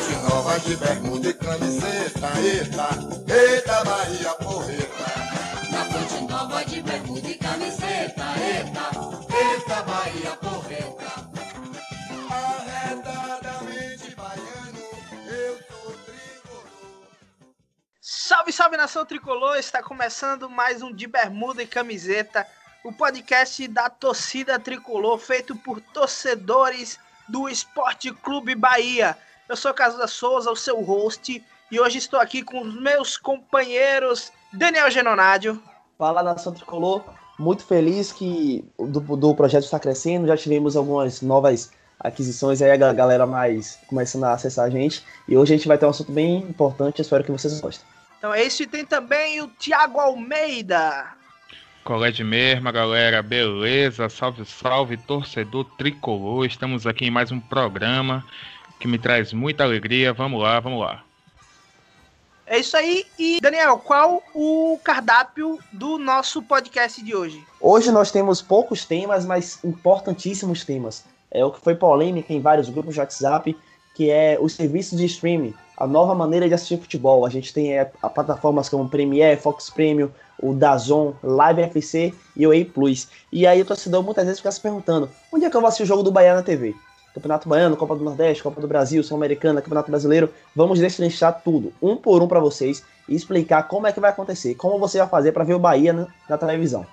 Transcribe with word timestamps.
Fonte 0.00 0.16
Nova 0.22 0.58
de 0.60 0.76
bermuda 0.76 1.28
e 1.28 1.34
camiseta, 1.34 2.28
eita, 2.40 2.88
eita 3.28 3.84
Bahia 3.84 4.34
porreta. 4.36 5.04
Na 5.70 5.84
Fonte 5.84 6.24
Nova 6.24 6.64
de 6.64 6.82
bermuda 6.82 7.28
e 7.28 7.34
camiseta, 7.34 8.24
eita, 8.38 8.90
eita 9.36 9.82
Bahia 9.82 10.36
porreta. 10.36 11.30
Arredadamente 12.30 14.14
baiano, 14.16 14.78
eu 15.28 15.58
sou 15.68 15.92
tricolor. 15.92 16.66
Salve, 18.00 18.52
salve 18.52 18.76
nação 18.78 19.04
tricolor! 19.04 19.56
Está 19.58 19.82
começando 19.82 20.48
mais 20.48 20.80
um 20.80 20.94
De 20.94 21.06
Bermuda 21.06 21.62
e 21.62 21.66
Camiseta, 21.66 22.46
o 22.82 22.90
podcast 22.90 23.68
da 23.68 23.90
torcida 23.90 24.58
tricolor, 24.58 25.18
feito 25.18 25.54
por 25.56 25.78
torcedores 25.78 26.98
do 27.28 27.50
Esporte 27.50 28.10
Clube 28.12 28.54
Bahia. 28.54 29.16
Eu 29.50 29.56
sou 29.56 29.74
Casuda 29.74 30.06
Souza, 30.06 30.48
o 30.48 30.54
seu 30.54 30.80
host, 30.80 31.44
e 31.72 31.80
hoje 31.80 31.98
estou 31.98 32.20
aqui 32.20 32.40
com 32.40 32.60
os 32.60 32.72
meus 32.72 33.16
companheiros 33.16 34.30
Daniel 34.52 34.88
Genonádio. 34.92 35.60
Fala 35.98 36.22
nação 36.22 36.54
tricolor, 36.54 37.02
muito 37.36 37.64
feliz 37.64 38.12
que 38.12 38.64
o 38.78 38.86
do, 38.86 39.00
do 39.00 39.34
projeto 39.34 39.64
está 39.64 39.80
crescendo, 39.80 40.28
já 40.28 40.36
tivemos 40.36 40.76
algumas 40.76 41.20
novas 41.20 41.72
aquisições 41.98 42.62
aí, 42.62 42.70
a 42.70 42.92
galera 42.92 43.26
mais 43.26 43.76
começando 43.88 44.22
a 44.22 44.34
acessar 44.34 44.66
a 44.66 44.70
gente, 44.70 45.04
e 45.26 45.36
hoje 45.36 45.52
a 45.52 45.56
gente 45.56 45.66
vai 45.66 45.76
ter 45.76 45.84
um 45.84 45.90
assunto 45.90 46.12
bem 46.12 46.36
importante, 46.36 47.02
espero 47.02 47.24
que 47.24 47.32
vocês 47.32 47.60
gostem. 47.60 47.84
Então 48.18 48.32
é 48.32 48.44
isso, 48.44 48.62
e 48.62 48.68
tem 48.68 48.84
também 48.86 49.42
o 49.42 49.48
Thiago 49.48 49.98
Almeida. 49.98 51.08
É 52.06 52.10
de 52.12 52.22
mesma, 52.22 52.70
galera? 52.70 53.20
Beleza? 53.20 54.08
Salve, 54.08 54.44
salve, 54.44 54.96
torcedor 54.96 55.64
tricolor. 55.76 56.46
Estamos 56.46 56.86
aqui 56.86 57.06
em 57.06 57.10
mais 57.10 57.32
um 57.32 57.40
programa 57.40 58.24
que 58.80 58.88
me 58.88 58.98
traz 58.98 59.32
muita 59.32 59.62
alegria. 59.62 60.12
Vamos 60.12 60.42
lá, 60.42 60.58
vamos 60.58 60.80
lá. 60.80 61.04
É 62.46 62.58
isso 62.58 62.76
aí, 62.76 63.06
e 63.16 63.38
Daniel, 63.40 63.78
qual 63.78 64.20
o 64.34 64.76
cardápio 64.82 65.60
do 65.72 65.98
nosso 65.98 66.42
podcast 66.42 67.00
de 67.00 67.14
hoje? 67.14 67.44
Hoje 67.60 67.92
nós 67.92 68.10
temos 68.10 68.42
poucos 68.42 68.84
temas, 68.84 69.24
mas 69.24 69.62
importantíssimos 69.62 70.64
temas. 70.64 71.04
É 71.30 71.44
o 71.44 71.52
que 71.52 71.60
foi 71.60 71.76
polêmica 71.76 72.32
em 72.32 72.40
vários 72.40 72.68
grupos 72.68 72.94
de 72.94 73.00
WhatsApp, 73.00 73.56
que 73.94 74.10
é 74.10 74.36
os 74.40 74.54
serviços 74.54 74.98
de 74.98 75.06
streaming, 75.06 75.54
a 75.76 75.86
nova 75.86 76.12
maneira 76.12 76.48
de 76.48 76.54
assistir 76.54 76.80
futebol. 76.80 77.24
A 77.24 77.30
gente 77.30 77.54
tem 77.54 77.72
é, 77.72 77.88
a 78.02 78.10
plataformas 78.10 78.68
como 78.68 78.88
Premiere, 78.88 79.40
Fox 79.40 79.70
Premium, 79.70 80.10
o 80.42 80.52
Dazon, 80.52 81.14
Live 81.22 81.62
FC 81.62 82.12
e 82.36 82.48
o 82.48 82.50
A 82.50 82.64
Plus. 82.64 83.06
E 83.30 83.46
aí 83.46 83.62
o 83.62 83.64
torcedor 83.64 84.02
muitas 84.02 84.24
vezes 84.24 84.40
fica 84.40 84.50
se 84.50 84.60
perguntando: 84.60 85.08
onde 85.32 85.44
é 85.44 85.50
que 85.50 85.56
eu 85.56 85.60
vou 85.60 85.68
assistir 85.68 85.84
o 85.84 85.86
jogo 85.86 86.02
do 86.02 86.10
Bahia 86.10 86.34
na 86.34 86.42
TV? 86.42 86.74
Campeonato 87.20 87.48
Baiano, 87.48 87.76
Copa 87.76 87.94
do 87.94 88.02
Nordeste, 88.02 88.42
Copa 88.42 88.60
do 88.60 88.66
Brasil, 88.66 89.02
Sul-Americana, 89.04 89.60
Campeonato 89.60 89.90
Brasileiro. 89.90 90.32
Vamos 90.56 90.80
destrinchar 90.80 91.42
tudo, 91.44 91.72
um 91.80 91.96
por 91.96 92.22
um 92.22 92.26
para 92.26 92.40
vocês 92.40 92.82
e 93.08 93.14
explicar 93.14 93.64
como 93.64 93.86
é 93.86 93.92
que 93.92 94.00
vai 94.00 94.10
acontecer, 94.10 94.54
como 94.54 94.78
você 94.78 94.98
vai 94.98 95.08
fazer 95.08 95.32
para 95.32 95.44
ver 95.44 95.54
o 95.54 95.58
Bahia 95.58 95.92
na, 95.92 96.06
na 96.28 96.38
televisão. 96.38 96.86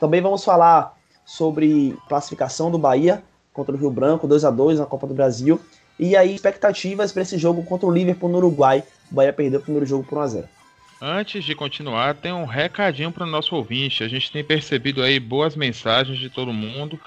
Também 0.00 0.20
vamos 0.20 0.42
falar 0.42 0.96
sobre 1.24 1.96
classificação 2.08 2.70
do 2.70 2.78
Bahia 2.78 3.22
contra 3.52 3.74
o 3.74 3.78
Rio 3.78 3.90
Branco, 3.90 4.26
2 4.26 4.44
a 4.44 4.50
2 4.50 4.78
na 4.78 4.86
Copa 4.86 5.06
do 5.06 5.14
Brasil. 5.14 5.60
E 5.98 6.16
aí, 6.16 6.34
expectativas 6.34 7.12
para 7.12 7.22
esse 7.22 7.38
jogo 7.38 7.62
contra 7.62 7.86
o 7.86 7.92
Liverpool 7.92 8.28
no 8.28 8.38
Uruguai. 8.38 8.82
O 9.12 9.14
Bahia 9.14 9.32
perdeu 9.32 9.60
o 9.60 9.62
primeiro 9.62 9.86
jogo 9.86 10.02
por 10.02 10.18
1x0. 10.18 10.44
Antes 11.00 11.44
de 11.44 11.54
continuar, 11.54 12.14
tem 12.14 12.32
um 12.32 12.46
recadinho 12.46 13.12
para 13.12 13.24
o 13.24 13.30
nosso 13.30 13.54
ouvinte. 13.54 14.02
A 14.02 14.08
gente 14.08 14.32
tem 14.32 14.42
percebido 14.42 15.02
aí 15.02 15.20
boas 15.20 15.54
mensagens 15.54 16.18
de 16.18 16.30
todo 16.30 16.52
mundo, 16.52 16.98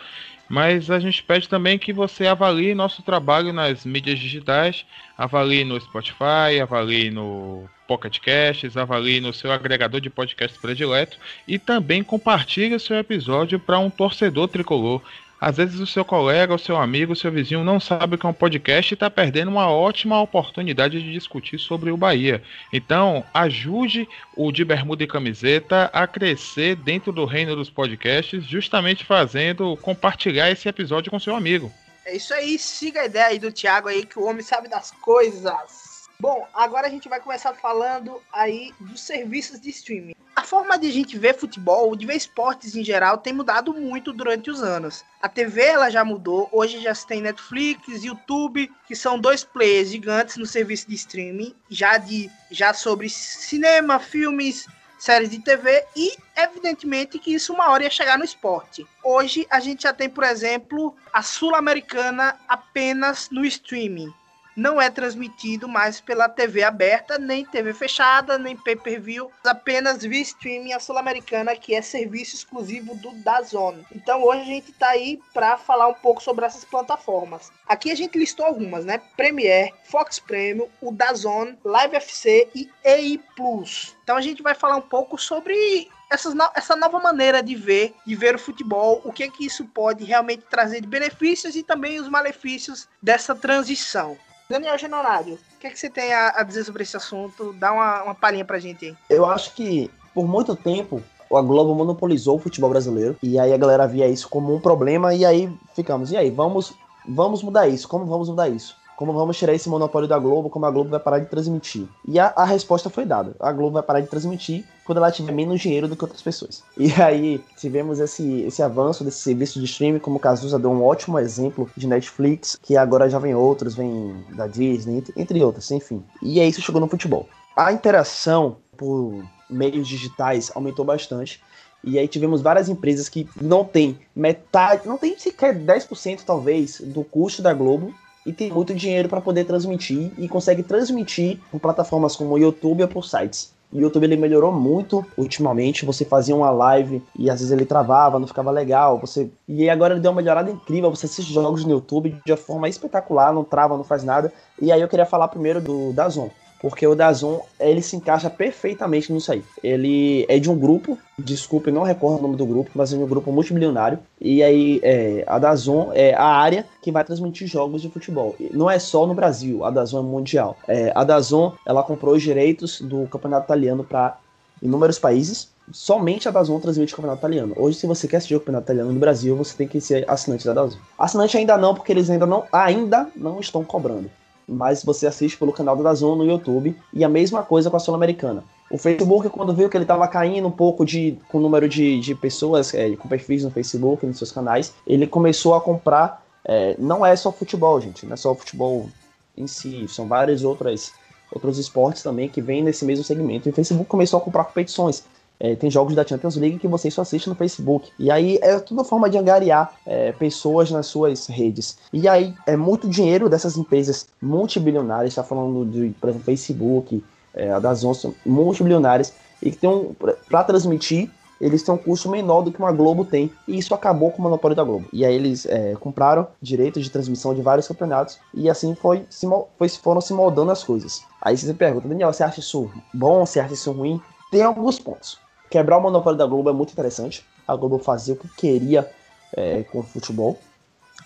mas 0.50 0.90
a 0.90 1.00
gente 1.00 1.22
pede 1.22 1.50
também 1.50 1.78
que 1.78 1.92
você 1.92 2.28
avalie 2.28 2.74
nosso 2.74 3.02
trabalho 3.02 3.52
nas 3.52 3.86
mídias 3.86 4.20
digitais, 4.20 4.86
avalie 5.18 5.64
no 5.64 5.80
Spotify, 5.80 6.60
avalie 6.62 7.10
no 7.10 7.70
Pocket 7.88 8.20
Casts, 8.20 8.78
avalie 8.78 9.20
no 9.20 9.34
seu 9.34 9.52
agregador 9.52 10.00
de 10.00 10.10
podcast 10.10 10.58
predileto 10.60 11.18
e 11.48 11.58
também 11.58 12.04
compartilhe 12.04 12.76
o 12.76 12.80
seu 12.80 12.98
episódio 12.98 13.60
para 13.60 13.80
um 13.80 13.90
torcedor 13.90 14.48
tricolor. 14.48 15.02
Às 15.40 15.58
vezes 15.58 15.80
o 15.80 15.86
seu 15.86 16.04
colega, 16.04 16.56
o 16.56 16.60
seu 16.60 16.76
amigo, 16.78 17.14
o 17.14 17.16
seu 17.16 17.32
vizinho 17.32 17.64
não 17.64 17.80
sabe 17.80 18.16
o 18.16 18.18
que 18.18 18.26
é 18.26 18.30
um 18.30 18.34
podcast 18.34 18.92
e 18.92 18.96
está 18.96 19.10
perdendo 19.10 19.52
uma 19.52 19.70
ótima 19.70 20.20
oportunidade 20.20 21.02
de 21.02 21.14
discutir 21.14 21.60
sobre 21.60 21.92
o 21.92 21.98
Bahia. 21.98 22.42
Então, 22.74 23.24
ajude 23.34 24.08
o 24.36 24.52
de 24.52 24.66
Bermuda 24.66 25.04
e 25.04 25.08
Camiseta 25.08 25.92
a 25.94 26.08
crescer 26.08 26.76
dentro 26.76 27.12
do 27.12 27.26
reino 27.26 27.56
dos 27.56 27.70
podcasts, 27.70 28.44
justamente 28.46 29.06
fazendo 29.06 29.78
compartilhar 29.78 30.50
esse 30.50 30.68
episódio 30.68 31.12
com 31.12 31.20
seu 31.20 31.36
amigo. 31.36 31.72
É 32.04 32.16
isso 32.16 32.34
aí, 32.34 32.58
siga 32.58 33.02
a 33.02 33.06
ideia 33.06 33.28
aí 33.28 33.38
do 33.38 33.52
Thiago 33.52 33.90
aí, 33.90 34.06
que 34.06 34.18
o 34.18 34.26
homem 34.26 34.42
sabe 34.42 34.68
das 34.68 34.90
coisas. 34.92 36.08
Bom, 36.20 36.48
agora 36.52 36.88
a 36.88 36.90
gente 36.90 37.08
vai 37.08 37.20
começar 37.20 37.54
falando 37.54 38.20
aí 38.34 38.74
dos 38.80 39.02
serviços 39.02 39.62
de 39.62 39.70
streaming. 39.70 40.17
Forma 40.48 40.80
de 40.80 40.88
a 40.88 40.92
gente 40.94 41.18
ver 41.18 41.36
futebol, 41.38 41.94
de 41.94 42.06
ver 42.06 42.16
esportes 42.16 42.74
em 42.74 42.82
geral, 42.82 43.18
tem 43.18 43.34
mudado 43.34 43.74
muito 43.74 44.14
durante 44.14 44.50
os 44.50 44.64
anos. 44.64 45.04
A 45.22 45.28
TV 45.28 45.62
ela 45.62 45.90
já 45.90 46.06
mudou, 46.06 46.48
hoje 46.54 46.80
já 46.80 46.96
se 46.96 47.06
tem 47.06 47.20
Netflix, 47.20 48.02
YouTube, 48.02 48.72
que 48.88 48.96
são 48.96 49.20
dois 49.20 49.44
players 49.44 49.90
gigantes 49.90 50.38
no 50.38 50.46
serviço 50.46 50.88
de 50.88 50.96
streaming, 50.96 51.54
já 51.70 51.98
de 51.98 52.32
já 52.50 52.74
sobre 52.74 53.10
cinema, 53.10 54.00
filmes, 54.00 54.66
séries 54.98 55.32
de 55.32 55.40
TV 55.40 55.84
e 55.94 56.16
evidentemente 56.34 57.20
que 57.20 57.34
isso 57.34 57.52
uma 57.52 57.70
hora 57.70 57.84
ia 57.84 57.90
chegar 57.90 58.18
no 58.18 58.24
esporte. 58.24 58.88
Hoje 59.04 59.46
a 59.50 59.60
gente 59.60 59.84
já 59.84 59.92
tem, 59.92 60.10
por 60.10 60.24
exemplo, 60.24 60.96
a 61.12 61.22
Sul-Americana 61.22 62.40
apenas 62.48 63.30
no 63.30 63.44
streaming 63.44 64.14
não 64.58 64.82
é 64.82 64.90
transmitido 64.90 65.68
mais 65.68 66.02
pela 66.02 66.28
TV 66.28 66.64
aberta, 66.64 67.20
nem 67.20 67.46
TV 67.46 67.74
fechada, 67.74 68.40
nem 68.40 68.58
pay-per-view, 68.58 69.32
apenas 69.46 70.02
via 70.02 70.20
streaming 70.20 70.74
a 70.74 70.80
Sul-Americana, 70.80 71.56
que 71.56 71.76
é 71.76 71.82
serviço 71.82 72.36
exclusivo 72.36 72.96
do 72.96 73.12
DAZN. 73.12 73.86
Então 73.96 74.24
hoje 74.24 74.42
a 74.42 74.46
gente 74.46 74.72
está 74.72 74.90
aí 74.90 75.20
para 75.32 75.58
falar 75.60 75.88
um 75.88 75.94
pouco 75.94 76.24
sobre 76.24 76.44
essas 76.44 76.66
plataformas. 76.66 77.52
Aqui 77.68 77.92
a 77.92 77.96
gente 77.96 78.18
listou 78.18 78.48
algumas, 78.48 78.84
né? 78.84 79.00
Premiere, 79.16 79.74
Fox 79.84 80.18
Premium, 80.18 80.68
o 80.82 80.92
DAZN, 80.92 81.56
Live 81.64 81.96
FC 81.96 82.50
e 82.56 82.68
EI 82.84 83.22
Plus. 83.36 83.96
Então 84.04 84.18
a 84.18 84.22
gente 84.22 84.42
vai 84.42 84.56
falar 84.56 84.78
um 84.78 84.82
pouco 84.82 85.20
sobre 85.20 85.88
essas 86.10 86.34
no 86.34 86.48
essa 86.56 86.76
nova 86.76 87.00
maneira 87.00 87.44
de 87.44 87.54
ver, 87.56 87.94
de 88.06 88.16
ver 88.16 88.36
o 88.36 88.40
futebol, 88.40 89.02
o 89.04 89.12
que 89.12 89.24
é 89.24 89.30
que 89.30 89.46
isso 89.46 89.66
pode 89.66 90.04
realmente 90.04 90.46
trazer 90.50 90.82
de 90.82 90.88
benefícios 90.88 91.56
e 91.56 91.62
também 91.62 92.00
os 92.00 92.10
malefícios 92.10 92.88
dessa 93.02 93.36
transição. 93.36 94.18
Daniel 94.50 94.78
Genonário, 94.78 95.36
o 95.36 95.60
que, 95.60 95.68
é 95.68 95.70
que 95.70 95.78
você 95.78 95.90
tem 95.90 96.14
a, 96.14 96.30
a, 96.38 96.44
dizer 96.44 96.64
sobre 96.64 96.84
esse 96.84 96.96
assunto? 96.96 97.54
Dá 97.54 97.74
uma, 97.74 98.04
uma 98.04 98.16
palhinha 98.16 98.46
pra 98.46 98.60
gente 98.60 98.86
aí. 98.86 98.96
Eu 99.10 99.26
acho 99.26 99.54
que, 99.54 99.92
por 100.14 100.26
muito 100.26 100.56
tempo, 100.56 101.04
a 101.34 101.42
Globo 101.42 101.76
monopolizou 101.76 102.38
o 102.38 102.40
futebol 102.40 102.70
brasileiro. 102.70 103.18
E 103.22 103.38
aí 103.38 103.54
a 103.54 103.58
galera 103.58 103.86
via 103.86 104.08
isso 104.08 104.30
como 104.30 104.56
um 104.56 104.60
problema. 104.60 105.14
E 105.14 105.26
aí 105.26 105.52
ficamos, 105.76 106.12
e 106.12 106.18
aí, 106.18 106.30
vamos, 106.30 106.74
vamos 107.08 107.44
mudar 107.44 107.68
isso? 107.68 107.88
Como 107.90 108.06
vamos 108.06 108.30
mudar 108.30 108.48
isso? 108.48 108.76
Como 108.96 109.14
vamos 109.14 109.38
tirar 109.38 109.54
esse 109.54 109.70
monopólio 109.70 110.08
da 110.08 110.18
Globo? 110.18 110.50
Como 110.50 110.66
a 110.66 110.72
Globo 110.72 110.90
vai 110.90 111.00
parar 111.00 111.20
de 111.20 111.28
transmitir? 111.28 111.86
E 112.08 112.18
a, 112.18 112.34
a 112.36 112.46
resposta 112.46 112.90
foi 112.90 113.06
dada. 113.06 113.36
A 113.40 113.52
Globo 113.52 113.74
vai 113.74 113.84
parar 113.84 114.00
de 114.00 114.08
transmitir 114.08 114.66
quando 114.88 115.00
ela 115.00 115.12
tiver 115.12 115.34
menos 115.34 115.60
dinheiro 115.60 115.88
do 115.88 115.96
que 115.98 116.04
outras 116.04 116.22
pessoas. 116.22 116.64
E 116.78 116.94
aí 116.94 117.44
tivemos 117.58 118.00
esse, 118.00 118.42
esse 118.44 118.64
avanço 118.64 119.04
desse 119.04 119.20
serviço 119.20 119.60
de 119.60 119.66
streaming, 119.66 120.00
como 120.00 120.16
o 120.16 120.20
Cazuza 120.20 120.58
deu 120.58 120.72
um 120.72 120.82
ótimo 120.82 121.20
exemplo 121.20 121.70
de 121.76 121.86
Netflix, 121.86 122.58
que 122.64 122.78
agora 122.78 123.10
já 123.10 123.20
vem 123.20 123.36
outros, 123.36 123.76
vem 123.76 124.16
da 124.34 124.48
Disney, 124.48 125.04
entre 125.18 125.44
outras, 125.44 125.70
enfim. 125.72 126.02
E 126.22 126.40
aí 126.40 126.48
isso 126.48 126.62
chegou 126.62 126.80
no 126.80 126.88
futebol. 126.88 127.28
A 127.56 127.74
interação 127.74 128.58
por 128.78 129.24
meios 129.50 129.88
digitais 129.88 130.52
aumentou 130.56 130.86
bastante. 130.86 131.44
E 131.84 132.00
aí 132.00 132.08
tivemos 132.08 132.42
várias 132.42 132.70
empresas 132.70 133.10
que 133.10 133.28
não 133.40 133.66
tem 133.66 134.00
metade, 134.16 134.88
não 134.88 134.98
tem 134.98 135.18
sequer 135.20 135.54
10% 135.54 136.22
talvez 136.26 136.80
do 136.80 137.04
custo 137.04 137.42
da 137.42 137.54
Globo 137.54 137.94
e 138.26 138.32
tem 138.32 138.52
muito 138.52 138.74
dinheiro 138.74 139.10
para 139.10 139.22
poder 139.22 139.46
transmitir 139.46 140.12
e 140.18 140.28
consegue 140.28 140.64
transmitir 140.64 141.40
por 141.52 141.60
plataformas 141.60 142.16
como 142.16 142.34
o 142.34 142.38
YouTube 142.38 142.84
ou 142.84 142.88
por 142.88 143.06
sites. 143.06 143.57
O 143.72 143.80
YouTube 143.80 144.06
ele 144.06 144.16
melhorou 144.16 144.52
muito 144.52 145.06
ultimamente. 145.18 145.86
Você 145.86 146.06
fazia 146.06 146.36
uma 146.36 146.50
live 146.50 147.04
e 147.18 147.30
às 147.30 147.40
vezes 147.40 147.52
ele 147.52 147.66
travava, 147.66 148.20
não 148.20 148.28
ficava 148.28 148.50
legal. 148.50 148.98
Você 149.00 149.30
e 149.48 149.70
agora 149.70 149.94
ele 149.94 150.02
deu 150.02 150.12
uma 150.12 150.22
melhorada 150.22 150.50
incrível. 150.50 150.90
Você 150.90 151.06
assiste 151.06 151.34
jogos 151.34 151.66
no 151.66 151.72
YouTube 151.72 152.16
de 152.26 152.32
uma 152.32 152.38
forma 152.38 152.70
espetacular, 152.70 153.34
não 153.34 153.44
trava, 153.44 153.76
não 153.76 153.84
faz 153.84 154.04
nada. 154.04 154.32
E 154.62 154.72
aí 154.72 154.82
eu 154.82 154.88
queria 154.88 155.06
falar 155.06 155.28
primeiro 155.28 155.62
do 155.62 155.92
Dazon 155.94 156.30
porque 156.60 156.86
o 156.86 156.96
Dazon 156.96 157.42
ele 157.60 157.82
se 157.82 157.96
encaixa 157.96 158.30
perfeitamente 158.30 159.12
nisso 159.12 159.32
aí. 159.32 159.44
Ele 159.64 160.26
é 160.28 160.40
de 160.40 160.50
um 160.50 160.58
grupo, 160.58 160.98
desculpe, 161.18 161.72
não 161.72 161.84
recordo 161.84 162.20
o 162.20 162.22
nome 162.22 162.36
do 162.36 162.46
grupo, 162.46 162.72
mas 162.74 162.94
é 162.94 162.98
um 162.98 163.06
grupo 163.06 163.32
multimilionário. 163.32 164.00
E 164.20 164.42
aí 164.44 164.80
é, 164.84 165.24
a 165.28 165.38
Dazon 165.40 165.92
é 165.94 166.14
a 166.14 166.26
área 166.26 166.66
que 166.82 166.92
vai 166.92 167.04
transmitir 167.04 167.48
jogos 167.48 167.82
de 167.82 167.90
futebol. 167.90 168.36
Não 168.52 168.70
é 168.70 168.80
só 168.80 169.06
no 169.06 169.14
Brasil, 169.14 169.64
a 169.64 169.70
Dazon 169.70 170.00
é 170.00 170.04
mundial. 170.04 170.58
É, 170.68 170.92
a 170.96 171.04
Dazon 171.04 171.54
ela 171.66 171.84
comprou 171.84 172.16
os 172.16 172.24
direitos 172.24 172.82
do 172.82 173.08
campeonato 173.08 173.46
italiano 173.46 173.84
para 173.84 174.18
inúmeros 174.62 175.00
países. 175.00 175.50
Somente 175.72 176.28
a 176.28 176.32
Dazon 176.32 176.60
transmite 176.60 176.94
o 176.94 176.96
campeonato 176.96 177.20
italiano. 177.20 177.54
Hoje, 177.58 177.78
se 177.78 177.86
você 177.86 178.08
quer 178.08 178.18
assistir 178.18 178.36
o 178.36 178.40
campeonato 178.40 178.66
italiano 178.66 178.92
no 178.92 179.00
Brasil, 179.00 179.36
você 179.36 179.56
tem 179.56 179.68
que 179.68 179.82
ser 179.82 180.10
assinante 180.10 180.46
da 180.46 180.54
Dazon. 180.54 180.78
Assinante 180.98 181.38
ainda 181.38 181.58
não, 181.58 181.76
porque 181.76 181.92
eles 181.92 182.10
ainda 182.10 182.26
não, 182.26 182.46
ainda 182.52 183.08
não 183.16 183.40
estão 183.40 183.64
cobrando. 183.64 184.10
Mas 184.48 184.84
você 184.84 185.06
assiste 185.06 185.38
pelo 185.38 185.52
canal 185.52 185.76
da 185.76 185.84
Dazon 185.84 186.16
no 186.16 186.26
YouTube 186.26 186.76
e 186.94 187.04
a 187.04 187.10
mesma 187.10 187.44
coisa 187.44 187.70
com 187.70 187.76
a 187.78 187.80
Sul-Americana. 187.80 188.44
O 188.70 188.78
Facebook, 188.78 189.30
quando 189.30 189.54
viu 189.54 189.70
que 189.70 189.78
ele 189.78 189.84
estava 189.84 190.08
caindo 190.08 190.48
um 190.48 190.52
pouco 190.52 190.86
de, 190.86 191.18
com 191.30 191.38
o 191.38 191.42
número 191.42 191.68
de, 191.68 192.00
de 192.00 192.16
pessoas 192.16 192.74
é, 192.74 192.96
com 192.96 193.08
perfis 193.08 193.44
no 193.44 193.52
Facebook, 193.52 194.06
nos 194.06 194.18
seus 194.18 194.32
canais, 194.32 194.74
ele 194.86 195.08
começou 195.08 195.54
a 195.56 195.62
comprar. 195.62 196.24
É, 196.44 196.76
não 196.80 197.06
é 197.06 197.16
só 197.16 197.32
futebol, 197.32 197.80
gente, 197.82 198.06
não 198.06 198.14
é 198.14 198.18
só 198.18 198.34
futebol 198.34 198.90
em 199.38 199.48
si, 199.48 199.86
são 199.88 200.08
vários 200.08 200.44
outros, 200.44 200.92
outros 201.32 201.58
esportes 201.58 202.02
também 202.02 202.30
que 202.30 202.42
vêm 202.42 202.64
nesse 202.64 202.86
mesmo 202.86 203.04
segmento. 203.04 203.48
E 203.48 203.52
o 203.52 203.54
Facebook 203.54 203.88
começou 203.88 204.18
a 204.20 204.22
comprar 204.22 204.46
competições. 204.46 205.04
É, 205.40 205.56
tem 205.56 205.70
jogos 205.70 205.94
da 205.96 206.06
Champions 206.06 206.36
League 206.36 206.60
que 206.60 206.68
você 206.68 206.90
só 206.90 207.02
assiste 207.02 207.30
no 207.30 207.36
Facebook. 207.36 207.92
E 208.00 208.10
aí 208.10 208.40
é 208.42 208.60
tudo 208.60 208.84
forma 208.84 209.10
de 209.10 209.18
angariar 209.18 209.74
é, 209.86 210.12
pessoas 210.12 210.72
nas 210.72 210.88
suas 210.88 211.28
redes. 211.28 211.78
E 211.94 212.08
aí 212.08 212.34
é 212.46 212.56
muito 212.58 212.90
dinheiro 212.90 213.30
dessas 213.30 213.58
empresas 213.58 214.08
multibilionárias, 214.22 215.12
está 215.12 215.24
falando 215.24 215.66
de, 215.66 215.90
por 216.00 216.10
exemplo, 216.10 216.26
Facebook, 216.26 217.04
é, 217.34 217.60
das 217.60 217.84
11 217.84 218.16
multibilionárias, 218.26 219.14
e 219.42 219.52
que 219.52 219.58
tem 219.58 219.70
um. 219.70 219.94
para 220.28 220.44
transmitir, 220.44 221.12
eles 221.40 221.62
têm 221.62 221.74
um 221.74 221.78
custo 221.78 222.10
menor 222.10 222.42
do 222.42 222.52
que 222.52 222.58
uma 222.60 222.72
Globo 222.72 223.06
tem. 223.06 223.32
E 223.48 223.58
isso 223.58 223.74
acabou 223.76 224.12
com 224.12 224.20
o 224.20 224.22
monopólio 224.24 224.56
da 224.56 224.64
Globo. 224.64 224.88
E 224.92 225.06
aí 225.06 225.14
eles 225.14 225.46
é, 225.46 225.76
compraram 225.80 226.28
direitos 226.42 226.84
de 226.84 226.90
transmissão 226.90 227.36
de 227.36 227.42
vários 227.42 227.68
campeonatos 227.68 228.20
e 228.34 228.50
assim 228.50 228.74
foi, 228.74 229.06
se, 229.10 229.28
foi, 229.58 229.70
foram 229.70 230.02
se 230.02 230.14
moldando 230.14 230.52
as 230.52 230.64
coisas. 230.64 231.04
Aí 231.22 231.38
você 231.38 231.54
pergunta, 231.54 231.88
Daniel, 231.88 232.12
você 232.12 232.24
acha 232.24 232.40
isso 232.40 232.72
bom? 232.92 233.26
Você 233.26 233.40
acha 233.40 233.54
isso 233.54 233.72
ruim? 233.72 234.02
Tem 234.32 234.42
alguns 234.42 234.80
pontos. 234.80 235.20
Quebrar 235.50 235.78
o 235.78 235.82
monopólio 235.82 236.18
da 236.18 236.26
Globo 236.26 236.50
é 236.50 236.54
muito 236.54 236.74
interessante. 236.74 237.26
A 237.48 237.56
Globo 237.56 237.80
fazia 237.80 238.14
o 238.14 238.18
que 238.18 238.28
queria 238.30 238.90
é, 239.34 239.64
com 239.64 239.80
o 239.80 239.84
futebol. 239.84 240.38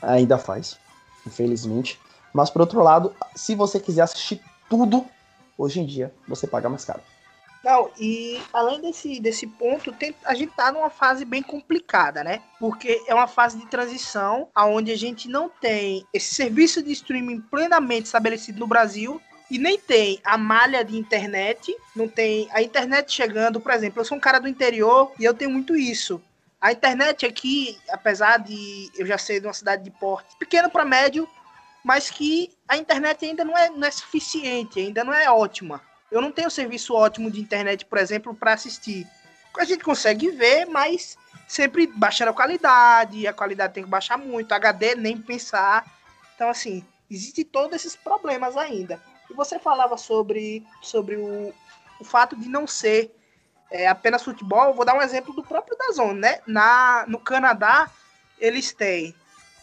Ainda 0.01 0.37
faz, 0.37 0.77
infelizmente. 1.25 1.99
Mas 2.33 2.49
por 2.49 2.61
outro 2.61 2.81
lado, 2.81 3.13
se 3.35 3.53
você 3.55 3.79
quiser 3.79 4.01
assistir 4.01 4.41
tudo, 4.69 5.05
hoje 5.57 5.79
em 5.79 5.85
dia 5.85 6.13
você 6.27 6.47
paga 6.47 6.69
mais 6.69 6.85
caro. 6.85 7.01
Não, 7.63 7.91
e 7.99 8.41
além 8.51 8.81
desse, 8.81 9.19
desse 9.19 9.45
ponto, 9.45 9.91
tem, 9.91 10.15
a 10.25 10.33
gente 10.33 10.51
tá 10.53 10.71
numa 10.71 10.89
fase 10.89 11.23
bem 11.23 11.43
complicada, 11.43 12.23
né? 12.23 12.41
Porque 12.59 13.03
é 13.07 13.13
uma 13.13 13.27
fase 13.27 13.59
de 13.59 13.67
transição 13.67 14.47
onde 14.57 14.91
a 14.91 14.97
gente 14.97 15.27
não 15.27 15.47
tem 15.47 16.03
esse 16.11 16.33
serviço 16.33 16.81
de 16.81 16.91
streaming 16.91 17.39
plenamente 17.41 18.05
estabelecido 18.05 18.59
no 18.59 18.65
Brasil 18.65 19.21
e 19.51 19.59
nem 19.59 19.77
tem 19.77 20.17
a 20.23 20.37
malha 20.37 20.81
de 20.81 20.97
internet, 20.97 21.75
não 21.93 22.07
tem 22.07 22.47
a 22.53 22.61
internet 22.61 23.11
chegando, 23.11 23.59
por 23.59 23.73
exemplo, 23.73 23.99
eu 23.99 24.05
sou 24.05 24.17
um 24.17 24.21
cara 24.21 24.39
do 24.39 24.47
interior 24.47 25.11
e 25.19 25.25
eu 25.25 25.33
tenho 25.33 25.51
muito 25.51 25.75
isso. 25.75 26.21
A 26.61 26.71
internet 26.71 27.25
aqui, 27.25 27.77
apesar 27.89 28.37
de 28.37 28.89
eu 28.95 29.05
já 29.05 29.17
ser 29.17 29.41
de 29.41 29.47
uma 29.47 29.53
cidade 29.53 29.83
de 29.83 29.91
porte 29.91 30.37
pequeno 30.39 30.69
para 30.69 30.85
médio, 30.85 31.27
mas 31.83 32.09
que 32.09 32.49
a 32.65 32.77
internet 32.77 33.25
ainda 33.25 33.43
não 33.43 33.57
é, 33.57 33.69
não 33.69 33.85
é 33.85 33.91
suficiente, 33.91 34.79
ainda 34.79 35.03
não 35.03 35.13
é 35.13 35.29
ótima. 35.29 35.81
Eu 36.09 36.21
não 36.21 36.31
tenho 36.31 36.49
serviço 36.49 36.93
ótimo 36.93 37.29
de 37.29 37.41
internet, 37.41 37.83
por 37.83 37.97
exemplo, 37.97 38.33
para 38.33 38.53
assistir. 38.53 39.05
A 39.59 39.65
gente 39.65 39.83
consegue 39.83 40.29
ver, 40.29 40.63
mas 40.65 41.17
sempre 41.45 41.87
baixando 41.87 42.31
a 42.31 42.33
qualidade, 42.33 43.27
a 43.27 43.33
qualidade 43.33 43.73
tem 43.73 43.83
que 43.83 43.89
baixar 43.89 44.17
muito, 44.17 44.53
HD 44.53 44.95
nem 44.95 45.17
pensar. 45.17 45.85
Então, 46.35 46.47
assim, 46.47 46.85
existem 47.09 47.43
todos 47.43 47.75
esses 47.75 47.97
problemas 47.97 48.55
ainda. 48.55 49.10
E 49.31 49.33
você 49.33 49.57
falava 49.57 49.97
sobre, 49.97 50.65
sobre 50.81 51.15
o, 51.15 51.53
o 51.99 52.03
fato 52.03 52.35
de 52.35 52.49
não 52.49 52.67
ser 52.67 53.15
é, 53.71 53.87
apenas 53.87 54.23
futebol. 54.23 54.73
Vou 54.73 54.83
dar 54.83 54.93
um 54.93 55.01
exemplo 55.01 55.33
do 55.33 55.41
próprio 55.41 55.77
Dazon, 55.77 56.11
né? 56.11 56.39
Na, 56.45 57.05
no 57.07 57.17
Canadá, 57.17 57.89
eles 58.37 58.73
têm 58.73 59.15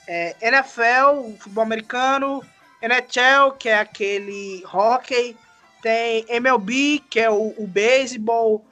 é, 0.06 0.34
NFL, 0.40 1.36
futebol 1.38 1.62
americano, 1.62 2.42
NHL, 2.80 3.52
que 3.58 3.68
é 3.68 3.78
aquele 3.78 4.64
hockey, 4.72 5.36
tem 5.82 6.24
MLB, 6.30 7.04
que 7.10 7.20
é 7.20 7.30
o, 7.30 7.54
o 7.58 7.66
beisebol, 7.66 8.64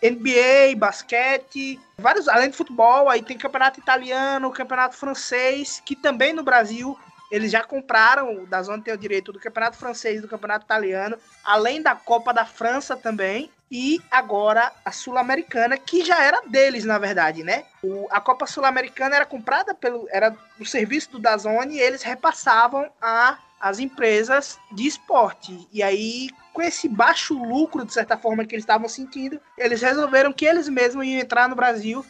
NBA, 0.00 0.78
basquete, 0.78 1.80
vários, 1.98 2.28
além 2.28 2.48
de 2.48 2.56
futebol, 2.56 3.10
aí 3.10 3.22
tem 3.22 3.36
campeonato 3.36 3.80
italiano, 3.80 4.50
campeonato 4.52 4.96
francês, 4.96 5.82
que 5.84 5.96
também 5.96 6.32
no 6.32 6.44
Brasil 6.44 6.96
eles 7.34 7.50
já 7.50 7.64
compraram, 7.64 8.44
da 8.44 8.62
zona 8.62 8.80
tem 8.80 8.94
o 8.94 8.98
direito 8.98 9.32
do 9.32 9.40
campeonato 9.40 9.76
francês 9.76 10.22
do 10.22 10.28
campeonato 10.28 10.64
italiano, 10.64 11.18
além 11.42 11.82
da 11.82 11.92
Copa 11.92 12.32
da 12.32 12.46
França 12.46 12.96
também, 12.96 13.50
e 13.68 14.00
agora 14.08 14.70
a 14.84 14.92
Sul-Americana, 14.92 15.76
que 15.76 16.04
já 16.04 16.22
era 16.22 16.42
deles, 16.46 16.84
na 16.84 16.96
verdade, 16.96 17.42
né? 17.42 17.64
O, 17.82 18.06
a 18.08 18.20
Copa 18.20 18.46
Sul-Americana 18.46 19.16
era 19.16 19.26
comprada 19.26 19.74
pelo. 19.74 20.06
era 20.12 20.36
do 20.56 20.64
serviço 20.64 21.10
do 21.10 21.18
Dazone 21.18 21.74
e 21.74 21.80
eles 21.80 22.02
repassavam 22.02 22.88
a 23.02 23.36
as 23.60 23.78
empresas 23.78 24.58
de 24.70 24.86
esporte. 24.86 25.66
E 25.72 25.82
aí, 25.82 26.28
com 26.52 26.60
esse 26.60 26.86
baixo 26.86 27.32
lucro, 27.32 27.84
de 27.84 27.94
certa 27.94 28.16
forma, 28.16 28.44
que 28.44 28.54
eles 28.54 28.62
estavam 28.62 28.88
sentindo, 28.88 29.40
eles 29.56 29.80
resolveram 29.80 30.34
que 30.34 30.44
eles 30.44 30.68
mesmos 30.68 31.06
iam 31.06 31.18
entrar 31.18 31.48
no 31.48 31.56
Brasil 31.56 32.04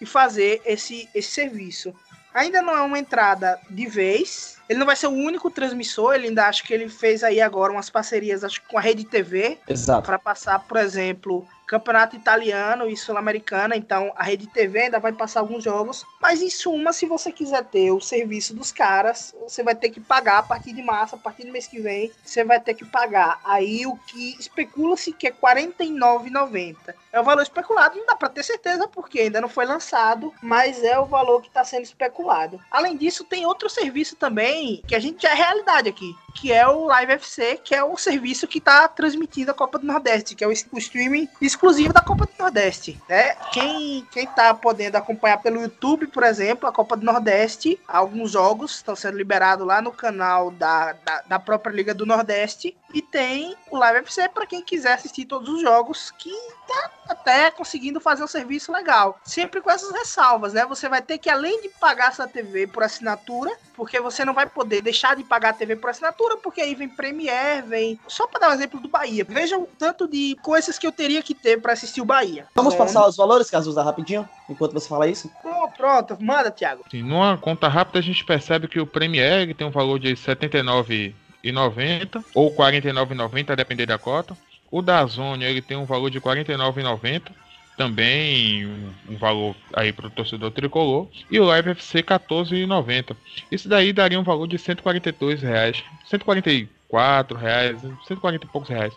e 0.00 0.04
fazer 0.04 0.60
esse, 0.66 1.08
esse 1.14 1.30
serviço. 1.30 1.94
Ainda 2.34 2.60
não 2.60 2.76
é 2.76 2.82
uma 2.82 2.98
entrada 2.98 3.58
de 3.70 3.86
vez. 3.86 4.57
Ele 4.68 4.78
não 4.78 4.86
vai 4.86 4.96
ser 4.96 5.06
o 5.06 5.12
único 5.12 5.50
transmissor. 5.50 6.14
Ele 6.14 6.28
ainda 6.28 6.46
acho 6.46 6.64
que 6.64 6.74
ele 6.74 6.88
fez 6.88 7.22
aí 7.22 7.40
agora 7.40 7.72
umas 7.72 7.90
parcerias 7.90 8.44
acho, 8.44 8.62
com 8.68 8.78
a 8.78 8.80
Rede 8.80 9.04
TV. 9.04 9.58
Exato. 9.68 10.06
Para 10.06 10.18
passar, 10.18 10.58
por 10.60 10.76
exemplo, 10.76 11.46
campeonato 11.68 12.16
italiano 12.16 12.88
e 12.88 12.96
sul-americana, 12.96 13.76
então 13.76 14.10
a 14.16 14.24
rede 14.24 14.46
TV 14.46 14.84
ainda 14.84 14.98
vai 14.98 15.12
passar 15.12 15.40
alguns 15.40 15.62
jogos. 15.62 16.04
Mas 16.18 16.40
em 16.40 16.48
suma, 16.48 16.94
se 16.94 17.04
você 17.04 17.30
quiser 17.30 17.62
ter 17.64 17.92
o 17.92 18.00
serviço 18.00 18.54
dos 18.54 18.72
caras, 18.72 19.34
você 19.42 19.62
vai 19.62 19.74
ter 19.74 19.90
que 19.90 20.00
pagar 20.00 20.38
a 20.38 20.42
partir 20.42 20.72
de 20.72 20.82
março, 20.82 21.14
a 21.14 21.18
partir 21.18 21.44
do 21.44 21.52
mês 21.52 21.66
que 21.66 21.78
vem, 21.78 22.10
você 22.24 22.42
vai 22.42 22.58
ter 22.58 22.72
que 22.72 22.86
pagar. 22.86 23.38
Aí 23.44 23.86
o 23.86 23.96
que 23.96 24.34
especula-se 24.40 25.12
que 25.12 25.28
é 25.28 25.30
R$ 25.30 25.36
49,90. 25.40 26.94
É 27.12 27.20
o 27.20 27.24
valor 27.24 27.42
especulado, 27.42 27.98
não 27.98 28.06
dá 28.06 28.16
para 28.16 28.30
ter 28.30 28.42
certeza 28.42 28.88
porque 28.88 29.20
ainda 29.20 29.40
não 29.40 29.48
foi 29.48 29.66
lançado, 29.66 30.32
mas 30.42 30.82
é 30.82 30.98
o 30.98 31.04
valor 31.04 31.42
que 31.42 31.48
está 31.48 31.64
sendo 31.64 31.84
especulado. 31.84 32.58
Além 32.70 32.96
disso, 32.96 33.24
tem 33.24 33.44
outro 33.44 33.68
serviço 33.68 34.16
também 34.16 34.57
que 34.86 34.94
a 34.94 34.98
gente 34.98 35.22
já 35.22 35.30
é 35.30 35.34
realidade 35.34 35.88
aqui, 35.88 36.14
que 36.34 36.52
é 36.52 36.66
o 36.66 36.84
Live 36.86 37.12
FC, 37.12 37.60
que 37.62 37.74
é 37.74 37.82
o 37.82 37.96
serviço 37.96 38.46
que 38.46 38.58
está 38.58 38.86
transmitindo 38.86 39.50
a 39.50 39.54
Copa 39.54 39.78
do 39.78 39.86
Nordeste, 39.86 40.34
que 40.34 40.44
é 40.44 40.46
o, 40.46 40.50
o 40.50 40.78
streaming 40.78 41.28
exclusivo 41.40 41.92
da 41.92 42.00
Copa 42.00 42.26
do 42.26 42.32
Nordeste. 42.38 43.00
Né? 43.08 43.34
Quem, 43.52 44.06
quem 44.10 44.26
tá 44.26 44.54
podendo 44.54 44.96
acompanhar 44.96 45.38
pelo 45.38 45.60
YouTube, 45.60 46.06
por 46.06 46.22
exemplo, 46.22 46.68
a 46.68 46.72
Copa 46.72 46.96
do 46.96 47.04
Nordeste, 47.04 47.80
alguns 47.86 48.30
jogos 48.30 48.76
estão 48.76 48.94
sendo 48.94 49.16
liberados 49.16 49.66
lá 49.66 49.82
no 49.82 49.92
canal 49.92 50.50
da, 50.50 50.92
da, 50.92 51.22
da 51.22 51.38
própria 51.38 51.72
Liga 51.72 51.94
do 51.94 52.06
Nordeste. 52.06 52.76
E 52.94 53.02
tem 53.02 53.56
o 53.70 53.76
Live 53.76 53.98
FC 53.98 54.28
para 54.28 54.46
quem 54.46 54.62
quiser 54.62 54.94
assistir 54.94 55.26
todos 55.26 55.48
os 55.48 55.60
jogos, 55.60 56.10
que 56.12 56.32
tá 56.66 56.90
até 57.08 57.50
conseguindo 57.50 58.00
fazer 58.00 58.22
um 58.22 58.28
serviço 58.28 58.72
legal. 58.72 59.18
Sempre 59.24 59.60
com 59.60 59.70
essas 59.70 59.92
ressalvas, 59.92 60.52
né? 60.52 60.64
Você 60.66 60.88
vai 60.88 61.02
ter 61.02 61.18
que, 61.18 61.28
além 61.28 61.60
de 61.62 61.68
pagar 61.68 62.08
essa 62.08 62.26
TV 62.28 62.66
por 62.66 62.82
assinatura, 62.82 63.50
porque 63.78 64.00
você 64.00 64.24
não 64.24 64.34
vai 64.34 64.44
poder 64.44 64.82
deixar 64.82 65.14
de 65.14 65.22
pagar 65.22 65.50
a 65.50 65.52
TV 65.52 65.76
por 65.76 65.88
assinatura, 65.88 66.36
porque 66.36 66.60
aí 66.60 66.74
vem 66.74 66.88
Premiere, 66.88 67.64
vem. 67.64 68.00
Só 68.08 68.26
para 68.26 68.40
dar 68.40 68.50
um 68.50 68.54
exemplo 68.54 68.80
do 68.80 68.88
Bahia. 68.88 69.24
Veja 69.26 69.56
o 69.56 69.68
tanto 69.78 70.08
de 70.08 70.36
coisas 70.42 70.76
que 70.76 70.84
eu 70.84 70.90
teria 70.90 71.22
que 71.22 71.32
ter 71.32 71.60
para 71.60 71.74
assistir 71.74 72.00
o 72.00 72.04
Bahia. 72.04 72.48
Vamos 72.56 72.74
é. 72.74 72.76
passar 72.76 73.06
os 73.06 73.16
valores, 73.16 73.48
Cazuza, 73.48 73.80
rapidinho, 73.80 74.28
enquanto 74.50 74.72
você 74.72 74.88
fala 74.88 75.06
isso? 75.06 75.30
Oh, 75.44 75.68
pronto, 75.68 76.18
manda, 76.20 76.50
Thiago. 76.50 76.84
Sim, 76.90 77.04
numa 77.04 77.38
conta 77.38 77.68
rápida 77.68 78.00
a 78.00 78.02
gente 78.02 78.24
percebe 78.24 78.66
que 78.66 78.80
o 78.80 78.86
Premiere 78.86 79.54
tem 79.54 79.64
um 79.64 79.70
valor 79.70 80.00
de 80.00 80.08
R$ 80.08 80.14
79,90 80.14 82.24
ou 82.34 82.48
R$ 82.48 82.56
49,90, 82.56 83.50
a 83.50 83.54
depender 83.54 83.86
da 83.86 83.96
cota. 83.96 84.36
O 84.72 84.82
da 84.82 85.06
Zone 85.06 85.44
ele 85.44 85.62
tem 85.62 85.76
um 85.76 85.84
valor 85.84 86.10
de 86.10 86.18
R$ 86.18 86.24
49,90 86.24 87.30
também 87.78 88.66
um, 88.66 88.90
um, 89.08 89.16
valor 89.16 89.54
aí 89.72 89.92
para 89.92 90.08
o 90.08 90.10
torcedor 90.10 90.50
tricolor 90.50 91.06
e 91.30 91.38
o 91.38 91.44
Live 91.44 91.70
FC 91.70 92.02
14,90. 92.02 93.16
Isso 93.50 93.68
daí 93.68 93.92
daria 93.92 94.18
um 94.18 94.24
valor 94.24 94.48
de 94.48 94.58
142 94.58 95.40
reais, 95.40 95.82
144 96.06 97.38
reais, 97.38 97.80
140 97.80 98.44
e 98.44 98.48
poucos 98.48 98.68
reais. 98.68 98.92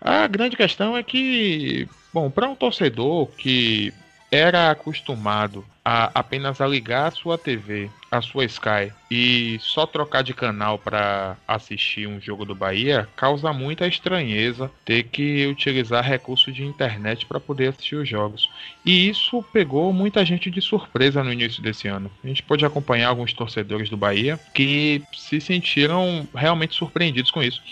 A 0.00 0.26
grande 0.26 0.56
questão 0.56 0.96
é 0.96 1.02
que, 1.02 1.86
bom, 2.12 2.30
para 2.30 2.48
um 2.48 2.56
torcedor 2.56 3.26
que 3.36 3.92
era 4.34 4.68
acostumado 4.68 5.64
a 5.84 6.10
apenas 6.12 6.60
a 6.60 6.66
ligar 6.66 7.06
a 7.06 7.10
sua 7.12 7.38
TV, 7.38 7.88
a 8.10 8.20
sua 8.20 8.44
Sky 8.46 8.92
e 9.08 9.58
só 9.60 9.86
trocar 9.86 10.22
de 10.24 10.34
canal 10.34 10.76
para 10.76 11.36
assistir 11.46 12.08
um 12.08 12.20
jogo 12.20 12.44
do 12.44 12.52
Bahia, 12.52 13.08
causa 13.14 13.52
muita 13.52 13.86
estranheza 13.86 14.68
ter 14.84 15.04
que 15.04 15.46
utilizar 15.46 16.02
recursos 16.02 16.52
de 16.52 16.64
internet 16.64 17.26
para 17.26 17.38
poder 17.38 17.68
assistir 17.68 17.94
os 17.94 18.08
jogos. 18.08 18.50
E 18.84 19.08
isso 19.08 19.40
pegou 19.52 19.92
muita 19.92 20.24
gente 20.24 20.50
de 20.50 20.60
surpresa 20.60 21.22
no 21.22 21.32
início 21.32 21.62
desse 21.62 21.86
ano. 21.86 22.10
A 22.24 22.26
gente 22.26 22.42
pôde 22.42 22.66
acompanhar 22.66 23.10
alguns 23.10 23.32
torcedores 23.32 23.88
do 23.88 23.96
Bahia 23.96 24.40
que 24.52 25.00
se 25.12 25.40
sentiram 25.40 26.26
realmente 26.34 26.74
surpreendidos 26.74 27.30
com 27.30 27.40
isso. 27.40 27.62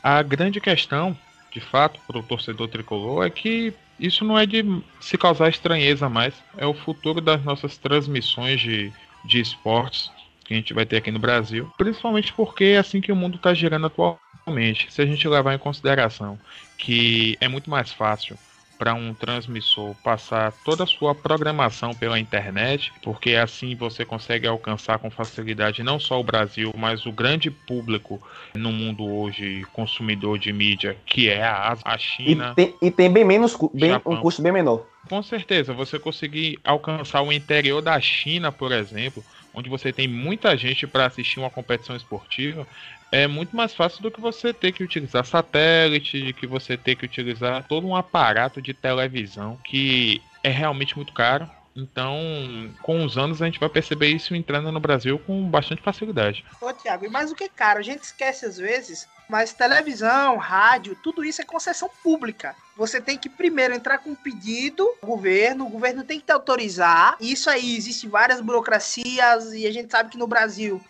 A 0.00 0.22
grande 0.22 0.60
questão 0.60 1.16
de 1.54 1.60
fato, 1.60 2.00
para 2.04 2.18
o 2.18 2.22
torcedor 2.22 2.66
tricolor 2.66 3.24
é 3.24 3.30
que 3.30 3.72
isso 3.98 4.24
não 4.24 4.38
é 4.38 4.46
de 4.46 4.64
se 5.00 5.16
causar 5.16 5.48
estranheza 5.48 6.08
mais, 6.08 6.34
é 6.56 6.66
o 6.66 6.74
futuro 6.74 7.20
das 7.20 7.42
nossas 7.44 7.76
transmissões 7.78 8.60
de, 8.60 8.92
de 9.24 9.40
esportes 9.40 10.10
que 10.44 10.52
a 10.52 10.56
gente 10.56 10.74
vai 10.74 10.84
ter 10.84 10.98
aqui 10.98 11.10
no 11.10 11.18
Brasil, 11.18 11.68
principalmente 11.78 12.32
porque 12.32 12.64
é 12.64 12.78
assim 12.78 13.00
que 13.00 13.12
o 13.12 13.16
mundo 13.16 13.36
está 13.36 13.54
girando 13.54 13.86
atualmente. 13.86 14.92
se 14.92 15.00
a 15.00 15.06
gente 15.06 15.26
levar 15.26 15.54
em 15.54 15.58
consideração 15.58 16.38
que 16.76 17.36
é 17.40 17.48
muito 17.48 17.70
mais 17.70 17.92
fácil 17.92 18.36
para 18.78 18.94
um 18.94 19.14
transmissor 19.14 19.94
passar 20.02 20.52
toda 20.64 20.84
a 20.84 20.86
sua 20.86 21.14
programação 21.14 21.94
pela 21.94 22.18
internet, 22.18 22.92
porque 23.02 23.34
assim 23.34 23.74
você 23.74 24.04
consegue 24.04 24.46
alcançar 24.46 24.98
com 24.98 25.10
facilidade 25.10 25.82
não 25.82 25.98
só 25.98 26.20
o 26.20 26.24
Brasil, 26.24 26.72
mas 26.76 27.06
o 27.06 27.12
grande 27.12 27.50
público 27.50 28.20
no 28.54 28.72
mundo 28.72 29.04
hoje 29.04 29.64
consumidor 29.72 30.38
de 30.38 30.52
mídia, 30.52 30.96
que 31.06 31.28
é 31.28 31.42
a, 31.42 31.70
Ásia, 31.70 31.82
a 31.84 31.98
China. 31.98 32.52
E 32.52 32.54
tem, 32.54 32.74
e 32.82 32.90
tem 32.90 33.10
bem 33.10 33.24
menos, 33.24 33.56
bem, 33.72 33.90
Japão. 33.90 34.14
um 34.14 34.20
custo 34.20 34.42
bem 34.42 34.52
menor. 34.52 34.86
Com 35.08 35.22
certeza, 35.22 35.74
você 35.74 35.98
conseguir 35.98 36.58
alcançar 36.64 37.20
o 37.20 37.32
interior 37.32 37.82
da 37.82 38.00
China, 38.00 38.50
por 38.50 38.72
exemplo, 38.72 39.22
onde 39.52 39.68
você 39.68 39.92
tem 39.92 40.08
muita 40.08 40.56
gente 40.56 40.86
para 40.86 41.06
assistir 41.06 41.38
uma 41.38 41.50
competição 41.50 41.94
esportiva, 41.94 42.66
é 43.14 43.28
muito 43.28 43.54
mais 43.54 43.72
fácil 43.72 44.02
do 44.02 44.10
que 44.10 44.20
você 44.20 44.52
ter 44.52 44.72
que 44.72 44.82
utilizar 44.82 45.24
satélite, 45.24 46.20
de 46.20 46.32
que 46.32 46.48
você 46.48 46.76
ter 46.76 46.96
que 46.96 47.04
utilizar 47.04 47.64
todo 47.68 47.86
um 47.86 47.94
aparato 47.94 48.60
de 48.60 48.74
televisão 48.74 49.56
que 49.62 50.20
é 50.42 50.48
realmente 50.48 50.96
muito 50.96 51.12
caro. 51.12 51.48
Então, 51.76 52.18
com 52.82 53.04
os 53.04 53.16
anos, 53.16 53.40
a 53.40 53.46
gente 53.46 53.60
vai 53.60 53.68
perceber 53.68 54.08
isso 54.08 54.34
entrando 54.34 54.70
no 54.72 54.80
Brasil 54.80 55.16
com 55.20 55.48
bastante 55.48 55.80
facilidade. 55.80 56.44
Ô, 56.60 56.72
Tiago, 56.72 57.04
e 57.04 57.08
mais 57.08 57.30
do 57.30 57.36
que 57.36 57.48
caro, 57.48 57.78
a 57.78 57.82
gente 57.82 58.02
esquece 58.02 58.46
às 58.46 58.58
vezes, 58.58 59.08
mas 59.28 59.52
televisão, 59.52 60.36
rádio, 60.36 60.96
tudo 61.00 61.24
isso 61.24 61.40
é 61.40 61.44
concessão 61.44 61.88
pública. 62.02 62.56
Você 62.76 63.00
tem 63.00 63.16
que 63.16 63.28
primeiro 63.28 63.74
entrar 63.74 63.98
com 63.98 64.10
um 64.10 64.16
pedido 64.16 64.88
ao 65.00 65.08
governo, 65.08 65.66
o 65.66 65.70
governo 65.70 66.02
tem 66.02 66.18
que 66.18 66.26
te 66.26 66.32
autorizar. 66.32 67.16
Isso 67.20 67.48
aí, 67.48 67.76
existe 67.76 68.08
várias 68.08 68.40
burocracias 68.40 69.52
e 69.52 69.68
a 69.68 69.72
gente 69.72 69.90
sabe 69.90 70.10
que 70.10 70.18
no 70.18 70.26
Brasil 70.26 70.80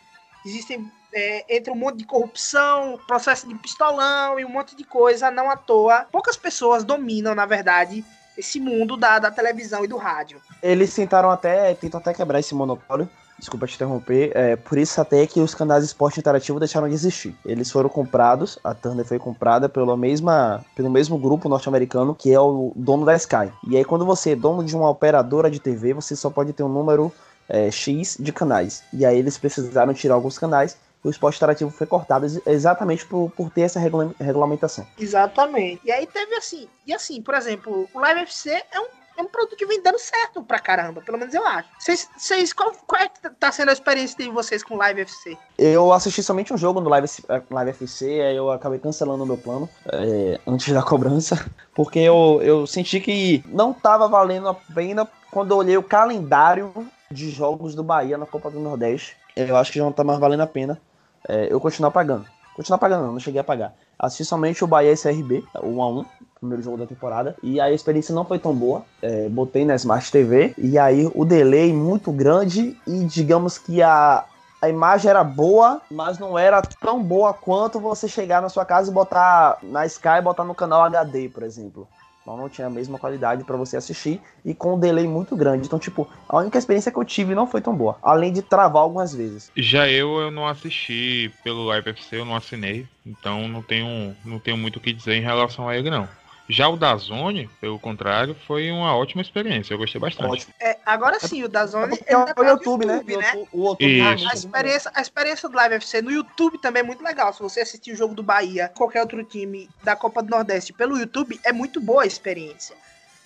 existem 0.44 0.90
é, 1.14 1.56
entre 1.56 1.72
um 1.72 1.76
monte 1.76 1.98
de 1.98 2.04
corrupção, 2.04 2.98
processo 3.06 3.48
de 3.48 3.54
pistolão 3.54 4.38
e 4.38 4.44
um 4.44 4.48
monte 4.48 4.74
de 4.74 4.82
coisa, 4.82 5.30
não 5.30 5.48
à 5.48 5.56
toa. 5.56 6.06
Poucas 6.10 6.36
pessoas 6.36 6.82
dominam, 6.82 7.34
na 7.34 7.46
verdade, 7.46 8.04
esse 8.36 8.58
mundo 8.58 8.96
da, 8.96 9.20
da 9.20 9.30
televisão 9.30 9.84
e 9.84 9.88
do 9.88 9.96
rádio. 9.96 10.40
Eles 10.60 10.92
tentaram 10.92 11.30
até, 11.30 11.72
tentam 11.74 12.00
até 12.00 12.12
quebrar 12.12 12.40
esse 12.40 12.54
monopólio. 12.54 13.08
Desculpa 13.38 13.66
te 13.66 13.74
interromper. 13.74 14.32
É, 14.34 14.56
por 14.56 14.78
isso 14.78 15.00
até 15.00 15.26
que 15.26 15.40
os 15.40 15.54
canais 15.54 15.82
de 15.82 15.88
esporte 15.88 16.18
interativo 16.18 16.58
deixaram 16.58 16.88
de 16.88 16.94
existir. 16.94 17.36
Eles 17.44 17.70
foram 17.70 17.88
comprados, 17.88 18.58
a 18.62 18.74
Turner 18.74 19.04
foi 19.04 19.18
comprada 19.18 19.68
pela 19.68 19.96
mesma, 19.96 20.64
pelo 20.74 20.90
mesmo 20.90 21.18
grupo 21.18 21.48
norte-americano 21.48 22.14
que 22.14 22.32
é 22.32 22.40
o 22.40 22.72
dono 22.74 23.04
da 23.04 23.14
Sky. 23.16 23.52
E 23.68 23.76
aí 23.76 23.84
quando 23.84 24.04
você 24.04 24.30
é 24.30 24.36
dono 24.36 24.64
de 24.64 24.74
uma 24.74 24.88
operadora 24.88 25.50
de 25.50 25.60
TV, 25.60 25.92
você 25.94 26.14
só 26.14 26.30
pode 26.30 26.52
ter 26.52 26.62
um 26.62 26.68
número 26.68 27.12
é, 27.48 27.70
X 27.70 28.16
de 28.18 28.32
canais. 28.32 28.82
E 28.92 29.04
aí 29.04 29.18
eles 29.18 29.36
precisaram 29.36 29.92
tirar 29.92 30.14
alguns 30.14 30.38
canais 30.38 30.76
o 31.04 31.10
esporte 31.10 31.36
interativo 31.36 31.70
foi 31.70 31.86
cortado 31.86 32.26
exatamente 32.46 33.04
por, 33.04 33.30
por 33.30 33.50
ter 33.50 33.62
essa 33.62 33.78
regula 33.78 34.12
regulamentação. 34.18 34.86
Exatamente. 34.98 35.82
E 35.84 35.92
aí 35.92 36.06
teve 36.06 36.34
assim, 36.34 36.66
e 36.86 36.94
assim, 36.94 37.20
por 37.20 37.34
exemplo, 37.34 37.86
o 37.92 38.00
Live 38.00 38.22
FC 38.22 38.50
é 38.50 38.80
um, 38.80 38.86
é 39.18 39.22
um 39.22 39.26
produto 39.26 39.54
que 39.54 39.66
vem 39.66 39.82
dando 39.82 39.98
certo 39.98 40.42
pra 40.42 40.58
caramba, 40.58 41.02
pelo 41.02 41.18
menos 41.18 41.34
eu 41.34 41.44
acho. 41.46 41.68
Vocês, 41.78 42.52
qual, 42.54 42.72
qual 42.86 43.02
é 43.02 43.08
que 43.08 43.20
tá 43.38 43.52
sendo 43.52 43.68
a 43.68 43.72
experiência 43.72 44.16
de 44.16 44.30
vocês 44.30 44.64
com 44.64 44.74
o 44.74 44.78
Live 44.78 45.02
FC? 45.02 45.36
Eu 45.58 45.92
assisti 45.92 46.22
somente 46.22 46.54
um 46.54 46.58
jogo 46.58 46.80
no 46.80 46.88
Live, 46.88 47.08
Live 47.50 47.70
FC, 47.70 48.06
aí 48.22 48.36
eu 48.36 48.50
acabei 48.50 48.78
cancelando 48.78 49.24
o 49.24 49.26
meu 49.26 49.36
plano 49.36 49.68
é, 49.92 50.40
antes 50.46 50.72
da 50.72 50.82
cobrança, 50.82 51.44
porque 51.74 51.98
eu, 51.98 52.40
eu 52.42 52.66
senti 52.66 52.98
que 52.98 53.44
não 53.48 53.74
tava 53.74 54.08
valendo 54.08 54.48
a 54.48 54.54
pena 54.54 55.06
quando 55.30 55.50
eu 55.50 55.58
olhei 55.58 55.76
o 55.76 55.82
calendário 55.82 56.72
de 57.10 57.30
jogos 57.30 57.74
do 57.74 57.84
Bahia 57.84 58.16
na 58.16 58.26
Copa 58.26 58.50
do 58.50 58.58
Nordeste. 58.58 59.16
Eu 59.36 59.56
acho 59.56 59.72
que 59.72 59.78
já 59.78 59.84
não 59.84 59.92
tá 59.92 60.04
mais 60.04 60.18
valendo 60.18 60.42
a 60.42 60.46
pena 60.46 60.80
é, 61.28 61.48
eu 61.50 61.60
continuar 61.60 61.90
pagando. 61.90 62.26
Continuar 62.54 62.78
pagando, 62.78 63.06
não, 63.06 63.12
não 63.12 63.20
cheguei 63.20 63.40
a 63.40 63.44
pagar. 63.44 63.74
Assisti 63.98 64.24
somente 64.24 64.62
o 64.62 64.66
Bahia 64.66 64.92
SRB, 64.92 65.44
o 65.56 65.68
1x1, 65.68 66.06
primeiro 66.38 66.62
jogo 66.62 66.76
da 66.76 66.86
temporada, 66.86 67.34
e 67.42 67.60
a 67.60 67.72
experiência 67.72 68.14
não 68.14 68.24
foi 68.24 68.38
tão 68.38 68.54
boa. 68.54 68.84
É, 69.02 69.28
botei 69.28 69.64
na 69.64 69.74
Smart 69.74 70.10
TV, 70.10 70.54
e 70.56 70.78
aí 70.78 71.10
o 71.14 71.24
delay 71.24 71.72
muito 71.72 72.12
grande, 72.12 72.78
e 72.86 73.04
digamos 73.04 73.58
que 73.58 73.82
a, 73.82 74.24
a 74.62 74.68
imagem 74.68 75.10
era 75.10 75.24
boa, 75.24 75.80
mas 75.90 76.18
não 76.18 76.38
era 76.38 76.62
tão 76.62 77.02
boa 77.02 77.34
quanto 77.34 77.80
você 77.80 78.06
chegar 78.06 78.40
na 78.40 78.48
sua 78.48 78.64
casa 78.64 78.90
e 78.90 78.94
botar 78.94 79.58
na 79.62 79.84
Sky 79.86 80.20
botar 80.22 80.44
no 80.44 80.54
canal 80.54 80.82
HD, 80.84 81.28
por 81.28 81.42
exemplo. 81.42 81.88
Então 82.24 82.38
não 82.38 82.48
tinha 82.48 82.66
a 82.66 82.70
mesma 82.70 82.98
qualidade 82.98 83.44
para 83.44 83.54
você 83.54 83.76
assistir 83.76 84.18
e 84.42 84.54
com 84.54 84.76
um 84.76 84.80
delay 84.80 85.06
muito 85.06 85.36
grande. 85.36 85.66
Então, 85.66 85.78
tipo, 85.78 86.08
a 86.26 86.38
única 86.38 86.56
experiência 86.56 86.90
que 86.90 86.98
eu 86.98 87.04
tive 87.04 87.34
não 87.34 87.46
foi 87.46 87.60
tão 87.60 87.76
boa, 87.76 87.98
além 88.02 88.32
de 88.32 88.40
travar 88.40 88.82
algumas 88.82 89.14
vezes. 89.14 89.52
Já 89.54 89.90
eu, 89.90 90.18
eu 90.18 90.30
não 90.30 90.48
assisti 90.48 91.30
pelo 91.44 91.66
Live 91.66 91.90
FC, 91.90 92.16
eu 92.16 92.24
não 92.24 92.34
assinei, 92.34 92.88
então 93.04 93.46
não 93.46 93.60
tenho, 93.62 94.16
não 94.24 94.38
tenho 94.38 94.56
muito 94.56 94.76
o 94.76 94.80
que 94.80 94.90
dizer 94.90 95.16
em 95.16 95.20
relação 95.20 95.68
a 95.68 95.76
ele, 95.76 95.90
não. 95.90 96.08
Já 96.48 96.68
o 96.68 96.76
da 96.76 96.94
Zone, 96.96 97.48
pelo 97.58 97.78
contrário, 97.78 98.36
foi 98.46 98.70
uma 98.70 98.94
ótima 98.94 99.22
experiência. 99.22 99.72
Eu 99.72 99.78
gostei 99.78 99.98
bastante. 99.98 100.46
É, 100.60 100.76
agora 100.84 101.18
sim, 101.18 101.42
o 101.42 101.48
da 101.48 101.64
Zone 101.64 101.98
é, 102.06 102.12
é 102.12 102.16
o 102.16 102.44
YouTube, 102.44 102.84
né? 102.84 102.96
YouTube, 102.96 103.16
né? 103.16 103.32
O, 103.50 103.68
YouTube, 103.70 104.00
a, 104.02 104.34
experiência, 104.34 104.90
a 104.94 105.00
experiência 105.00 105.48
do 105.48 105.56
Live 105.56 105.76
FC 105.76 106.02
no 106.02 106.10
YouTube 106.10 106.58
também 106.58 106.80
é 106.80 106.84
muito 106.84 107.02
legal. 107.02 107.32
Se 107.32 107.40
você 107.40 107.60
assistir 107.60 107.92
o 107.92 107.96
jogo 107.96 108.14
do 108.14 108.22
Bahia, 108.22 108.68
qualquer 108.68 109.00
outro 109.00 109.24
time 109.24 109.70
da 109.82 109.96
Copa 109.96 110.22
do 110.22 110.28
Nordeste 110.28 110.72
pelo 110.72 110.98
YouTube, 110.98 111.40
é 111.44 111.52
muito 111.52 111.80
boa 111.80 112.02
a 112.02 112.06
experiência. 112.06 112.76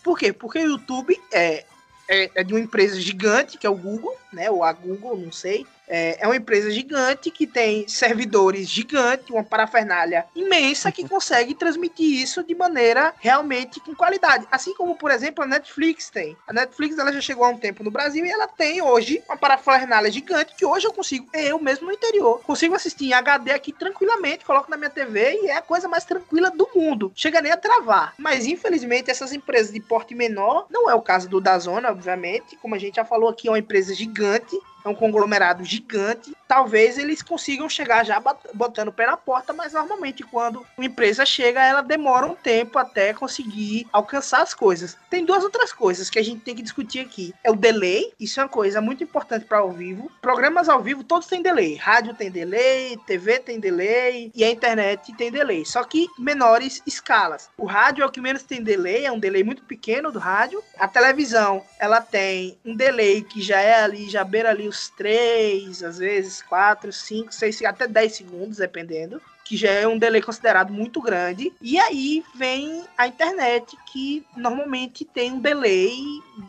Por 0.02 0.16
quê? 0.16 0.32
Porque 0.32 0.60
o 0.60 0.68
YouTube 0.68 1.20
é, 1.32 1.64
é, 2.08 2.30
é 2.36 2.44
de 2.44 2.54
uma 2.54 2.60
empresa 2.60 3.00
gigante, 3.00 3.58
que 3.58 3.66
é 3.66 3.70
o 3.70 3.74
Google, 3.74 4.16
né? 4.32 4.48
Ou 4.48 4.62
a 4.62 4.72
Google, 4.72 5.16
não 5.16 5.32
sei. 5.32 5.66
É, 5.88 6.18
é 6.20 6.26
uma 6.26 6.36
empresa 6.36 6.70
gigante 6.70 7.30
que 7.30 7.46
tem 7.46 7.88
servidores 7.88 8.68
gigantes, 8.68 9.30
uma 9.30 9.42
parafernália 9.42 10.26
imensa 10.34 10.92
que 10.92 11.06
consegue 11.08 11.54
transmitir 11.54 12.22
isso 12.22 12.44
de 12.44 12.54
maneira 12.54 13.14
realmente 13.18 13.80
com 13.80 13.94
qualidade. 13.94 14.46
Assim 14.50 14.74
como, 14.74 14.94
por 14.96 15.10
exemplo, 15.10 15.42
a 15.42 15.46
Netflix 15.46 16.10
tem. 16.10 16.36
A 16.46 16.52
Netflix 16.52 16.98
ela 16.98 17.12
já 17.12 17.20
chegou 17.20 17.44
há 17.44 17.48
um 17.48 17.56
tempo 17.56 17.82
no 17.82 17.90
Brasil 17.90 18.24
e 18.24 18.30
ela 18.30 18.46
tem 18.46 18.82
hoje 18.82 19.22
uma 19.26 19.36
parafernália 19.36 20.10
gigante 20.10 20.54
que 20.54 20.64
hoje 20.64 20.86
eu 20.86 20.92
consigo, 20.92 21.28
eu 21.32 21.58
mesmo 21.58 21.86
no 21.86 21.92
interior, 21.92 22.40
consigo 22.42 22.74
assistir 22.74 23.06
em 23.06 23.12
HD 23.14 23.52
aqui 23.52 23.72
tranquilamente, 23.72 24.44
coloco 24.44 24.70
na 24.70 24.76
minha 24.76 24.90
TV 24.90 25.40
e 25.42 25.46
é 25.48 25.56
a 25.56 25.62
coisa 25.62 25.88
mais 25.88 26.04
tranquila 26.04 26.50
do 26.50 26.68
mundo. 26.74 27.10
Chega 27.14 27.40
nem 27.40 27.52
a 27.52 27.56
travar. 27.56 28.14
Mas 28.18 28.46
infelizmente 28.46 29.10
essas 29.10 29.32
empresas 29.32 29.72
de 29.72 29.80
porte 29.80 30.14
menor, 30.14 30.66
não 30.70 30.90
é 30.90 30.94
o 30.94 31.00
caso 31.00 31.28
do 31.28 31.40
Dazona, 31.40 31.90
obviamente, 31.90 32.56
como 32.56 32.74
a 32.74 32.78
gente 32.78 32.96
já 32.96 33.04
falou 33.04 33.30
aqui, 33.30 33.48
é 33.48 33.50
uma 33.50 33.58
empresa 33.58 33.94
gigante 33.94 34.58
é 34.88 34.90
um 34.90 34.94
conglomerado 34.94 35.64
gigante. 35.64 36.34
Talvez 36.46 36.96
eles 36.96 37.22
consigam 37.22 37.68
chegar 37.68 38.04
já 38.04 38.20
botando 38.54 38.88
o 38.88 38.92
pé 38.92 39.06
na 39.06 39.16
porta, 39.16 39.52
mas 39.52 39.74
normalmente 39.74 40.22
quando 40.22 40.64
uma 40.76 40.86
empresa 40.86 41.24
chega, 41.26 41.62
ela 41.62 41.82
demora 41.82 42.26
um 42.26 42.34
tempo 42.34 42.78
até 42.78 43.12
conseguir 43.12 43.86
alcançar 43.92 44.42
as 44.42 44.54
coisas. 44.54 44.96
Tem 45.10 45.24
duas 45.24 45.44
outras 45.44 45.72
coisas 45.72 46.08
que 46.08 46.18
a 46.18 46.24
gente 46.24 46.40
tem 46.40 46.54
que 46.54 46.62
discutir 46.62 47.00
aqui. 47.00 47.34
É 47.44 47.50
o 47.50 47.56
delay, 47.56 48.12
isso 48.18 48.40
é 48.40 48.42
uma 48.42 48.48
coisa 48.48 48.80
muito 48.80 49.04
importante 49.04 49.44
para 49.44 49.58
ao 49.58 49.70
vivo. 49.70 50.10
Programas 50.22 50.68
ao 50.68 50.82
vivo 50.82 51.04
todos 51.04 51.26
têm 51.26 51.42
delay. 51.42 51.74
Rádio 51.74 52.14
tem 52.14 52.30
delay, 52.30 52.96
TV 53.06 53.38
tem 53.40 53.60
delay 53.60 54.32
e 54.34 54.42
a 54.42 54.50
internet 54.50 55.14
tem 55.16 55.30
delay. 55.30 55.64
Só 55.66 55.84
que 55.84 56.06
menores 56.18 56.82
escalas. 56.86 57.50
O 57.58 57.66
rádio 57.66 58.02
é 58.02 58.06
o 58.06 58.10
que 58.10 58.20
menos 58.20 58.42
tem 58.42 58.62
delay, 58.62 59.04
é 59.04 59.12
um 59.12 59.18
delay 59.18 59.44
muito 59.44 59.62
pequeno 59.64 60.10
do 60.10 60.18
rádio. 60.18 60.62
A 60.78 60.88
televisão, 60.88 61.62
ela 61.78 62.00
tem 62.00 62.56
um 62.64 62.74
delay 62.74 63.22
que 63.22 63.42
já 63.42 63.60
é 63.60 63.82
ali, 63.82 64.08
já 64.08 64.24
beira 64.24 64.48
ali 64.48 64.66
os 64.66 64.77
3, 64.86 65.82
às 65.82 65.98
vezes 65.98 66.42
4, 66.42 66.92
5, 66.92 67.34
6, 67.34 67.62
até 67.62 67.88
10 67.88 68.14
segundos, 68.14 68.58
dependendo 68.58 69.20
que 69.48 69.56
já 69.56 69.70
é 69.70 69.88
um 69.88 69.98
delay 69.98 70.20
considerado 70.20 70.70
muito 70.70 71.00
grande. 71.00 71.50
E 71.62 71.78
aí 71.78 72.22
vem 72.34 72.84
a 72.98 73.06
internet, 73.06 73.74
que 73.90 74.22
normalmente 74.36 75.06
tem 75.06 75.32
um 75.32 75.40
delay 75.40 75.90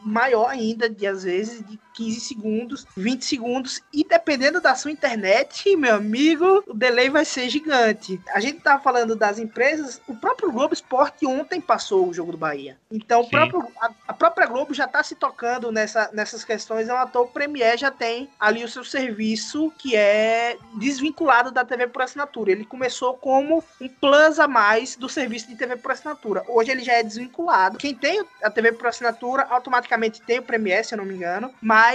maior 0.03 0.50
ainda, 0.50 0.89
de 0.89 1.07
às 1.07 1.24
vezes 1.24 1.65
de 1.65 1.79
15 1.93 2.19
segundos, 2.19 2.88
20 2.96 3.25
segundos, 3.25 3.81
e 3.93 4.03
dependendo 4.03 4.62
da 4.62 4.75
sua 4.75 4.91
internet, 4.91 5.75
meu 5.75 5.96
amigo, 5.96 6.63
o 6.67 6.74
delay 6.74 7.10
vai 7.10 7.25
ser 7.25 7.50
gigante. 7.50 8.22
A 8.34 8.39
gente 8.39 8.60
tá 8.62 8.79
falando 8.79 9.15
das 9.15 9.39
empresas, 9.39 10.01
o 10.08 10.15
próprio 10.15 10.51
Globo 10.51 10.74
Esporte 10.74 11.25
ontem 11.25 11.60
passou 11.60 12.08
o 12.08 12.13
jogo 12.13 12.31
do 12.31 12.38
Bahia. 12.38 12.77
Então, 12.91 13.25
próprio, 13.25 13.67
a, 13.81 13.91
a, 14.08 14.13
própria 14.13 14.48
Globo 14.48 14.74
já 14.74 14.88
tá 14.88 15.03
se 15.03 15.15
tocando 15.15 15.72
nessa, 15.72 16.10
nessas 16.13 16.43
questões, 16.43 16.88
é 16.89 17.03
então, 17.03 17.24
o 17.24 17.27
Premier 17.27 17.77
já 17.77 17.91
tem 17.91 18.29
ali 18.39 18.63
o 18.63 18.69
seu 18.69 18.84
serviço 18.84 19.72
que 19.77 19.96
é 19.96 20.58
desvinculado 20.75 21.51
da 21.51 21.65
TV 21.65 21.88
por 21.88 22.01
assinatura. 22.01 22.51
Ele 22.51 22.65
começou 22.65 23.15
como 23.15 23.63
um 23.79 23.88
plus 23.88 24.39
a 24.39 24.48
mais 24.48 24.96
do 24.96 25.10
serviço 25.10 25.48
de 25.48 25.55
TV 25.55 25.75
por 25.77 25.91
assinatura. 25.91 26.43
Hoje 26.48 26.72
ele 26.72 26.84
já 26.84 26.93
é 26.93 27.03
desvinculado. 27.03 27.77
Quem 27.77 27.96
tem 27.96 28.24
a 28.43 28.50
TV 28.50 28.74
por 28.74 28.88
assinatura 28.88 29.43
automaticamente 29.50 30.22
tem 30.22 30.39
o 30.39 30.43
Premiere, 30.43 30.84
se 30.84 30.93
eu 30.93 30.98
não 30.98 31.05
me 31.05 31.15
engano, 31.15 31.53
mas 31.62 31.88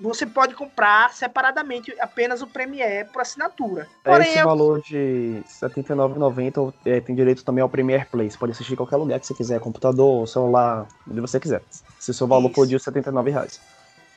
você 0.00 0.26
pode 0.26 0.54
comprar 0.54 1.12
separadamente 1.12 1.94
apenas 2.00 2.42
o 2.42 2.46
Premiere 2.46 3.08
por 3.08 3.22
assinatura. 3.22 3.88
Porém, 4.04 4.28
Esse 4.28 4.38
eu... 4.38 4.44
valor 4.44 4.80
de 4.82 5.42
R$ 5.60 5.68
79,90 5.68 6.72
é, 6.84 7.00
tem 7.00 7.14
direito 7.14 7.44
também 7.44 7.62
ao 7.62 7.68
Premiere 7.68 8.06
Play. 8.06 8.30
Você 8.30 8.38
pode 8.38 8.52
assistir 8.52 8.72
em 8.72 8.76
qualquer 8.76 8.96
lugar 8.96 9.20
que 9.20 9.26
você 9.26 9.34
quiser, 9.34 9.60
computador, 9.60 10.26
celular, 10.26 10.86
onde 11.08 11.20
você 11.20 11.38
quiser. 11.38 11.62
Se 11.98 12.10
o 12.10 12.14
seu 12.14 12.26
valor 12.26 12.48
Isso. 12.48 12.54
for 12.54 12.66
de 12.66 12.78
79 12.78 13.30
reais. 13.30 13.60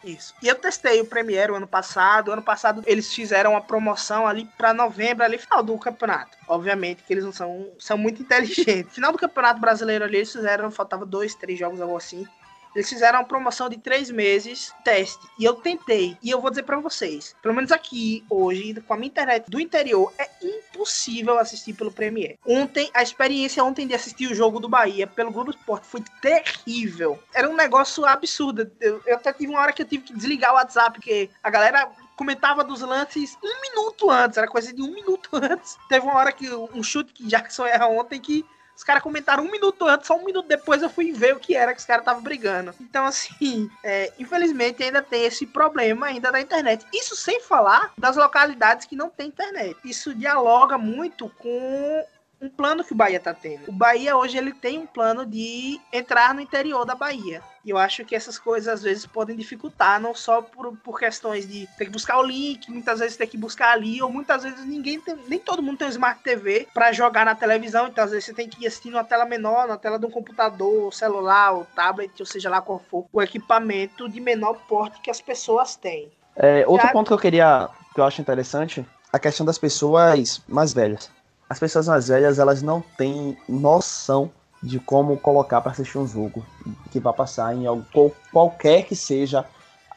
Isso. 0.04 0.34
E 0.42 0.48
eu 0.48 0.56
testei 0.56 1.00
o 1.00 1.06
Premiere 1.06 1.52
o 1.52 1.56
ano 1.56 1.68
passado. 1.68 2.32
Ano 2.32 2.42
passado 2.42 2.82
eles 2.86 3.14
fizeram 3.14 3.52
uma 3.52 3.62
promoção 3.62 4.28
ali 4.28 4.46
para 4.58 4.74
novembro, 4.74 5.24
ali 5.24 5.38
final 5.38 5.62
do 5.62 5.78
campeonato. 5.78 6.38
Obviamente 6.48 7.04
que 7.04 7.14
eles 7.14 7.24
não 7.24 7.32
são, 7.32 7.70
são 7.78 7.98
muito 7.98 8.22
inteligentes. 8.24 8.96
Final 8.96 9.12
do 9.12 9.18
campeonato 9.18 9.60
brasileiro 9.60 10.04
ali 10.04 10.18
eles 10.18 10.32
fizeram, 10.32 10.72
faltava 10.72 11.06
dois, 11.06 11.36
três 11.36 11.58
jogos 11.60 11.80
algo 11.80 11.96
assim. 11.96 12.28
Eles 12.76 12.90
fizeram 12.90 13.20
uma 13.20 13.26
promoção 13.26 13.70
de 13.70 13.78
três 13.78 14.10
meses 14.10 14.74
teste. 14.84 15.28
E 15.38 15.44
eu 15.44 15.56
tentei. 15.56 16.18
E 16.22 16.30
eu 16.30 16.42
vou 16.42 16.50
dizer 16.50 16.64
para 16.64 16.80
vocês: 16.80 17.36
pelo 17.42 17.54
menos 17.54 17.72
aqui, 17.72 18.24
hoje, 18.30 18.74
com 18.88 18.94
a 18.94 18.98
minha 18.98 19.08
internet 19.08 19.50
do 19.50 19.60
interior, 19.60 20.14
é 20.18 20.30
impossível 20.42 21.38
assistir 21.38 21.74
pelo 21.74 21.92
Premiere. 21.92 22.40
Ontem, 22.46 22.90
a 22.94 23.04
experiência 23.04 23.64
ontem 23.64 23.88
de 23.88 23.94
assistir 23.94 24.32
o 24.32 24.36
jogo 24.36 24.60
do 24.60 24.70
Bahia 24.70 25.08
pelo 25.08 25.32
Globo 25.32 25.52
Esporte 25.52 25.88
foi 25.88 26.04
terrível. 26.22 27.20
Era 27.34 27.50
um 27.50 27.56
negócio 27.56 28.06
absurdo. 28.06 28.72
Eu, 28.80 29.02
eu 29.06 29.16
até 29.16 29.34
tive 29.34 29.52
uma 29.52 29.60
hora 29.60 29.74
que 29.74 29.82
eu 29.82 29.88
tive 29.88 30.04
que 30.04 30.14
desligar 30.14 30.52
o 30.52 30.56
WhatsApp, 30.56 30.94
porque 30.94 31.30
a 31.44 31.50
galera 31.50 31.90
comentava 32.16 32.64
dos 32.64 32.82
lances 32.82 33.36
um 33.44 33.62
minuto 33.62 34.12
antes, 34.12 34.38
era 34.38 34.48
coisa 34.48 34.72
de 34.72 34.82
um 34.82 34.92
minuto 34.94 35.30
antes. 35.34 35.78
Teve 35.90 36.06
uma 36.06 36.16
hora 36.16 36.32
que 36.32 36.48
um 36.54 36.84
chute 36.84 37.14
que 37.14 37.26
Jackson 37.26 37.66
erra 37.66 37.88
ontem 37.88 38.20
que 38.20 38.46
os 38.76 38.84
caras 38.84 39.04
comentaram 39.04 39.44
um 39.44 39.52
minuto 39.52 39.86
antes, 39.86 40.08
só 40.08 40.16
um 40.18 40.26
minuto 40.26 40.48
depois 40.48 40.82
eu 40.82 40.90
fui 40.90 41.12
ver 41.12 41.36
o 41.36 41.40
que 41.40 41.56
era 41.56 41.74
que 41.74 41.80
os 41.80 41.86
caras 41.86 42.02
estavam 42.02 42.22
brigando. 42.22 42.74
Então, 42.80 43.06
assim, 43.06 43.70
é, 43.84 44.12
infelizmente 44.18 44.84
ainda 44.84 45.02
tem 45.02 45.26
esse 45.26 45.46
problema 45.46 46.08
ainda 46.08 46.32
da 46.32 46.42
internet. 46.42 46.86
Isso 46.94 47.16
sem 47.16 47.40
falar 47.42 47.94
das 47.98 48.16
localidades 48.16 48.86
que 48.86 48.96
não 48.96 49.10
tem 49.10 49.28
internet. 49.28 49.78
Isso 49.84 50.16
dialoga 50.16 50.78
muito 50.78 51.30
com 51.38 52.06
um 52.42 52.50
plano 52.50 52.84
que 52.84 52.92
o 52.92 52.96
Bahia 52.96 53.20
tá 53.20 53.34
tendo. 53.34 53.70
O 53.70 53.72
Bahia 53.72 54.18
hoje 54.18 54.38
ele 54.38 54.52
tem 54.52 54.80
um 54.80 54.88
plano 54.88 55.26
de 55.26 55.80
entrar 55.94 56.34
no 56.34 56.42
interior 56.42 56.84
da 56.86 56.96
Bahia. 56.96 57.42
E 57.64 57.70
eu 57.70 57.78
acho 57.78 58.04
que 58.04 58.16
essas 58.16 58.40
coisas 58.40 58.68
às 58.68 58.82
vezes 58.82 59.06
podem 59.06 59.36
dificultar, 59.36 60.02
não 60.02 60.16
só 60.16 60.42
por, 60.42 60.76
por 60.78 60.98
questões 60.98 61.48
de 61.48 61.68
ter 61.78 61.86
que 61.86 61.92
buscar 61.92 62.18
o 62.18 62.24
link, 62.24 62.72
muitas 62.72 63.00
vezes 63.00 63.16
ter 63.16 63.28
que 63.28 63.38
buscar 63.38 63.74
ali, 63.74 64.02
ou 64.02 64.12
muitas 64.12 64.42
vezes 64.42 64.66
ninguém 64.66 65.00
tem, 65.00 65.16
nem 65.28 65.38
todo 65.38 65.62
mundo 65.62 65.78
tem 65.78 65.88
um 65.88 65.92
Smart 65.92 66.24
TV 66.24 66.68
para 66.74 66.92
jogar 66.92 67.24
na 67.24 67.36
televisão, 67.36 67.88
então 67.88 68.04
às 68.04 68.10
vezes 68.10 68.26
você 68.26 68.34
tem 68.34 68.50
que 68.50 68.64
ir 68.64 68.68
assistir 68.68 68.90
numa 68.90 69.04
tela 69.04 69.26
menor, 69.26 69.68
na 69.68 69.78
tela 69.78 70.00
de 70.00 70.08
um 70.08 70.10
computador, 70.10 70.92
celular, 70.92 71.52
ou 71.52 71.68
tablet, 71.76 72.12
ou 72.20 72.26
seja 72.26 72.50
lá 72.50 72.62
qual 72.62 72.80
for, 72.90 73.06
o 73.14 73.22
equipamento 73.22 74.10
de 74.10 74.20
menor 74.20 74.56
porte 74.68 75.00
que 75.02 75.12
as 75.12 75.22
pessoas 75.22 75.76
têm. 75.76 76.12
É, 76.36 76.66
outro 76.66 76.88
Já... 76.88 76.94
ponto 76.94 77.08
que 77.10 77.14
eu 77.14 77.20
queria, 77.20 77.70
que 77.94 78.00
eu 78.00 78.04
acho 78.04 78.20
interessante, 78.20 78.84
a 79.14 79.20
questão 79.20 79.46
das 79.46 79.60
pessoas 79.60 80.42
mais 80.48 80.74
velhas 80.74 81.12
as 81.52 81.60
pessoas 81.60 81.86
mais 81.86 82.08
velhas 82.08 82.40
elas 82.40 82.62
não 82.62 82.80
têm 82.80 83.38
noção 83.50 84.32
de 84.64 84.80
como 84.80 85.18
colocar 85.18 85.60
para 85.60 85.74
assistir 85.74 85.98
um 85.98 86.08
jogo 86.08 86.46
que 86.90 86.98
vai 86.98 87.12
passar 87.12 87.54
em 87.54 87.66
algo, 87.66 87.86
qualquer 88.32 88.86
que 88.86 88.96
seja 88.96 89.44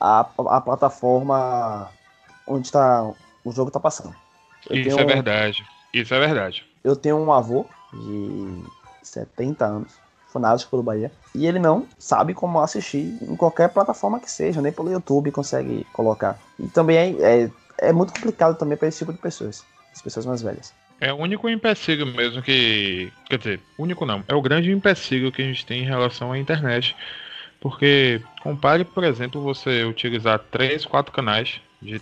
a, 0.00 0.26
a 0.48 0.60
plataforma 0.60 1.88
onde 2.44 2.72
tá, 2.72 3.08
o 3.44 3.52
jogo 3.52 3.68
está 3.68 3.78
passando. 3.78 4.12
Eu 4.68 4.78
Isso 4.78 4.98
é 4.98 5.04
verdade. 5.04 5.64
Isso 5.92 6.12
é 6.12 6.18
verdade. 6.18 6.66
Eu 6.82 6.96
tenho 6.96 7.18
um 7.18 7.32
avô 7.32 7.66
de 7.92 8.64
70 9.04 9.64
anos, 9.64 9.92
fanático 10.32 10.72
pelo 10.72 10.82
Bahia, 10.82 11.12
e 11.36 11.46
ele 11.46 11.60
não 11.60 11.86
sabe 11.96 12.34
como 12.34 12.58
assistir 12.58 13.16
em 13.22 13.36
qualquer 13.36 13.68
plataforma 13.68 14.18
que 14.18 14.28
seja, 14.28 14.60
nem 14.60 14.72
pelo 14.72 14.90
YouTube 14.90 15.30
consegue 15.30 15.86
colocar. 15.92 16.36
E 16.58 16.66
também 16.66 17.16
é, 17.20 17.44
é, 17.44 17.50
é 17.78 17.92
muito 17.92 18.12
complicado 18.12 18.58
também 18.58 18.76
para 18.76 18.88
esse 18.88 18.98
tipo 18.98 19.12
de 19.12 19.20
pessoas, 19.20 19.64
as 19.92 20.02
pessoas 20.02 20.26
mais 20.26 20.42
velhas. 20.42 20.74
É 21.00 21.12
o 21.12 21.16
único 21.16 21.48
empecilho 21.48 22.06
mesmo 22.06 22.42
que. 22.42 23.12
Quer 23.28 23.38
dizer, 23.38 23.60
único 23.78 24.06
não. 24.06 24.24
É 24.28 24.34
o 24.34 24.42
grande 24.42 24.70
empecilho 24.70 25.32
que 25.32 25.42
a 25.42 25.44
gente 25.44 25.66
tem 25.66 25.82
em 25.82 25.86
relação 25.86 26.32
à 26.32 26.38
internet. 26.38 26.96
Porque 27.60 28.20
compare, 28.42 28.84
por 28.84 29.04
exemplo, 29.04 29.40
você 29.40 29.84
utilizar 29.84 30.38
três, 30.38 30.84
quatro 30.84 31.12
canais 31.12 31.60
de 31.80 32.00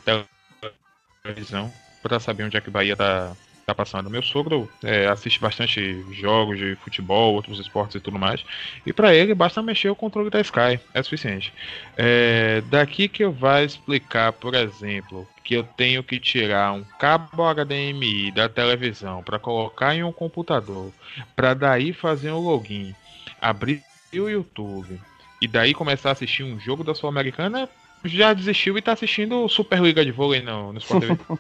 televisão 1.23 1.73
para 2.03 2.19
saber 2.19 2.45
onde 2.45 2.57
é 2.57 2.61
que 2.61 2.71
Bahia 2.71 2.97
tá, 2.97 3.33
tá 3.73 3.75
passando. 3.75 4.11
Meu 4.11 4.23
sogro 4.23 4.69
é, 4.83 5.07
assiste 5.07 5.41
bastante 5.41 6.05
jogos 6.12 6.59
de 6.59 6.76
futebol, 6.76 7.35
outros 7.35 7.59
esportes 7.59 7.97
e 7.97 8.00
tudo 8.00 8.19
mais. 8.19 8.45
E 8.87 8.93
para 8.93 9.14
ele 9.14 9.35
basta 9.35 9.62
mexer 9.62 9.89
o 9.89 9.97
controle 9.97 10.30
da 10.30 10.41
Sky, 10.41 10.78
é 10.95 11.02
suficiente. 11.02 11.52
É, 11.97 12.63
daqui 12.71 13.08
que 13.08 13.25
eu 13.25 13.32
vai 13.32 13.65
explicar, 13.65 14.32
por 14.32 14.54
exemplo, 14.54 15.26
que 15.43 15.54
eu 15.54 15.65
tenho 15.65 16.02
que 16.02 16.21
tirar 16.21 16.73
um 16.73 16.85
cabo 16.99 17.43
HDMI 17.52 18.30
da 18.30 18.49
televisão 18.49 19.23
para 19.23 19.39
colocar 19.39 19.95
em 19.95 20.04
um 20.04 20.13
computador, 20.13 20.93
para 21.35 21.54
daí 21.54 21.93
fazer 21.93 22.30
um 22.30 22.39
login, 22.39 22.95
abrir 23.41 23.82
o 24.13 24.28
YouTube 24.28 25.00
e 25.41 25.49
daí 25.49 25.75
começar 25.75 26.11
a 26.11 26.13
assistir 26.13 26.45
um 26.45 26.61
jogo 26.61 26.85
da 26.85 26.95
Sul-Americana, 26.95 27.69
já 28.04 28.32
desistiu 28.32 28.76
e 28.76 28.78
está 28.78 28.93
assistindo 28.93 29.49
Superliga 29.49 30.04
de 30.04 30.13
vôlei 30.13 30.43
no, 30.43 30.73
no 30.73 30.78
Sport 30.78 31.00
TV. 31.00 31.19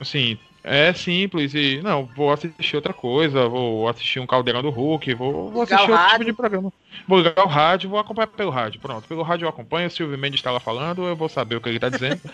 assim, 0.00 0.38
é 0.64 0.92
simples 0.92 1.54
e 1.54 1.80
não, 1.82 2.08
vou 2.16 2.32
assistir 2.32 2.76
outra 2.76 2.92
coisa, 2.92 3.48
vou 3.48 3.88
assistir 3.88 4.20
um 4.20 4.26
Caldeirão 4.26 4.62
do 4.62 4.70
Hulk, 4.70 5.14
vou, 5.14 5.50
vou 5.50 5.62
assistir 5.62 5.80
outro 5.80 5.96
rádio. 5.96 6.18
tipo 6.18 6.24
de 6.24 6.32
programa. 6.32 6.72
Vou 7.08 7.18
ligar 7.20 7.44
o 7.44 7.48
rádio, 7.48 7.90
vou 7.90 7.98
acompanhar 7.98 8.28
pelo 8.28 8.50
rádio. 8.50 8.80
Pronto, 8.80 9.08
pelo 9.08 9.22
rádio 9.22 9.44
eu 9.44 9.48
acompanho, 9.48 9.88
o 9.88 9.90
Silvio 9.90 10.16
Mendes 10.16 10.38
está 10.38 10.50
lá 10.50 10.60
falando, 10.60 11.04
eu 11.04 11.16
vou 11.16 11.28
saber 11.28 11.56
o 11.56 11.60
que 11.60 11.68
ele 11.68 11.78
está 11.78 11.88
dizendo. 11.88 12.20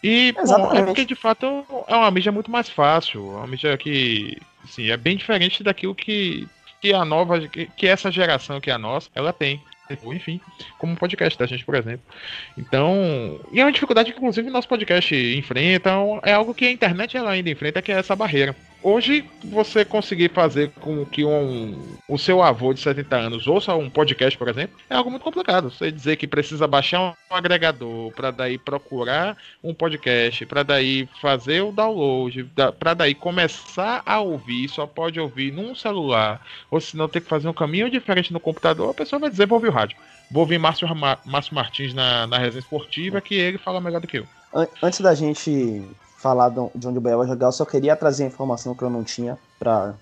E 0.00 0.32
bom, 0.32 0.72
é 0.72 0.82
porque 0.84 1.04
de 1.04 1.16
fato 1.16 1.66
é 1.88 1.96
uma 1.96 2.08
mídia 2.12 2.30
muito 2.30 2.52
mais 2.52 2.68
fácil, 2.68 3.32
é 3.32 3.36
uma 3.38 3.46
mídia 3.48 3.76
que 3.76 4.38
assim, 4.62 4.88
é 4.90 4.96
bem 4.96 5.16
diferente 5.16 5.64
daquilo 5.64 5.92
que, 5.92 6.46
que 6.80 6.92
a 6.92 7.04
nova, 7.04 7.40
que, 7.48 7.66
que 7.66 7.84
essa 7.84 8.08
geração 8.08 8.60
que 8.60 8.70
é 8.70 8.74
a 8.74 8.78
nossa, 8.78 9.10
ela 9.12 9.32
tem 9.32 9.60
enfim, 10.14 10.40
como 10.78 10.92
um 10.92 10.96
podcast 10.96 11.38
da 11.38 11.46
gente, 11.46 11.64
por 11.64 11.74
exemplo. 11.74 12.02
Então, 12.56 13.40
e 13.52 13.60
é 13.60 13.64
uma 13.64 13.72
dificuldade 13.72 14.12
que, 14.12 14.18
inclusive, 14.18 14.50
nosso 14.50 14.68
podcast 14.68 15.14
enfrenta, 15.14 15.90
é 16.22 16.32
algo 16.32 16.54
que 16.54 16.66
a 16.66 16.70
internet 16.70 17.16
ela 17.16 17.30
ainda 17.30 17.50
enfrenta, 17.50 17.82
que 17.82 17.92
é 17.92 17.98
essa 17.98 18.16
barreira. 18.16 18.54
Hoje, 18.90 19.22
você 19.44 19.84
conseguir 19.84 20.30
fazer 20.30 20.70
com 20.80 21.04
que 21.04 21.22
um, 21.22 21.78
o 22.08 22.16
seu 22.16 22.42
avô 22.42 22.72
de 22.72 22.80
70 22.80 23.16
anos 23.16 23.46
ouça 23.46 23.74
um 23.74 23.90
podcast, 23.90 24.38
por 24.38 24.48
exemplo, 24.48 24.78
é 24.88 24.94
algo 24.94 25.10
muito 25.10 25.22
complicado. 25.22 25.70
Você 25.70 25.92
dizer 25.92 26.16
que 26.16 26.26
precisa 26.26 26.66
baixar 26.66 27.14
um 27.30 27.34
agregador 27.34 28.10
para 28.12 28.30
daí 28.30 28.56
procurar 28.56 29.36
um 29.62 29.74
podcast, 29.74 30.46
para 30.46 30.62
daí 30.62 31.06
fazer 31.20 31.60
o 31.60 31.70
download, 31.70 32.50
para 32.78 32.94
daí 32.94 33.14
começar 33.14 34.02
a 34.06 34.20
ouvir, 34.20 34.70
só 34.70 34.86
pode 34.86 35.20
ouvir 35.20 35.52
num 35.52 35.74
celular, 35.74 36.40
ou 36.70 36.80
se 36.80 36.96
não 36.96 37.08
ter 37.08 37.20
que 37.20 37.28
fazer 37.28 37.46
um 37.46 37.52
caminho 37.52 37.90
diferente 37.90 38.32
no 38.32 38.40
computador, 38.40 38.88
a 38.88 38.94
pessoa 38.94 39.20
vai 39.20 39.28
dizer, 39.28 39.46
vou 39.46 39.56
ouvir 39.58 39.68
o 39.68 39.72
rádio. 39.72 39.98
Vou 40.30 40.40
ouvir 40.40 40.56
Márcio, 40.56 40.88
Márcio 41.26 41.54
Martins 41.54 41.92
na, 41.92 42.26
na 42.26 42.38
resenha 42.38 42.60
esportiva, 42.60 43.20
que 43.20 43.34
ele 43.34 43.58
fala 43.58 43.82
melhor 43.82 44.00
do 44.00 44.06
que 44.06 44.20
eu. 44.20 44.26
Antes 44.82 45.02
da 45.02 45.14
gente 45.14 45.84
falar 46.18 46.50
de 46.50 46.86
onde 46.86 46.98
o 46.98 47.00
Bahia 47.00 47.16
vai 47.16 47.26
jogar, 47.28 47.46
eu 47.46 47.52
só 47.52 47.64
queria 47.64 47.94
trazer 47.94 48.24
a 48.24 48.26
informação 48.26 48.74
que 48.74 48.82
eu 48.82 48.90
não 48.90 49.04
tinha 49.04 49.38
para 49.58 49.94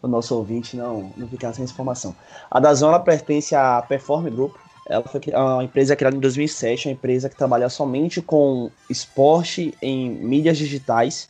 o 0.00 0.06
nosso 0.06 0.34
ouvinte 0.36 0.76
não, 0.76 1.12
não 1.16 1.26
ficar 1.26 1.52
sem 1.52 1.64
informação. 1.64 2.14
A 2.50 2.60
Dazon 2.60 2.96
pertence 3.00 3.54
à 3.54 3.82
Perform 3.82 4.30
Group, 4.30 4.54
ela 4.88 5.02
foi 5.02 5.20
uma 5.34 5.64
empresa 5.64 5.96
criada 5.96 6.16
em 6.16 6.20
2007, 6.20 6.88
uma 6.88 6.92
empresa 6.92 7.28
que 7.28 7.34
trabalha 7.34 7.68
somente 7.68 8.22
com 8.22 8.70
esporte 8.88 9.74
em 9.82 10.10
mídias 10.10 10.58
digitais, 10.58 11.28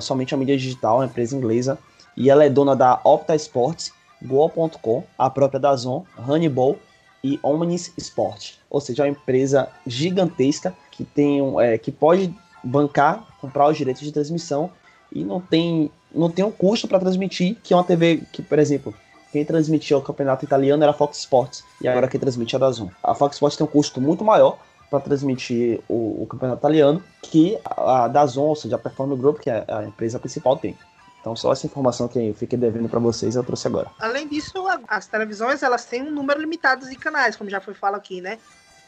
somente 0.00 0.34
a 0.34 0.36
mídia 0.36 0.56
digital, 0.56 0.96
uma 0.96 1.04
empresa 1.04 1.36
inglesa, 1.36 1.78
e 2.16 2.30
ela 2.30 2.44
é 2.44 2.50
dona 2.50 2.74
da 2.74 3.00
Opta 3.04 3.36
Sports, 3.36 3.92
Goal.com, 4.22 5.04
a 5.16 5.30
própria 5.30 5.60
Dazon, 5.60 6.04
Honeyball 6.26 6.78
e 7.22 7.38
Omnis 7.42 7.92
Sport, 7.96 8.54
ou 8.68 8.80
seja, 8.80 9.04
é 9.04 9.06
uma 9.06 9.12
empresa 9.12 9.68
gigantesca 9.86 10.74
que 10.90 11.04
tem 11.04 11.40
é, 11.60 11.78
que 11.78 11.92
pode 11.92 12.34
bancar, 12.64 13.24
comprar 13.40 13.68
os 13.68 13.76
direitos 13.76 14.02
de 14.02 14.10
transmissão 14.10 14.70
e 15.12 15.22
não 15.24 15.40
tem, 15.40 15.90
não 16.14 16.30
tem 16.30 16.44
um 16.44 16.50
custo 16.50 16.88
para 16.88 16.98
transmitir, 16.98 17.56
que 17.62 17.72
é 17.72 17.76
uma 17.76 17.84
TV 17.84 18.22
que, 18.32 18.42
por 18.42 18.58
exemplo, 18.58 18.94
quem 19.30 19.44
transmitia 19.44 19.98
o 19.98 20.02
campeonato 20.02 20.44
italiano 20.44 20.82
era 20.82 20.90
a 20.90 20.94
Fox 20.94 21.18
Sports 21.18 21.64
e 21.80 21.88
agora 21.88 22.08
quem 22.08 22.20
transmite 22.20 22.54
é 22.54 22.56
a 22.56 22.60
Dazon. 22.60 22.88
A 23.02 23.14
Fox 23.14 23.36
Sports 23.36 23.56
tem 23.56 23.66
um 23.66 23.70
custo 23.70 24.00
muito 24.00 24.24
maior 24.24 24.58
para 24.88 25.00
transmitir 25.00 25.80
o, 25.88 26.22
o, 26.22 26.26
campeonato 26.26 26.60
italiano 26.60 27.02
que 27.20 27.58
a, 27.64 28.04
a 28.04 28.08
Dazon, 28.08 28.46
ou 28.46 28.56
seja, 28.56 28.76
a 28.76 28.78
Performance 28.78 29.20
Group, 29.20 29.40
que 29.40 29.50
é 29.50 29.64
a 29.68 29.84
empresa 29.84 30.18
principal, 30.18 30.56
tem. 30.56 30.76
Então 31.20 31.34
só 31.34 31.50
essa 31.52 31.66
informação 31.66 32.06
que 32.06 32.18
eu 32.18 32.34
fiquei 32.34 32.58
devendo 32.58 32.88
para 32.88 33.00
vocês 33.00 33.34
eu 33.34 33.42
trouxe 33.42 33.66
agora. 33.66 33.90
Além 33.98 34.28
disso, 34.28 34.52
as 34.86 35.06
televisões 35.06 35.62
elas 35.62 35.84
têm 35.84 36.02
um 36.02 36.10
número 36.10 36.38
limitado 36.40 36.88
de 36.88 36.94
canais, 36.96 37.34
como 37.34 37.48
já 37.48 37.60
foi 37.60 37.74
falado 37.74 37.98
aqui, 37.98 38.20
né? 38.20 38.38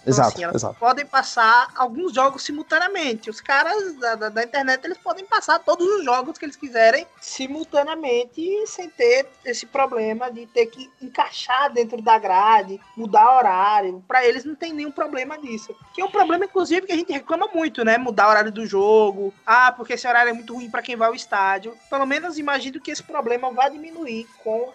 Então, 0.06 0.14
exato, 0.14 0.34
assim, 0.34 0.44
elas 0.44 0.56
exato. 0.56 0.78
podem 0.78 1.04
passar 1.04 1.68
alguns 1.74 2.14
jogos 2.14 2.44
simultaneamente. 2.44 3.28
Os 3.28 3.40
caras 3.40 3.96
da, 3.96 4.14
da, 4.14 4.28
da, 4.28 4.44
internet 4.44 4.84
eles 4.84 4.98
podem 4.98 5.26
passar 5.26 5.58
todos 5.58 5.84
os 5.84 6.04
jogos 6.04 6.38
que 6.38 6.44
eles 6.44 6.54
quiserem 6.54 7.04
simultaneamente 7.20 8.64
sem 8.68 8.88
ter 8.88 9.26
esse 9.44 9.66
problema 9.66 10.30
de 10.30 10.46
ter 10.46 10.66
que 10.66 10.88
encaixar 11.02 11.72
dentro 11.72 12.00
da 12.00 12.18
grade, 12.20 12.80
mudar 12.96 13.36
horário. 13.36 14.02
Para 14.06 14.24
eles 14.24 14.44
não 14.44 14.54
tem 14.54 14.72
nenhum 14.72 14.92
problema 14.92 15.36
disso. 15.36 15.74
Que 15.92 16.00
é 16.00 16.04
um 16.04 16.10
problema, 16.10 16.44
inclusive, 16.44 16.86
que 16.86 16.92
a 16.92 16.96
gente 16.96 17.12
reclama 17.12 17.48
muito, 17.52 17.84
né? 17.84 17.98
Mudar 17.98 18.28
o 18.28 18.30
horário 18.30 18.52
do 18.52 18.64
jogo. 18.64 19.34
Ah, 19.44 19.72
porque 19.72 19.94
esse 19.94 20.06
horário 20.06 20.30
é 20.30 20.32
muito 20.32 20.54
ruim 20.54 20.70
para 20.70 20.82
quem 20.82 20.94
vai 20.94 21.08
ao 21.08 21.14
estádio. 21.16 21.76
Pelo 21.90 22.06
menos 22.06 22.38
imagino 22.38 22.80
que 22.80 22.92
esse 22.92 23.02
problema 23.02 23.50
vai 23.50 23.70
diminuir 23.70 24.28
com 24.44 24.72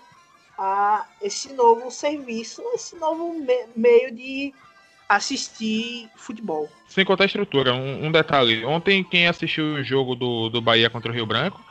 a, 0.57 1.05
esse 1.21 1.53
novo 1.53 1.89
serviço, 1.89 2.61
esse 2.73 2.95
novo 2.97 3.33
me 3.33 3.65
meio 3.75 4.13
de 4.13 4.53
assistir 5.15 6.07
futebol. 6.15 6.69
Sem 6.87 7.05
contar 7.05 7.23
a 7.23 7.27
estrutura, 7.27 7.73
um, 7.73 8.07
um 8.07 8.11
detalhe. 8.11 8.65
Ontem, 8.65 9.03
quem 9.03 9.27
assistiu 9.27 9.75
o 9.75 9.83
jogo 9.83 10.15
do, 10.15 10.49
do 10.49 10.61
Bahia 10.61 10.89
contra 10.89 11.11
o 11.11 11.15
Rio 11.15 11.25
Branco, 11.25 11.61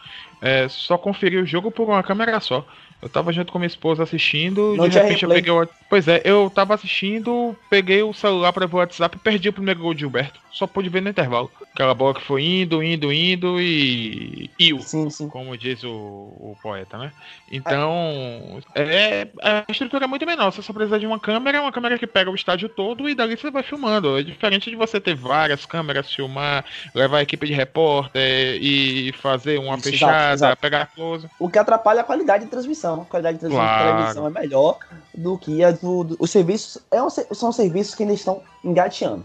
é, 0.41 0.67
só 0.69 0.97
conferiu 0.97 1.43
o 1.43 1.47
jogo 1.47 1.71
por 1.71 1.89
uma 1.89 2.03
câmera 2.03 2.41
só. 2.41 2.67
Eu 3.03 3.09
tava 3.09 3.33
junto 3.33 3.51
com 3.51 3.59
minha 3.59 3.67
esposa 3.67 4.03
assistindo, 4.03 4.77
Não 4.77 4.87
de 4.87 4.99
repente 4.99 5.23
eu 5.23 5.29
replay. 5.29 5.43
peguei 5.43 5.53
o. 5.53 5.69
Pois 5.89 6.07
é, 6.07 6.21
eu 6.25 6.51
tava 6.55 6.75
assistindo, 6.75 7.57
peguei 7.71 8.03
o 8.03 8.13
celular 8.13 8.53
pra 8.53 8.67
ver 8.67 8.75
o 8.75 8.79
WhatsApp 8.79 9.17
e 9.17 9.21
perdi 9.21 9.49
o 9.49 9.53
primeiro 9.53 9.81
gol 9.81 9.95
de 9.95 10.01
Gilberto. 10.01 10.39
Só 10.53 10.67
pude 10.67 10.89
ver 10.89 11.01
no 11.01 11.09
intervalo. 11.09 11.51
Aquela 11.73 11.95
bola 11.95 12.15
que 12.15 12.23
foi 12.23 12.43
indo, 12.45 12.83
indo, 12.83 13.13
indo 13.13 13.61
e. 13.61 14.51
Iu. 14.59 14.81
Sim, 14.81 15.09
sim. 15.09 15.29
Como 15.29 15.57
diz 15.57 15.83
o, 15.85 15.89
o 15.91 16.57
poeta, 16.61 16.99
né? 16.99 17.13
Então, 17.51 18.61
é, 18.75 19.29
a 19.43 19.65
estrutura 19.71 20.05
é 20.05 20.09
muito 20.09 20.27
menor. 20.27 20.51
Você 20.53 20.61
só 20.63 20.73
precisa 20.73 20.99
de 20.99 21.07
uma 21.07 21.21
câmera, 21.21 21.61
uma 21.63 21.71
câmera 21.73 21.99
que 21.99 22.07
pega 22.07 22.31
o 22.31 22.35
estádio 22.35 22.69
todo 22.69 23.09
e 23.09 23.15
dali 23.15 23.37
você 23.37 23.51
vai 23.51 23.63
filmando. 23.63 24.19
É 24.19 24.23
diferente 24.23 24.69
de 24.71 24.77
você 24.77 25.01
ter 25.01 25.15
várias 25.15 25.65
câmeras, 25.65 26.13
filmar, 26.13 26.65
levar 26.95 27.19
a 27.19 27.23
equipe 27.23 27.47
de 27.47 27.53
repórter 27.53 28.59
e 28.61 29.13
fazer 29.21 29.59
uma 29.59 29.77
Isso, 29.77 29.89
exato, 29.89 29.91
fechada, 29.91 30.33
exato. 30.35 30.61
pegar 30.61 30.87
close. 30.87 31.29
O 31.39 31.49
que 31.49 31.59
atrapalha 31.59 32.01
a 32.01 32.05
qualidade 32.05 32.45
de 32.45 32.51
transmissão. 32.51 33.03
A 33.03 33.05
qualidade 33.05 33.37
de 33.37 33.41
transmissão 33.41 33.67
Claro. 33.67 33.85
de 33.89 33.97
televisão 33.99 34.27
é 34.27 34.31
melhor 34.31 34.79
do 35.15 35.39
que 35.39 35.63
a 35.63 35.71
do. 35.71 36.05
do- 36.05 36.17
os 36.19 36.31
serviços. 36.31 36.83
É 36.91 37.01
um 37.03 37.09
são 37.09 37.53
serviços 37.53 37.95
que 37.95 38.03
ainda 38.03 38.15
estão 38.15 38.43
engateando. 38.65 39.25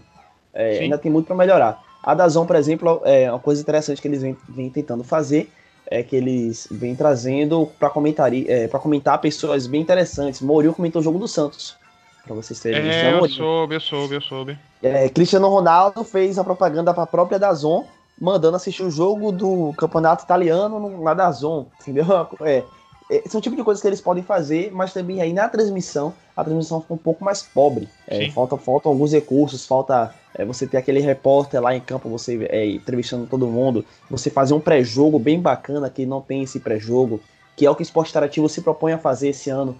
É, 0.56 0.78
ainda 0.80 0.98
tem 0.98 1.10
muito 1.12 1.26
para 1.26 1.36
melhorar. 1.36 1.82
A 2.02 2.14
Dazon, 2.14 2.46
por 2.46 2.56
exemplo, 2.56 3.00
é 3.04 3.30
uma 3.30 3.38
coisa 3.38 3.60
interessante 3.60 4.00
que 4.00 4.08
eles 4.08 4.22
vêm, 4.22 4.36
vêm 4.48 4.70
tentando 4.70 5.04
fazer. 5.04 5.52
É 5.88 6.02
que 6.02 6.16
eles 6.16 6.66
vêm 6.70 6.96
trazendo 6.96 7.70
para 7.78 7.88
comentar, 7.90 8.32
é, 8.34 8.66
comentar 8.66 9.20
pessoas 9.20 9.68
bem 9.68 9.80
interessantes. 9.82 10.40
Mourinho 10.40 10.74
comentou 10.74 11.00
o 11.00 11.04
jogo 11.04 11.18
do 11.18 11.28
Santos. 11.28 11.76
Pra 12.24 12.34
vocês 12.34 12.58
terem 12.58 12.82
visto. 12.82 12.96
É, 12.96 13.12
né, 13.12 13.18
eu 13.18 13.28
soube, 13.28 13.74
eu 13.76 13.80
soube, 13.80 14.14
eu 14.16 14.20
soube. 14.20 14.58
É, 14.82 15.08
Cristiano 15.08 15.48
Ronaldo 15.48 16.02
fez 16.02 16.38
a 16.38 16.44
propaganda 16.44 16.92
para 16.92 17.04
a 17.04 17.06
própria 17.06 17.38
Dazon, 17.38 17.84
mandando 18.20 18.56
assistir 18.56 18.82
o 18.82 18.90
jogo 18.90 19.30
do 19.30 19.72
campeonato 19.76 20.24
italiano 20.24 20.80
no- 20.80 21.02
na 21.04 21.14
Dazon, 21.14 21.66
entendeu? 21.80 22.04
É, 22.40 22.64
é, 23.08 23.22
são 23.28 23.38
o 23.38 23.42
tipo 23.42 23.54
de 23.54 23.62
coisas 23.62 23.80
que 23.80 23.86
eles 23.86 24.00
podem 24.00 24.24
fazer, 24.24 24.70
mas 24.72 24.92
também 24.92 25.20
aí 25.22 25.32
na 25.32 25.48
transmissão, 25.48 26.12
a 26.36 26.42
transmissão 26.42 26.80
fica 26.80 26.94
um 26.94 26.98
pouco 26.98 27.24
mais 27.24 27.42
pobre. 27.42 27.88
É, 28.08 28.28
falta, 28.32 28.56
faltam 28.56 28.90
alguns 28.90 29.12
recursos, 29.12 29.64
falta 29.64 30.12
é, 30.36 30.44
você 30.44 30.66
ter 30.66 30.76
aquele 30.76 31.00
repórter 31.00 31.60
lá 31.60 31.74
em 31.74 31.80
campo, 31.80 32.08
você 32.08 32.46
é, 32.50 32.66
entrevistando 32.66 33.26
todo 33.26 33.46
mundo, 33.46 33.84
você 34.10 34.30
fazer 34.30 34.54
um 34.54 34.60
pré-jogo 34.60 35.18
bem 35.18 35.40
bacana, 35.40 35.88
que 35.88 36.04
não 36.04 36.20
tem 36.20 36.42
esse 36.42 36.60
pré-jogo, 36.60 37.20
que 37.56 37.64
é 37.64 37.70
o 37.70 37.74
que 37.74 37.82
o 37.82 37.84
Esporte 37.84 38.10
Interativo 38.10 38.48
se 38.48 38.60
propõe 38.60 38.92
a 38.92 38.98
fazer 38.98 39.28
esse 39.28 39.48
ano. 39.48 39.76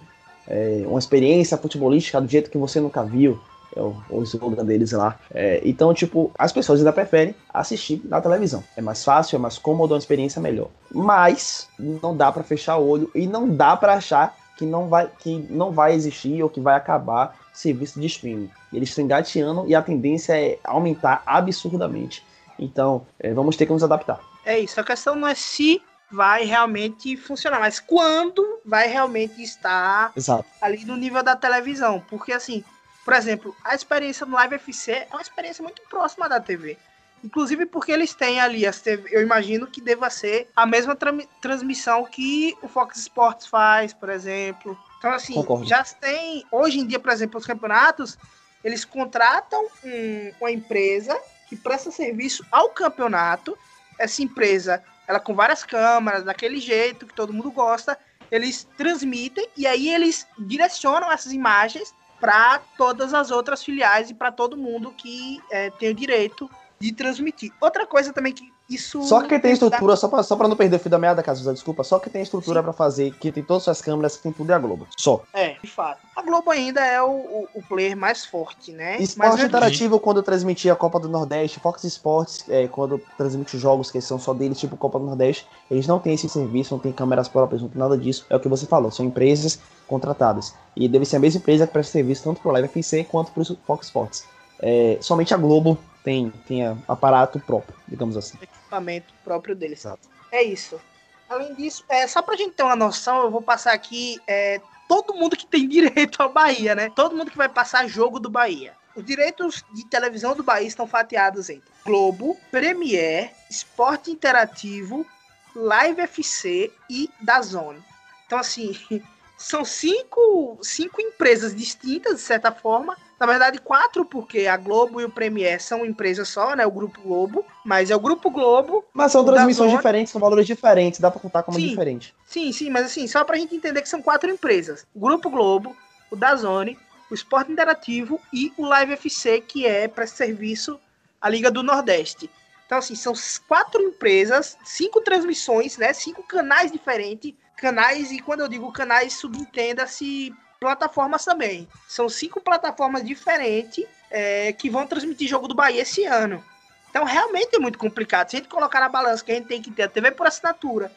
É, 0.47 0.83
uma 0.87 0.99
experiência 0.99 1.57
futebolística 1.57 2.19
do 2.19 2.27
jeito 2.27 2.49
que 2.49 2.57
você 2.57 2.79
nunca 2.79 3.03
viu 3.03 3.39
é 3.75 3.81
o, 3.81 3.95
o 4.09 4.23
slogan 4.23 4.65
deles 4.65 4.91
lá. 4.91 5.19
É, 5.31 5.61
então, 5.63 5.93
tipo, 5.93 6.31
as 6.37 6.51
pessoas 6.51 6.79
ainda 6.79 6.91
preferem 6.91 7.35
assistir 7.53 8.01
na 8.05 8.19
televisão. 8.19 8.63
É 8.75 8.81
mais 8.81 9.03
fácil, 9.03 9.35
é 9.35 9.39
mais 9.39 9.57
cômodo, 9.57 9.93
é 9.93 9.95
uma 9.95 9.99
experiência 9.99 10.41
melhor. 10.41 10.69
Mas 10.91 11.67
não 11.77 12.15
dá 12.15 12.31
pra 12.31 12.43
fechar 12.43 12.77
o 12.77 12.87
olho 12.87 13.11
e 13.13 13.27
não 13.27 13.47
dá 13.47 13.75
pra 13.77 13.93
achar 13.93 14.35
que 14.57 14.65
não 14.65 14.87
vai 14.87 15.07
que 15.19 15.37
não 15.51 15.71
vai 15.71 15.93
existir 15.93 16.41
ou 16.41 16.49
que 16.49 16.59
vai 16.59 16.75
acabar 16.75 17.37
serviço 17.57 17.99
de 17.99 18.05
streaming. 18.05 18.51
Eles 18.71 18.89
estão 18.89 19.03
engateando 19.03 19.67
e 19.67 19.73
a 19.73 19.81
tendência 19.81 20.39
é 20.39 20.59
aumentar 20.63 21.23
absurdamente. 21.25 22.23
Então, 22.59 23.05
é, 23.19 23.33
vamos 23.33 23.55
ter 23.55 23.65
que 23.65 23.73
nos 23.73 23.83
adaptar. 23.83 24.19
É 24.45 24.59
isso. 24.59 24.79
A 24.79 24.83
questão 24.83 25.15
não 25.15 25.27
é 25.27 25.33
se 25.35 25.81
vai 26.11 26.45
realmente 26.45 27.17
funcionar, 27.17 27.59
mas 27.59 27.79
quando 27.79 28.59
vai 28.63 28.87
realmente 28.87 29.41
estar 29.41 30.11
Exato. 30.15 30.45
ali 30.61 30.85
no 30.85 30.95
nível 30.95 31.23
da 31.23 31.35
televisão. 31.35 32.03
Porque, 32.09 32.31
assim, 32.31 32.63
por 33.03 33.13
exemplo, 33.13 33.55
a 33.63 33.73
experiência 33.73 34.25
no 34.25 34.35
Live 34.35 34.55
FC 34.55 34.91
é 34.91 35.07
uma 35.11 35.21
experiência 35.21 35.63
muito 35.63 35.81
próxima 35.89 36.29
da 36.29 36.39
TV. 36.39 36.77
Inclusive 37.23 37.65
porque 37.65 37.91
eles 37.91 38.13
têm 38.13 38.39
ali, 38.39 38.65
as 38.65 38.79
TV, 38.79 39.09
eu 39.11 39.21
imagino 39.23 39.65
que 39.65 39.81
deva 39.81 40.09
ser 40.09 40.49
a 40.55 40.65
mesma 40.65 40.95
trami- 40.95 41.27
transmissão 41.41 42.05
que 42.05 42.55
o 42.61 42.67
Fox 42.67 42.99
Sports 42.99 43.47
faz, 43.47 43.91
por 43.91 44.09
exemplo. 44.09 44.77
Então, 44.97 45.11
assim, 45.11 45.33
Concordo. 45.33 45.65
já 45.65 45.83
tem. 45.83 46.45
Hoje 46.51 46.79
em 46.79 46.87
dia, 46.87 46.99
por 46.99 47.11
exemplo, 47.11 47.39
os 47.39 47.45
campeonatos, 47.45 48.17
eles 48.63 48.83
contratam 48.83 49.63
um- 49.83 50.31
uma 50.41 50.51
empresa 50.51 51.17
que 51.47 51.55
presta 51.55 51.91
serviço 51.91 52.45
ao 52.51 52.69
campeonato. 52.69 53.57
Essa 53.99 54.21
empresa, 54.21 54.83
ela 55.07 55.19
com 55.19 55.33
várias 55.33 55.63
câmeras, 55.63 56.23
daquele 56.23 56.59
jeito 56.59 57.05
que 57.07 57.13
todo 57.13 57.33
mundo 57.33 57.51
gosta, 57.51 57.97
eles 58.29 58.67
transmitem 58.77 59.47
e 59.55 59.65
aí 59.65 59.89
eles 59.89 60.27
direcionam 60.37 61.11
essas 61.11 61.31
imagens 61.31 61.93
para 62.19 62.59
todas 62.77 63.13
as 63.13 63.31
outras 63.31 63.63
filiais 63.63 64.09
e 64.09 64.13
para 64.13 64.31
todo 64.31 64.57
mundo 64.57 64.91
que 64.91 65.39
eh, 65.51 65.69
tem 65.79 65.89
o 65.91 65.93
direito 65.93 66.49
de 66.79 66.91
transmitir. 66.91 67.53
Outra 67.61 67.85
coisa 67.87 68.11
também 68.11 68.33
que 68.33 68.51
isso 68.69 69.01
Só 69.03 69.21
que 69.21 69.39
tem 69.39 69.53
estrutura, 69.53 69.95
só 69.95 70.07
pra, 70.07 70.21
só 70.23 70.35
pra 70.35 70.47
não 70.47 70.55
perder 70.55 70.75
o 70.75 70.79
fio 70.79 70.91
da 70.91 70.97
meada, 70.97 71.23
Caso 71.23 71.51
desculpa, 71.53 71.83
só 71.83 71.99
que 71.99 72.09
tem 72.09 72.21
estrutura 72.21 72.61
pra 72.61 72.73
fazer, 72.73 73.13
que 73.13 73.31
tem 73.31 73.43
todas 73.43 73.67
as 73.67 73.81
câmeras, 73.81 74.17
que 74.17 74.23
tem 74.23 74.31
tudo 74.31 74.51
é 74.51 74.55
a 74.55 74.59
Globo. 74.59 74.87
Só. 74.97 75.23
É, 75.33 75.55
de 75.61 75.69
fato. 75.69 75.99
A 76.15 76.21
Globo 76.21 76.51
ainda 76.51 76.85
é 76.85 77.01
o, 77.01 77.09
o, 77.09 77.47
o 77.55 77.63
player 77.63 77.95
mais 77.95 78.25
forte, 78.25 78.71
né? 78.71 78.97
Esporte 78.99 79.37
Mas 79.37 79.43
Interativo, 79.43 79.99
quando 79.99 80.21
transmitia 80.21 80.73
a 80.73 80.75
Copa 80.75 80.99
do 80.99 81.07
Nordeste, 81.07 81.59
Fox 81.59 81.83
Sports, 81.85 82.45
é, 82.49 82.67
quando 82.67 83.01
transmite 83.17 83.57
jogos 83.57 83.89
que 83.89 84.01
são 84.01 84.19
só 84.19 84.33
deles, 84.33 84.59
tipo 84.59 84.75
Copa 84.75 84.99
do 84.99 85.05
Nordeste, 85.05 85.47
eles 85.71 85.87
não 85.87 85.99
têm 85.99 86.13
esse 86.13 86.27
serviço, 86.27 86.73
não 86.73 86.79
tem 86.79 86.91
câmeras 86.91 87.27
próprias, 87.27 87.61
não 87.61 87.69
tem 87.69 87.79
nada 87.79 87.97
disso. 87.97 88.25
É 88.29 88.35
o 88.35 88.39
que 88.39 88.49
você 88.49 88.65
falou, 88.65 88.91
são 88.91 89.05
empresas 89.05 89.59
contratadas. 89.87 90.53
E 90.75 90.87
deve 90.87 91.05
ser 91.05 91.15
a 91.15 91.19
mesma 91.19 91.39
empresa 91.39 91.65
que 91.65 91.73
presta 91.73 91.93
serviço 91.93 92.23
tanto 92.23 92.41
pro 92.41 92.51
Live 92.51 92.67
FC 92.67 93.05
quanto 93.05 93.31
pro 93.31 93.43
Fox 93.65 93.87
Sports. 93.87 94.25
É, 94.59 94.97
somente 95.01 95.33
a 95.33 95.37
Globo 95.37 95.77
tem, 96.07 96.31
tem 96.47 96.63
aparato 96.87 97.37
próprio, 97.37 97.75
digamos 97.85 98.15
assim. 98.15 98.37
equipamento 98.41 99.13
próprio 99.25 99.53
deles. 99.53 99.79
Exato. 99.79 100.07
É 100.31 100.41
isso. 100.41 100.79
Além 101.27 101.53
disso, 101.53 101.83
é, 101.89 102.07
só 102.07 102.21
pra 102.21 102.37
gente 102.37 102.53
ter 102.53 102.63
uma 102.63 102.77
noção, 102.77 103.23
eu 103.23 103.29
vou 103.29 103.41
passar 103.41 103.73
aqui 103.73 104.17
é, 104.25 104.61
todo 104.87 105.13
mundo 105.13 105.35
que 105.35 105.45
tem 105.45 105.67
direito 105.67 106.23
ao 106.23 106.31
Bahia, 106.31 106.73
né? 106.73 106.89
Todo 106.95 107.13
mundo 107.13 107.29
que 107.29 107.35
vai 107.35 107.49
passar 107.49 107.89
jogo 107.89 108.21
do 108.21 108.29
Bahia. 108.29 108.73
Os 108.95 109.03
direitos 109.03 109.65
de 109.73 109.85
televisão 109.85 110.33
do 110.33 110.43
Bahia 110.43 110.65
estão 110.65 110.87
fatiados 110.87 111.49
entre 111.49 111.69
Globo, 111.85 112.37
Premier, 112.49 113.33
Esporte 113.49 114.09
Interativo, 114.09 115.05
Live 115.53 115.99
FC 115.99 116.71
e 116.89 117.09
Dazone. 117.19 117.83
Então, 118.25 118.39
assim, 118.39 118.77
são 119.37 119.65
cinco, 119.65 120.57
cinco 120.61 121.01
empresas 121.01 121.53
distintas, 121.53 122.15
de 122.15 122.21
certa 122.21 122.49
forma. 122.49 122.97
Na 123.19 123.25
verdade, 123.25 123.59
quatro, 123.59 124.05
porque 124.05 124.45
a 124.45 124.55
Globo 124.57 125.01
e 125.01 125.05
o 125.05 125.09
Premier 125.09 125.59
são 125.61 125.83
empresas 125.85 126.29
só, 126.29 126.55
né? 126.55 126.65
O 126.65 126.71
Grupo 126.71 127.01
Globo. 127.01 127.43
Mas 127.65 127.89
é 127.89 127.95
o 127.95 127.99
Grupo 127.99 128.29
Globo. 128.29 128.85
Mas 128.93 129.11
são 129.11 129.25
transmissões 129.25 129.67
Dazone- 129.67 129.77
diferentes, 129.77 130.13
com 130.13 130.19
valores 130.19 130.45
diferentes, 130.45 130.99
dá 130.99 131.09
pra 131.09 131.19
contar 131.19 131.41
como 131.43 131.59
Sim. 131.59 131.67
diferente. 131.67 132.13
Sim, 132.27 132.51
sim, 132.51 132.69
mas 132.69 132.85
assim, 132.85 133.07
só 133.07 133.23
pra 133.23 133.37
gente 133.37 133.55
entender 133.55 133.81
que 133.81 133.89
são 133.89 134.01
quatro 134.01 134.29
empresas. 134.29 134.85
O 134.93 134.99
Grupo 134.99 135.29
Globo, 135.31 135.75
o 136.11 136.15
Dazone, 136.15 136.77
o 137.09 137.13
Esporte 137.15 137.51
Interativo 137.51 138.19
e 138.31 138.53
o 138.57 138.65
Live 138.65 138.93
FC, 138.93 139.41
que 139.41 139.65
é 139.65 139.87
para 139.87 140.05
serviço 140.05 140.79
a 141.19 141.27
Liga 141.29 141.49
do 141.49 141.63
Nordeste. 141.63 142.29
Então, 142.67 142.77
assim, 142.77 142.95
são 142.95 143.13
quatro 143.47 143.81
empresas, 143.81 144.57
cinco 144.63 145.01
transmissões, 145.01 145.77
né? 145.77 145.91
Cinco 145.93 146.21
canais 146.21 146.71
diferentes. 146.71 147.33
Canais, 147.57 148.11
e 148.11 148.19
quando 148.19 148.41
eu 148.41 148.47
digo 148.47 148.71
canais, 148.71 149.13
subentenda-se 149.13 150.31
plataformas 150.59 151.23
também. 151.23 151.67
São 151.87 152.09
cinco 152.09 152.41
plataformas 152.41 153.03
diferentes 153.03 153.85
é, 154.09 154.53
que 154.53 154.69
vão 154.69 154.87
transmitir 154.87 155.27
jogo 155.27 155.47
do 155.47 155.55
Bahia 155.55 155.81
esse 155.81 156.05
ano. 156.05 156.43
Então, 156.89 157.03
realmente 157.03 157.55
é 157.55 157.59
muito 157.59 157.77
complicado. 157.77 158.29
Se 158.29 158.37
a 158.37 158.39
gente 158.39 158.49
colocar 158.49 158.79
na 158.79 158.89
balança 158.89 159.23
que 159.23 159.31
a 159.31 159.35
gente 159.35 159.47
tem 159.47 159.61
que 159.61 159.71
ter 159.71 159.83
a 159.83 159.89
TV 159.89 160.11
por 160.11 160.27
assinatura, 160.27 160.91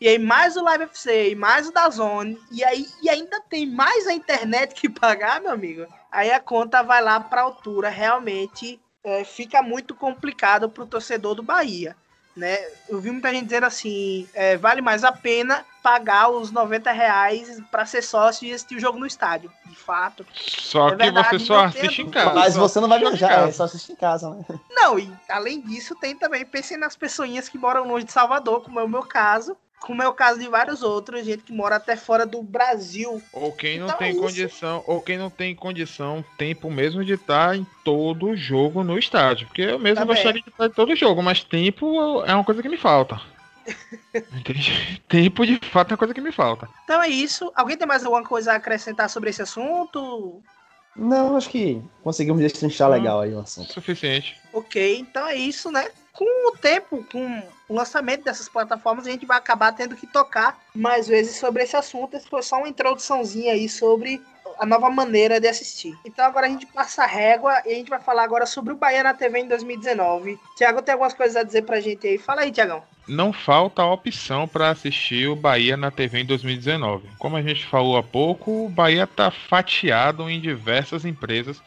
e 0.00 0.08
aí 0.08 0.18
mais 0.18 0.56
o 0.56 0.62
Live 0.62 0.84
FC, 0.84 1.34
mais 1.34 1.68
o 1.68 1.72
da 1.72 1.88
Zone, 1.90 2.38
e 2.52 2.62
aí 2.62 2.86
e 3.02 3.08
ainda 3.08 3.40
tem 3.40 3.66
mais 3.66 4.06
a 4.06 4.12
internet 4.12 4.74
que 4.74 4.88
pagar, 4.88 5.40
meu 5.40 5.50
amigo. 5.50 5.86
Aí 6.10 6.30
a 6.30 6.40
conta 6.40 6.82
vai 6.82 7.02
lá 7.02 7.18
para 7.18 7.42
altura, 7.42 7.88
realmente 7.88 8.80
é, 9.02 9.24
fica 9.24 9.62
muito 9.62 9.94
complicado 9.94 10.68
para 10.68 10.84
o 10.84 10.86
torcedor 10.86 11.34
do 11.34 11.42
Bahia. 11.42 11.96
Né? 12.36 12.56
Eu 12.88 13.00
vi 13.00 13.10
muita 13.10 13.32
gente 13.32 13.44
dizendo 13.44 13.66
assim, 13.66 14.28
é, 14.32 14.56
vale 14.56 14.80
mais 14.80 15.02
a 15.02 15.10
pena 15.10 15.64
pagar 15.88 16.28
os 16.28 16.50
90 16.50 16.92
reais 16.92 17.62
para 17.70 17.86
ser 17.86 18.02
sócio 18.02 18.46
e 18.46 18.52
assistir 18.52 18.76
o 18.76 18.80
jogo 18.80 18.98
no 18.98 19.06
estádio. 19.06 19.50
De 19.64 19.74
fato. 19.74 20.26
Só 20.34 20.88
É 20.88 20.90
que 20.90 20.96
verdade, 20.96 21.38
você 21.38 21.46
só 21.46 21.64
assiste 21.64 22.02
em 22.02 22.10
casa. 22.10 22.34
Mas 22.34 22.56
você 22.56 22.78
não 22.78 22.88
vai 22.88 22.98
assiste 23.02 23.18
viajar, 23.18 23.48
é 23.48 23.52
só 23.52 23.64
assistir 23.64 23.92
em 23.92 23.96
casa, 23.96 24.28
né? 24.28 24.44
Não, 24.70 24.98
e 24.98 25.10
além 25.30 25.62
disso, 25.62 25.94
tem 25.94 26.14
também, 26.14 26.44
pensem 26.44 26.76
nas 26.76 26.94
pessoinhas 26.94 27.48
que 27.48 27.56
moram 27.56 27.88
longe 27.88 28.04
de 28.04 28.12
Salvador, 28.12 28.62
como 28.62 28.78
é 28.78 28.84
o 28.84 28.88
meu 28.88 29.02
caso, 29.02 29.56
como 29.80 30.02
é 30.02 30.08
o 30.08 30.12
caso 30.12 30.38
de 30.38 30.46
vários 30.48 30.82
outros, 30.82 31.24
gente 31.24 31.42
que 31.42 31.52
mora 31.54 31.76
até 31.76 31.96
fora 31.96 32.26
do 32.26 32.42
Brasil. 32.42 33.22
Ou 33.32 33.50
quem 33.52 33.78
não 33.78 33.86
Então 33.86 33.96
é 33.96 33.98
tem 33.98 34.10
isso. 34.10 34.20
condição, 34.20 34.84
ou 34.86 35.00
quem 35.00 35.16
não 35.16 35.30
tem 35.30 35.54
condição, 35.54 36.22
tempo 36.36 36.70
mesmo 36.70 37.02
de 37.02 37.14
estar 37.14 37.56
em 37.56 37.66
todo 37.82 38.36
jogo 38.36 38.84
no 38.84 38.98
estádio. 38.98 39.46
Porque 39.46 39.62
eu 39.62 39.78
mesmo 39.78 40.00
Também. 40.00 40.14
gostaria 40.14 40.42
de 40.42 40.50
estar 40.50 40.66
em 40.66 40.70
todo 40.70 40.94
jogo, 40.94 41.22
mas 41.22 41.42
tempo 41.42 42.22
é 42.24 42.34
uma 42.34 42.44
coisa 42.44 42.60
que 42.62 42.68
me 42.68 42.76
falta. 42.76 43.18
Entende? 44.32 45.02
Tempo 45.08 45.46
de 45.46 45.58
fato 45.70 45.90
é 45.90 45.94
uma 45.94 45.98
coisa 45.98 46.14
que 46.14 46.20
me 46.20 46.32
falta. 46.32 46.68
Então 46.84 47.02
é 47.02 47.08
isso. 47.08 47.52
Alguém 47.54 47.76
tem 47.76 47.86
mais 47.86 48.04
alguma 48.04 48.24
coisa 48.24 48.52
a 48.52 48.56
acrescentar 48.56 49.08
sobre 49.10 49.30
esse 49.30 49.42
assunto? 49.42 50.42
Não, 50.96 51.36
acho 51.36 51.48
que 51.48 51.80
conseguimos 52.02 52.42
destrinchar 52.42 52.90
legal 52.90 53.20
aí 53.20 53.32
o 53.32 53.38
assunto. 53.38 53.72
Suficiente. 53.72 54.36
Ok, 54.52 54.98
então 54.98 55.26
é 55.26 55.36
isso, 55.36 55.70
né? 55.70 55.88
Com 56.12 56.48
o 56.48 56.56
tempo, 56.56 57.06
com 57.12 57.42
o 57.68 57.74
lançamento 57.74 58.24
dessas 58.24 58.48
plataformas, 58.48 59.06
a 59.06 59.10
gente 59.10 59.24
vai 59.24 59.38
acabar 59.38 59.72
tendo 59.72 59.94
que 59.94 60.06
tocar 60.08 60.58
mais 60.74 61.06
vezes 61.06 61.36
sobre 61.36 61.62
esse 61.62 61.76
assunto. 61.76 62.16
Esse 62.16 62.28
foi 62.28 62.42
só 62.42 62.56
uma 62.56 62.68
introduçãozinha 62.68 63.52
aí 63.52 63.68
sobre 63.68 64.20
a 64.58 64.66
nova 64.66 64.90
maneira 64.90 65.40
de 65.40 65.46
assistir. 65.46 65.96
Então 66.04 66.24
agora 66.24 66.46
a 66.46 66.50
gente 66.50 66.66
passa 66.66 67.04
a 67.04 67.06
régua 67.06 67.62
e 67.64 67.72
a 67.72 67.74
gente 67.74 67.90
vai 67.90 68.00
falar 68.00 68.24
agora 68.24 68.44
sobre 68.44 68.72
o 68.72 68.76
Bahia 68.76 69.04
na 69.04 69.14
TV 69.14 69.38
em 69.38 69.48
2019. 69.48 70.36
Tiago 70.56 70.82
tem 70.82 70.94
algumas 70.94 71.14
coisas 71.14 71.36
a 71.36 71.44
dizer 71.44 71.62
pra 71.62 71.80
gente 71.80 72.06
aí. 72.08 72.18
Fala 72.18 72.40
aí, 72.40 72.50
Tiagão. 72.50 72.82
Não 73.08 73.32
falta 73.32 73.82
opção 73.84 74.46
para 74.46 74.68
assistir 74.68 75.28
o 75.28 75.34
Bahia 75.34 75.78
na 75.78 75.90
TV 75.90 76.20
em 76.20 76.26
2019. 76.26 77.08
Como 77.18 77.36
a 77.36 77.42
gente 77.42 77.64
falou 77.64 77.96
há 77.96 78.02
pouco, 78.02 78.66
o 78.66 78.68
Bahia 78.68 79.04
está 79.04 79.30
fatiado 79.30 80.28
em 80.28 80.38
diversas 80.38 81.06
empresas 81.06 81.62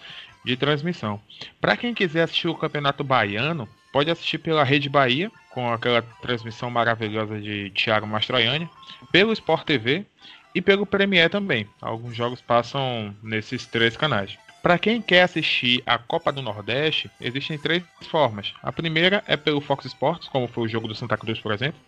de 0.46 0.56
transmissão. 0.56 1.20
Para 1.60 1.76
quem 1.76 1.96
quiser 1.96 2.24
assistir 2.24 2.48
o 2.48 2.56
Campeonato 2.56 3.04
Baiano, 3.04 3.68
pode 3.92 4.12
assistir 4.12 4.38
pela 4.38 4.64
Rede 4.64 4.88
Bahia, 4.88 5.32
com 5.50 5.72
aquela 5.74 6.04
transmissão 6.22 6.70
maravilhosa 6.70 7.40
de 7.42 7.72
Thiago 7.72 8.06
Mastroianni, 8.06 8.70
pelo 9.12 9.34
Sport 9.34 9.66
TV 9.66 10.06
e 10.54 10.62
pelo 10.62 10.86
Premier 10.86 11.30
também. 11.30 11.68
Alguns 11.82 12.16
jogos 12.16 12.40
passam 12.40 13.16
nesses 13.24 13.66
três 13.66 13.98
canais. 13.98 14.38
Para 14.62 14.78
quem 14.78 15.02
quer 15.02 15.24
assistir 15.24 15.82
a 15.86 15.98
Copa 15.98 16.32
do 16.32 16.42
Nordeste, 16.42 17.10
existem 17.20 17.58
três 17.58 17.84
formas. 18.10 18.54
A 18.62 18.72
primeira 18.72 19.24
é 19.26 19.36
pelo 19.36 19.60
Fox 19.60 19.86
Sports, 19.86 20.28
como 20.28 20.48
foi 20.48 20.66
o 20.66 20.68
jogo 20.68 20.88
do 20.88 20.94
Santa 20.94 21.18
Cruz, 21.18 21.40
por 21.40 21.52
exemplo. 21.52 21.80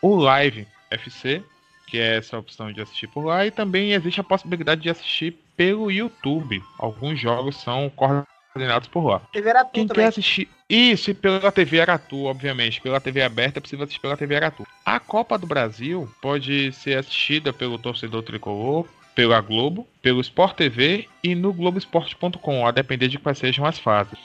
O 0.00 0.16
Live 0.16 0.66
FC, 0.90 1.42
que 1.86 1.98
é 1.98 2.16
essa 2.16 2.38
opção 2.38 2.72
de 2.72 2.80
assistir 2.80 3.08
por 3.08 3.24
lá, 3.24 3.44
e 3.46 3.50
também 3.50 3.92
existe 3.92 4.20
a 4.20 4.24
possibilidade 4.24 4.80
de 4.80 4.90
assistir 4.90 5.36
pelo 5.54 5.90
YouTube. 5.90 6.62
Alguns 6.78 7.20
jogos 7.20 7.56
são 7.56 7.90
coordenados 7.90 8.88
por 8.88 9.04
lá. 9.04 9.20
TV 9.32 9.50
Aratu 9.50 9.70
Quem 9.72 9.86
também. 9.86 10.04
quer 10.04 10.08
assistir 10.08 10.48
isso 10.68 11.10
e 11.10 11.14
pela 11.14 11.52
TV 11.52 11.80
Aratu, 11.80 12.24
obviamente, 12.24 12.80
pela 12.80 13.00
TV 13.00 13.22
aberta, 13.22 13.58
é 13.58 13.60
possível 13.60 13.84
assistir 13.84 14.00
pela 14.00 14.16
TV 14.16 14.36
Aratu. 14.36 14.66
A 14.84 14.98
Copa 14.98 15.38
do 15.38 15.46
Brasil 15.46 16.08
pode 16.20 16.72
ser 16.72 16.98
assistida 16.98 17.52
pelo 17.52 17.78
torcedor 17.78 18.22
tricolor, 18.22 18.86
pela 19.16 19.40
Globo, 19.40 19.88
pelo 20.02 20.20
Sport 20.20 20.54
TV 20.56 21.08
e 21.24 21.34
no 21.34 21.50
Globoesporte.com, 21.50 22.66
a 22.66 22.70
depender 22.70 23.08
de 23.08 23.18
quais 23.18 23.38
sejam 23.38 23.64
as 23.64 23.78
fases. 23.78 24.18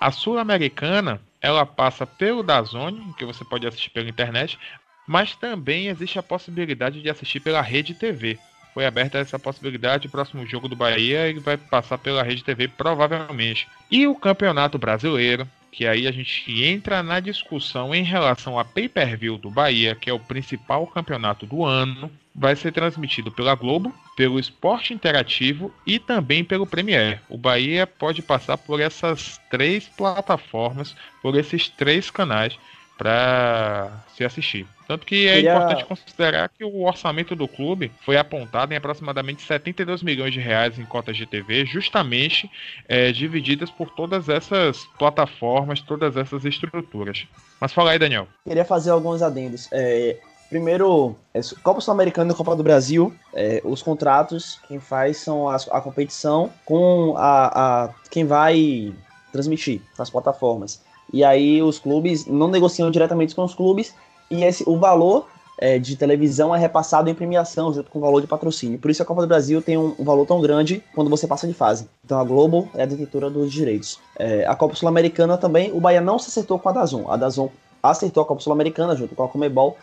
A 0.00 0.10
Sul-Americana, 0.10 1.20
ela 1.38 1.66
passa 1.66 2.06
pelo 2.06 2.42
Dazone, 2.42 3.14
que 3.18 3.26
você 3.26 3.44
pode 3.44 3.66
assistir 3.66 3.90
pela 3.90 4.08
internet, 4.08 4.58
mas 5.06 5.36
também 5.36 5.88
existe 5.88 6.18
a 6.18 6.22
possibilidade 6.22 7.02
de 7.02 7.10
assistir 7.10 7.40
pela 7.40 7.60
Rede 7.60 7.92
TV. 7.92 8.38
Foi 8.72 8.86
aberta 8.86 9.18
essa 9.18 9.38
possibilidade, 9.38 10.06
o 10.06 10.10
próximo 10.10 10.46
jogo 10.46 10.66
do 10.66 10.74
Bahia 10.74 11.28
ele 11.28 11.40
vai 11.40 11.58
passar 11.58 11.98
pela 11.98 12.22
Rede 12.22 12.42
TV 12.42 12.68
provavelmente. 12.68 13.68
E 13.90 14.06
o 14.06 14.14
Campeonato 14.14 14.78
Brasileiro, 14.78 15.46
que 15.70 15.86
aí 15.86 16.06
a 16.06 16.10
gente 16.10 16.64
entra 16.64 17.02
na 17.02 17.20
discussão 17.20 17.94
em 17.94 18.02
relação 18.02 18.58
a 18.58 18.64
pay-per-view 18.64 19.36
do 19.36 19.50
Bahia, 19.50 19.94
que 19.94 20.08
é 20.08 20.12
o 20.12 20.18
principal 20.18 20.86
campeonato 20.86 21.44
do 21.44 21.66
ano, 21.66 22.10
vai 22.38 22.54
ser 22.54 22.72
transmitido 22.72 23.32
pela 23.32 23.54
Globo, 23.56 23.92
pelo 24.16 24.38
Esporte 24.38 24.94
Interativo 24.94 25.74
e 25.84 25.98
também 25.98 26.44
pelo 26.44 26.66
Premier. 26.66 27.20
O 27.28 27.36
Bahia 27.36 27.84
pode 27.86 28.22
passar 28.22 28.56
por 28.56 28.80
essas 28.80 29.40
três 29.50 29.88
plataformas, 29.88 30.94
por 31.20 31.36
esses 31.36 31.68
três 31.68 32.10
canais 32.10 32.56
para 32.96 33.90
se 34.16 34.24
assistir. 34.24 34.66
Tanto 34.86 35.06
que 35.06 35.26
é 35.28 35.34
Queria- 35.36 35.50
importante 35.54 35.84
considerar 35.84 36.48
que 36.48 36.64
o 36.64 36.82
orçamento 36.84 37.36
do 37.36 37.46
clube 37.46 37.92
foi 38.04 38.16
apontado 38.16 38.72
em 38.72 38.76
aproximadamente 38.76 39.42
72 39.42 40.02
milhões 40.02 40.32
de 40.32 40.40
reais 40.40 40.78
em 40.78 40.84
cotas 40.84 41.16
de 41.16 41.26
TV, 41.26 41.64
justamente 41.66 42.50
é, 42.88 43.12
divididas 43.12 43.70
por 43.70 43.90
todas 43.90 44.28
essas 44.28 44.84
plataformas, 44.98 45.80
todas 45.80 46.16
essas 46.16 46.44
estruturas. 46.44 47.26
Mas 47.60 47.72
fala 47.72 47.90
aí, 47.90 47.98
Daniel. 47.98 48.26
Queria 48.44 48.64
fazer 48.64 48.90
alguns 48.90 49.22
adendos. 49.22 49.68
É, 49.72 50.18
primeiro, 50.48 51.14
é, 51.34 51.40
Copa 51.62 51.80
Sul-Americana 51.80 52.32
e 52.32 52.34
Copa 52.34 52.56
do 52.56 52.62
Brasil, 52.62 53.12
é, 53.34 53.60
os 53.64 53.82
contratos, 53.82 54.58
quem 54.66 54.80
faz 54.80 55.18
são 55.18 55.48
as- 55.48 55.68
a, 55.70 55.80
competição 55.80 56.50
com 56.64 57.14
a, 57.16 57.84
a- 57.84 57.88
quem 58.10 58.24
vai 58.24 58.92
transmitir 59.32 59.80
nas 59.98 60.10
plataformas. 60.10 60.80
E 61.12 61.22
aí 61.24 61.62
os 61.62 61.78
clubes 61.78 62.26
não 62.26 62.48
negociam 62.48 62.90
diretamente 62.90 63.34
com 63.34 63.44
os 63.44 63.54
clubes 63.54 63.94
e 64.30 64.44
esse, 64.44 64.64
o 64.66 64.78
valor 64.78 65.26
é, 65.60 65.78
de 65.78 65.96
televisão 65.96 66.54
é 66.54 66.58
repassado 66.58 67.10
em 67.10 67.14
premiação 67.14 67.72
junto 67.72 67.90
com 67.90 67.98
o 67.98 68.02
valor 68.02 68.20
de 68.20 68.26
patrocínio. 68.28 68.78
Por 68.78 68.90
isso 68.90 69.02
a 69.02 69.06
Copa 69.06 69.22
do 69.22 69.26
Brasil 69.26 69.60
tem 69.60 69.76
um, 69.76 69.94
um 69.98 70.04
valor 70.04 70.24
tão 70.24 70.40
grande 70.40 70.82
quando 70.94 71.10
você 71.10 71.26
passa 71.26 71.48
de 71.48 71.54
fase. 71.54 71.88
Então 72.04 72.20
a 72.20 72.24
Globo 72.24 72.68
é 72.74 72.82
a 72.84 72.86
detentora 72.86 73.28
dos 73.28 73.52
direitos. 73.52 73.98
É, 74.18 74.46
a 74.46 74.54
Copa 74.54 74.76
Sul-Americana 74.76 75.36
também, 75.36 75.72
o 75.72 75.80
Bahia 75.80 76.00
não 76.00 76.18
se 76.18 76.28
acertou 76.28 76.58
com 76.58 76.68
a 76.68 76.72
Dazon. 76.72 77.10
A 77.10 77.16
Dazon 77.16 77.48
acertou 77.82 78.22
a 78.22 78.26
Copa 78.26 78.40
Sul-Americana 78.40 78.94
junto 78.94 79.14
com 79.16 79.24
a 79.24 79.28
Comebol. 79.28 79.76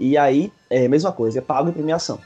E 0.00 0.16
aí, 0.16 0.50
é 0.70 0.86
a 0.86 0.88
mesma 0.88 1.12
coisa, 1.12 1.38
é 1.38 1.42
pago 1.42 1.68
em 1.68 1.72
premiação. 1.72 2.18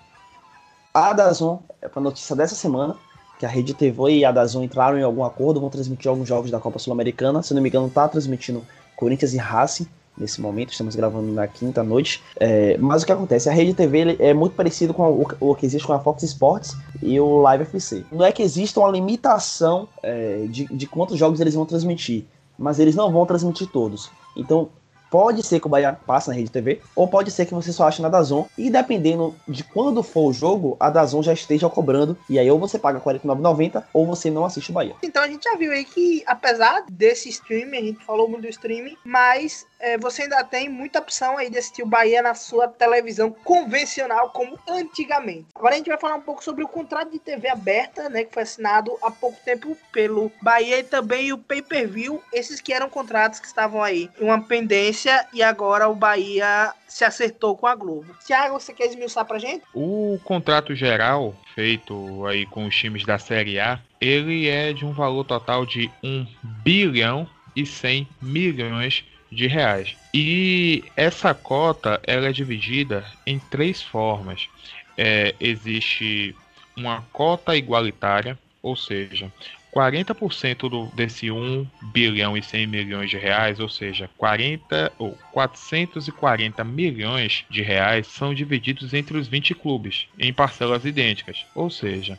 A 0.94 1.12
Dazon, 1.12 1.60
é 1.82 1.88
para 1.88 2.00
notícia 2.00 2.36
dessa 2.36 2.54
semana, 2.54 2.94
que 3.36 3.44
a 3.44 3.48
Rede 3.48 3.74
TV 3.74 4.18
e 4.18 4.24
a 4.24 4.30
Dazon 4.30 4.62
entraram 4.62 4.96
em 4.96 5.02
algum 5.02 5.24
acordo, 5.24 5.60
vão 5.60 5.68
transmitir 5.68 6.08
alguns 6.08 6.28
jogos 6.28 6.52
da 6.52 6.60
Copa 6.60 6.78
Sul-Americana. 6.78 7.42
Se 7.42 7.52
não 7.52 7.60
me 7.60 7.68
engano, 7.68 7.90
tá 7.90 8.06
transmitindo 8.06 8.64
Corinthians 8.94 9.34
e 9.34 9.38
Racing 9.38 9.88
nesse 10.16 10.40
momento, 10.40 10.70
estamos 10.70 10.94
gravando 10.94 11.32
na 11.32 11.48
quinta 11.48 11.82
noite. 11.82 12.22
É, 12.38 12.78
mas 12.78 13.02
o 13.02 13.06
que 13.06 13.10
acontece? 13.10 13.48
A 13.48 13.52
Rede 13.52 13.74
TV 13.74 14.16
é 14.20 14.32
muito 14.32 14.54
parecido 14.54 14.94
com 14.94 15.02
o, 15.10 15.26
o 15.40 15.54
que 15.56 15.66
existe 15.66 15.84
com 15.84 15.92
a 15.92 15.98
Fox 15.98 16.22
Sports 16.22 16.76
e 17.02 17.18
o 17.18 17.40
Live 17.40 17.64
FC. 17.64 18.04
Não 18.12 18.24
é 18.24 18.30
que 18.30 18.40
exista 18.40 18.78
uma 18.78 18.88
limitação 18.88 19.88
é, 20.00 20.46
de, 20.48 20.66
de 20.66 20.86
quantos 20.86 21.18
jogos 21.18 21.40
eles 21.40 21.54
vão 21.54 21.66
transmitir, 21.66 22.24
mas 22.56 22.78
eles 22.78 22.94
não 22.94 23.10
vão 23.10 23.26
transmitir 23.26 23.66
todos. 23.66 24.08
Então, 24.36 24.68
pode 25.14 25.44
ser 25.44 25.60
que 25.60 25.66
o 25.68 25.70
Bahia 25.70 25.96
passe 26.04 26.28
na 26.28 26.34
Rede 26.34 26.50
TV, 26.50 26.80
ou 26.96 27.06
pode 27.06 27.30
ser 27.30 27.46
que 27.46 27.54
você 27.54 27.72
só 27.72 27.86
ache 27.86 28.02
na 28.02 28.08
Dazon, 28.08 28.48
e 28.58 28.68
dependendo 28.68 29.32
de 29.46 29.62
quando 29.62 30.02
for 30.02 30.28
o 30.28 30.32
jogo, 30.32 30.76
a 30.80 30.90
Dazon 30.90 31.22
já 31.22 31.32
esteja 31.32 31.70
cobrando, 31.70 32.18
e 32.28 32.36
aí 32.36 32.50
ou 32.50 32.58
você 32.58 32.80
paga 32.80 32.98
R$ 32.98 33.18
49,90 33.20 33.84
ou 33.92 34.04
você 34.04 34.28
não 34.28 34.44
assiste 34.44 34.70
o 34.70 34.72
Bahia. 34.72 34.96
Então 35.04 35.22
a 35.22 35.28
gente 35.28 35.44
já 35.44 35.54
viu 35.54 35.70
aí 35.70 35.84
que, 35.84 36.24
apesar 36.26 36.84
desse 36.90 37.28
streaming, 37.28 37.78
a 37.78 37.82
gente 37.82 38.04
falou 38.04 38.28
muito 38.28 38.42
do 38.42 38.48
streaming, 38.48 38.96
mas 39.04 39.64
é, 39.84 39.98
você 39.98 40.22
ainda 40.22 40.42
tem 40.42 40.66
muita 40.66 40.98
opção 40.98 41.36
aí 41.36 41.50
de 41.50 41.58
assistir 41.58 41.82
o 41.82 41.86
Bahia 41.86 42.22
na 42.22 42.34
sua 42.34 42.66
televisão 42.66 43.30
convencional, 43.30 44.30
como 44.30 44.58
antigamente. 44.66 45.46
Agora 45.54 45.74
a 45.74 45.76
gente 45.76 45.90
vai 45.90 45.98
falar 45.98 46.14
um 46.14 46.22
pouco 46.22 46.42
sobre 46.42 46.64
o 46.64 46.68
contrato 46.68 47.10
de 47.10 47.18
TV 47.18 47.48
aberta, 47.48 48.08
né, 48.08 48.24
que 48.24 48.32
foi 48.32 48.44
assinado 48.44 48.96
há 49.02 49.10
pouco 49.10 49.38
tempo 49.44 49.76
pelo 49.92 50.32
Bahia 50.40 50.78
e 50.78 50.82
também 50.82 51.34
o 51.34 51.38
pay-per-view, 51.38 52.22
esses 52.32 52.62
que 52.62 52.72
eram 52.72 52.88
contratos 52.88 53.38
que 53.38 53.46
estavam 53.46 53.82
aí 53.82 54.08
em 54.18 54.24
uma 54.24 54.40
pendência 54.40 55.26
e 55.34 55.42
agora 55.42 55.86
o 55.86 55.94
Bahia 55.94 56.72
se 56.88 57.04
acertou 57.04 57.54
com 57.54 57.66
a 57.66 57.74
Globo. 57.74 58.16
Thiago, 58.24 58.58
você 58.58 58.72
quer 58.72 58.86
esmiuçar 58.86 59.26
pra 59.26 59.38
gente? 59.38 59.64
O 59.74 60.18
contrato 60.24 60.74
geral 60.74 61.34
feito 61.54 62.24
aí 62.26 62.46
com 62.46 62.66
os 62.66 62.74
times 62.74 63.04
da 63.04 63.18
Série 63.18 63.60
A, 63.60 63.78
ele 64.00 64.48
é 64.48 64.72
de 64.72 64.86
um 64.86 64.92
valor 64.92 65.24
total 65.24 65.66
de 65.66 65.90
1 66.02 66.26
bilhão 66.62 67.28
e 67.54 67.66
100 67.66 68.08
milhões 68.22 69.04
de 69.34 69.46
reais. 69.46 69.96
E 70.12 70.84
essa 70.96 71.34
cota 71.34 72.00
ela 72.06 72.28
é 72.28 72.32
dividida 72.32 73.04
em 73.26 73.38
três 73.38 73.82
formas. 73.82 74.48
É, 74.96 75.34
existe 75.40 76.34
uma 76.76 77.02
cota 77.12 77.56
igualitária, 77.56 78.38
ou 78.62 78.76
seja, 78.76 79.30
40% 79.74 80.68
do, 80.68 80.86
desse 80.94 81.30
1 81.30 81.66
bilhão 81.82 82.36
e 82.36 82.42
100 82.42 82.66
milhões 82.66 83.10
de 83.10 83.18
reais, 83.18 83.58
ou 83.58 83.68
seja, 83.68 84.08
40 84.16 84.92
ou 84.98 85.18
440 85.32 86.62
milhões 86.62 87.44
de 87.50 87.60
reais 87.60 88.06
são 88.06 88.32
divididos 88.32 88.94
entre 88.94 89.18
os 89.18 89.26
20 89.26 89.54
clubes 89.54 90.06
em 90.16 90.32
parcelas 90.32 90.84
idênticas. 90.84 91.44
Ou 91.54 91.68
seja, 91.68 92.16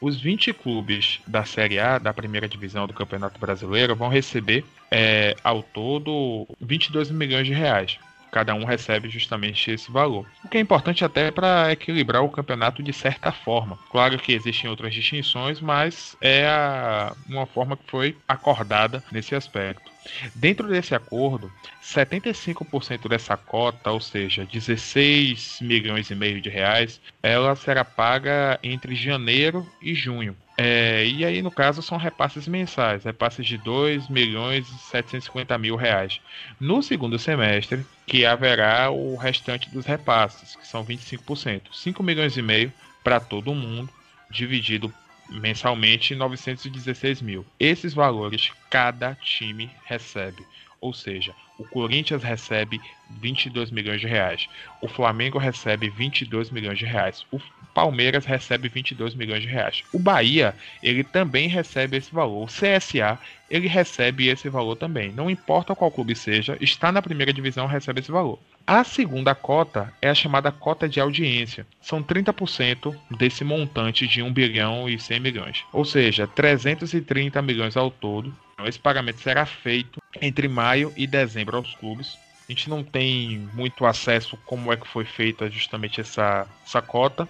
os 0.00 0.20
20 0.20 0.52
clubes 0.52 1.20
da 1.26 1.44
Série 1.44 1.78
A, 1.78 1.98
da 1.98 2.12
primeira 2.12 2.48
divisão 2.48 2.86
do 2.86 2.92
Campeonato 2.92 3.38
Brasileiro, 3.38 3.96
vão 3.96 4.08
receber 4.08 4.64
é, 4.90 5.34
ao 5.42 5.62
todo 5.62 6.46
22 6.60 7.10
milhões 7.10 7.46
de 7.46 7.52
reais. 7.52 7.98
Cada 8.30 8.54
um 8.54 8.64
recebe 8.64 9.08
justamente 9.08 9.70
esse 9.70 9.90
valor. 9.90 10.26
O 10.44 10.48
que 10.48 10.58
é 10.58 10.60
importante 10.60 11.04
até 11.04 11.30
para 11.30 11.72
equilibrar 11.72 12.22
o 12.22 12.28
campeonato 12.28 12.82
de 12.82 12.92
certa 12.92 13.32
forma. 13.32 13.78
Claro 13.90 14.18
que 14.18 14.32
existem 14.32 14.68
outras 14.68 14.92
distinções, 14.92 15.60
mas 15.60 16.16
é 16.20 16.46
a, 16.46 17.14
uma 17.26 17.46
forma 17.46 17.76
que 17.76 17.90
foi 17.90 18.16
acordada 18.28 19.02
nesse 19.10 19.34
aspecto. 19.34 19.90
Dentro 20.34 20.68
desse 20.68 20.94
acordo, 20.94 21.52
75% 21.82 23.08
dessa 23.08 23.36
cota, 23.36 23.90
ou 23.90 24.00
seja, 24.00 24.44
16 24.44 25.58
milhões 25.60 26.10
e 26.10 26.14
meio 26.14 26.40
de 26.40 26.48
reais, 26.48 27.00
ela 27.22 27.54
será 27.56 27.84
paga 27.84 28.58
entre 28.62 28.94
janeiro 28.94 29.66
e 29.80 29.94
junho. 29.94 30.36
É, 30.60 31.06
e 31.06 31.24
aí, 31.24 31.40
no 31.40 31.52
caso, 31.52 31.80
são 31.80 31.96
repasses 31.96 32.48
mensais, 32.48 33.04
repasses 33.04 33.46
de 33.46 33.56
2 33.56 34.08
milhões 34.08 34.68
e 34.68 34.78
750 34.90 35.56
mil 35.56 35.76
reais. 35.76 36.20
No 36.58 36.82
segundo 36.82 37.16
semestre, 37.16 37.86
que 38.04 38.26
haverá 38.26 38.90
o 38.90 39.14
restante 39.14 39.70
dos 39.70 39.86
repasses, 39.86 40.56
que 40.56 40.66
são 40.66 40.84
25%. 40.84 41.62
5 41.72 42.02
milhões 42.02 42.36
e 42.36 42.42
meio 42.42 42.72
para 43.04 43.20
todo 43.20 43.54
mundo, 43.54 43.88
dividido 44.28 44.92
mensalmente 45.28 46.14
916 46.14 47.22
mil. 47.22 47.44
Esses 47.58 47.94
valores 47.94 48.50
cada 48.70 49.14
time 49.14 49.70
recebe. 49.84 50.44
Ou 50.80 50.94
seja, 50.94 51.34
o 51.58 51.64
Corinthians 51.64 52.22
recebe 52.22 52.80
22 53.20 53.70
milhões 53.70 54.00
de 54.00 54.06
reais. 54.06 54.48
O 54.80 54.88
Flamengo 54.88 55.36
recebe 55.36 55.90
22 55.90 56.50
milhões 56.50 56.78
de 56.78 56.84
reais. 56.84 57.26
O 57.32 57.40
Palmeiras 57.74 58.24
recebe 58.24 58.68
22 58.68 59.14
milhões 59.14 59.42
de 59.42 59.48
reais. 59.48 59.82
O 59.92 59.98
Bahia, 59.98 60.54
ele 60.82 61.02
também 61.02 61.48
recebe 61.48 61.96
esse 61.96 62.12
valor. 62.14 62.44
O 62.44 62.46
CSA, 62.46 63.18
ele 63.50 63.66
recebe 63.66 64.28
esse 64.28 64.48
valor 64.48 64.76
também. 64.76 65.10
Não 65.12 65.28
importa 65.28 65.74
qual 65.74 65.90
clube 65.90 66.14
seja, 66.14 66.56
está 66.60 66.92
na 66.92 67.02
primeira 67.02 67.32
divisão, 67.32 67.66
recebe 67.66 68.00
esse 68.00 68.10
valor. 68.10 68.38
A 68.68 68.84
segunda 68.84 69.34
cota 69.34 69.90
é 70.02 70.10
a 70.10 70.14
chamada 70.14 70.52
cota 70.52 70.86
de 70.86 71.00
audiência. 71.00 71.66
São 71.80 72.02
30% 72.02 72.94
desse 73.16 73.42
montante 73.42 74.06
de 74.06 74.22
1 74.22 74.30
bilhão 74.30 74.86
e 74.86 75.00
100 75.00 75.20
milhões. 75.20 75.64
Ou 75.72 75.86
seja, 75.86 76.26
330 76.26 77.40
milhões 77.40 77.78
ao 77.78 77.90
todo. 77.90 78.30
Esse 78.66 78.78
pagamento 78.78 79.22
será 79.22 79.46
feito 79.46 80.02
entre 80.20 80.48
maio 80.48 80.92
e 80.98 81.06
dezembro 81.06 81.56
aos 81.56 81.74
clubes. 81.76 82.18
A 82.46 82.52
gente 82.52 82.68
não 82.68 82.84
tem 82.84 83.48
muito 83.54 83.86
acesso 83.86 84.36
como 84.44 84.70
é 84.70 84.76
que 84.76 84.86
foi 84.86 85.06
feita 85.06 85.48
justamente 85.48 86.02
essa, 86.02 86.46
essa 86.62 86.82
cota, 86.82 87.26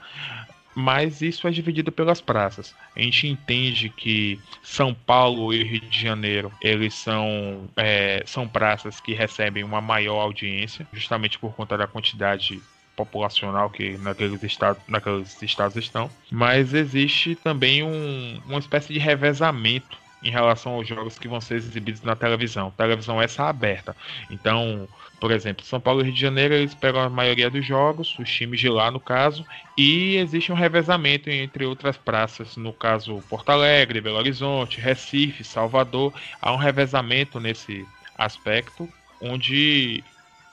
mas 0.78 1.22
isso 1.22 1.48
é 1.48 1.50
dividido 1.50 1.90
pelas 1.90 2.20
praças. 2.20 2.72
A 2.94 3.00
gente 3.00 3.26
entende 3.26 3.88
que 3.88 4.40
São 4.62 4.94
Paulo 4.94 5.52
e 5.52 5.64
Rio 5.64 5.80
de 5.80 6.00
Janeiro 6.00 6.52
eles 6.62 6.94
são, 6.94 7.68
é, 7.76 8.22
são 8.24 8.46
praças 8.46 9.00
que 9.00 9.12
recebem 9.12 9.64
uma 9.64 9.80
maior 9.80 10.20
audiência, 10.20 10.86
justamente 10.92 11.36
por 11.36 11.52
conta 11.52 11.76
da 11.76 11.88
quantidade 11.88 12.62
populacional 12.94 13.68
que 13.70 13.98
naqueles 13.98 14.40
estados, 14.44 14.80
naqueles 14.86 15.42
estados 15.42 15.76
estão. 15.76 16.08
Mas 16.30 16.72
existe 16.72 17.34
também 17.34 17.82
um, 17.82 18.40
uma 18.46 18.60
espécie 18.60 18.92
de 18.92 19.00
revezamento 19.00 19.98
em 20.22 20.30
relação 20.30 20.74
aos 20.74 20.86
jogos 20.86 21.18
que 21.18 21.26
vão 21.26 21.40
ser 21.40 21.56
exibidos 21.56 22.02
na 22.02 22.14
televisão. 22.14 22.68
A 22.68 22.82
televisão 22.82 23.20
essa 23.20 23.48
aberta. 23.48 23.96
Então, 24.30 24.88
por 25.20 25.30
exemplo, 25.30 25.64
São 25.64 25.80
Paulo 25.80 26.00
e 26.00 26.04
Rio 26.04 26.12
de 26.12 26.20
Janeiro 26.20 26.54
eles 26.54 26.74
pegam 26.74 27.00
a 27.00 27.08
maioria 27.08 27.50
dos 27.50 27.64
jogos, 27.64 28.16
os 28.18 28.30
times 28.30 28.60
de 28.60 28.68
lá 28.68 28.90
no 28.90 29.00
caso, 29.00 29.44
e 29.76 30.16
existe 30.16 30.52
um 30.52 30.54
revezamento 30.54 31.28
entre 31.28 31.64
outras 31.64 31.96
praças, 31.96 32.56
no 32.56 32.72
caso 32.72 33.22
Porto 33.28 33.50
Alegre, 33.50 34.00
Belo 34.00 34.18
Horizonte, 34.18 34.80
Recife, 34.80 35.42
Salvador, 35.42 36.12
há 36.40 36.52
um 36.52 36.56
revezamento 36.56 37.40
nesse 37.40 37.86
aspecto, 38.16 38.88
onde 39.20 40.04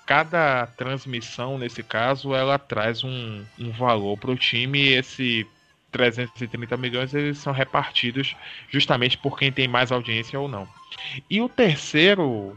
cada 0.05 0.67
transmissão, 0.67 1.57
nesse 1.57 1.81
caso, 1.81 2.33
ela 2.33 2.59
traz 2.59 3.03
um, 3.03 3.43
um 3.59 3.71
valor 3.71 4.17
para 4.17 4.31
o 4.31 4.35
time 4.35 4.79
e 4.79 4.93
esse 4.93 5.47
330 5.91 6.75
milhões 6.75 7.13
eles 7.13 7.37
são 7.37 7.53
repartidos 7.53 8.35
justamente 8.69 9.17
por 9.17 9.37
quem 9.37 9.51
tem 9.51 9.67
mais 9.67 9.91
audiência 9.91 10.39
ou 10.39 10.47
não. 10.47 10.67
E 11.29 11.41
o 11.41 11.47
terceiro, 11.47 12.55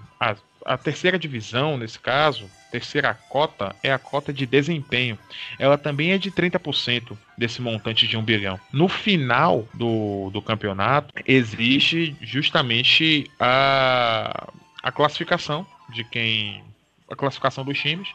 a, 0.68 0.76
terceira 0.76 1.18
divisão, 1.18 1.76
nesse 1.76 1.98
caso, 1.98 2.50
terceira 2.70 3.14
cota, 3.14 3.74
é 3.83 3.92
a 3.92 3.98
cota 3.98 4.33
de 4.33 4.44
desempenho. 4.44 5.18
Ela 5.59 5.78
também 5.78 6.12
é 6.12 6.18
de 6.18 6.31
30% 6.31 7.16
desse 7.37 7.62
montante 7.62 8.07
de 8.07 8.16
1 8.16 8.22
bilhão. 8.22 8.61
No 8.72 8.88
final 8.88 9.66
do, 9.72 10.31
do 10.31 10.42
campeonato, 10.42 11.14
existe 11.26 12.14
justamente 12.20 13.31
a, 13.40 14.48
a 14.83 14.92
classificação 14.92 15.66
de 15.88 16.04
quem. 16.04 16.62
a 17.11 17.16
classificação 17.16 17.64
dos 17.64 17.78
times 17.78 18.09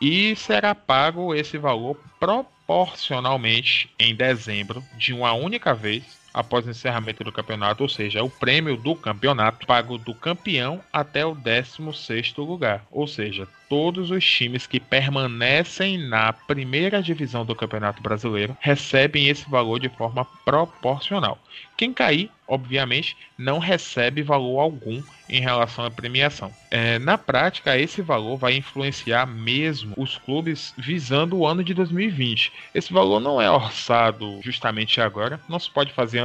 e 0.00 0.34
será 0.34 0.74
pago 0.74 1.34
esse 1.34 1.58
valor 1.58 1.94
proporcionalmente 2.18 3.90
em 3.98 4.14
dezembro 4.14 4.82
de 4.96 5.12
uma 5.12 5.34
única 5.34 5.74
vez 5.74 6.19
após 6.32 6.66
o 6.66 6.70
encerramento 6.70 7.24
do 7.24 7.32
campeonato, 7.32 7.82
ou 7.82 7.88
seja, 7.88 8.22
o 8.22 8.30
prêmio 8.30 8.76
do 8.76 8.96
campeonato 8.96 9.66
pago 9.66 9.98
do 9.98 10.14
campeão 10.14 10.84
até 10.92 11.24
o 11.26 11.34
16º 11.34 12.44
lugar, 12.46 12.86
ou 12.90 13.06
seja, 13.06 13.48
todos 13.70 14.10
os 14.10 14.24
times 14.24 14.66
que 14.66 14.80
permanecem 14.80 15.96
na 15.96 16.32
primeira 16.32 17.00
divisão 17.00 17.46
do 17.46 17.54
Campeonato 17.54 18.02
Brasileiro 18.02 18.56
recebem 18.60 19.28
esse 19.28 19.48
valor 19.48 19.78
de 19.78 19.88
forma 19.88 20.24
proporcional. 20.44 21.38
Quem 21.76 21.94
cair, 21.94 22.30
obviamente, 22.48 23.16
não 23.38 23.58
recebe 23.60 24.22
valor 24.22 24.58
algum 24.58 25.00
em 25.28 25.40
relação 25.40 25.84
à 25.84 25.90
premiação. 25.90 26.52
É, 26.70 26.98
na 26.98 27.16
prática, 27.16 27.78
esse 27.78 28.02
valor 28.02 28.36
vai 28.36 28.56
influenciar 28.56 29.24
mesmo 29.24 29.94
os 29.96 30.18
clubes 30.18 30.74
visando 30.76 31.38
o 31.38 31.46
ano 31.46 31.62
de 31.62 31.72
2020. 31.72 32.52
Esse 32.74 32.92
valor 32.92 33.20
não 33.20 33.40
é 33.40 33.48
orçado 33.50 34.40
justamente 34.42 35.00
agora, 35.00 35.40
não 35.48 35.60
se 35.60 35.70
pode 35.70 35.92
fazer 35.92 36.18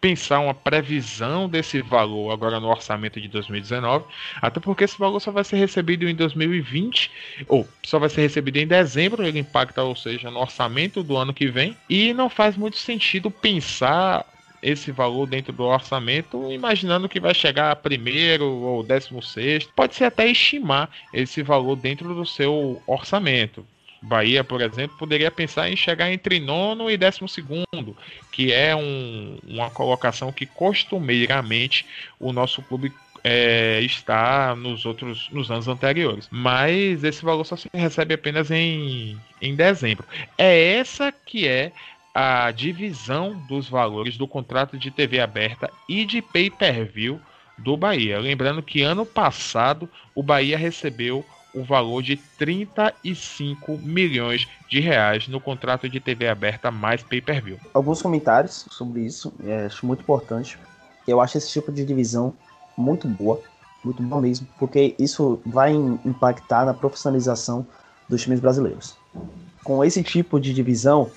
pensar 0.00 0.40
uma 0.40 0.54
previsão 0.54 1.48
desse 1.48 1.82
valor 1.82 2.30
agora 2.32 2.60
no 2.60 2.68
orçamento 2.68 3.20
de 3.20 3.28
2019, 3.28 4.04
até 4.40 4.60
porque 4.60 4.84
esse 4.84 4.98
valor 4.98 5.20
só 5.20 5.30
vai 5.30 5.44
ser 5.44 5.56
recebido 5.56 6.08
em 6.08 6.14
2020, 6.14 7.10
ou 7.48 7.68
só 7.84 7.98
vai 7.98 8.08
ser 8.08 8.22
recebido 8.22 8.56
em 8.58 8.66
dezembro, 8.66 9.24
ele 9.24 9.40
impacta, 9.40 9.82
ou 9.82 9.96
seja, 9.96 10.30
no 10.30 10.40
orçamento 10.40 11.02
do 11.02 11.16
ano 11.16 11.34
que 11.34 11.48
vem, 11.48 11.76
e 11.88 12.14
não 12.14 12.28
faz 12.28 12.56
muito 12.56 12.76
sentido 12.76 13.30
pensar 13.30 14.24
esse 14.62 14.90
valor 14.90 15.26
dentro 15.26 15.52
do 15.52 15.64
orçamento, 15.64 16.50
imaginando 16.50 17.08
que 17.08 17.20
vai 17.20 17.34
chegar 17.34 17.70
a 17.70 17.76
primeiro 17.76 18.44
ou 18.44 18.82
décimo 18.82 19.22
sexto. 19.22 19.72
Pode 19.74 19.94
ser 19.94 20.04
até 20.04 20.28
estimar 20.28 20.90
esse 21.12 21.42
valor 21.42 21.76
dentro 21.76 22.14
do 22.14 22.26
seu 22.26 22.82
orçamento. 22.86 23.64
Bahia, 24.00 24.44
por 24.44 24.60
exemplo, 24.60 24.96
poderia 24.96 25.30
pensar 25.30 25.70
em 25.70 25.76
chegar 25.76 26.12
entre 26.12 26.38
nono 26.38 26.90
e 26.90 26.96
décimo 26.96 27.28
segundo, 27.28 27.96
que 28.30 28.52
é 28.52 28.74
um, 28.74 29.38
uma 29.46 29.70
colocação 29.70 30.32
que 30.32 30.46
costumeiramente 30.46 31.84
o 32.18 32.32
nosso 32.32 32.62
clube 32.62 32.92
é, 33.24 33.80
está 33.82 34.54
nos 34.54 34.86
outros 34.86 35.28
nos 35.30 35.50
anos 35.50 35.68
anteriores. 35.68 36.28
Mas 36.30 37.02
esse 37.02 37.24
valor 37.24 37.44
só 37.44 37.56
se 37.56 37.68
recebe 37.74 38.14
apenas 38.14 38.50
em, 38.50 39.18
em 39.42 39.54
dezembro. 39.54 40.06
É 40.36 40.74
essa 40.74 41.12
que 41.12 41.46
é 41.46 41.72
a 42.14 42.50
divisão 42.50 43.38
dos 43.46 43.68
valores 43.68 44.16
do 44.16 44.26
contrato 44.26 44.76
de 44.78 44.90
TV 44.90 45.20
aberta 45.20 45.70
e 45.88 46.04
de 46.04 46.22
pay-per-view 46.22 47.20
do 47.56 47.76
Bahia. 47.76 48.18
Lembrando 48.18 48.62
que 48.62 48.82
ano 48.82 49.04
passado 49.04 49.88
o 50.14 50.22
Bahia 50.22 50.56
recebeu 50.56 51.24
o 51.58 51.64
valor 51.64 52.02
de 52.02 52.16
35 52.16 53.78
milhões 53.78 54.46
de 54.68 54.78
reais 54.78 55.26
no 55.26 55.40
contrato 55.40 55.88
de 55.88 55.98
TV 55.98 56.28
aberta 56.28 56.70
mais 56.70 57.02
pay-per-view. 57.02 57.58
Alguns 57.74 58.00
comentários 58.00 58.66
sobre 58.70 59.00
isso, 59.00 59.32
é, 59.44 59.66
acho 59.66 59.84
muito 59.84 60.00
importante. 60.00 60.56
Eu 61.06 61.20
acho 61.20 61.36
esse 61.36 61.50
tipo 61.50 61.72
de 61.72 61.84
divisão 61.84 62.32
muito 62.76 63.08
boa, 63.08 63.40
muito 63.84 64.02
boa 64.02 64.22
mesmo, 64.22 64.46
porque 64.58 64.94
isso 64.98 65.40
vai 65.44 65.72
impactar 65.72 66.64
na 66.64 66.72
profissionalização 66.74 67.66
dos 68.08 68.22
times 68.22 68.38
brasileiros. 68.38 68.96
Com 69.64 69.84
esse 69.84 70.02
tipo 70.02 70.38
de 70.38 70.54
divisão, 70.54 71.10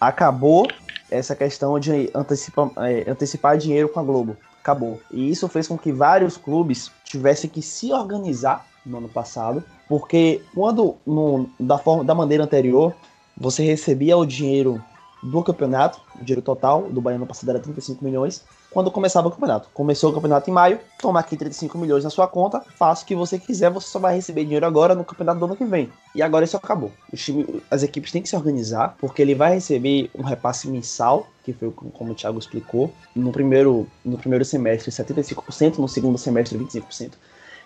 acabou 0.00 0.66
essa 1.10 1.36
questão 1.36 1.78
de 1.78 2.10
antecipa, 2.14 2.70
é, 2.78 3.10
antecipar 3.10 3.58
dinheiro 3.58 3.88
com 3.88 4.00
a 4.00 4.02
Globo. 4.02 4.36
Acabou. 4.60 5.00
E 5.10 5.30
isso 5.30 5.46
fez 5.48 5.68
com 5.68 5.78
que 5.78 5.92
vários 5.92 6.36
clubes 6.36 6.90
tivessem 7.04 7.48
que 7.48 7.62
se 7.62 7.92
organizar 7.92 8.66
no 8.86 8.98
ano 8.98 9.08
passado, 9.08 9.62
porque 9.88 10.40
quando 10.54 10.96
no, 11.04 11.50
da, 11.58 11.76
forma, 11.76 12.04
da 12.04 12.14
maneira 12.14 12.44
anterior 12.44 12.94
você 13.36 13.62
recebia 13.64 14.16
o 14.16 14.24
dinheiro 14.24 14.82
do 15.22 15.42
campeonato, 15.42 16.00
o 16.14 16.24
dinheiro 16.24 16.42
total 16.42 16.82
do 16.82 17.00
Bahia 17.00 17.18
no 17.18 17.26
passado 17.26 17.50
era 17.50 17.58
35 17.58 18.04
milhões, 18.04 18.44
quando 18.70 18.90
começava 18.90 19.28
o 19.28 19.30
campeonato. 19.30 19.68
Começou 19.72 20.10
o 20.10 20.14
campeonato 20.14 20.50
em 20.50 20.52
maio, 20.52 20.78
toma 21.00 21.18
aqui 21.18 21.36
35 21.36 21.78
milhões 21.78 22.04
na 22.04 22.10
sua 22.10 22.28
conta, 22.28 22.60
faça 22.78 23.02
o 23.02 23.06
que 23.06 23.14
você 23.14 23.38
quiser, 23.38 23.70
você 23.70 23.88
só 23.88 23.98
vai 23.98 24.14
receber 24.14 24.44
dinheiro 24.44 24.66
agora 24.66 24.94
no 24.94 25.04
campeonato 25.04 25.40
do 25.40 25.46
ano 25.46 25.56
que 25.56 25.64
vem. 25.64 25.90
E 26.14 26.22
agora 26.22 26.44
isso 26.44 26.56
acabou. 26.56 26.92
Time, 27.14 27.62
as 27.70 27.82
equipes 27.82 28.12
têm 28.12 28.22
que 28.22 28.28
se 28.28 28.36
organizar, 28.36 28.94
porque 28.98 29.22
ele 29.22 29.34
vai 29.34 29.54
receber 29.54 30.10
um 30.14 30.22
repasse 30.22 30.68
mensal, 30.68 31.26
que 31.42 31.52
foi 31.52 31.70
como 31.70 32.12
o 32.12 32.14
Thiago 32.14 32.38
explicou, 32.38 32.92
no 33.14 33.32
primeiro, 33.32 33.86
no 34.04 34.18
primeiro 34.18 34.44
semestre 34.44 34.90
75%, 34.90 35.78
no 35.78 35.88
segundo 35.88 36.18
semestre 36.18 36.58
25%. 36.58 37.12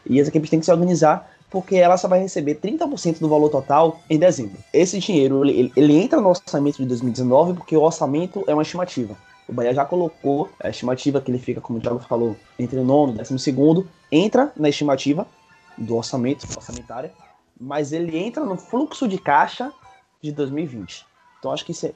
E 0.07 0.21
as 0.21 0.29
equipes 0.29 0.51
têm 0.51 0.61
que 0.61 0.67
se 0.67 0.73
organizar 0.73 1.31
porque 1.51 1.77
ela 1.77 1.97
só 1.97 2.07
vai 2.07 2.21
receber 2.21 2.55
30% 2.55 3.19
do 3.19 3.29
valor 3.29 3.51
total 3.51 4.01
em 4.09 4.19
dezembro. 4.19 4.57
Esse 4.73 4.99
dinheiro 5.01 5.45
ele, 5.45 5.73
ele, 5.77 5.97
entra 5.97 6.21
no 6.21 6.29
orçamento 6.29 6.77
de 6.77 6.87
2019 6.87 7.55
porque 7.55 7.77
o 7.77 7.83
orçamento 7.83 8.45
é 8.47 8.55
uma 8.55 8.63
estimativa. 8.63 9.17
O 9.49 9.53
Bahia 9.53 9.75
já 9.75 9.85
colocou 9.85 10.49
a 10.63 10.69
estimativa 10.69 11.21
que 11.21 11.29
ele 11.29 11.41
fica, 11.41 11.61
como 11.61 11.81
o 11.81 11.83
Thiago 11.83 11.99
falou, 11.99 12.37
entre 12.57 12.79
o 12.79 12.85
nono 12.85 13.13
e 13.13 13.17
décimo 13.17 13.39
segundo, 13.39 13.89
entra 14.13 14.53
na 14.57 14.69
estimativa 14.69 15.27
do 15.77 15.97
orçamento, 15.97 16.47
orçamentária, 16.57 17.13
mas 17.61 17.93
ele 17.93 18.17
entra 18.17 18.45
no 18.45 18.57
fluxo 18.57 19.09
de 19.09 19.19
caixa 19.19 19.73
de 20.23 20.31
2020. 20.31 21.05
Então 21.39 21.51
acho 21.51 21.65
que 21.65 21.73
isso 21.73 21.87
é, 21.87 21.93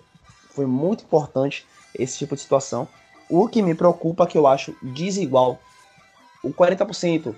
foi 0.51 0.67
muito 0.67 1.05
importante, 1.05 1.65
esse 1.97 2.19
tipo 2.19 2.35
de 2.35 2.41
situação. 2.41 2.89
O 3.31 3.49
que 3.49 3.63
me 3.63 3.75
preocupa, 3.75 4.27
que 4.27 4.37
eu 4.37 4.49
acho 4.49 4.75
desigual, 4.83 5.61
o 6.43 6.53
40% 6.53 7.35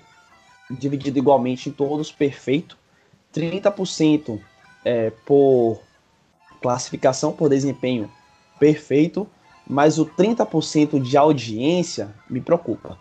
dividido 0.69 1.17
igualmente 1.17 1.69
em 1.69 1.71
todos, 1.71 2.11
perfeito. 2.11 2.77
30% 3.33 4.39
é, 4.83 5.11
por 5.25 5.81
classificação, 6.61 7.31
por 7.31 7.49
desempenho, 7.49 8.09
perfeito 8.59 9.27
mas 9.69 9.99
o 9.99 10.05
30% 10.05 11.01
de 11.01 11.17
audiência 11.17 12.09
me 12.29 12.39
preocupa. 12.39 12.97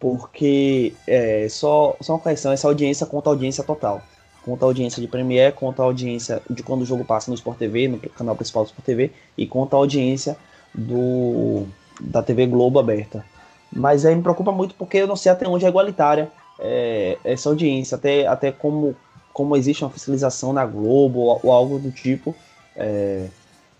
Porque 0.00 0.94
é, 1.06 1.48
só, 1.50 1.96
só 2.00 2.14
uma 2.14 2.22
questão, 2.22 2.52
essa 2.52 2.68
audiência 2.68 3.04
conta 3.04 3.28
a 3.28 3.32
audiência 3.32 3.62
total. 3.62 4.00
Conta 4.44 4.64
a 4.64 4.68
audiência 4.68 5.02
de 5.02 5.08
Premiere, 5.08 5.52
conta 5.52 5.82
a 5.82 5.84
audiência 5.84 6.40
de 6.48 6.62
quando 6.62 6.82
o 6.82 6.86
jogo 6.86 7.04
passa 7.04 7.30
no 7.30 7.34
Sport 7.34 7.58
TV, 7.58 7.88
no 7.88 7.98
canal 7.98 8.34
principal 8.34 8.64
do 8.64 8.68
Sport 8.68 8.86
TV, 8.86 9.10
e 9.36 9.46
conta 9.46 9.76
a 9.76 9.78
audiência 9.78 10.36
do, 10.74 11.66
da 12.00 12.22
TV 12.22 12.46
Globo 12.46 12.78
aberta. 12.78 13.24
Mas 13.72 14.04
aí 14.04 14.14
me 14.14 14.22
preocupa 14.22 14.50
muito 14.52 14.74
porque 14.74 14.98
eu 14.98 15.06
não 15.06 15.16
sei 15.16 15.30
até 15.30 15.46
onde 15.46 15.64
é 15.64 15.68
igualitária 15.68 16.30
é, 16.58 17.18
essa 17.24 17.48
audiência, 17.48 17.96
até, 17.96 18.26
até 18.26 18.50
como, 18.50 18.96
como 19.32 19.56
existe 19.56 19.84
uma 19.84 19.90
fiscalização 19.90 20.52
na 20.52 20.64
Globo 20.64 21.20
ou, 21.20 21.40
ou 21.42 21.52
algo 21.52 21.78
do 21.78 21.90
tipo. 21.90 22.34
É, 22.74 23.26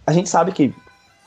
a 0.07 0.13
gente 0.13 0.29
sabe 0.29 0.53
que 0.53 0.75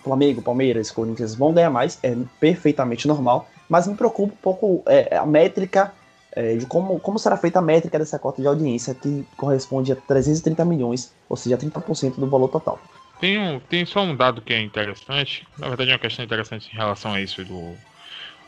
Flamengo, 0.04 0.42
Palmeiras, 0.42 0.92
Corinthians 0.92 1.36
vão 1.36 1.54
ganhar 1.54 1.70
mais, 1.70 2.00
é 2.02 2.16
perfeitamente 2.40 3.08
normal, 3.08 3.48
mas 3.70 3.88
me 3.88 3.96
preocupa 3.96 4.34
um 4.34 4.38
pouco 4.38 4.84
é, 4.88 5.16
a 5.16 5.26
métrica 5.26 5.94
é, 6.32 6.56
de 6.56 6.66
como, 6.66 7.00
como 7.00 7.20
será 7.20 7.38
feita 7.38 7.60
a 7.60 7.62
métrica 7.62 8.00
dessa 8.00 8.18
cota 8.18 8.42
de 8.42 8.48
audiência, 8.48 8.96
que 8.96 9.26
corresponde 9.38 9.92
a 9.92 9.96
330 9.96 10.64
milhões, 10.66 11.14
ou 11.30 11.38
seja, 11.38 11.58
30% 11.58 12.16
do 12.16 12.28
valor 12.28 12.48
total. 12.48 12.80
Tem, 13.20 13.38
um, 13.38 13.60
tem 13.60 13.86
só 13.86 14.02
um 14.02 14.16
dado 14.16 14.42
que 14.42 14.54
é 14.54 14.60
interessante, 14.60 15.46
na 15.58 15.68
verdade 15.68 15.92
é 15.92 15.94
uma 15.94 16.00
questão 16.00 16.26
interessante 16.26 16.72
em 16.74 16.78
relação 16.78 17.14
a 17.14 17.22
isso 17.22 17.46
do, 17.46 17.76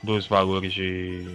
dos 0.04 0.28
valores 0.28 0.74
de, 0.74 1.26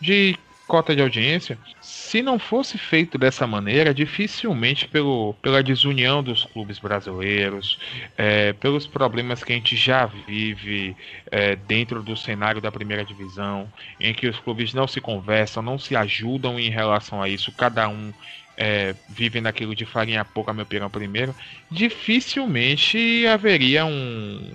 de 0.00 0.38
cota 0.68 0.94
de 0.94 1.00
audiência. 1.02 1.58
Se 1.80 2.22
não 2.22 2.38
fosse 2.38 2.76
feito 2.76 3.16
dessa 3.16 3.46
maneira, 3.46 3.94
dificilmente 3.94 4.86
pelo, 4.86 5.34
pela 5.40 5.62
desunião 5.62 6.22
dos 6.22 6.44
clubes 6.44 6.78
brasileiros, 6.78 7.78
é, 8.16 8.52
pelos 8.52 8.86
problemas 8.86 9.42
que 9.42 9.52
a 9.52 9.56
gente 9.56 9.74
já 9.76 10.06
vive 10.06 10.94
é, 11.30 11.56
dentro 11.56 12.02
do 12.02 12.16
cenário 12.16 12.60
da 12.60 12.70
primeira 12.70 13.04
divisão, 13.04 13.66
em 13.98 14.12
que 14.12 14.28
os 14.28 14.38
clubes 14.38 14.74
não 14.74 14.86
se 14.86 15.00
conversam, 15.00 15.62
não 15.62 15.78
se 15.78 15.96
ajudam 15.96 16.60
em 16.60 16.68
relação 16.68 17.22
a 17.22 17.28
isso, 17.28 17.50
cada 17.50 17.88
um 17.88 18.12
é, 18.58 18.94
vive 19.08 19.40
naquilo 19.40 19.74
de 19.74 19.86
farinha 19.86 20.24
pouca, 20.24 20.52
meu 20.52 20.66
pirão 20.66 20.90
primeiro, 20.90 21.34
dificilmente 21.70 23.26
haveria 23.26 23.86
um, 23.86 24.52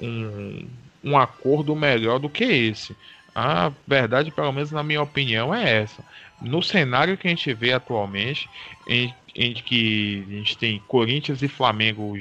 um, 0.00 0.68
um 1.02 1.16
acordo 1.16 1.74
melhor 1.76 2.18
do 2.18 2.28
que 2.28 2.44
esse. 2.44 2.96
A 3.34 3.72
verdade, 3.86 4.30
pelo 4.30 4.52
menos 4.52 4.72
na 4.72 4.82
minha 4.82 5.02
opinião, 5.02 5.54
é 5.54 5.82
essa. 5.82 6.04
No 6.40 6.62
cenário 6.62 7.16
que 7.16 7.26
a 7.26 7.30
gente 7.30 7.52
vê 7.52 7.72
atualmente, 7.72 8.48
em, 8.86 9.14
em 9.34 9.54
que 9.54 10.24
a 10.28 10.32
gente 10.32 10.58
tem 10.58 10.82
Corinthians 10.88 11.42
e 11.42 11.48
Flamengo 11.48 12.16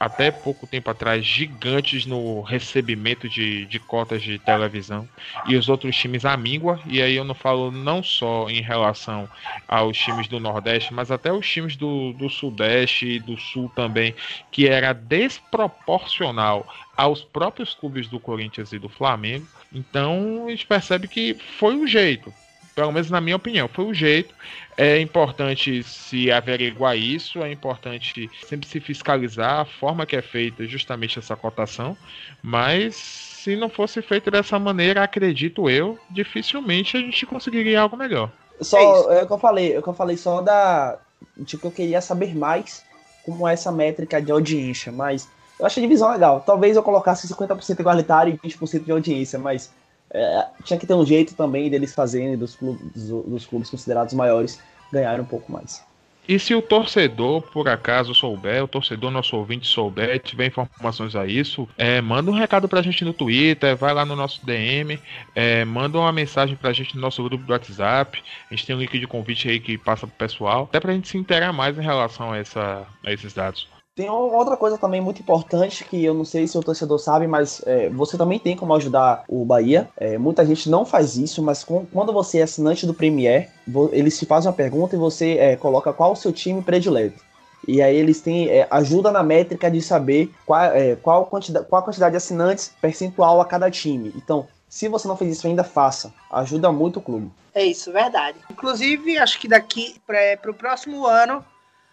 até 0.00 0.30
pouco 0.30 0.66
tempo 0.66 0.90
atrás 0.90 1.22
gigantes 1.26 2.06
no 2.06 2.40
recebimento 2.40 3.28
de, 3.28 3.66
de 3.66 3.78
cotas 3.78 4.22
de 4.22 4.38
televisão 4.38 5.06
e 5.46 5.56
os 5.56 5.68
outros 5.68 5.94
times 5.94 6.24
à 6.24 6.34
míngua. 6.38 6.80
E 6.86 7.02
aí 7.02 7.14
eu 7.14 7.24
não 7.24 7.34
falo 7.34 7.70
não 7.70 8.02
só 8.02 8.48
em 8.48 8.62
relação 8.62 9.28
aos 9.68 9.98
times 9.98 10.26
do 10.26 10.40
Nordeste, 10.40 10.94
mas 10.94 11.10
até 11.10 11.30
os 11.30 11.46
times 11.46 11.76
do, 11.76 12.14
do 12.14 12.30
Sudeste 12.30 13.06
e 13.06 13.20
do 13.20 13.36
Sul 13.36 13.70
também, 13.76 14.14
que 14.50 14.66
era 14.66 14.94
desproporcional 14.94 16.66
aos 16.96 17.22
próprios 17.22 17.74
clubes 17.74 18.08
do 18.08 18.18
Corinthians 18.18 18.72
e 18.72 18.78
do 18.78 18.88
Flamengo. 18.88 19.46
Então 19.70 20.46
a 20.46 20.50
gente 20.50 20.66
percebe 20.66 21.08
que 21.08 21.34
foi 21.34 21.76
o 21.76 21.86
jeito. 21.86 22.32
Pelo 22.74 22.92
menos 22.92 23.10
na 23.10 23.20
minha 23.20 23.36
opinião, 23.36 23.68
foi 23.68 23.84
o 23.84 23.94
jeito. 23.94 24.34
É 24.76 25.00
importante 25.00 25.82
se 25.82 26.30
averiguar 26.30 26.96
isso, 26.96 27.42
é 27.42 27.52
importante 27.52 28.30
sempre 28.46 28.68
se 28.68 28.80
fiscalizar 28.80 29.60
a 29.60 29.64
forma 29.64 30.06
que 30.06 30.16
é 30.16 30.22
feita 30.22 30.66
justamente 30.66 31.18
essa 31.18 31.36
cotação, 31.36 31.96
mas 32.42 32.94
se 32.96 33.56
não 33.56 33.68
fosse 33.68 34.00
feito 34.02 34.30
dessa 34.30 34.58
maneira, 34.58 35.02
acredito 35.02 35.68
eu, 35.68 35.98
dificilmente 36.10 36.96
a 36.96 37.00
gente 37.00 37.26
conseguiria 37.26 37.80
algo 37.80 37.96
melhor. 37.96 38.30
Só 38.60 38.78
é, 39.10 39.20
é 39.20 39.22
o 39.22 39.26
que 39.26 39.32
eu 39.32 39.38
falei, 39.38 39.72
é 39.74 39.78
o 39.78 39.82
que 39.82 39.88
eu 39.88 39.94
falei 39.94 40.16
só 40.16 40.40
da 40.40 40.98
tipo 41.44 41.66
eu 41.66 41.70
queria 41.70 42.00
saber 42.00 42.34
mais 42.34 42.84
como 43.24 43.46
é 43.46 43.52
essa 43.52 43.70
métrica 43.70 44.20
de 44.20 44.32
audiência, 44.32 44.90
mas 44.90 45.28
eu 45.58 45.66
acho 45.66 45.78
a 45.78 45.82
divisão 45.82 46.10
legal. 46.10 46.40
Talvez 46.40 46.76
eu 46.76 46.82
colocasse 46.82 47.28
50% 47.28 47.80
igualitário 47.80 48.32
e 48.42 48.48
20% 48.48 48.84
de 48.84 48.92
audiência, 48.92 49.38
mas 49.38 49.70
é, 50.12 50.46
tinha 50.64 50.78
que 50.78 50.86
ter 50.86 50.94
um 50.94 51.06
jeito 51.06 51.34
também 51.34 51.70
deles 51.70 51.94
fazerem 51.94 52.36
dos 52.36 52.56
clubes, 52.56 52.82
dos, 52.94 53.46
clubes 53.46 53.70
considerados 53.70 54.12
maiores 54.14 54.60
ganharem 54.92 55.20
um 55.20 55.26
pouco 55.26 55.50
mais. 55.52 55.82
E 56.28 56.38
se 56.38 56.54
o 56.54 56.62
torcedor, 56.62 57.42
por 57.42 57.68
acaso, 57.68 58.14
souber, 58.14 58.62
o 58.62 58.68
torcedor, 58.68 59.10
nosso 59.10 59.36
ouvinte, 59.36 59.66
souber, 59.66 60.20
tiver 60.20 60.46
informações 60.46 61.16
a 61.16 61.26
isso, 61.26 61.68
é, 61.76 62.00
manda 62.00 62.30
um 62.30 62.34
recado 62.34 62.68
pra 62.68 62.82
gente 62.82 63.04
no 63.04 63.12
Twitter, 63.12 63.76
vai 63.76 63.92
lá 63.92 64.04
no 64.04 64.14
nosso 64.14 64.44
DM, 64.46 65.00
é, 65.34 65.64
manda 65.64 65.98
uma 65.98 66.12
mensagem 66.12 66.54
pra 66.54 66.72
gente 66.72 66.94
no 66.94 67.00
nosso 67.00 67.22
grupo 67.24 67.44
do 67.44 67.52
WhatsApp. 67.52 68.22
A 68.48 68.54
gente 68.54 68.66
tem 68.66 68.76
um 68.76 68.78
link 68.78 68.96
de 68.96 69.08
convite 69.08 69.48
aí 69.48 69.58
que 69.58 69.76
passa 69.76 70.06
pro 70.06 70.16
pessoal, 70.16 70.64
até 70.64 70.78
pra 70.78 70.92
gente 70.92 71.08
se 71.08 71.18
interar 71.18 71.52
mais 71.52 71.76
em 71.76 71.82
relação 71.82 72.32
a, 72.32 72.38
essa, 72.38 72.86
a 73.04 73.12
esses 73.12 73.32
dados. 73.32 73.66
Tem 74.00 74.08
outra 74.08 74.56
coisa 74.56 74.78
também 74.78 74.98
muito 74.98 75.20
importante 75.20 75.84
que 75.84 76.02
eu 76.02 76.14
não 76.14 76.24
sei 76.24 76.46
se 76.46 76.56
o 76.56 76.62
torcedor 76.62 76.98
sabe, 76.98 77.26
mas 77.26 77.60
é, 77.66 77.90
você 77.90 78.16
também 78.16 78.38
tem 78.38 78.56
como 78.56 78.74
ajudar 78.74 79.24
o 79.28 79.44
Bahia. 79.44 79.90
É, 79.94 80.16
muita 80.16 80.42
gente 80.46 80.70
não 80.70 80.86
faz 80.86 81.18
isso, 81.18 81.42
mas 81.42 81.62
com, 81.62 81.84
quando 81.84 82.10
você 82.10 82.38
é 82.38 82.44
assinante 82.44 82.86
do 82.86 82.94
Premier, 82.94 83.50
eles 83.92 84.18
te 84.18 84.24
fazem 84.24 84.48
uma 84.48 84.56
pergunta 84.56 84.96
e 84.96 84.98
você 84.98 85.36
é, 85.36 85.54
coloca 85.54 85.92
qual 85.92 86.12
o 86.12 86.16
seu 86.16 86.32
time 86.32 86.62
predileto. 86.62 87.22
E 87.68 87.82
aí 87.82 87.94
eles 87.94 88.22
têm 88.22 88.48
é, 88.48 88.66
ajuda 88.70 89.12
na 89.12 89.22
métrica 89.22 89.70
de 89.70 89.82
saber 89.82 90.32
qual, 90.46 90.62
é, 90.62 90.96
qual, 90.96 91.26
quantidade, 91.26 91.66
qual 91.66 91.82
a 91.82 91.84
quantidade 91.84 92.12
de 92.12 92.16
assinantes 92.16 92.72
percentual 92.80 93.38
a 93.38 93.44
cada 93.44 93.70
time. 93.70 94.14
Então, 94.16 94.48
se 94.66 94.88
você 94.88 95.06
não 95.06 95.16
fez 95.18 95.36
isso 95.36 95.46
ainda, 95.46 95.62
faça. 95.62 96.10
Ajuda 96.32 96.72
muito 96.72 97.00
o 97.00 97.02
clube. 97.02 97.30
É 97.54 97.62
isso, 97.62 97.92
verdade. 97.92 98.38
Inclusive, 98.50 99.18
acho 99.18 99.38
que 99.38 99.46
daqui 99.46 99.96
para 100.06 100.50
o 100.50 100.54
próximo 100.54 101.06
ano 101.06 101.44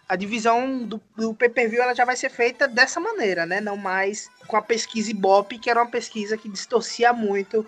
a 0.08 0.16
divisão 0.16 0.84
do, 0.84 1.00
do 1.14 1.34
pay-per-view 1.34 1.82
ela 1.82 1.94
já 1.94 2.04
vai 2.04 2.16
ser 2.16 2.30
feita 2.30 2.66
dessa 2.66 2.98
maneira, 2.98 3.44
né? 3.44 3.60
Não 3.60 3.76
mais 3.76 4.30
com 4.46 4.56
a 4.56 4.62
pesquisa 4.62 5.10
Ibope, 5.10 5.58
que 5.58 5.68
era 5.68 5.82
uma 5.82 5.90
pesquisa 5.90 6.36
que 6.36 6.48
distorcia 6.48 7.12
muito 7.12 7.66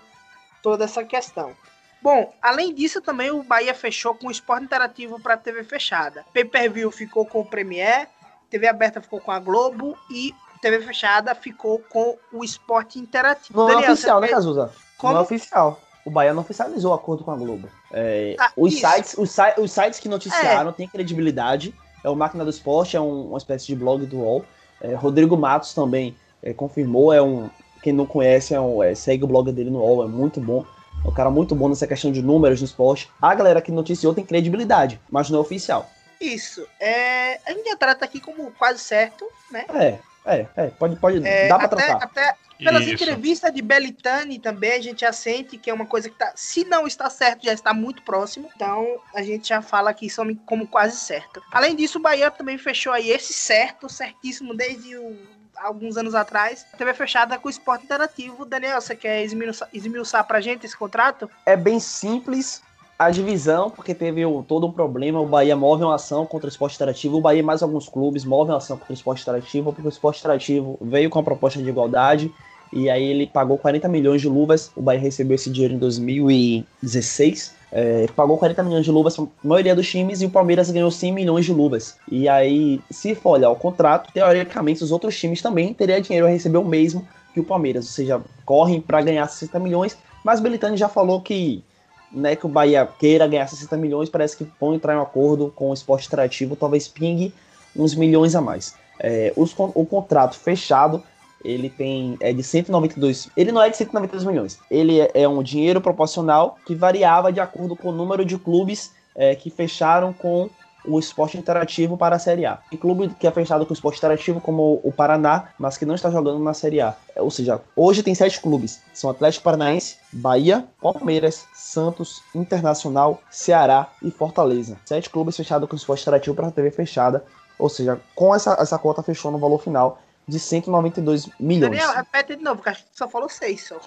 toda 0.62 0.84
essa 0.84 1.04
questão. 1.04 1.54
Bom, 2.02 2.32
além 2.40 2.74
disso, 2.74 3.02
também 3.02 3.30
o 3.30 3.42
Bahia 3.42 3.74
fechou 3.74 4.14
com 4.14 4.28
o 4.28 4.30
esporte 4.30 4.64
interativo 4.64 5.20
para 5.20 5.36
TV 5.36 5.62
fechada. 5.64 6.24
Pay-per-view 6.32 6.90
ficou 6.90 7.26
com 7.26 7.40
o 7.40 7.44
Premier, 7.44 8.08
TV 8.48 8.66
aberta 8.66 9.02
ficou 9.02 9.20
com 9.20 9.30
a 9.30 9.38
Globo 9.38 9.98
e 10.10 10.34
TV 10.62 10.80
fechada 10.80 11.34
ficou 11.34 11.78
com 11.90 12.16
o 12.32 12.42
esporte 12.42 12.98
interativo. 12.98 13.58
Não 13.58 13.68
é 13.68 13.72
Daniel, 13.72 13.90
é 13.90 13.92
oficial, 13.92 14.20
né, 14.20 14.28
Cazuza? 14.28 14.72
Como? 14.96 15.12
Não 15.12 15.20
é 15.20 15.22
oficial. 15.22 15.80
O 16.06 16.10
Bahia 16.10 16.32
não 16.32 16.40
oficializou 16.40 16.92
o 16.92 16.94
acordo 16.94 17.22
com 17.22 17.30
a 17.32 17.36
Globo. 17.36 17.68
É, 17.92 18.34
ah, 18.38 18.50
os, 18.56 18.80
sites, 18.80 19.14
os, 19.18 19.36
os, 19.58 19.70
sites 19.70 20.00
que 20.00 20.08
noticiaram 20.08 20.70
é. 20.70 20.72
têm 20.72 20.88
credibilidade 20.88 21.74
é 22.02 22.10
o 22.10 22.16
Máquina 22.16 22.44
do 22.44 22.50
Esporte, 22.50 22.96
é 22.96 23.00
um, 23.00 23.28
uma 23.28 23.38
espécie 23.38 23.66
de 23.66 23.76
blog 23.76 24.04
do 24.06 24.18
UOL. 24.18 24.44
É, 24.80 24.94
Rodrigo 24.94 25.36
Matos 25.36 25.74
também 25.74 26.16
é, 26.42 26.52
confirmou, 26.52 27.12
é 27.12 27.22
um. 27.22 27.50
Quem 27.82 27.92
não 27.92 28.04
conhece, 28.04 28.54
é 28.54 28.60
um, 28.60 28.82
é, 28.82 28.94
segue 28.94 29.24
o 29.24 29.26
blog 29.26 29.50
dele 29.52 29.70
no 29.70 29.78
UOL, 29.78 30.04
é 30.04 30.08
muito 30.08 30.40
bom. 30.40 30.64
É 31.04 31.08
um 31.08 31.12
cara 31.12 31.30
muito 31.30 31.54
bom 31.54 31.68
nessa 31.68 31.86
questão 31.86 32.12
de 32.12 32.22
números 32.22 32.60
no 32.60 32.66
esporte. 32.66 33.10
A 33.20 33.34
galera 33.34 33.62
que 33.62 33.72
noticiou 33.72 34.14
tem 34.14 34.24
credibilidade, 34.24 35.00
mas 35.10 35.30
não 35.30 35.38
é 35.38 35.42
oficial. 35.42 35.88
Isso. 36.20 36.66
É, 36.78 37.40
a 37.46 37.52
gente 37.52 37.74
trata 37.76 38.04
aqui 38.04 38.20
como 38.20 38.50
quase 38.52 38.80
certo, 38.80 39.24
né? 39.50 39.64
É, 39.74 39.98
é, 40.24 40.46
é. 40.56 40.66
Pode, 40.68 40.96
pode. 40.96 41.26
É, 41.26 41.48
dá 41.48 41.56
pra 41.56 41.66
até, 41.66 41.76
tratar. 41.76 42.04
Até, 42.04 42.36
pelas 42.58 42.82
Isso. 42.82 42.92
entrevistas 42.92 43.52
de 43.54 43.62
Belitani 43.62 44.38
também, 44.38 44.72
a 44.72 44.80
gente 44.80 45.00
já 45.00 45.12
sente 45.12 45.56
que 45.56 45.70
é 45.70 45.74
uma 45.74 45.86
coisa 45.86 46.10
que 46.10 46.16
tá, 46.16 46.32
se 46.36 46.64
não 46.64 46.86
está 46.86 47.08
certo, 47.08 47.44
já 47.44 47.52
está 47.52 47.72
muito 47.72 48.02
próximo. 48.02 48.50
Então, 48.54 49.00
a 49.14 49.22
gente 49.22 49.48
já 49.48 49.62
fala 49.62 49.90
aqui 49.90 50.08
como 50.44 50.66
quase 50.66 50.96
certo. 50.96 51.42
Além 51.50 51.74
disso, 51.74 51.98
o 51.98 52.02
Bahia 52.02 52.30
também 52.30 52.58
fechou 52.58 52.92
aí 52.92 53.10
esse 53.10 53.32
certo, 53.32 53.88
certíssimo, 53.88 54.54
desde 54.54 54.96
o, 54.96 55.16
alguns 55.56 55.96
anos 55.96 56.14
atrás. 56.14 56.66
TV 56.76 56.92
fechada 56.92 57.38
com 57.38 57.48
o 57.48 57.50
esporte 57.50 57.84
interativo. 57.84 58.44
Daniel, 58.44 58.80
você 58.80 58.94
quer 58.94 59.24
esmiuçar 59.72 60.26
pra 60.26 60.40
gente 60.40 60.66
esse 60.66 60.76
contrato? 60.76 61.30
É 61.46 61.56
bem 61.56 61.80
simples, 61.80 62.62
a 63.00 63.08
divisão, 63.08 63.70
porque 63.70 63.94
teve 63.94 64.26
o, 64.26 64.44
todo 64.46 64.66
um 64.66 64.70
problema, 64.70 65.18
o 65.18 65.26
Bahia 65.26 65.56
move 65.56 65.82
uma 65.82 65.94
ação 65.94 66.26
contra 66.26 66.46
o 66.46 66.50
esporte 66.50 66.74
interativo, 66.74 67.16
o 67.16 67.20
Bahia 67.22 67.40
e 67.40 67.42
mais 67.42 67.62
alguns 67.62 67.88
clubes 67.88 68.26
movem 68.26 68.52
uma 68.52 68.58
ação 68.58 68.76
contra 68.76 68.92
o 68.92 68.94
esporte 68.94 69.22
interativo, 69.22 69.72
porque 69.72 69.88
o 69.88 69.90
esporte 69.90 70.20
interativo 70.20 70.76
veio 70.82 71.08
com 71.08 71.18
a 71.18 71.22
proposta 71.22 71.62
de 71.62 71.66
igualdade, 71.66 72.30
e 72.70 72.90
aí 72.90 73.02
ele 73.02 73.26
pagou 73.26 73.56
40 73.56 73.88
milhões 73.88 74.20
de 74.20 74.28
luvas. 74.28 74.70
O 74.76 74.82
Bahia 74.82 75.00
recebeu 75.00 75.34
esse 75.34 75.48
dinheiro 75.48 75.74
em 75.74 75.78
2016. 75.78 77.54
É, 77.72 78.06
pagou 78.14 78.36
40 78.36 78.62
milhões 78.64 78.84
de 78.84 78.90
luvas 78.90 79.18
a 79.18 79.26
maioria 79.42 79.74
dos 79.74 79.88
times 79.88 80.20
e 80.20 80.26
o 80.26 80.30
Palmeiras 80.30 80.70
ganhou 80.70 80.90
100 80.90 81.10
milhões 81.10 81.46
de 81.46 81.54
luvas. 81.54 81.96
E 82.06 82.28
aí, 82.28 82.82
se 82.90 83.14
for 83.14 83.30
olhar 83.30 83.50
o 83.50 83.56
contrato, 83.56 84.12
teoricamente 84.12 84.84
os 84.84 84.92
outros 84.92 85.18
times 85.18 85.40
também 85.40 85.72
teriam 85.72 86.00
dinheiro 86.00 86.26
a 86.26 86.30
receber 86.30 86.58
o 86.58 86.64
mesmo 86.64 87.08
que 87.32 87.40
o 87.40 87.44
Palmeiras, 87.44 87.86
ou 87.86 87.92
seja, 87.92 88.20
correm 88.44 88.80
para 88.80 89.00
ganhar 89.00 89.26
60 89.26 89.58
milhões. 89.58 89.96
Mas 90.22 90.38
Belitani 90.38 90.76
já 90.76 90.88
falou 90.88 91.20
que, 91.20 91.64
né, 92.12 92.36
que 92.36 92.46
o 92.46 92.48
Bahia 92.48 92.88
queira 92.98 93.26
ganhar 93.26 93.46
60 93.46 93.76
milhões, 93.76 94.08
parece 94.08 94.36
que 94.36 94.46
vão 94.60 94.74
entrar 94.74 94.94
em 94.94 94.98
um 94.98 95.02
acordo 95.02 95.52
com 95.54 95.70
o 95.70 95.74
esporte 95.74 96.06
interativo, 96.06 96.56
talvez 96.56 96.88
pingue 96.88 97.32
uns 97.76 97.94
milhões 97.94 98.34
a 98.34 98.40
mais. 98.40 98.74
É, 98.98 99.32
os, 99.36 99.54
o 99.56 99.86
contrato 99.86 100.36
fechado 100.36 101.02
ele 101.44 101.70
tem 101.70 102.16
é 102.20 102.32
de 102.32 102.42
192. 102.42 103.30
Ele 103.36 103.52
não 103.52 103.62
é 103.62 103.70
de 103.70 103.76
192 103.76 104.24
milhões. 104.24 104.58
Ele 104.70 105.00
é, 105.00 105.10
é 105.14 105.28
um 105.28 105.42
dinheiro 105.42 105.80
proporcional 105.80 106.58
que 106.66 106.74
variava 106.74 107.32
de 107.32 107.40
acordo 107.40 107.74
com 107.74 107.88
o 107.88 107.92
número 107.92 108.24
de 108.24 108.36
clubes 108.38 108.92
é, 109.14 109.34
que 109.34 109.50
fecharam 109.50 110.12
com 110.12 110.50
o 110.84 110.98
esporte 110.98 111.36
interativo 111.36 111.96
para 111.96 112.16
a 112.16 112.18
Série 112.18 112.46
A. 112.46 112.58
Tem 112.70 112.78
clube 112.78 113.08
que 113.18 113.26
é 113.26 113.30
fechado 113.30 113.64
com 113.66 113.72
o 113.72 113.74
esporte 113.74 113.98
interativo, 113.98 114.40
como 114.40 114.80
o 114.82 114.92
Paraná, 114.92 115.48
mas 115.58 115.76
que 115.76 115.86
não 115.86 115.94
está 115.94 116.10
jogando 116.10 116.38
na 116.38 116.54
Série 116.54 116.80
A. 116.80 116.94
É, 117.14 117.22
Ou 117.22 117.30
seja, 117.30 117.60
hoje 117.76 118.02
tem 118.02 118.14
sete 118.14 118.40
clubes: 118.40 118.80
são 118.92 119.10
Atlético 119.10 119.44
Paranaense, 119.44 119.96
Bahia, 120.12 120.66
Palmeiras, 120.80 121.46
Santos, 121.54 122.22
Internacional, 122.34 123.20
Ceará 123.30 123.88
e 124.02 124.10
Fortaleza. 124.10 124.78
Sete 124.84 125.10
clubes 125.10 125.36
fechados 125.36 125.68
com 125.68 125.74
o 125.74 125.78
esporte 125.78 126.02
interativo 126.02 126.36
para 126.36 126.48
a 126.48 126.52
TV 126.52 126.70
fechada. 126.70 127.24
Ou 127.58 127.68
seja, 127.68 128.00
com 128.14 128.34
essa, 128.34 128.56
essa 128.58 128.78
conta 128.78 129.02
fechou 129.02 129.30
no 129.30 129.38
valor 129.38 129.62
final 129.62 129.98
de 130.26 130.38
192 130.38 131.28
milhões. 131.38 131.70
Daniel, 131.70 131.92
repete 131.94 132.36
de 132.36 132.42
novo, 132.42 132.56
porque 132.56 132.70
acho 132.70 132.84
que 132.84 132.96
só 132.96 133.08
falou 133.08 133.28
seis 133.28 133.66
só. 133.66 133.78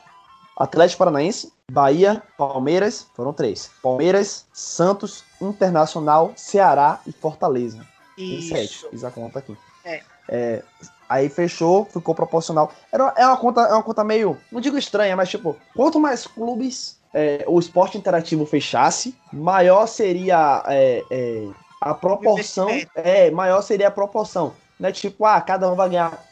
Atlético 0.56 1.00
Paranaense, 1.00 1.52
Bahia, 1.72 2.22
Palmeiras, 2.38 3.08
foram 3.16 3.34
três. 3.34 3.72
Palmeiras, 3.82 4.46
Santos, 4.54 5.24
Internacional, 5.42 6.34
Ceará 6.36 7.00
e 7.08 7.12
Fortaleza. 7.12 7.86
Tem 8.16 8.42
sete, 8.42 8.76
Isso. 8.76 8.90
fiz 8.90 9.04
a 9.04 9.12
conta 9.12 9.40
aqui. 9.40 9.58
É. 9.84 10.02
É, 10.30 10.64
aí 11.10 11.30
fechou, 11.30 11.86
ficou 11.86 12.14
proporcional. 12.14 12.72
Era, 12.92 13.14
é, 13.18 13.26
uma 13.26 13.38
conta, 13.38 13.62
é 13.62 13.74
uma 13.74 13.84
conta 13.84 14.04
meio, 14.04 14.38
não 14.52 14.62
digo 14.62 14.78
estranha, 14.78 15.16
mas 15.16 15.30
tipo, 15.30 15.56
quanto 15.76 16.00
mais 16.00 16.28
clubes 16.28 16.98
é, 17.14 17.44
o 17.48 17.60
esporte 17.60 17.98
interativo 17.98 18.46
fechasse, 18.46 19.16
maior 19.32 19.88
seria 19.88 20.64
é, 20.68 21.04
é, 21.12 21.48
a 21.80 21.94
proporção. 21.94 22.68
É, 22.96 23.30
maior 23.32 23.62
seria 23.62 23.88
a 23.88 23.92
proporção. 23.92 24.54
Não 24.80 24.90
é 24.90 24.92
tipo, 24.92 25.26
ah, 25.26 25.40
cada 25.40 25.72
um 25.72 25.76
vai 25.76 25.90
ganhar 25.90 26.24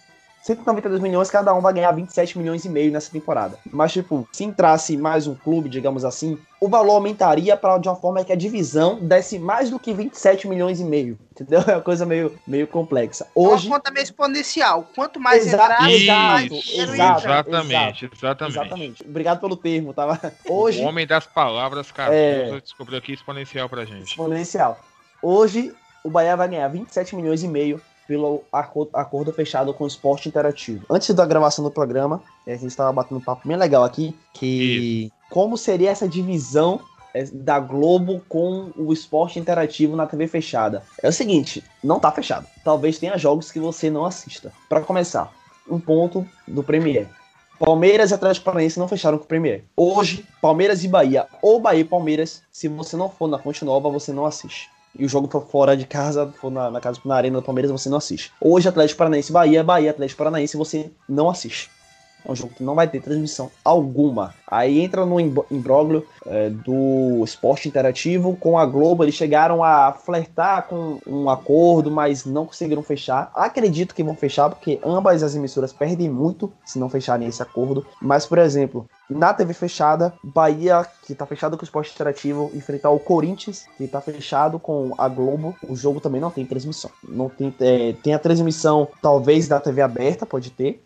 192 0.41 0.99
milhões, 1.01 1.29
cada 1.29 1.53
um 1.53 1.61
vai 1.61 1.73
ganhar 1.73 1.91
27 1.91 2.37
milhões 2.37 2.65
e 2.65 2.69
meio 2.69 2.91
nessa 2.91 3.11
temporada. 3.11 3.57
Mas, 3.71 3.93
tipo, 3.93 4.27
se 4.33 4.43
entrasse 4.43 4.97
mais 4.97 5.27
um 5.27 5.35
clube, 5.35 5.69
digamos 5.69 6.03
assim, 6.03 6.37
o 6.59 6.67
valor 6.67 6.93
aumentaria 6.93 7.55
para 7.55 7.77
de 7.77 7.87
uma 7.87 7.95
forma 7.95 8.23
que 8.23 8.31
a 8.31 8.35
divisão 8.35 8.99
desse 8.99 9.37
mais 9.37 9.69
do 9.69 9.79
que 9.79 9.93
27 9.93 10.47
milhões 10.47 10.79
e 10.79 10.83
meio. 10.83 11.17
Entendeu? 11.31 11.61
É 11.67 11.75
uma 11.75 11.81
coisa 11.81 12.05
meio, 12.05 12.37
meio 12.47 12.67
complexa. 12.67 13.27
Hoje. 13.35 13.65
É 13.67 13.69
uma 13.69 13.77
conta 13.77 13.91
meio 13.91 14.03
exponencial. 14.03 14.87
Quanto 14.95 15.19
mais 15.19 15.45
Exa- 15.45 15.57
entrar, 15.63 15.81
mais 15.81 16.01
exato, 16.01 16.43
dinheiro 16.47 16.93
exato. 16.93 17.19
exatamente, 17.27 18.09
exatamente, 18.13 18.57
Exatamente. 18.57 19.03
Obrigado 19.07 19.39
pelo 19.39 19.55
termo, 19.55 19.93
tava. 19.93 20.19
Hoje. 20.49 20.81
O 20.81 20.85
homem 20.85 21.05
das 21.07 21.25
palavras, 21.25 21.91
cara, 21.91 22.13
É. 22.13 22.59
descobriu 22.59 22.97
aqui 22.97 23.13
exponencial 23.13 23.69
pra 23.69 23.85
gente. 23.85 24.09
exponencial. 24.09 24.79
Hoje, 25.21 25.71
o 26.03 26.09
Bahia 26.09 26.35
vai 26.35 26.47
ganhar 26.47 26.67
27 26.67 27.15
milhões 27.15 27.43
e 27.43 27.47
meio 27.47 27.79
pelo 28.11 28.43
acordo, 28.51 29.31
fechado 29.31 29.73
com 29.73 29.85
o 29.85 29.87
esporte 29.87 30.27
interativo. 30.27 30.85
Antes 30.89 31.15
da 31.15 31.25
gravação 31.25 31.63
do 31.63 31.71
programa, 31.71 32.21
eh, 32.45 32.51
a 32.51 32.57
gente 32.57 32.67
estava 32.67 32.91
batendo 32.91 33.19
um 33.19 33.23
papo 33.23 33.47
bem 33.47 33.55
legal 33.55 33.85
aqui, 33.85 34.13
que 34.33 35.09
como 35.29 35.57
seria 35.57 35.91
essa 35.91 36.09
divisão 36.09 36.81
eh, 37.13 37.23
da 37.31 37.57
Globo 37.57 38.21
com 38.27 38.69
o 38.75 38.91
esporte 38.91 39.39
interativo 39.39 39.95
na 39.95 40.05
TV 40.05 40.27
fechada. 40.27 40.83
É 41.01 41.07
o 41.07 41.13
seguinte, 41.13 41.63
não 41.81 42.01
tá 42.01 42.11
fechado. 42.11 42.45
Talvez 42.65 42.99
tenha 42.99 43.17
jogos 43.17 43.49
que 43.49 43.61
você 43.61 43.89
não 43.89 44.05
assista. 44.05 44.51
Para 44.67 44.81
começar, 44.81 45.31
um 45.69 45.79
ponto 45.79 46.27
do 46.45 46.61
Premier. 46.61 47.07
Palmeiras 47.57 48.11
e 48.11 48.13
Atlético 48.13 48.43
Paranaense 48.43 48.77
não 48.77 48.89
fecharam 48.89 49.17
com 49.17 49.23
o 49.23 49.27
Premier. 49.27 49.63
Hoje, 49.73 50.27
Palmeiras 50.41 50.83
e 50.83 50.89
Bahia, 50.89 51.27
ou 51.41 51.61
Bahia 51.61 51.79
e 51.79 51.85
Palmeiras, 51.85 52.43
se 52.51 52.67
você 52.67 52.97
não 52.97 53.07
for 53.07 53.29
na 53.29 53.39
Fonte 53.39 53.63
Nova, 53.63 53.89
você 53.89 54.11
não 54.11 54.25
assiste. 54.25 54.69
E 54.97 55.05
o 55.05 55.09
jogo 55.09 55.27
for 55.31 55.45
fora 55.45 55.75
de 55.75 55.85
casa, 55.85 56.33
for 56.39 56.51
na, 56.51 56.69
na 56.69 56.81
casa 56.81 56.99
na 57.05 57.15
arena 57.15 57.39
do 57.39 57.45
Palmeiras, 57.45 57.71
você 57.71 57.89
não 57.89 57.97
assiste. 57.97 58.31
Hoje, 58.41 58.67
Atlético 58.67 58.97
Paranaense 58.97 59.31
Bahia, 59.31 59.63
Bahia, 59.63 59.91
Atlético 59.91 60.17
Paranaense, 60.17 60.57
você 60.57 60.91
não 61.07 61.29
assiste. 61.29 61.69
É 62.23 62.31
um 62.31 62.35
jogo 62.35 62.53
que 62.55 62.63
não 62.63 62.75
vai 62.75 62.87
ter 62.87 63.01
transmissão 63.01 63.49
alguma. 63.65 64.35
Aí 64.45 64.79
entra 64.79 65.05
no 65.05 65.19
imb- 65.19 65.43
imbróglio 65.49 66.05
é, 66.27 66.51
do 66.51 67.23
esporte 67.23 67.67
interativo 67.67 68.35
com 68.35 68.59
a 68.59 68.65
Globo. 68.65 69.03
Eles 69.03 69.15
chegaram 69.15 69.63
a 69.63 69.91
flertar 69.93 70.67
com 70.67 70.99
um 71.07 71.29
acordo, 71.29 71.89
mas 71.89 72.23
não 72.23 72.45
conseguiram 72.45 72.83
fechar. 72.83 73.31
Acredito 73.33 73.95
que 73.95 74.03
vão 74.03 74.15
fechar, 74.15 74.49
porque 74.49 74.79
ambas 74.85 75.23
as 75.23 75.33
emissoras 75.33 75.73
perdem 75.73 76.09
muito 76.09 76.53
se 76.63 76.77
não 76.77 76.89
fecharem 76.89 77.27
esse 77.27 77.41
acordo. 77.41 77.85
Mas, 77.99 78.27
por 78.27 78.37
exemplo, 78.37 78.85
na 79.11 79.33
TV 79.33 79.53
fechada, 79.53 80.13
Bahia, 80.23 80.85
que 81.03 81.13
tá 81.13 81.25
fechado 81.25 81.57
com 81.57 81.63
o 81.63 81.65
esporte 81.65 81.93
interativo, 81.93 82.51
enfrentar 82.53 82.89
o 82.89 82.99
Corinthians, 82.99 83.65
que 83.77 83.87
tá 83.87 84.01
fechado 84.01 84.59
com 84.59 84.93
a 84.97 85.07
Globo. 85.07 85.55
O 85.67 85.75
jogo 85.75 85.99
também 85.99 86.21
não 86.21 86.31
tem 86.31 86.45
transmissão. 86.45 86.89
Não 87.07 87.29
tem, 87.29 87.53
é, 87.59 87.93
tem 88.01 88.13
a 88.13 88.19
transmissão, 88.19 88.87
talvez, 89.01 89.47
da 89.47 89.59
TV 89.59 89.81
aberta, 89.81 90.25
pode 90.25 90.49
ter. 90.51 90.83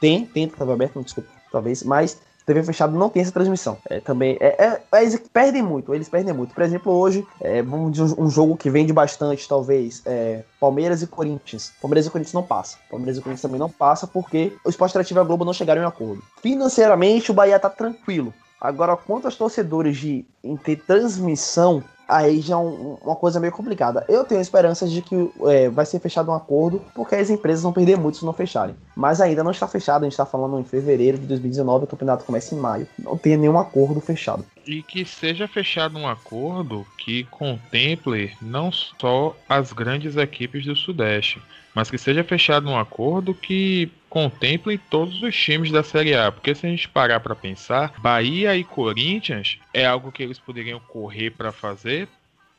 Tem, 0.00 0.24
tem 0.26 0.48
TV 0.48 0.72
aberta, 0.72 0.92
não, 0.96 1.02
desculpa, 1.02 1.28
talvez, 1.52 1.82
mas 1.82 2.18
TV 2.48 2.62
fechada 2.62 2.96
não 2.96 3.10
tem 3.10 3.20
essa 3.20 3.30
transmissão. 3.30 3.76
É, 3.88 4.00
também 4.00 4.38
é, 4.40 4.56
é- 4.58 4.80
é- 4.90 5.02
eles 5.02 5.20
perdem 5.30 5.62
muito, 5.62 5.94
eles 5.94 6.08
perdem 6.08 6.32
muito. 6.32 6.54
Por 6.54 6.62
exemplo, 6.62 6.92
hoje, 6.92 7.26
é, 7.40 7.62
vamos 7.62 7.92
dizer 7.92 8.14
um, 8.18 8.30
jogo 8.30 8.56
que 8.56 8.70
vende 8.70 8.92
bastante, 8.92 9.46
talvez, 9.46 10.02
é, 10.06 10.42
Palmeiras 10.58 11.02
e 11.02 11.06
Corinthians. 11.06 11.72
Palmeiras 11.80 12.06
e 12.06 12.10
Corinthians 12.10 12.32
não 12.32 12.42
passa. 12.42 12.78
Palmeiras 12.90 13.18
e 13.18 13.20
Corinthians 13.20 13.42
também 13.42 13.60
não 13.60 13.68
passa 13.68 14.06
porque 14.06 14.56
o 14.64 14.70
Esporte 14.70 14.92
Interativo 14.92 15.20
e 15.20 15.22
a 15.22 15.24
Globo 15.24 15.44
não 15.44 15.52
chegaram 15.52 15.82
em 15.82 15.86
acordo. 15.86 16.22
Financeiramente, 16.42 17.30
o 17.30 17.34
Bahia 17.34 17.58
tá 17.58 17.68
tranquilo. 17.68 18.32
Agora, 18.60 18.96
quanto 18.96 19.26
aos 19.26 19.36
torcedores 19.36 19.96
de 19.98 20.24
em 20.42 20.56
ter 20.56 20.76
transmissão, 20.76 21.84
aí 22.08 22.40
já 22.40 22.54
é 22.54 22.56
um- 22.56 22.96
uma 23.02 23.14
coisa 23.14 23.38
meio 23.38 23.52
complicada. 23.52 24.04
Eu 24.08 24.24
tenho 24.24 24.40
esperanças 24.40 24.90
de 24.90 25.02
que 25.02 25.30
é, 25.46 25.68
vai 25.68 25.84
ser 25.84 26.00
fechado 26.00 26.30
um 26.30 26.34
acordo, 26.34 26.82
porque 26.94 27.14
as 27.14 27.28
empresas 27.30 27.62
vão 27.62 27.72
perder 27.72 27.96
muito 27.96 28.16
se 28.18 28.24
não 28.24 28.32
fecharem. 28.32 28.74
Mas 28.96 29.20
ainda 29.20 29.44
não 29.44 29.50
está 29.50 29.68
fechado, 29.68 30.02
a 30.02 30.04
gente 30.06 30.12
está 30.12 30.26
falando 30.26 30.58
em 30.58 30.64
fevereiro 30.64 31.18
de 31.18 31.26
2019, 31.26 31.84
o 31.84 31.86
campeonato 31.86 32.24
começa 32.24 32.54
em 32.54 32.58
maio. 32.58 32.88
Não 32.98 33.16
tem 33.16 33.36
nenhum 33.36 33.58
acordo 33.58 34.00
fechado. 34.00 34.44
E 34.66 34.82
que 34.82 35.04
seja 35.04 35.46
fechado 35.46 35.96
um 35.98 36.08
acordo 36.08 36.86
que 36.98 37.24
contemple 37.24 38.32
não 38.40 38.72
só 38.72 39.36
as 39.48 39.72
grandes 39.72 40.16
equipes 40.16 40.64
do 40.64 40.74
Sudeste, 40.74 41.40
mas 41.78 41.88
que 41.88 41.96
seja 41.96 42.24
fechado 42.24 42.68
um 42.68 42.76
acordo 42.76 43.32
que 43.32 43.88
contemple 44.10 44.76
todos 44.90 45.22
os 45.22 45.36
times 45.36 45.70
da 45.70 45.84
Série 45.84 46.12
A. 46.12 46.32
Porque 46.32 46.52
se 46.52 46.66
a 46.66 46.68
gente 46.68 46.88
parar 46.88 47.20
para 47.20 47.36
pensar, 47.36 47.94
Bahia 47.98 48.56
e 48.56 48.64
Corinthians 48.64 49.58
é 49.72 49.86
algo 49.86 50.10
que 50.10 50.20
eles 50.20 50.40
poderiam 50.40 50.80
correr 50.80 51.30
para 51.30 51.52
fazer, 51.52 52.08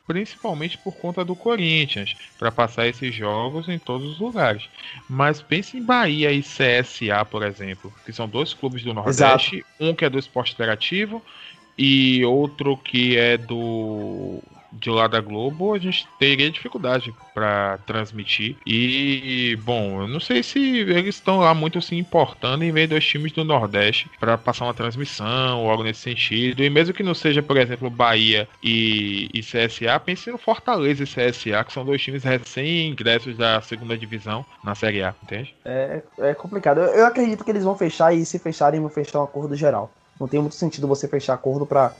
principalmente 0.07 0.77
por 0.77 0.95
conta 0.95 1.25
do 1.25 1.35
Corinthians, 1.35 2.15
para 2.37 2.49
passar 2.49 2.87
esses 2.87 3.13
jogos 3.13 3.67
em 3.67 3.77
todos 3.77 4.09
os 4.09 4.19
lugares. 4.19 4.69
Mas 5.09 5.41
pense 5.41 5.75
em 5.75 5.83
Bahia 5.83 6.31
e 6.31 6.41
CSA, 6.41 7.25
por 7.29 7.43
exemplo, 7.43 7.93
que 8.05 8.13
são 8.13 8.25
dois 8.25 8.53
clubes 8.53 8.83
do 8.83 8.93
Nordeste, 8.93 9.65
um 9.77 9.93
que 9.93 10.05
é 10.05 10.09
do 10.09 10.17
esporte 10.17 10.53
interativo 10.53 11.21
e 11.77 12.23
outro 12.23 12.77
que 12.77 13.17
é 13.17 13.37
do 13.37 14.41
de 14.71 14.89
lá 14.89 15.07
da 15.07 15.19
Globo, 15.19 15.73
a 15.73 15.79
gente 15.79 16.07
teria 16.19 16.49
dificuldade 16.49 17.13
para 17.33 17.79
transmitir. 17.85 18.55
E, 18.65 19.57
bom, 19.63 20.01
eu 20.01 20.07
não 20.07 20.19
sei 20.19 20.43
se 20.43 20.59
eles 20.59 21.15
estão 21.15 21.39
lá 21.39 21.53
muito 21.53 21.81
se 21.81 21.95
importando 21.95 22.63
em 22.63 22.71
ver 22.71 22.87
dois 22.87 23.05
times 23.05 23.31
do 23.31 23.43
Nordeste 23.43 24.09
para 24.19 24.37
passar 24.37 24.65
uma 24.65 24.73
transmissão 24.73 25.63
ou 25.63 25.69
algo 25.69 25.83
nesse 25.83 26.01
sentido. 26.01 26.63
E 26.63 26.69
mesmo 26.69 26.93
que 26.93 27.03
não 27.03 27.13
seja, 27.13 27.41
por 27.41 27.57
exemplo, 27.57 27.89
Bahia 27.89 28.47
e, 28.63 29.29
e 29.33 29.41
CSA, 29.41 29.99
pense 29.99 30.29
no 30.31 30.37
Fortaleza 30.37 31.03
e 31.03 31.07
CSA, 31.07 31.63
que 31.63 31.73
são 31.73 31.85
dois 31.85 32.01
times 32.01 32.23
recém-ingressos 32.23 33.37
da 33.37 33.61
segunda 33.61 33.97
divisão 33.97 34.45
na 34.63 34.75
Série 34.75 35.03
A, 35.03 35.13
entende? 35.23 35.55
É, 35.65 36.01
é 36.19 36.33
complicado. 36.33 36.79
Eu, 36.79 36.87
eu 36.87 37.05
acredito 37.05 37.43
que 37.43 37.51
eles 37.51 37.63
vão 37.63 37.75
fechar 37.75 38.13
e 38.13 38.25
se 38.25 38.39
fecharem, 38.39 38.79
vão 38.79 38.89
fechar 38.89 39.19
um 39.19 39.23
acordo 39.23 39.55
geral. 39.55 39.91
Não 40.19 40.27
tem 40.27 40.39
muito 40.39 40.55
sentido 40.55 40.87
você 40.87 41.07
fechar 41.07 41.33
acordo 41.33 41.65
para 41.65 41.93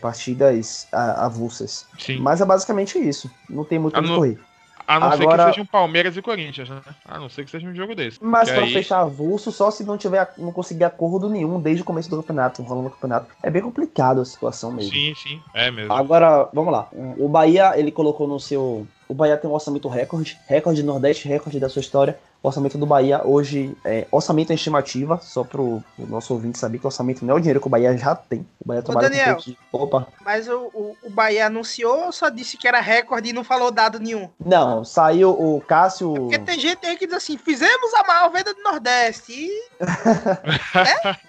partidas 0.00 0.86
a- 0.92 1.24
avulsas. 1.26 1.86
Sim. 1.98 2.18
Mas 2.18 2.40
é 2.40 2.44
basicamente 2.44 2.98
isso. 2.98 3.30
Não 3.48 3.64
tem 3.64 3.78
muito 3.78 3.98
onde 3.98 4.08
não- 4.08 4.16
correr. 4.16 4.38
A 4.86 5.00
não 5.00 5.12
ser 5.12 5.22
Agora- 5.22 5.44
que 5.46 5.50
sejam 5.52 5.64
Palmeiras 5.64 6.14
e 6.14 6.20
Corinthians, 6.20 6.68
né? 6.68 6.78
A 7.06 7.18
não 7.18 7.30
ser 7.30 7.42
que 7.46 7.50
seja 7.50 7.66
um 7.66 7.74
jogo 7.74 7.94
desse. 7.94 8.18
Mas 8.20 8.50
Que 8.50 8.54
para 8.54 8.64
aí- 8.66 8.72
fechar 8.74 9.00
avulso, 9.00 9.50
só 9.50 9.70
se 9.70 9.82
não 9.82 9.96
tiver, 9.96 10.30
não 10.36 10.52
conseguir 10.52 10.84
acordo 10.84 11.30
nenhum 11.30 11.58
desde 11.58 11.80
o 11.80 11.86
começo 11.86 12.10
do 12.10 12.16
campeonato, 12.18 12.62
rolando 12.62 12.88
o 12.88 12.90
campeonato. 12.90 13.26
É 13.42 13.48
bem 13.50 13.62
complicado 13.62 14.20
a 14.20 14.24
situação 14.26 14.70
mesmo. 14.70 14.92
Sim, 14.92 15.14
sim, 15.16 15.40
é 15.54 15.70
mesmo. 15.70 15.90
Agora, 15.90 16.50
vamos 16.52 16.70
lá. 16.70 16.86
O 17.16 17.26
Bahia, 17.30 17.72
ele 17.78 17.90
colocou 17.90 18.28
no 18.28 18.38
seu. 18.38 18.86
O 19.08 19.14
Bahia 19.14 19.38
tem 19.38 19.48
um 19.48 19.54
orçamento 19.54 19.88
recorde, 19.88 20.38
recorde 20.46 20.82
do 20.82 20.86
Nordeste, 20.86 21.26
recorde 21.28 21.58
da 21.58 21.70
sua 21.70 21.80
história. 21.80 22.18
O 22.44 22.48
orçamento 22.48 22.76
do 22.76 22.84
Bahia 22.84 23.22
hoje 23.24 23.74
é 23.82 24.06
orçamento 24.12 24.52
em 24.52 24.54
estimativa, 24.54 25.18
só 25.22 25.42
pro, 25.42 25.82
o 25.98 26.06
nosso 26.06 26.34
ouvinte 26.34 26.58
saber 26.58 26.78
que 26.78 26.84
orçamento 26.86 27.24
não 27.24 27.32
é 27.32 27.36
o 27.38 27.40
dinheiro 27.40 27.58
que 27.58 27.66
o 27.66 27.70
Bahia 27.70 27.96
já 27.96 28.14
tem. 28.14 28.46
O 28.60 28.68
Bahia 28.68 28.82
trabalha 28.82 29.08
Daniel. 29.08 29.38
com. 29.72 29.78
Opa. 29.78 30.06
Mas 30.22 30.46
o, 30.46 30.70
o, 30.74 30.94
o 31.04 31.08
Bahia 31.08 31.46
anunciou 31.46 32.04
ou 32.04 32.12
só 32.12 32.28
disse 32.28 32.58
que 32.58 32.68
era 32.68 32.82
recorde 32.82 33.30
e 33.30 33.32
não 33.32 33.42
falou 33.42 33.70
dado 33.70 33.98
nenhum? 33.98 34.28
Não, 34.38 34.84
saiu 34.84 35.30
o 35.30 35.58
Cássio. 35.62 36.12
Porque 36.12 36.38
tem 36.38 36.60
gente 36.60 36.84
aí 36.84 36.98
que 36.98 37.06
diz 37.06 37.16
assim, 37.16 37.38
fizemos 37.38 37.94
a 37.94 38.06
maior 38.06 38.30
venda 38.30 38.52
do 38.52 38.62
Nordeste. 38.62 39.32
E 39.32 39.50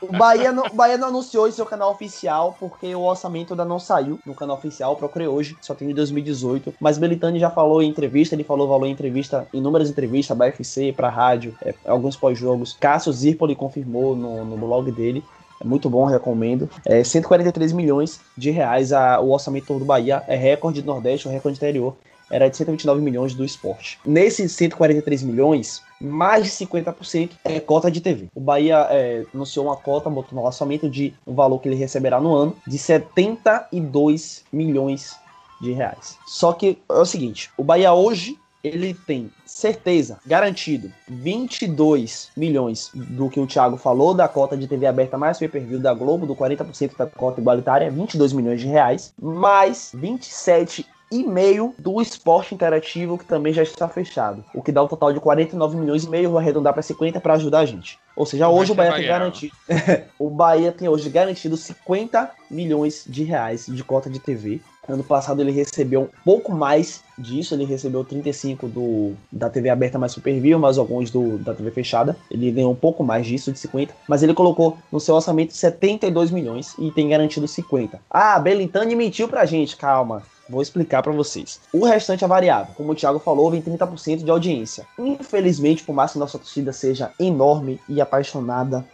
O 0.00 0.16
Bahia, 0.16 0.52
não, 0.52 0.64
o 0.66 0.74
Bahia 0.74 0.96
não 0.96 1.08
anunciou 1.08 1.48
em 1.48 1.52
seu 1.52 1.66
canal 1.66 1.90
oficial, 1.90 2.56
porque 2.58 2.94
o 2.94 3.02
orçamento 3.02 3.52
ainda 3.52 3.64
não 3.64 3.78
saiu 3.78 4.18
no 4.24 4.34
canal 4.34 4.56
oficial. 4.56 4.96
Procurei 4.96 5.28
hoje, 5.28 5.56
só 5.60 5.74
tem 5.74 5.88
de 5.88 5.94
2018. 5.94 6.74
Mas 6.80 6.98
Belitani 6.98 7.38
já 7.38 7.50
falou 7.50 7.82
em 7.82 7.88
entrevista, 7.88 8.34
ele 8.34 8.44
falou 8.44 8.68
valor 8.68 8.86
em 8.86 8.92
entrevista, 8.92 9.46
inúmeras 9.52 9.90
entrevistas, 9.90 10.36
BF 10.36 10.60
UFC, 10.60 10.92
para 10.92 11.08
rádio, 11.08 11.54
é, 11.62 11.74
alguns 11.84 12.16
pós-jogos. 12.16 12.76
Cássio 12.78 13.12
Zirpoli 13.12 13.54
confirmou 13.54 14.14
no, 14.14 14.44
no 14.44 14.56
blog 14.56 14.90
dele. 14.92 15.24
É 15.60 15.64
muito 15.64 15.90
bom, 15.90 16.06
recomendo. 16.06 16.70
É 16.86 17.04
143 17.04 17.72
milhões 17.72 18.20
de 18.36 18.50
reais 18.50 18.92
a, 18.92 19.20
o 19.20 19.30
orçamento 19.30 19.78
do 19.78 19.84
Bahia. 19.84 20.22
É 20.26 20.36
recorde 20.36 20.80
do 20.80 20.86
Nordeste, 20.86 21.28
o 21.28 21.30
recorde 21.30 21.58
interior 21.58 21.94
era 22.30 22.48
de 22.48 22.56
129 22.56 23.00
milhões 23.00 23.34
do 23.34 23.44
esporte. 23.44 23.98
Nesses 24.04 24.52
143 24.52 25.22
milhões, 25.22 25.82
mais 26.00 26.44
de 26.44 26.50
50% 26.66 27.30
é 27.44 27.60
cota 27.60 27.90
de 27.90 28.00
TV. 28.00 28.28
O 28.34 28.40
Bahia 28.40 28.86
é, 28.90 29.24
anunciou 29.34 29.66
uma 29.66 29.76
cota, 29.76 30.08
botou 30.08 30.38
no 30.38 30.46
orçamento 30.46 30.88
de 30.88 31.12
um 31.26 31.34
valor 31.34 31.58
que 31.58 31.68
ele 31.68 31.76
receberá 31.76 32.20
no 32.20 32.34
ano 32.34 32.56
de 32.66 32.78
72 32.78 34.44
milhões 34.52 35.16
de 35.60 35.72
reais. 35.72 36.16
Só 36.26 36.52
que 36.52 36.78
é 36.88 36.94
o 36.94 37.04
seguinte, 37.04 37.50
o 37.56 37.64
Bahia 37.64 37.92
hoje 37.92 38.38
ele 38.62 38.92
tem 38.92 39.30
certeza, 39.46 40.18
garantido, 40.26 40.92
22 41.08 42.30
milhões 42.36 42.90
do 42.94 43.30
que 43.30 43.40
o 43.40 43.46
Thiago 43.46 43.76
falou 43.76 44.14
da 44.14 44.28
cota 44.28 44.56
de 44.56 44.68
TV 44.68 44.86
aberta 44.86 45.16
mais 45.16 45.38
pay-per-view 45.38 45.80
da 45.80 45.94
Globo, 45.94 46.26
do 46.26 46.36
40% 46.36 46.96
da 46.96 47.06
cota 47.06 47.40
igualitária, 47.40 47.90
22 47.90 48.32
milhões 48.32 48.60
de 48.60 48.66
reais, 48.66 49.14
mais 49.20 49.92
27 49.94 50.86
e 51.10 51.24
meio 51.24 51.74
do 51.78 52.00
esporte 52.00 52.54
interativo 52.54 53.18
que 53.18 53.24
também 53.24 53.52
já 53.52 53.62
está 53.62 53.88
fechado, 53.88 54.44
o 54.54 54.62
que 54.62 54.70
dá 54.70 54.82
um 54.82 54.88
total 54.88 55.12
de 55.12 55.20
49 55.20 55.76
milhões 55.76 56.04
e 56.04 56.08
meio, 56.08 56.30
vou 56.30 56.38
arredondar 56.38 56.72
para 56.72 56.82
50 56.82 57.20
para 57.20 57.34
ajudar 57.34 57.60
a 57.60 57.66
gente. 57.66 57.98
Ou 58.14 58.26
seja, 58.26 58.48
hoje 58.48 58.72
o 58.72 58.74
Bahia 58.74 58.92
tem 58.92 59.06
garantido, 59.06 59.54
o 60.18 60.30
Bahia 60.30 60.72
tem 60.72 60.88
hoje 60.88 61.08
garantido 61.08 61.56
50 61.56 62.30
milhões 62.50 63.04
de 63.06 63.24
reais 63.24 63.66
de 63.66 63.82
cota 63.82 64.10
de 64.10 64.18
TV. 64.20 64.60
Ano 64.88 65.04
passado 65.04 65.40
ele 65.40 65.52
recebeu 65.52 66.02
um 66.02 66.08
pouco 66.24 66.52
mais 66.52 67.02
disso, 67.16 67.54
ele 67.54 67.64
recebeu 67.64 68.04
35 68.04 68.66
do 68.66 69.14
da 69.30 69.48
TV 69.48 69.68
aberta 69.68 69.98
mais 69.98 70.12
Superview, 70.12 70.58
mais 70.58 70.78
alguns 70.78 71.10
do 71.10 71.38
da 71.38 71.54
TV 71.54 71.70
fechada. 71.70 72.16
Ele 72.30 72.50
ganhou 72.50 72.72
um 72.72 72.76
pouco 72.76 73.04
mais 73.04 73.26
disso, 73.26 73.52
de 73.52 73.58
50, 73.58 73.94
mas 74.08 74.22
ele 74.22 74.34
colocou 74.34 74.76
no 74.90 74.98
seu 74.98 75.14
orçamento 75.14 75.52
72 75.52 76.30
milhões 76.30 76.74
e 76.78 76.90
tem 76.90 77.08
garantido 77.08 77.46
50. 77.46 78.00
Ah, 78.10 78.38
Belintani 78.38 78.96
mentiu 78.96 79.28
pra 79.28 79.46
gente, 79.46 79.76
calma. 79.76 80.22
Vou 80.50 80.60
explicar 80.60 81.00
para 81.00 81.12
vocês. 81.12 81.60
O 81.72 81.84
restante 81.84 82.24
é 82.24 82.28
variável. 82.28 82.74
Como 82.74 82.90
o 82.90 82.94
Thiago 82.94 83.20
falou, 83.20 83.52
vem 83.52 83.62
30% 83.62 84.24
de 84.24 84.30
audiência. 84.30 84.84
Infelizmente, 84.98 85.84
por 85.84 85.94
mais 85.94 86.12
que 86.12 86.18
nossa 86.18 86.38
torcida 86.38 86.72
seja 86.72 87.12
enorme 87.20 87.80
e 87.88 88.00
apaixonada, 88.00 88.84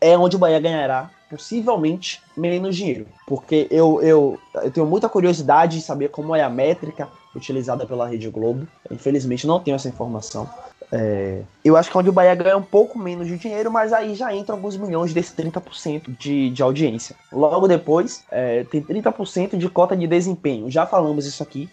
é 0.00 0.16
onde 0.16 0.36
o 0.36 0.38
Bahia 0.38 0.60
ganhará 0.60 1.10
possivelmente 1.28 2.22
menos 2.36 2.76
dinheiro. 2.76 3.06
Porque 3.26 3.66
eu, 3.68 4.00
eu, 4.00 4.38
eu 4.54 4.70
tenho 4.70 4.86
muita 4.86 5.08
curiosidade 5.08 5.78
de 5.78 5.82
saber 5.82 6.10
como 6.10 6.36
é 6.36 6.42
a 6.42 6.48
métrica 6.48 7.08
utilizada 7.34 7.84
pela 7.84 8.06
Rede 8.06 8.30
Globo. 8.30 8.66
Infelizmente 8.90 9.46
não 9.46 9.58
tenho 9.58 9.74
essa 9.74 9.88
informação. 9.88 10.48
É, 10.92 11.42
eu 11.64 11.76
acho 11.76 11.90
que 11.90 11.96
é 11.96 12.00
onde 12.00 12.08
o 12.08 12.12
Bahia 12.12 12.34
ganha 12.34 12.56
um 12.56 12.62
pouco 12.62 12.98
menos 12.98 13.28
de 13.28 13.38
dinheiro, 13.38 13.70
mas 13.70 13.92
aí 13.92 14.14
já 14.14 14.34
entra 14.34 14.54
alguns 14.54 14.76
milhões 14.76 15.14
desse 15.14 15.34
30% 15.34 16.16
de, 16.18 16.50
de 16.50 16.62
audiência. 16.62 17.14
Logo 17.32 17.68
depois, 17.68 18.24
é, 18.30 18.64
tem 18.64 18.82
30% 18.82 19.56
de 19.56 19.68
cota 19.68 19.96
de 19.96 20.06
desempenho. 20.06 20.70
Já 20.70 20.86
falamos 20.86 21.26
isso 21.26 21.42
aqui, 21.42 21.68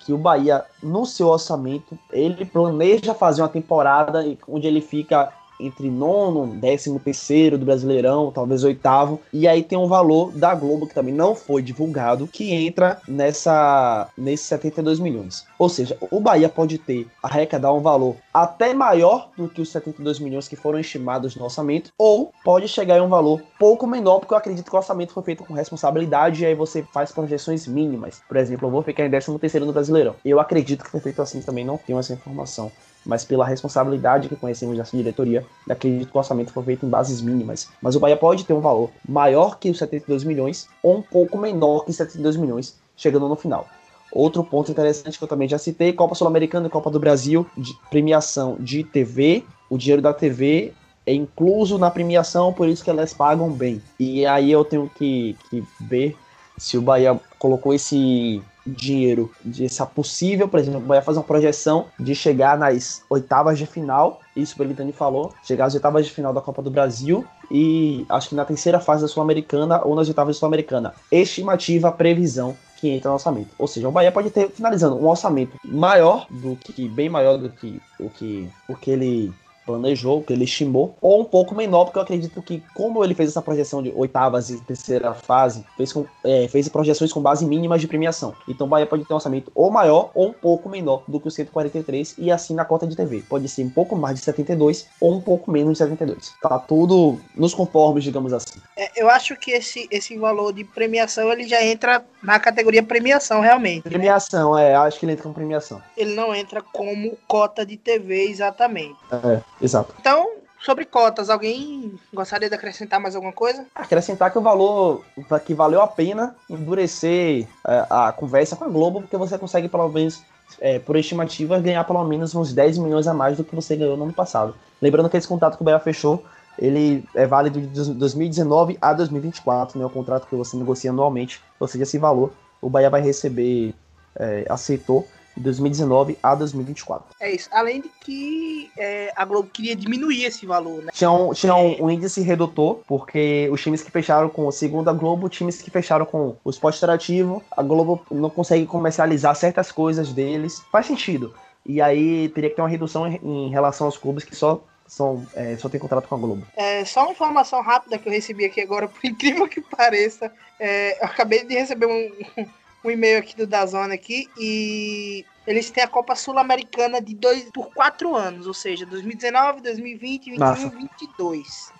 que 0.00 0.12
o 0.12 0.18
Bahia, 0.18 0.64
no 0.82 1.04
seu 1.04 1.28
orçamento, 1.28 1.98
ele 2.12 2.44
planeja 2.44 3.14
fazer 3.14 3.42
uma 3.42 3.48
temporada 3.48 4.24
onde 4.48 4.66
ele 4.66 4.80
fica 4.80 5.32
entre 5.66 5.90
nono, 5.90 6.46
décimo 6.56 6.98
terceiro 6.98 7.58
do 7.58 7.64
Brasileirão, 7.64 8.30
talvez 8.32 8.64
oitavo. 8.64 9.20
E 9.32 9.46
aí 9.46 9.62
tem 9.62 9.78
um 9.78 9.86
valor 9.86 10.32
da 10.32 10.54
Globo 10.54 10.86
que 10.86 10.94
também 10.94 11.14
não 11.14 11.34
foi 11.34 11.62
divulgado, 11.62 12.26
que 12.26 12.52
entra 12.52 13.00
nessa 13.06 14.08
nesses 14.16 14.46
72 14.46 14.98
milhões. 14.98 15.46
Ou 15.58 15.68
seja, 15.68 15.96
o 16.10 16.20
Bahia 16.20 16.48
pode 16.48 16.78
ter 16.78 17.06
arrecadar 17.22 17.72
um 17.72 17.80
valor 17.80 18.16
até 18.32 18.74
maior 18.74 19.30
do 19.36 19.48
que 19.48 19.60
os 19.60 19.70
72 19.70 20.18
milhões 20.18 20.48
que 20.48 20.56
foram 20.56 20.78
estimados 20.78 21.36
no 21.36 21.44
orçamento, 21.44 21.92
ou 21.98 22.32
pode 22.44 22.68
chegar 22.68 22.98
em 22.98 23.00
um 23.00 23.08
valor 23.08 23.40
pouco 23.58 23.86
menor, 23.86 24.20
porque 24.20 24.34
eu 24.34 24.38
acredito 24.38 24.68
que 24.68 24.74
o 24.74 24.78
orçamento 24.78 25.12
foi 25.12 25.22
feito 25.22 25.44
com 25.44 25.54
responsabilidade 25.54 26.42
e 26.42 26.46
aí 26.46 26.54
você 26.54 26.82
faz 26.92 27.12
projeções 27.12 27.66
mínimas. 27.66 28.22
Por 28.26 28.36
exemplo, 28.36 28.68
eu 28.68 28.72
vou 28.72 28.82
ficar 28.82 29.06
em 29.06 29.10
décimo 29.10 29.38
terceiro 29.38 29.66
no 29.66 29.72
Brasileirão. 29.72 30.16
Eu 30.24 30.40
acredito 30.40 30.84
que 30.84 30.90
foi 30.90 31.00
feito 31.00 31.22
assim 31.22 31.40
também, 31.40 31.64
não 31.64 31.78
tenho 31.78 31.98
essa 31.98 32.12
informação 32.12 32.70
mas 33.04 33.24
pela 33.24 33.46
responsabilidade 33.46 34.28
que 34.28 34.36
conhecemos 34.36 34.76
dessa 34.76 34.96
diretoria, 34.96 35.44
acredito 35.68 36.10
que 36.10 36.16
o 36.16 36.18
orçamento 36.18 36.52
foi 36.52 36.62
feito 36.62 36.86
em 36.86 36.88
bases 36.88 37.20
mínimas. 37.20 37.68
Mas 37.80 37.96
o 37.96 38.00
Bahia 38.00 38.16
pode 38.16 38.44
ter 38.44 38.52
um 38.52 38.60
valor 38.60 38.90
maior 39.08 39.58
que 39.58 39.70
os 39.70 39.78
72 39.78 40.24
milhões 40.24 40.68
ou 40.82 40.98
um 40.98 41.02
pouco 41.02 41.38
menor 41.38 41.84
que 41.84 41.92
72 41.92 42.36
milhões, 42.36 42.76
chegando 42.96 43.28
no 43.28 43.36
final. 43.36 43.66
Outro 44.12 44.44
ponto 44.44 44.70
interessante 44.70 45.16
que 45.16 45.24
eu 45.24 45.28
também 45.28 45.48
já 45.48 45.58
citei, 45.58 45.92
Copa 45.92 46.14
Sul-Americana 46.14 46.66
e 46.66 46.70
Copa 46.70 46.90
do 46.90 47.00
Brasil, 47.00 47.46
de 47.56 47.72
premiação 47.90 48.56
de 48.60 48.84
TV, 48.84 49.42
o 49.70 49.78
dinheiro 49.78 50.02
da 50.02 50.12
TV 50.12 50.74
é 51.06 51.12
incluso 51.12 51.78
na 51.78 51.90
premiação, 51.90 52.52
por 52.52 52.68
isso 52.68 52.84
que 52.84 52.90
elas 52.90 53.12
pagam 53.12 53.50
bem. 53.50 53.82
E 53.98 54.24
aí 54.26 54.52
eu 54.52 54.64
tenho 54.64 54.90
que, 54.94 55.36
que 55.50 55.64
ver 55.80 56.16
se 56.58 56.76
o 56.76 56.82
Bahia 56.82 57.18
colocou 57.38 57.74
esse 57.74 58.42
dinheiro 58.66 59.30
de 59.44 59.64
essa 59.64 59.84
possível, 59.84 60.48
por 60.48 60.60
exemplo, 60.60 60.80
vai 60.80 61.02
fazer 61.02 61.18
uma 61.18 61.24
projeção 61.24 61.86
de 61.98 62.14
chegar 62.14 62.56
nas 62.56 63.02
oitavas 63.10 63.58
de 63.58 63.66
final, 63.66 64.20
isso 64.36 64.54
o 64.54 64.58
Belintani 64.58 64.92
falou, 64.92 65.32
chegar 65.42 65.66
às 65.66 65.74
oitavas 65.74 66.06
de 66.06 66.12
final 66.12 66.32
da 66.32 66.40
Copa 66.40 66.62
do 66.62 66.70
Brasil 66.70 67.24
e 67.50 68.06
acho 68.08 68.30
que 68.30 68.34
na 68.34 68.44
terceira 68.44 68.80
fase 68.80 69.02
da 69.02 69.08
Sul-Americana 69.08 69.82
ou 69.84 69.94
nas 69.94 70.08
oitavas 70.08 70.36
da 70.36 70.40
Sul-Americana. 70.40 70.94
Estimativa, 71.10 71.92
previsão 71.92 72.56
que 72.82 72.88
entra 72.88 73.10
no 73.10 73.14
orçamento. 73.14 73.50
Ou 73.58 73.68
seja, 73.68 73.88
o 73.88 73.92
Bahia 73.92 74.10
pode 74.10 74.28
ter, 74.30 74.50
finalizando, 74.50 74.96
um 74.96 75.06
orçamento 75.06 75.56
maior 75.64 76.26
do 76.28 76.56
que, 76.56 76.88
bem 76.88 77.08
maior 77.08 77.38
do 77.38 77.48
que 77.48 77.80
o 78.00 78.10
que, 78.10 78.50
o 78.68 78.74
que 78.74 78.90
ele 78.90 79.32
planejou, 79.64 80.22
que 80.22 80.32
ele 80.32 80.44
estimou, 80.44 80.96
ou 81.00 81.20
um 81.20 81.24
pouco 81.24 81.54
menor, 81.54 81.84
porque 81.84 81.98
eu 81.98 82.02
acredito 82.02 82.42
que, 82.42 82.62
como 82.74 83.04
ele 83.04 83.14
fez 83.14 83.30
essa 83.30 83.42
projeção 83.42 83.82
de 83.82 83.92
oitavas 83.94 84.50
e 84.50 84.60
terceira 84.60 85.14
fase, 85.14 85.64
fez, 85.76 85.92
com, 85.92 86.06
é, 86.24 86.48
fez 86.48 86.68
projeções 86.68 87.12
com 87.12 87.20
base 87.20 87.46
mínimas 87.46 87.80
de 87.80 87.88
premiação. 87.88 88.34
Então 88.48 88.66
o 88.66 88.70
Bahia 88.70 88.86
pode 88.86 89.04
ter 89.04 89.12
um 89.12 89.16
orçamento 89.16 89.50
ou 89.54 89.70
maior 89.70 90.10
ou 90.14 90.28
um 90.28 90.32
pouco 90.32 90.68
menor 90.68 91.02
do 91.06 91.20
que 91.20 91.28
o 91.28 91.30
143, 91.30 92.16
e 92.18 92.30
assim 92.30 92.54
na 92.54 92.64
cota 92.64 92.86
de 92.86 92.96
TV. 92.96 93.22
Pode 93.28 93.48
ser 93.48 93.64
um 93.64 93.70
pouco 93.70 93.96
mais 93.96 94.16
de 94.16 94.24
72 94.24 94.86
ou 95.00 95.14
um 95.14 95.20
pouco 95.20 95.50
menos 95.50 95.72
de 95.72 95.78
72. 95.78 96.34
Tá 96.42 96.58
tudo 96.58 97.20
nos 97.34 97.54
conformes, 97.54 98.04
digamos 98.04 98.32
assim. 98.32 98.60
É, 98.76 98.90
eu 99.00 99.08
acho 99.08 99.36
que 99.36 99.50
esse, 99.52 99.86
esse 99.90 100.16
valor 100.16 100.52
de 100.52 100.64
premiação 100.64 101.30
ele 101.32 101.46
já 101.46 101.62
entra 101.64 102.04
na 102.22 102.38
categoria 102.38 102.82
premiação, 102.82 103.40
realmente. 103.40 103.84
Né? 103.84 103.90
Premiação, 103.90 104.54
né? 104.54 104.70
é, 104.70 104.74
acho 104.74 104.98
que 104.98 105.04
ele 105.04 105.12
entra 105.12 105.24
com 105.24 105.32
premiação. 105.32 105.82
Ele 105.96 106.14
não 106.14 106.34
entra 106.34 106.62
como 106.62 107.16
cota 107.26 107.64
de 107.64 107.76
TV 107.76 108.24
exatamente. 108.24 108.96
É. 109.10 109.40
Exato. 109.62 109.94
Então, 110.00 110.32
sobre 110.60 110.84
cotas, 110.84 111.30
alguém 111.30 111.98
gostaria 112.12 112.48
de 112.48 112.54
acrescentar 112.54 113.00
mais 113.00 113.14
alguma 113.14 113.32
coisa? 113.32 113.66
Acrescentar 113.74 114.30
que 114.30 114.38
o 114.38 114.42
valor, 114.42 115.04
que 115.44 115.54
valeu 115.54 115.80
a 115.82 115.86
pena 115.86 116.36
endurecer 116.48 117.48
é, 117.66 117.86
a 117.90 118.12
conversa 118.12 118.56
com 118.56 118.64
a 118.64 118.68
Globo, 118.68 119.00
porque 119.00 119.16
você 119.16 119.38
consegue 119.38 119.68
pelo 119.68 119.88
menos, 119.88 120.22
é, 120.60 120.78
por 120.78 120.96
estimativa, 120.96 121.58
ganhar 121.58 121.84
pelo 121.84 122.04
menos 122.04 122.34
uns 122.34 122.52
10 122.52 122.78
milhões 122.78 123.06
a 123.06 123.14
mais 123.14 123.36
do 123.36 123.44
que 123.44 123.54
você 123.54 123.76
ganhou 123.76 123.96
no 123.96 124.04
ano 124.04 124.12
passado. 124.12 124.54
Lembrando 124.80 125.08
que 125.08 125.16
esse 125.16 125.28
contrato 125.28 125.56
que 125.56 125.62
o 125.62 125.64
Bahia 125.64 125.80
fechou, 125.80 126.24
ele 126.58 127.04
é 127.14 127.26
válido 127.26 127.60
de 127.60 127.94
2019 127.94 128.76
a 128.80 128.92
2024, 128.92 129.78
né? 129.78 129.86
O 129.86 129.90
contrato 129.90 130.26
que 130.26 130.36
você 130.36 130.56
negocia 130.56 130.90
anualmente, 130.90 131.40
ou 131.58 131.66
seja, 131.66 131.84
esse 131.84 131.98
valor 131.98 132.32
o 132.62 132.70
Bahia 132.70 132.88
vai 132.88 133.02
receber, 133.02 133.74
é, 134.14 134.46
aceitou 134.48 135.06
de 135.36 135.42
2019 135.42 136.18
a 136.22 136.34
2024. 136.34 137.16
É 137.20 137.30
isso. 137.30 137.48
Além 137.52 137.80
de 137.80 137.88
que 138.00 138.70
é, 138.76 139.12
a 139.16 139.24
Globo 139.24 139.48
queria 139.52 139.74
diminuir 139.74 140.24
esse 140.24 140.46
valor, 140.46 140.82
né? 140.82 140.92
Tinha, 140.92 141.10
um, 141.10 141.32
tinha 141.32 141.54
um, 141.54 141.84
um, 141.84 141.90
índice 141.90 142.20
redutor, 142.20 142.80
porque 142.86 143.48
os 143.50 143.60
times 143.60 143.82
que 143.82 143.90
fecharam 143.90 144.28
com, 144.28 144.50
segundo 144.50 144.88
a 144.88 144.92
Globo, 144.92 145.28
times 145.28 145.60
que 145.60 145.70
fecharam 145.70 146.04
com 146.04 146.36
o 146.44 146.50
esporte 146.50 146.78
interativo, 146.78 147.42
a 147.50 147.62
Globo 147.62 148.04
não 148.10 148.30
consegue 148.30 148.66
comercializar 148.66 149.34
certas 149.34 149.72
coisas 149.72 150.12
deles. 150.12 150.62
Faz 150.70 150.86
sentido. 150.86 151.34
E 151.64 151.80
aí 151.80 152.28
teria 152.30 152.50
que 152.50 152.56
ter 152.56 152.62
uma 152.62 152.68
redução 152.68 153.06
em, 153.06 153.20
em 153.22 153.50
relação 153.50 153.86
aos 153.86 153.96
clubes 153.96 154.24
que 154.24 154.34
só 154.34 154.62
são, 154.86 155.26
é, 155.34 155.56
só 155.56 155.68
tem 155.68 155.80
contrato 155.80 156.06
com 156.06 156.14
a 156.14 156.18
Globo. 156.18 156.46
É, 156.54 156.84
só 156.84 157.04
uma 157.04 157.12
informação 157.12 157.62
rápida 157.62 157.98
que 157.98 158.08
eu 158.08 158.12
recebi 158.12 158.44
aqui 158.44 158.60
agora, 158.60 158.88
por 158.88 159.02
incrível 159.06 159.48
que 159.48 159.60
pareça, 159.60 160.30
é, 160.60 161.02
eu 161.02 161.06
acabei 161.06 161.44
de 161.44 161.54
receber 161.54 161.86
um, 161.86 162.46
um 162.84 162.90
e-mail 162.90 163.18
aqui 163.18 163.36
do 163.36 163.46
Dazone 163.46 163.94
aqui 163.94 164.28
e 164.38 165.24
eles 165.46 165.70
têm 165.70 165.82
a 165.82 165.88
Copa 165.88 166.14
Sul-Americana 166.14 167.00
de 167.00 167.14
dois 167.14 167.50
por 167.52 167.72
quatro 167.72 168.14
anos, 168.14 168.46
ou 168.46 168.54
seja, 168.54 168.86
2019, 168.86 169.60
2020, 169.60 170.36
2021 170.36 170.36
e 170.36 170.38
2022. 170.38 171.72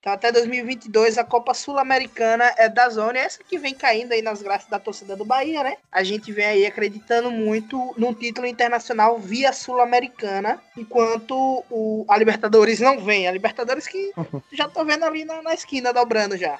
Então 0.00 0.14
até 0.14 0.32
2022 0.32 1.18
a 1.18 1.24
Copa 1.24 1.52
Sul-Americana 1.52 2.54
é 2.56 2.70
da 2.70 2.88
zona, 2.88 3.18
essa 3.18 3.44
que 3.44 3.58
vem 3.58 3.74
caindo 3.74 4.12
aí 4.12 4.22
nas 4.22 4.40
graças 4.40 4.68
da 4.68 4.78
torcida 4.78 5.14
do 5.14 5.26
Bahia, 5.26 5.62
né? 5.62 5.76
A 5.92 6.02
gente 6.02 6.32
vem 6.32 6.46
aí 6.46 6.66
acreditando 6.66 7.30
muito 7.30 7.94
num 7.98 8.14
título 8.14 8.46
internacional 8.46 9.18
via 9.18 9.52
Sul-Americana, 9.52 10.58
enquanto 10.74 11.62
o, 11.70 12.06
a 12.08 12.16
Libertadores 12.16 12.80
não 12.80 12.98
vem. 12.98 13.28
A 13.28 13.32
Libertadores 13.32 13.86
que 13.86 14.10
já 14.52 14.66
tô 14.68 14.86
vendo 14.86 15.04
ali 15.04 15.26
na, 15.26 15.42
na 15.42 15.52
esquina 15.52 15.92
dobrando 15.92 16.34
já. 16.34 16.58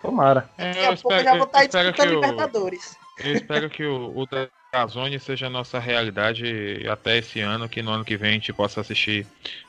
Tomara. 0.00 0.48
Daqui 0.56 0.84
a 0.86 0.96
pouco 0.96 1.12
eu 1.12 1.24
já 1.24 1.34
vou 1.34 1.44
estar 1.44 1.68
tá 1.68 1.82
disputando 1.82 2.10
Libertadores. 2.10 2.96
Eu 3.02 3.07
espero 3.24 3.68
que 3.68 3.84
o, 3.84 4.12
o 4.16 4.88
Zone 4.88 5.18
seja 5.18 5.46
a 5.46 5.50
nossa 5.50 5.78
realidade 5.78 6.86
até 6.90 7.18
esse 7.18 7.40
ano, 7.40 7.68
que 7.68 7.82
no 7.82 7.90
ano 7.90 8.04
que 8.04 8.16
vem 8.16 8.30
a 8.30 8.34
gente 8.34 8.52
possa 8.52 8.80
assistir 8.80 9.26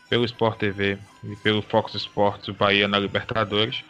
pelo 0.09 0.25
Sport 0.25 0.57
TV 0.57 0.97
e 1.23 1.35
pelo 1.37 1.61
Fox 1.61 1.93
Sports 1.95 2.47
o 2.47 2.53
Bahia 2.53 2.87
na 2.87 2.99
Libertadores. 2.99 3.83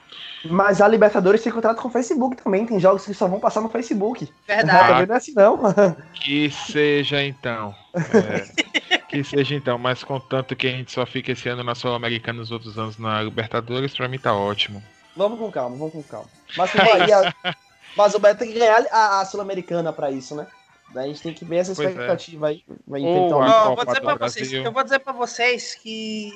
Mas 0.45 0.81
a 0.81 0.87
Libertadores 0.87 1.41
tem 1.41 1.51
contrato 1.51 1.81
com 1.81 1.87
o 1.87 1.91
Facebook 1.91 2.37
também. 2.41 2.65
Tem 2.65 2.79
jogos 2.79 3.05
que 3.05 3.13
só 3.13 3.27
vão 3.27 3.39
passar 3.39 3.61
no 3.61 3.69
Facebook. 3.69 4.29
Verdade. 4.47 5.05
Não 5.05 5.15
é 5.15 5.17
assim, 5.17 5.33
não. 5.33 5.59
Que 6.13 6.49
seja 6.49 7.23
então. 7.23 7.73
É, 7.95 8.97
que 9.09 9.23
seja 9.23 9.55
então, 9.55 9.77
mas 9.77 10.03
contanto 10.03 10.55
que 10.55 10.67
a 10.67 10.71
gente 10.71 10.91
só 10.91 11.05
fique 11.05 11.31
esse 11.31 11.49
ano 11.49 11.63
na 11.63 11.75
Sul-Americana 11.75 12.39
e 12.39 12.41
os 12.41 12.51
outros 12.51 12.77
anos 12.77 12.97
na 12.97 13.21
Libertadores, 13.21 13.95
pra 13.95 14.07
mim 14.07 14.19
tá 14.19 14.33
ótimo. 14.33 14.83
vamos 15.15 15.39
com 15.39 15.51
calma, 15.51 15.75
vamos 15.75 15.93
com 15.93 16.03
calma. 16.03 16.27
Mas, 16.55 16.73
o 16.73 16.77
Bahia, 16.77 17.35
mas 17.95 18.13
o 18.13 18.19
Bahia 18.19 18.35
tem 18.35 18.51
que 18.51 18.59
ganhar 18.59 18.85
a, 18.91 19.21
a 19.21 19.25
Sul-Americana 19.25 19.91
pra 19.91 20.11
isso, 20.11 20.35
né? 20.35 20.47
Daí 20.93 21.05
a 21.05 21.07
gente 21.07 21.21
tem 21.21 21.33
que 21.33 21.45
ver 21.45 21.57
essa 21.57 21.71
é. 21.71 21.85
expectativa 21.85 22.47
aí. 22.47 22.63
Vai 22.87 23.01
enfrentar 23.01 23.35
um- 23.37 23.39
Ó, 23.39 23.69
eu 23.69 23.75
vou 23.75 23.85
dizer 23.85 24.01
pra 24.01 24.15
vocês, 24.15 24.53
eu 24.53 24.71
vou 24.71 24.83
dizer 24.83 24.99
pra 24.99 25.13
vocês 25.13 25.75
que 25.75 26.33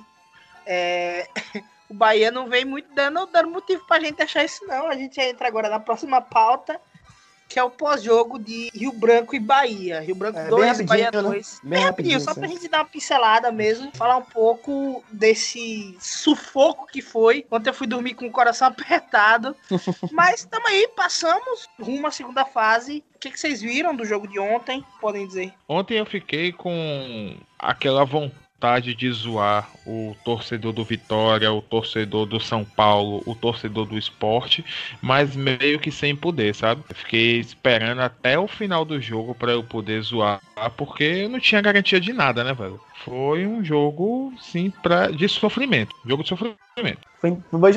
é, 0.65 1.27
o 1.89 1.93
Bahia 1.93 2.31
não 2.31 2.47
vem 2.47 2.65
muito 2.65 2.93
dando, 2.93 3.25
dando 3.27 3.49
motivo 3.49 3.85
pra 3.87 3.99
gente 3.99 4.21
achar 4.21 4.43
isso, 4.43 4.65
não. 4.65 4.87
A 4.87 4.95
gente 4.95 5.19
entra 5.19 5.47
agora 5.47 5.69
na 5.69 5.79
próxima 5.79 6.21
pauta, 6.21 6.79
que 7.53 7.59
é 7.59 7.63
o 7.63 7.69
pós-jogo 7.69 8.39
de 8.39 8.71
Rio 8.73 8.91
Branco 8.91 9.35
e 9.35 9.39
Bahia. 9.39 9.99
Rio 9.99 10.15
Branco 10.15 10.39
É, 10.39 10.41
bem 10.41 10.49
2, 10.49 10.65
rapidinho, 10.65 10.87
Bahia 10.89 11.11
né? 11.11 11.21
2. 11.21 11.59
Bem 11.61 11.69
Bem 11.69 11.83
rapidinho, 11.83 11.85
rapidinho, 11.85 12.19
só 12.19 12.33
pra 12.33 12.47
gente 12.47 12.67
dar 12.67 12.79
uma 12.79 12.85
pincelada 12.85 13.51
mesmo, 13.51 13.91
falar 13.93 14.17
um 14.17 14.23
pouco 14.23 15.03
desse 15.11 15.95
sufoco 15.99 16.87
que 16.87 16.99
foi. 16.99 17.45
Ontem 17.51 17.69
eu 17.69 17.73
fui 17.75 17.85
dormir 17.85 18.15
com 18.15 18.25
o 18.25 18.31
coração 18.31 18.69
apertado. 18.73 19.55
Mas 20.11 20.43
tamo 20.45 20.67
aí, 20.67 20.87
passamos 20.95 21.69
rumo 21.79 22.07
à 22.07 22.11
segunda 22.11 22.43
fase. 22.43 23.03
O 23.15 23.19
que, 23.19 23.29
que 23.29 23.39
vocês 23.39 23.61
viram 23.61 23.95
do 23.95 24.03
jogo 24.03 24.27
de 24.27 24.39
ontem? 24.39 24.83
Podem 24.99 25.27
dizer. 25.27 25.53
Ontem 25.69 25.99
eu 25.99 26.07
fiquei 26.07 26.51
com 26.51 27.37
aquela 27.59 28.03
vontade 28.03 28.42
de 28.95 29.11
zoar 29.11 29.69
o 29.85 30.15
torcedor 30.23 30.71
do 30.71 30.85
Vitória, 30.85 31.51
o 31.51 31.61
torcedor 31.61 32.25
do 32.25 32.39
São 32.39 32.63
Paulo, 32.63 33.21
o 33.25 33.35
torcedor 33.35 33.85
do 33.85 33.97
esporte, 33.97 34.63
mas 35.01 35.35
meio 35.35 35.79
que 35.79 35.91
sem 35.91 36.15
poder, 36.15 36.55
sabe? 36.55 36.81
Fiquei 36.93 37.39
esperando 37.39 37.99
até 37.99 38.39
o 38.39 38.47
final 38.47 38.85
do 38.85 39.01
jogo 39.01 39.35
pra 39.35 39.51
eu 39.51 39.63
poder 39.63 40.01
zoar, 40.01 40.39
porque 40.77 41.03
eu 41.03 41.29
não 41.29 41.41
tinha 41.41 41.61
garantia 41.61 41.99
de 41.99 42.13
nada, 42.13 42.41
né, 42.41 42.53
velho? 42.53 42.79
Foi 43.03 43.45
um 43.45 43.61
jogo, 43.61 44.33
sim, 44.39 44.71
pra, 44.81 45.11
de 45.11 45.27
sofrimento. 45.27 45.93
Jogo 46.05 46.23
de 46.23 46.29
sofrimento. 46.29 47.01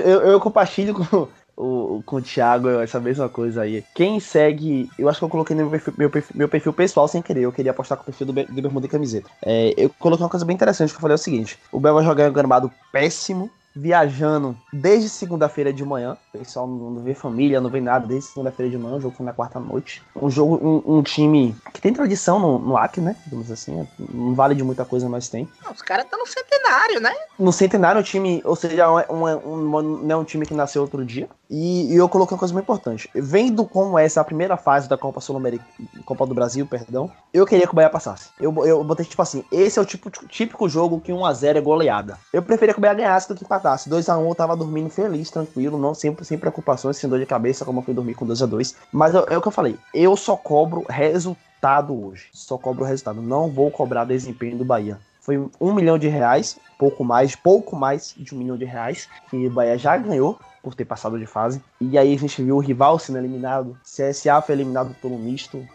Eu, 0.04 0.22
eu 0.22 0.40
compartilho 0.40 0.94
com 0.94 1.28
o, 1.56 2.02
com 2.04 2.16
o 2.16 2.22
Thiago 2.22 2.68
essa 2.68 3.00
mesma 3.00 3.28
coisa 3.28 3.62
aí. 3.62 3.82
Quem 3.94 4.20
segue, 4.20 4.90
eu 4.98 5.08
acho 5.08 5.18
que 5.18 5.24
eu 5.24 5.28
coloquei 5.28 5.56
no 5.56 5.62
meu 5.62 5.70
perfil, 5.70 5.94
meu 5.96 6.10
perfil, 6.10 6.36
meu 6.36 6.48
perfil 6.48 6.72
pessoal 6.72 7.08
sem 7.08 7.22
querer. 7.22 7.42
Eu 7.42 7.52
queria 7.52 7.70
apostar 7.70 7.96
com 7.96 8.02
o 8.02 8.06
perfil 8.06 8.26
do, 8.26 8.32
do 8.32 8.62
Bermuda 8.62 8.86
e 8.86 8.90
Camiseta. 8.90 9.30
É, 9.42 9.72
eu 9.76 9.90
coloquei 9.98 10.24
uma 10.24 10.30
coisa 10.30 10.44
bem 10.44 10.54
interessante 10.54 10.90
que 10.90 10.96
eu 10.96 11.00
falei 11.00 11.14
é 11.14 11.16
o 11.16 11.18
seguinte: 11.18 11.58
o 11.72 11.80
Bel 11.80 11.94
vai 11.94 12.04
jogar 12.04 12.26
em 12.26 12.30
um 12.30 12.32
gramado 12.32 12.70
péssimo. 12.92 13.50
Viajando 13.78 14.56
desde 14.72 15.06
segunda-feira 15.06 15.70
de 15.70 15.84
manhã, 15.84 16.16
o 16.32 16.38
pessoal 16.38 16.66
não, 16.66 17.02
vê 17.02 17.12
família, 17.12 17.60
não 17.60 17.68
vê 17.68 17.78
nada 17.78 18.06
desde 18.06 18.30
segunda-feira 18.30 18.70
de 18.70 18.78
manhã. 18.78 18.96
O 18.96 19.00
jogo 19.02 19.14
foi 19.14 19.26
na 19.26 19.34
quarta 19.34 19.60
noite. 19.60 20.02
Um 20.16 20.30
jogo, 20.30 20.56
um, 20.66 20.96
um 20.96 21.02
time 21.02 21.54
que 21.74 21.80
tem 21.82 21.92
tradição 21.92 22.38
no, 22.38 22.58
no 22.58 22.74
Acre, 22.78 23.02
né? 23.02 23.14
Digamos 23.26 23.50
assim, 23.50 23.86
não 23.98 24.34
vale 24.34 24.54
de 24.54 24.64
muita 24.64 24.82
coisa, 24.86 25.10
mas 25.10 25.28
tem. 25.28 25.46
Não, 25.62 25.72
os 25.72 25.82
caras 25.82 26.06
estão 26.06 26.18
no 26.18 26.26
centenário, 26.26 27.00
né? 27.00 27.14
No 27.38 27.52
Centenário, 27.52 28.00
o 28.00 28.04
time, 28.04 28.40
ou 28.44 28.56
seja, 28.56 28.90
um, 28.90 29.14
um, 29.14 29.76
um, 29.76 29.82
não 29.98 30.10
é 30.10 30.16
um 30.16 30.24
time 30.24 30.46
que 30.46 30.54
nasceu 30.54 30.80
outro 30.80 31.04
dia. 31.04 31.28
E, 31.48 31.92
e 31.92 31.96
eu 31.96 32.08
coloquei 32.08 32.34
uma 32.34 32.38
coisa 32.38 32.52
muito 32.52 32.64
importante. 32.64 33.08
Vendo 33.14 33.64
como 33.64 33.98
essa 33.98 34.20
é 34.20 34.22
a 34.22 34.24
primeira 34.24 34.56
fase 34.56 34.88
da 34.88 34.98
Copa 34.98 35.20
Sul-Americana, 35.20 35.68
Copa 36.04 36.26
do 36.26 36.34
Brasil, 36.34 36.66
perdão, 36.66 37.10
eu 37.32 37.46
queria 37.46 37.66
que 37.66 37.72
o 37.72 37.76
Bahia 37.76 37.88
passasse. 37.88 38.30
Eu, 38.40 38.52
eu 38.66 38.82
botei 38.82 39.04
tipo 39.04 39.22
assim: 39.22 39.44
esse 39.50 39.78
é 39.78 39.82
o 39.82 39.84
tipo, 39.84 40.10
típico 40.10 40.68
jogo 40.68 41.00
que 41.00 41.12
1x0 41.12 41.56
é 41.56 41.60
goleada. 41.60 42.18
Eu 42.32 42.42
preferia 42.42 42.74
que 42.74 42.78
o 42.78 42.82
Bahia 42.82 42.94
ganhasse 42.94 43.28
do 43.28 43.34
que 43.34 43.44
empatasse. 43.44 43.88
2x1 43.88 44.26
eu 44.26 44.34
tava 44.34 44.56
dormindo 44.56 44.90
feliz, 44.90 45.30
tranquilo, 45.30 45.78
não 45.78 45.94
sempre 45.94 46.24
sem 46.24 46.38
preocupações, 46.38 46.96
sem 46.96 47.08
dor 47.08 47.18
de 47.18 47.26
cabeça, 47.26 47.64
como 47.64 47.80
eu 47.80 47.84
fui 47.84 47.94
dormir 47.94 48.14
com 48.14 48.26
2x2. 48.26 48.74
Mas 48.92 49.14
é, 49.14 49.18
é 49.28 49.38
o 49.38 49.42
que 49.42 49.48
eu 49.48 49.52
falei: 49.52 49.78
eu 49.94 50.16
só 50.16 50.36
cobro 50.36 50.84
resultado 50.88 52.06
hoje. 52.06 52.28
Só 52.32 52.58
cobro 52.58 52.84
resultado. 52.84 53.22
Não 53.22 53.48
vou 53.48 53.70
cobrar 53.70 54.04
desempenho 54.04 54.58
do 54.58 54.64
Bahia. 54.64 54.98
Foi 55.26 55.44
um 55.60 55.74
milhão 55.74 55.98
de 55.98 56.06
reais, 56.06 56.56
pouco 56.78 57.02
mais, 57.02 57.34
pouco 57.34 57.74
mais 57.74 58.14
de 58.16 58.32
um 58.32 58.38
milhão 58.38 58.56
de 58.56 58.64
reais, 58.64 59.08
que 59.28 59.48
o 59.48 59.50
Bahia 59.50 59.76
já 59.76 59.96
ganhou 59.96 60.38
por 60.62 60.72
ter 60.72 60.84
passado 60.84 61.18
de 61.18 61.26
fase. 61.26 61.60
E 61.80 61.98
aí 61.98 62.14
a 62.14 62.18
gente 62.18 62.40
viu 62.40 62.54
o 62.54 62.60
rival 62.60 62.96
sendo 63.00 63.18
eliminado. 63.18 63.76
CSA 63.82 64.40
foi 64.40 64.54
eliminado 64.54 64.94
pelo 65.02 65.18
misto. 65.18 65.66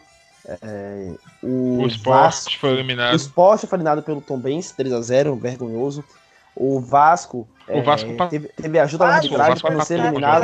É, 0.48 1.12
o, 1.44 1.82
O 1.82 1.86
esporte 1.86 2.58
foi 2.58 2.70
o 2.70 2.74
eliminado. 2.76 3.14
Sport 3.18 3.66
foi 3.66 3.76
eliminado 3.76 4.02
pelo 4.04 4.22
Tom 4.22 4.40
Benz, 4.40 4.74
3x0, 4.74 5.38
vergonhoso. 5.38 6.02
O 6.56 6.80
Vasco, 6.80 7.46
O 7.68 7.82
Vasco 7.82 8.14
pa- 8.16 8.28
teve, 8.28 8.48
teve 8.50 8.80
ajuda 8.80 9.06
da 9.06 9.12
Vasco, 9.12 9.26
arbitragem 9.26 9.54
Vasco 9.54 9.68
para 9.68 9.78
não 9.78 9.86
ser 9.86 10.00
o 10.00 10.04
eliminado. 10.04 10.44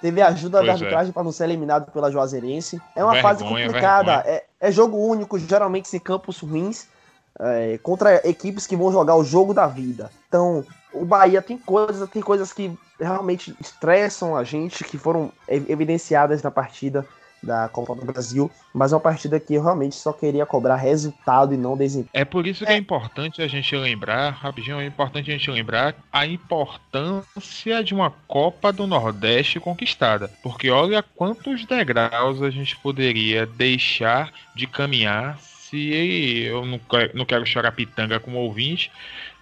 Teve 0.00 0.22
ajuda 0.22 0.60
da 0.60 0.66
é. 0.66 0.70
arbitragem 0.70 1.12
para 1.12 1.24
não 1.24 1.32
ser 1.32 1.44
eliminado 1.44 1.92
pela 1.92 2.10
Juazeirense. 2.10 2.80
É 2.96 3.04
uma 3.04 3.20
fase 3.20 3.42
Vergonha, 3.42 3.66
complicada. 3.66 4.22
É, 4.26 4.44
é 4.60 4.72
jogo 4.72 4.96
único, 4.96 5.38
geralmente 5.38 5.94
em 5.94 6.00
campos 6.00 6.40
ruins, 6.40 6.86
é, 7.40 7.78
contra 7.78 8.26
equipes 8.28 8.66
que 8.66 8.76
vão 8.76 8.92
jogar 8.92 9.16
o 9.16 9.24
jogo 9.24 9.52
da 9.52 9.66
vida. 9.66 10.10
Então, 10.28 10.64
o 10.92 11.04
Bahia 11.04 11.42
tem 11.42 11.58
coisas, 11.58 12.08
tem 12.08 12.22
coisas 12.22 12.52
que 12.52 12.72
realmente 12.98 13.54
estressam 13.60 14.36
a 14.36 14.44
gente, 14.44 14.84
que 14.84 14.96
foram 14.96 15.32
ev- 15.48 15.68
evidenciadas 15.68 16.42
na 16.42 16.50
partida 16.50 17.04
da 17.42 17.68
Copa 17.68 17.94
do 17.94 18.06
Brasil, 18.06 18.50
mas 18.72 18.92
é 18.92 18.96
uma 18.96 19.00
partida 19.00 19.38
que 19.38 19.54
eu 19.54 19.62
realmente 19.62 19.94
só 19.94 20.12
queria 20.12 20.46
cobrar 20.46 20.76
resultado 20.76 21.52
e 21.52 21.58
não 21.58 21.76
desempenho. 21.76 22.08
É 22.12 22.24
por 22.24 22.46
isso 22.46 22.64
que 22.64 22.72
é 22.72 22.76
importante 22.76 23.42
a 23.42 23.46
gente 23.46 23.76
lembrar, 23.76 24.30
rapidinho, 24.30 24.80
é 24.80 24.86
importante 24.86 25.30
a 25.30 25.34
gente 25.34 25.50
lembrar 25.50 25.94
a 26.10 26.26
importância 26.26 27.84
de 27.84 27.92
uma 27.92 28.10
Copa 28.26 28.72
do 28.72 28.86
Nordeste 28.86 29.60
conquistada. 29.60 30.30
Porque 30.42 30.70
olha 30.70 31.02
quantos 31.02 31.66
degraus 31.66 32.40
a 32.40 32.48
gente 32.48 32.76
poderia 32.78 33.44
deixar 33.44 34.32
de 34.54 34.66
caminhar 34.66 35.38
se 35.74 36.42
eu 36.44 36.64
não 36.64 36.78
quero, 36.78 37.10
não 37.16 37.24
quero 37.24 37.44
chorar 37.44 37.72
pitanga 37.72 38.20
como 38.20 38.38
ouvinte, 38.38 38.92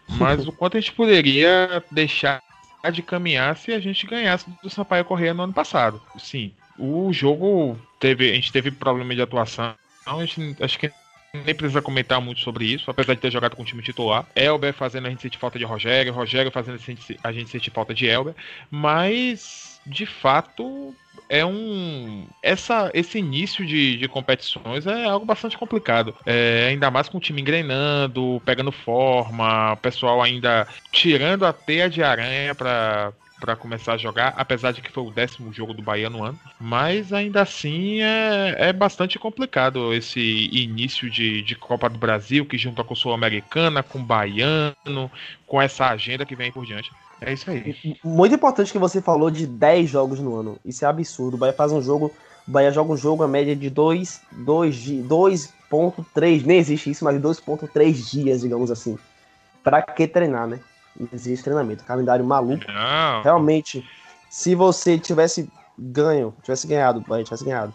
mas 0.08 0.46
o 0.46 0.52
quanto 0.52 0.78
a 0.78 0.80
gente 0.80 0.92
poderia 0.92 1.84
deixar 1.90 2.42
de 2.90 3.02
caminhar 3.02 3.56
se 3.56 3.72
a 3.72 3.78
gente 3.78 4.06
ganhasse 4.06 4.46
do 4.62 4.70
Sampaio 4.70 5.04
Correia 5.04 5.34
no 5.34 5.42
ano 5.42 5.52
passado. 5.52 6.00
Sim, 6.18 6.52
o 6.78 7.12
jogo 7.12 7.78
teve, 8.00 8.30
a 8.30 8.34
gente 8.34 8.50
teve 8.50 8.70
problema 8.70 9.14
de 9.14 9.20
atuação, 9.20 9.74
a 10.06 10.24
gente 10.24 10.56
acho 10.62 10.78
que 10.78 10.90
nem 11.34 11.54
precisa 11.54 11.82
comentar 11.82 12.20
muito 12.20 12.40
sobre 12.40 12.64
isso, 12.64 12.90
apesar 12.90 13.14
de 13.14 13.20
ter 13.20 13.30
jogado 13.30 13.54
com 13.54 13.62
o 13.62 13.66
time 13.66 13.82
titular. 13.82 14.26
Elber 14.34 14.72
fazendo 14.72 15.06
a 15.06 15.10
gente 15.10 15.22
sentir 15.22 15.38
falta 15.38 15.58
de 15.58 15.64
Rogério, 15.64 16.12
Rogério 16.12 16.50
fazendo 16.50 16.74
a 16.74 16.78
gente, 16.78 17.18
a 17.22 17.32
gente 17.32 17.50
sentir 17.50 17.70
falta 17.70 17.94
de 17.94 18.06
Elber, 18.06 18.34
mas 18.70 19.80
de 19.86 20.06
fato 20.06 20.94
é 21.28 21.46
um. 21.46 22.26
Essa, 22.42 22.90
esse 22.92 23.18
início 23.18 23.64
de, 23.64 23.96
de 23.96 24.06
competições 24.06 24.86
é 24.86 25.06
algo 25.06 25.24
bastante 25.24 25.56
complicado. 25.56 26.14
É, 26.26 26.66
ainda 26.68 26.90
mais 26.90 27.08
com 27.08 27.16
o 27.16 27.20
time 27.20 27.40
engrenando, 27.40 28.42
pegando 28.44 28.70
forma, 28.70 29.72
o 29.72 29.76
pessoal 29.78 30.22
ainda 30.22 30.68
tirando 30.90 31.46
a 31.46 31.52
teia 31.52 31.88
de 31.88 32.02
aranha 32.02 32.54
para 32.54 33.12
para 33.40 33.56
começar 33.56 33.94
a 33.94 33.98
jogar, 33.98 34.34
apesar 34.36 34.70
de 34.70 34.80
que 34.80 34.92
foi 34.92 35.02
o 35.02 35.10
décimo 35.10 35.52
jogo 35.52 35.74
do 35.74 35.82
Bahia 35.82 36.08
no 36.08 36.22
ano. 36.22 36.38
Mas 36.60 37.12
ainda 37.12 37.42
assim 37.42 38.00
é, 38.00 38.54
é 38.56 38.72
bastante 38.72 39.18
complicado 39.18 39.92
esse 39.92 40.48
início 40.52 41.10
de, 41.10 41.42
de 41.42 41.56
Copa 41.56 41.90
do 41.90 41.98
Brasil, 41.98 42.46
que 42.46 42.56
junta 42.56 42.84
com 42.84 42.94
Sul-Americana, 42.94 43.82
com 43.82 44.00
Baiano, 44.00 45.10
com 45.44 45.60
essa 45.60 45.88
agenda 45.88 46.24
que 46.24 46.36
vem 46.36 46.52
por 46.52 46.64
diante. 46.64 46.92
É 47.24 47.32
isso 47.32 47.50
aí. 47.50 47.98
Muito 48.04 48.34
importante 48.34 48.72
que 48.72 48.78
você 48.78 49.00
falou 49.00 49.30
de 49.30 49.46
10 49.46 49.88
jogos 49.88 50.18
no 50.18 50.36
ano. 50.36 50.58
Isso 50.64 50.84
é 50.84 50.88
absurdo. 50.88 51.34
O 51.34 51.38
Bahia 51.38 51.52
faz 51.52 51.72
um 51.72 51.80
jogo. 51.80 52.12
O 52.46 52.50
Bahia 52.50 52.72
joga 52.72 52.92
um 52.92 52.96
jogo 52.96 53.22
a 53.22 53.28
média 53.28 53.54
de 53.54 53.70
2, 53.70 54.20
2.3. 54.44 56.44
Nem 56.44 56.58
existe 56.58 56.90
isso, 56.90 57.04
mas 57.04 57.20
2.3 57.20 58.10
dias, 58.10 58.40
digamos 58.40 58.70
assim. 58.70 58.98
Pra 59.62 59.80
que 59.80 60.08
treinar, 60.08 60.48
né? 60.48 60.58
Não 60.98 61.08
existe 61.12 61.44
treinamento. 61.44 61.84
Calendário 61.84 62.24
maluco. 62.24 62.64
Não, 62.66 63.22
Realmente, 63.22 63.88
se 64.28 64.54
você 64.54 64.98
tivesse 64.98 65.48
ganho, 65.78 66.34
tivesse 66.42 66.66
ganhado, 66.66 66.98
o 66.98 67.02
Bahia 67.02 67.24
tivesse 67.24 67.44
ganhado 67.44 67.72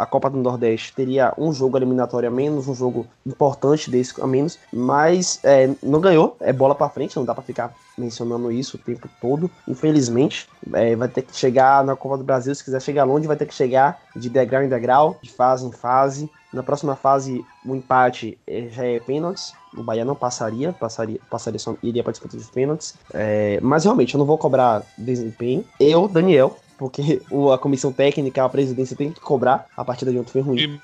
a 0.00 0.06
Copa 0.06 0.30
do 0.30 0.38
Nordeste, 0.38 0.94
teria 0.94 1.34
um 1.36 1.52
jogo 1.52 1.76
eliminatório 1.76 2.28
a 2.28 2.32
menos, 2.32 2.66
um 2.66 2.74
jogo 2.74 3.06
importante 3.26 3.90
desse 3.90 4.20
a 4.20 4.26
menos, 4.26 4.58
mas 4.72 5.38
é, 5.44 5.70
não 5.82 6.00
ganhou, 6.00 6.36
é 6.40 6.52
bola 6.52 6.74
pra 6.74 6.88
frente, 6.88 7.16
não 7.16 7.24
dá 7.24 7.34
pra 7.34 7.42
ficar 7.42 7.74
mencionando 7.98 8.50
isso 8.50 8.76
o 8.76 8.80
tempo 8.80 9.08
todo, 9.20 9.50
infelizmente, 9.68 10.48
é, 10.72 10.96
vai 10.96 11.08
ter 11.08 11.22
que 11.22 11.36
chegar 11.36 11.84
na 11.84 11.94
Copa 11.94 12.16
do 12.16 12.24
Brasil, 12.24 12.54
se 12.54 12.64
quiser 12.64 12.80
chegar 12.80 13.04
longe, 13.04 13.26
vai 13.26 13.36
ter 13.36 13.46
que 13.46 13.54
chegar 13.54 14.00
de 14.16 14.30
degrau 14.30 14.62
em 14.62 14.68
degrau, 14.68 15.18
de 15.22 15.30
fase 15.30 15.66
em 15.66 15.72
fase, 15.72 16.30
na 16.52 16.62
próxima 16.62 16.96
fase, 16.96 17.44
o 17.64 17.76
empate 17.76 18.36
é, 18.46 18.68
já 18.68 18.84
é 18.84 18.98
pênaltis, 18.98 19.52
o 19.76 19.84
Bahia 19.84 20.04
não 20.04 20.16
passaria, 20.16 20.72
passaria, 20.72 21.20
passaria 21.30 21.60
só, 21.60 21.76
iria 21.80 22.02
para 22.02 22.10
disputa 22.10 22.36
dos 22.36 22.50
pênaltis. 22.50 22.94
É, 23.14 23.60
mas 23.62 23.84
realmente, 23.84 24.14
eu 24.14 24.18
não 24.18 24.26
vou 24.26 24.36
cobrar 24.36 24.82
desempenho. 24.98 25.64
Eu, 25.78 26.08
Daniel, 26.08 26.56
porque 26.80 27.20
o, 27.30 27.52
a 27.52 27.58
comissão 27.58 27.92
técnica, 27.92 28.42
a 28.42 28.48
presidência 28.48 28.96
tem 28.96 29.12
que 29.12 29.20
cobrar. 29.20 29.66
A 29.76 29.84
partida 29.84 30.10
de 30.10 30.18
ontem 30.18 30.32
foi 30.32 30.40
ruim. 30.40 30.58
e 30.58 30.80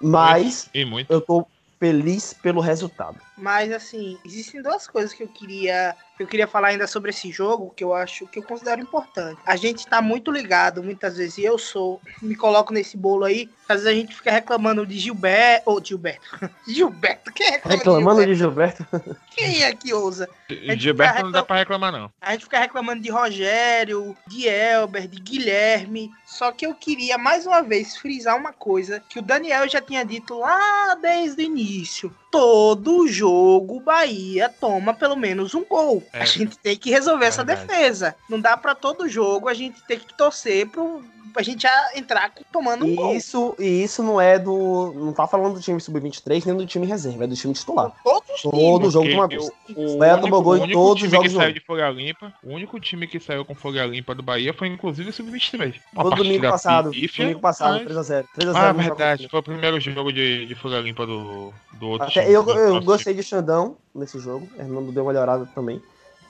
Mas 0.00 0.70
E 0.72 0.84
muito. 0.84 1.12
eu 1.12 1.20
tô 1.20 1.44
feliz 1.80 2.32
pelo 2.32 2.60
resultado. 2.60 3.18
Mas 3.38 3.72
assim, 3.72 4.18
existem 4.24 4.62
duas 4.62 4.86
coisas 4.86 5.12
que 5.12 5.22
eu 5.22 5.28
queria 5.28 5.96
que 6.18 6.24
eu 6.24 6.26
queria 6.26 6.48
falar 6.48 6.68
ainda 6.68 6.86
sobre 6.88 7.10
esse 7.10 7.30
jogo 7.30 7.72
que 7.74 7.84
eu 7.84 7.94
acho 7.94 8.26
que 8.26 8.40
eu 8.40 8.42
considero 8.42 8.82
importante. 8.82 9.40
A 9.46 9.54
gente 9.54 9.86
tá 9.86 10.02
muito 10.02 10.32
ligado, 10.32 10.82
muitas 10.82 11.16
vezes, 11.16 11.38
e 11.38 11.44
eu 11.44 11.56
sou, 11.56 12.00
me 12.20 12.34
coloco 12.34 12.72
nesse 12.72 12.96
bolo 12.96 13.24
aí, 13.24 13.48
às 13.68 13.82
vezes 13.82 13.86
a 13.86 13.94
gente 13.94 14.16
fica 14.16 14.32
reclamando 14.32 14.84
de 14.84 14.98
Gilberto, 14.98 15.70
ou 15.70 15.82
Gilberto. 15.82 16.26
Gilberto, 16.66 17.32
quem 17.32 17.52
reclama 17.52 17.76
Reclamando 17.76 18.20
de 18.20 18.26
de 18.26 18.34
Gilberto. 18.34 18.86
Gilberto? 18.90 19.16
Quem 19.30 19.62
é 19.62 19.72
que 19.72 19.94
ousa? 19.94 20.28
Gilberto 20.76 21.12
fica 21.14 21.24
não 21.24 21.30
dá 21.30 21.44
pra 21.44 21.58
reclamar, 21.58 21.92
não. 21.92 22.10
A 22.20 22.32
gente 22.32 22.44
fica 22.44 22.58
reclamando 22.58 23.00
de 23.00 23.10
Rogério, 23.10 24.16
de 24.26 24.48
Elber, 24.48 25.06
de 25.06 25.20
Guilherme. 25.20 26.10
Só 26.26 26.50
que 26.50 26.66
eu 26.66 26.74
queria 26.74 27.16
mais 27.16 27.46
uma 27.46 27.62
vez 27.62 27.96
frisar 27.96 28.36
uma 28.36 28.52
coisa 28.52 29.00
que 29.08 29.20
o 29.20 29.22
Daniel 29.22 29.68
já 29.68 29.80
tinha 29.80 30.04
dito 30.04 30.36
lá 30.36 30.96
desde 30.96 31.42
o 31.42 31.44
início. 31.44 32.12
Todo 32.38 33.08
jogo 33.08 33.78
o 33.78 33.80
Bahia 33.80 34.48
toma 34.48 34.94
pelo 34.94 35.16
menos 35.16 35.56
um 35.56 35.64
gol. 35.64 36.04
É, 36.12 36.22
a 36.22 36.24
gente 36.24 36.56
tem 36.56 36.76
que 36.76 36.88
resolver 36.88 37.26
essa 37.26 37.42
verdade. 37.42 37.66
defesa. 37.66 38.14
Não 38.30 38.40
dá 38.40 38.56
pra 38.56 38.76
todo 38.76 39.08
jogo 39.08 39.48
a 39.48 39.54
gente 39.54 39.84
ter 39.88 39.98
que 39.98 40.16
torcer 40.16 40.68
pro 40.68 41.02
a 41.36 41.42
gente 41.42 41.62
já 41.62 41.90
entrar 41.94 42.32
tomando 42.52 42.84
um 42.84 42.88
E 42.88 42.94
gol. 42.94 43.14
isso, 43.14 43.54
e 43.58 43.82
isso 43.82 44.02
não 44.02 44.20
é 44.20 44.38
do. 44.38 44.92
Não 44.94 45.12
tá 45.12 45.26
falando 45.26 45.54
do 45.54 45.60
time 45.60 45.80
sub-23 45.80 46.44
nem 46.46 46.56
do 46.56 46.66
time 46.66 46.86
reserva, 46.86 47.24
é 47.24 47.26
do 47.26 47.34
time 47.36 47.52
titular. 47.54 47.92
Todos 48.04 48.28
os 48.30 48.40
times. 48.40 48.50
Todo 48.58 48.90
jogo 48.90 49.08
de 49.08 49.14
uma 49.14 49.28
vez. 49.28 49.50
O, 49.74 49.94
o 49.94 49.98
Bahia 49.98 50.12
único, 50.14 50.26
tomou 50.28 50.42
gol 50.42 50.56
em 50.56 50.60
o 50.60 50.62
único 50.64 50.78
todos 50.80 50.94
os 50.94 50.98
time 51.08 51.10
jogos 51.10 51.28
que 51.32 51.38
saiu 51.38 51.52
de 51.54 51.60
folha 51.60 51.90
limpa, 51.90 52.32
o 52.42 52.52
único 52.54 52.80
time 52.80 53.06
que 53.06 53.20
saiu 53.20 53.44
com 53.44 53.54
folha 53.54 53.84
limpa 53.86 54.14
do 54.14 54.22
Bahia 54.22 54.52
foi 54.54 54.68
inclusive 54.68 55.10
o 55.10 55.12
Sub-23. 55.12 55.74
Uma 55.94 56.04
No 56.04 56.10
domingo 56.16 56.48
passado. 56.48 56.90
pífia, 56.90 57.24
Domingo 57.24 57.40
passado, 57.40 57.82
mas- 57.84 57.96
3x0. 57.96 58.24
3x0 58.38 58.52
Ah, 58.56 58.72
verdade. 58.72 59.28
Foi 59.28 59.40
o 59.40 59.42
primeiro 59.42 59.78
jogo 59.80 60.12
de, 60.12 60.46
de 60.46 60.54
folha 60.54 60.80
limpa 60.80 61.06
do, 61.06 61.52
do 61.74 61.88
outro 61.88 62.06
Até 62.08 62.22
time, 62.22 62.32
eu, 62.34 62.48
eu 62.48 62.80
gostei 62.82 63.14
de 63.14 63.22
Xandão 63.22 63.76
nesse 63.94 64.18
jogo. 64.18 64.48
Hernando 64.58 64.92
deu 64.92 65.02
uma 65.04 65.12
melhorada 65.12 65.46
também. 65.54 65.80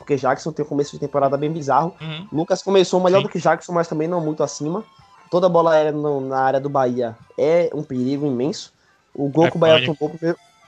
Porque 0.09 0.16
Jackson 0.16 0.52
tem 0.52 0.64
um 0.64 0.68
começo 0.68 0.92
de 0.92 0.98
temporada 0.98 1.36
bem 1.36 1.52
bizarro. 1.52 1.92
Uhum. 2.00 2.26
Lucas 2.32 2.62
começou 2.62 2.98
melhor 2.98 3.18
Sim. 3.18 3.24
do 3.24 3.28
que 3.28 3.38
Jackson, 3.38 3.72
mas 3.74 3.86
também 3.86 4.09
não 4.09 4.22
muito 4.22 4.42
acima. 4.42 4.82
Toda 5.30 5.50
bola 5.50 5.72
aérea 5.72 5.92
na 5.92 6.38
área 6.40 6.59
do 6.59 6.70
Bahia 6.70 7.14
é 7.38 7.70
um 7.74 7.82
perigo 7.82 8.24
imenso. 8.24 8.72
O 9.14 9.28
gol 9.28 9.44
É 9.44 9.50
que 9.50 9.56
o 9.59 9.61
Bahia 9.61 9.84
tomou, 9.84 10.16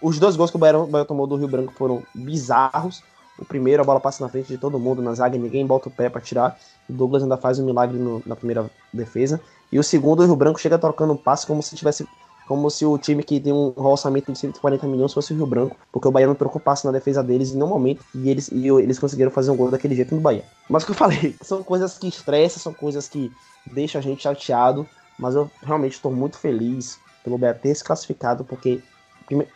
os 0.02 0.18
dois 0.18 0.36
gols 0.36 0.50
que 0.50 0.56
o 0.56 0.60
Bahia, 0.60 0.74
tomou 1.06 1.26
do 1.26 1.36
Rio 1.36 1.48
Branco 1.48 1.72
foram 1.72 2.02
bizarros. 2.14 3.02
O 3.38 3.44
primeiro, 3.46 3.80
a 3.82 3.84
bola 3.86 3.98
passa 3.98 4.22
na 4.22 4.28
frente 4.28 4.48
de 4.48 4.58
todo 4.58 4.78
mundo 4.78 5.00
na 5.00 5.14
zaga, 5.14 5.38
ninguém 5.38 5.66
bota 5.66 5.88
o 5.88 5.90
pé 5.90 6.10
pra 6.10 6.20
tirar. 6.20 6.58
O 6.86 6.92
Douglas 6.92 7.22
ainda 7.22 7.38
faz 7.38 7.58
um 7.58 7.64
milagre 7.64 7.96
no- 7.98 8.22
na 8.26 8.36
primeira 8.36 8.70
defesa. 8.92 9.40
E 9.72 9.78
o 9.78 9.82
segundo, 9.82 10.20
o 10.20 10.26
Rio 10.26 10.36
Branco 10.36 10.60
chega 10.60 10.78
trocando 10.78 11.14
um 11.14 11.16
passe 11.16 11.46
como 11.46 11.62
se 11.62 11.74
tivesse. 11.74 12.06
Como 12.50 12.68
se 12.68 12.84
o 12.84 12.98
time 12.98 13.22
que 13.22 13.38
tem 13.38 13.52
um 13.52 13.72
orçamento 13.76 14.32
de 14.32 14.36
140 14.36 14.84
milhões 14.88 15.12
fosse 15.12 15.32
o 15.32 15.36
Rio 15.36 15.46
Branco, 15.46 15.76
porque 15.92 16.08
o 16.08 16.10
Bahia 16.10 16.26
não 16.26 16.34
trocou 16.34 16.60
passe 16.60 16.84
na 16.84 16.90
defesa 16.90 17.22
deles 17.22 17.52
em 17.52 17.54
nenhum 17.54 17.68
momento, 17.68 18.04
e 18.12 18.28
eles, 18.28 18.48
e 18.50 18.66
eles 18.66 18.98
conseguiram 18.98 19.30
fazer 19.30 19.52
um 19.52 19.56
gol 19.56 19.70
daquele 19.70 19.94
jeito 19.94 20.16
no 20.16 20.20
Bahia. 20.20 20.42
Mas 20.68 20.82
o 20.82 20.86
que 20.86 20.90
eu 20.90 20.96
falei, 20.98 21.36
são 21.40 21.62
coisas 21.62 21.96
que 21.96 22.08
estressam, 22.08 22.60
são 22.60 22.74
coisas 22.74 23.06
que 23.06 23.30
deixam 23.72 24.00
a 24.00 24.02
gente 24.02 24.24
chateado, 24.24 24.84
mas 25.16 25.36
eu 25.36 25.48
realmente 25.62 25.92
estou 25.92 26.10
muito 26.10 26.38
feliz 26.38 26.98
pelo 27.22 27.38
Bahia 27.38 27.54
ter 27.54 27.72
se 27.72 27.84
classificado, 27.84 28.44
porque 28.44 28.82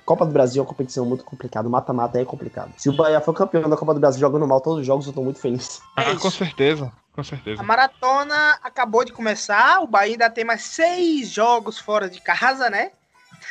Copa 0.05 0.25
do 0.25 0.33
Brasil 0.33 0.61
é 0.61 0.62
uma 0.62 0.68
competição 0.68 1.05
muito 1.05 1.25
complicada, 1.25 1.68
mata-mata 1.68 2.20
é 2.20 2.25
complicado. 2.25 2.72
Se 2.77 2.89
o 2.89 2.93
Bahia 2.93 3.20
for 3.20 3.33
campeão 3.33 3.68
da 3.68 3.77
Copa 3.77 3.95
do 3.95 4.01
Brasil 4.01 4.20
jogando 4.20 4.47
mal 4.47 4.61
todos 4.61 4.81
os 4.81 4.87
jogos, 4.87 5.07
eu 5.07 5.11
estou 5.11 5.25
muito 5.25 5.41
feliz. 5.41 5.81
É 5.97 6.11
Ah, 6.11 6.16
com 6.16 6.31
certeza. 6.31 6.93
Com 7.12 7.22
certeza. 7.22 7.61
A 7.61 7.64
maratona 7.64 8.59
acabou 8.62 9.05
de 9.05 9.12
começar, 9.12 9.81
o 9.81 9.87
Bahia 9.87 10.14
ainda 10.14 10.31
tem 10.31 10.45
mais 10.45 10.62
seis 10.62 11.29
jogos 11.31 11.79
fora 11.79 12.11
de 12.11 12.20
casa, 12.20 12.68
né? 12.68 12.91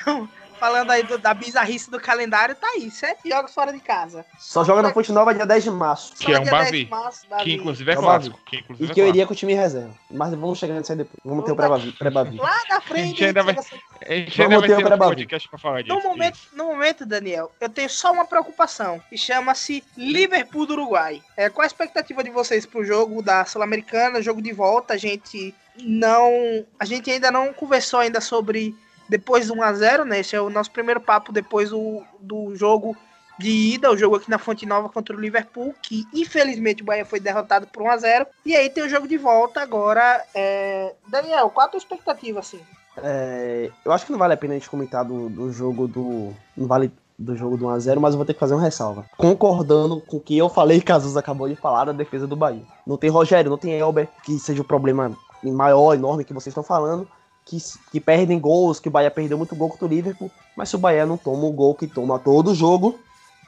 Então, 0.02 0.28
falando 0.64 0.92
aí 0.92 1.04
do- 1.04 1.18
da 1.18 1.34
bizarrice 1.34 1.92
do 1.92 2.00
calendário, 2.00 2.56
tá 2.56 2.66
aí, 2.68 2.90
sete 2.90 3.28
jogos 3.28 3.54
fora 3.54 3.74
de 3.74 3.80
casa. 3.82 4.26
Só 4.40 4.64
joga 4.64 4.82
na 4.82 4.94
Fonte 4.94 5.12
Nova 5.12 5.34
dia 5.34 5.46
10 5.46 5.62
de 5.66 5.70
março. 5.72 6.14
Que 6.16 6.32
é 6.34 6.40
um 6.40 6.44
dia 6.44 6.52
10 6.52 6.66
Bavi. 6.66 6.84
de 6.86 6.90
março, 6.90 7.28
Bavi. 7.30 7.44
Que 7.44 7.54
inclusive 7.56 7.92
é 7.92 7.94
É 7.94 7.98
clássico. 7.98 8.40
Que 8.46 8.56
E 8.56 8.60
inclusive 8.62 8.92
é 8.92 8.94
que 8.94 9.02
eu 9.02 9.08
iria 9.10 9.28
com 9.28 9.34
o 9.34 9.36
time 9.36 9.52
em 9.52 9.58
reserva. 9.58 9.94
Mas 10.10 10.30
vamos 10.34 10.58
chegar 10.58 10.76
nisso 10.76 10.92
aí 10.94 10.98
depois. 11.00 11.20
Vamos 11.26 11.44
ter 11.44 11.52
o 11.52 11.56
pré-bavi. 11.56 12.38
Lá 12.38 12.62
na 12.70 12.78
A 12.78 12.82
frente, 12.82 13.10
gente 13.10 13.26
ainda 13.26 13.44
vai- 13.44 13.56
assim. 13.60 13.76
A 14.08 14.14
gente 14.14 14.38
Vamos 14.38 14.54
ainda 14.54 14.60
vai 14.60 14.68
ter 14.70 14.74
o 14.76 14.78
um 14.80 14.84
pré-Bavi. 14.88 15.12
podcast 15.16 15.50
pra 15.50 15.60
falar 15.60 15.82
disso. 15.82 15.94
no 15.98 16.02
momento, 16.02 16.36
isso. 16.36 16.48
no 16.54 16.64
momento, 16.66 17.06
Daniel, 17.06 17.52
eu 17.60 17.68
tenho 17.68 17.90
só 17.90 18.14
uma 18.14 18.24
preocupação, 18.26 19.02
que 19.10 19.18
chama-se 19.18 19.84
Liverpool 19.98 20.66
do 20.66 20.74
Uruguai. 20.76 21.22
É, 21.36 21.50
qual 21.50 21.64
a 21.64 21.68
expectativa 21.68 22.24
de 22.24 22.30
vocês 22.30 22.66
pro 22.66 22.86
jogo 22.86 23.22
da 23.22 23.44
Sul-Americana, 23.44 24.22
jogo 24.22 24.42
de 24.42 24.54
volta? 24.54 24.94
A 24.94 24.98
gente 24.98 25.54
não, 25.78 26.32
a 26.80 26.86
gente 26.86 27.12
ainda 27.12 27.30
não 27.32 27.52
conversou 27.54 28.00
ainda 28.00 28.22
sobre 28.22 28.74
depois 29.08 29.48
do 29.48 29.56
1 29.56 29.64
a 29.64 29.74
0, 29.74 30.06
né? 30.06 30.20
Esse 30.20 30.36
é 30.36 30.42
o 30.42 30.50
nosso 30.50 30.72
primeiro 30.72 31.02
papo 31.02 31.32
depois 31.32 31.70
do, 31.70 32.04
do 32.20 32.56
jogo 32.56 32.96
de 33.38 33.50
ida, 33.50 33.92
o 33.92 33.98
jogo 33.98 34.16
aqui 34.16 34.30
na 34.30 34.38
Fonte 34.38 34.66
Nova 34.66 34.90
contra 34.90 35.16
o 35.16 35.20
Liverpool, 35.20 35.74
que 35.82 36.06
infelizmente 36.14 36.84
o 36.84 36.86
Bahia 36.86 37.06
foi 37.06 37.20
derrotado 37.20 37.68
por 37.68 37.84
1 37.84 37.90
a 37.90 37.98
0. 37.98 38.26
E 38.46 38.56
aí 38.56 38.70
tem 38.70 38.84
o 38.84 38.90
jogo 38.90 39.08
de 39.08 39.18
volta 39.18 39.62
agora. 39.62 40.24
é, 40.34 40.94
Daniel, 41.08 41.50
qual 41.50 41.66
a 41.66 41.70
tua 41.70 41.78
expectativa 41.78 42.40
assim? 42.40 42.60
É, 42.98 43.72
eu 43.84 43.92
acho 43.92 44.06
que 44.06 44.12
não 44.12 44.20
vale 44.20 44.34
a 44.34 44.38
pena 44.38 44.54
a 44.54 44.58
gente 44.58 44.70
comentar 44.70 45.04
do, 45.04 45.30
do 45.30 45.52
jogo 45.52 45.88
do. 45.88 46.32
Não 46.56 46.68
vale 46.68 46.92
do 47.18 47.36
jogo 47.36 47.58
do 47.58 47.66
1x0, 47.66 48.00
mas 48.00 48.14
eu 48.14 48.18
vou 48.18 48.26
ter 48.26 48.34
que 48.34 48.40
fazer 48.40 48.54
uma 48.54 48.62
ressalva. 48.62 49.06
Concordando 49.18 50.02
com 50.02 50.18
o 50.18 50.20
que 50.20 50.38
eu 50.38 50.50
falei, 50.50 50.82
Casus 50.82 51.16
acabou 51.16 51.48
de 51.48 51.56
falar 51.56 51.86
da 51.86 51.92
defesa 51.92 52.28
do 52.28 52.36
Bahia. 52.36 52.64
Não 52.86 52.98
tem 52.98 53.10
Rogério, 53.10 53.50
não 53.50 53.58
tem 53.58 53.78
Elber, 53.78 54.08
que 54.24 54.38
seja 54.40 54.62
o 54.62 54.66
problema 54.66 55.12
maior, 55.44 55.94
enorme 55.94 56.24
que 56.24 56.34
vocês 56.34 56.52
estão 56.52 56.64
falando. 56.64 57.08
Que, 57.46 57.58
que 57.92 58.00
perdem 58.00 58.40
gols, 58.40 58.80
que 58.80 58.88
o 58.88 58.92
Bahia 58.92 59.12
perdeu 59.12 59.38
muito 59.38 59.56
gol 59.56 59.70
contra 59.70 59.86
o 59.86 59.90
Liverpool, 59.90 60.32
mas 60.56 60.70
se 60.70 60.76
o 60.76 60.80
Bahia 60.80 61.06
não 61.06 61.18
toma 61.18 61.44
o 61.46 61.52
gol 61.52 61.76
que 61.76 61.88
toma 61.88 62.18
todo 62.18 62.56
jogo, 62.56 62.98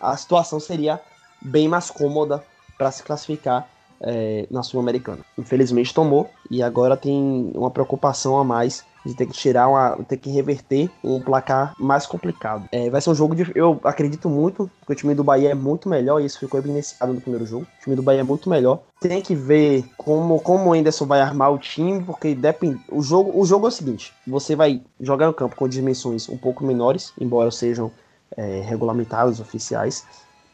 a 0.02 0.16
situação 0.18 0.60
seria 0.60 1.02
bem 1.42 1.68
mais 1.68 1.90
cômoda 1.90 2.44
para 2.78 2.92
se 2.92 3.04
classificar 3.04 3.70
é, 4.02 4.48
na 4.52 4.64
Sul-Americana. 4.64 5.24
Infelizmente 5.38 5.94
tomou 5.94 6.30
e 6.50 6.62
agora 6.62 6.98
tem 6.98 7.52
uma 7.56 7.72
preocupação 7.72 8.38
a 8.38 8.44
mais 8.44 8.84
de 9.06 9.14
ter 9.14 9.26
que 9.26 9.34
tirar 9.34 9.68
uma, 9.68 9.98
ter 10.04 10.18
que 10.18 10.30
reverter 10.30 10.90
um 11.04 11.22
placar 11.22 11.74
mais 11.80 12.06
complicado. 12.06 12.68
É, 12.72 12.90
vai 12.90 13.00
ser 13.00 13.10
um 13.10 13.16
jogo 13.16 13.36
de, 13.36 13.52
eu 13.56 13.80
acredito 13.84 14.30
muito 14.30 14.70
que 14.86 14.92
o 14.92 14.96
time 14.96 15.14
do 15.14 15.24
Bahia 15.24 15.52
é 15.52 15.56
muito 15.56 15.88
melhor 15.88 16.22
e 16.22 16.26
isso 16.26 16.40
ficou 16.40 16.60
evidenciado 16.60 17.14
no 17.14 17.22
primeiro 17.22 17.46
jogo. 17.46 17.66
O 17.80 17.84
time 17.84 17.96
do 17.96 18.04
Bahia 18.04 18.22
é 18.22 18.24
muito 18.24 18.50
melhor. 18.50 18.82
Tem 19.00 19.22
que 19.22 19.36
ver 19.36 19.86
como 19.98 20.40
como 20.40 20.70
o 20.70 20.74
Anderson 20.74 21.06
vai 21.06 21.22
armar 21.22 21.52
o 21.54 21.58
time, 21.60 22.04
porque 22.04 22.34
depende. 22.34 22.80
O 22.90 23.02
jogo, 23.02 23.40
o 23.40 23.46
jogo 23.46 23.68
é 23.68 23.70
o 23.70 23.72
seguinte: 23.72 24.14
você 24.26 24.56
vai 24.56 24.82
jogar 25.00 25.28
no 25.28 25.34
campo 25.34 25.56
com 25.56 25.68
dimensões 25.68 26.28
um 26.28 26.38
pouco 26.38 26.64
menores, 26.66 27.14
embora 27.20 27.52
sejam 27.52 27.92
é, 28.36 28.62
regulamentados 28.62 29.40
oficiais 29.40 30.06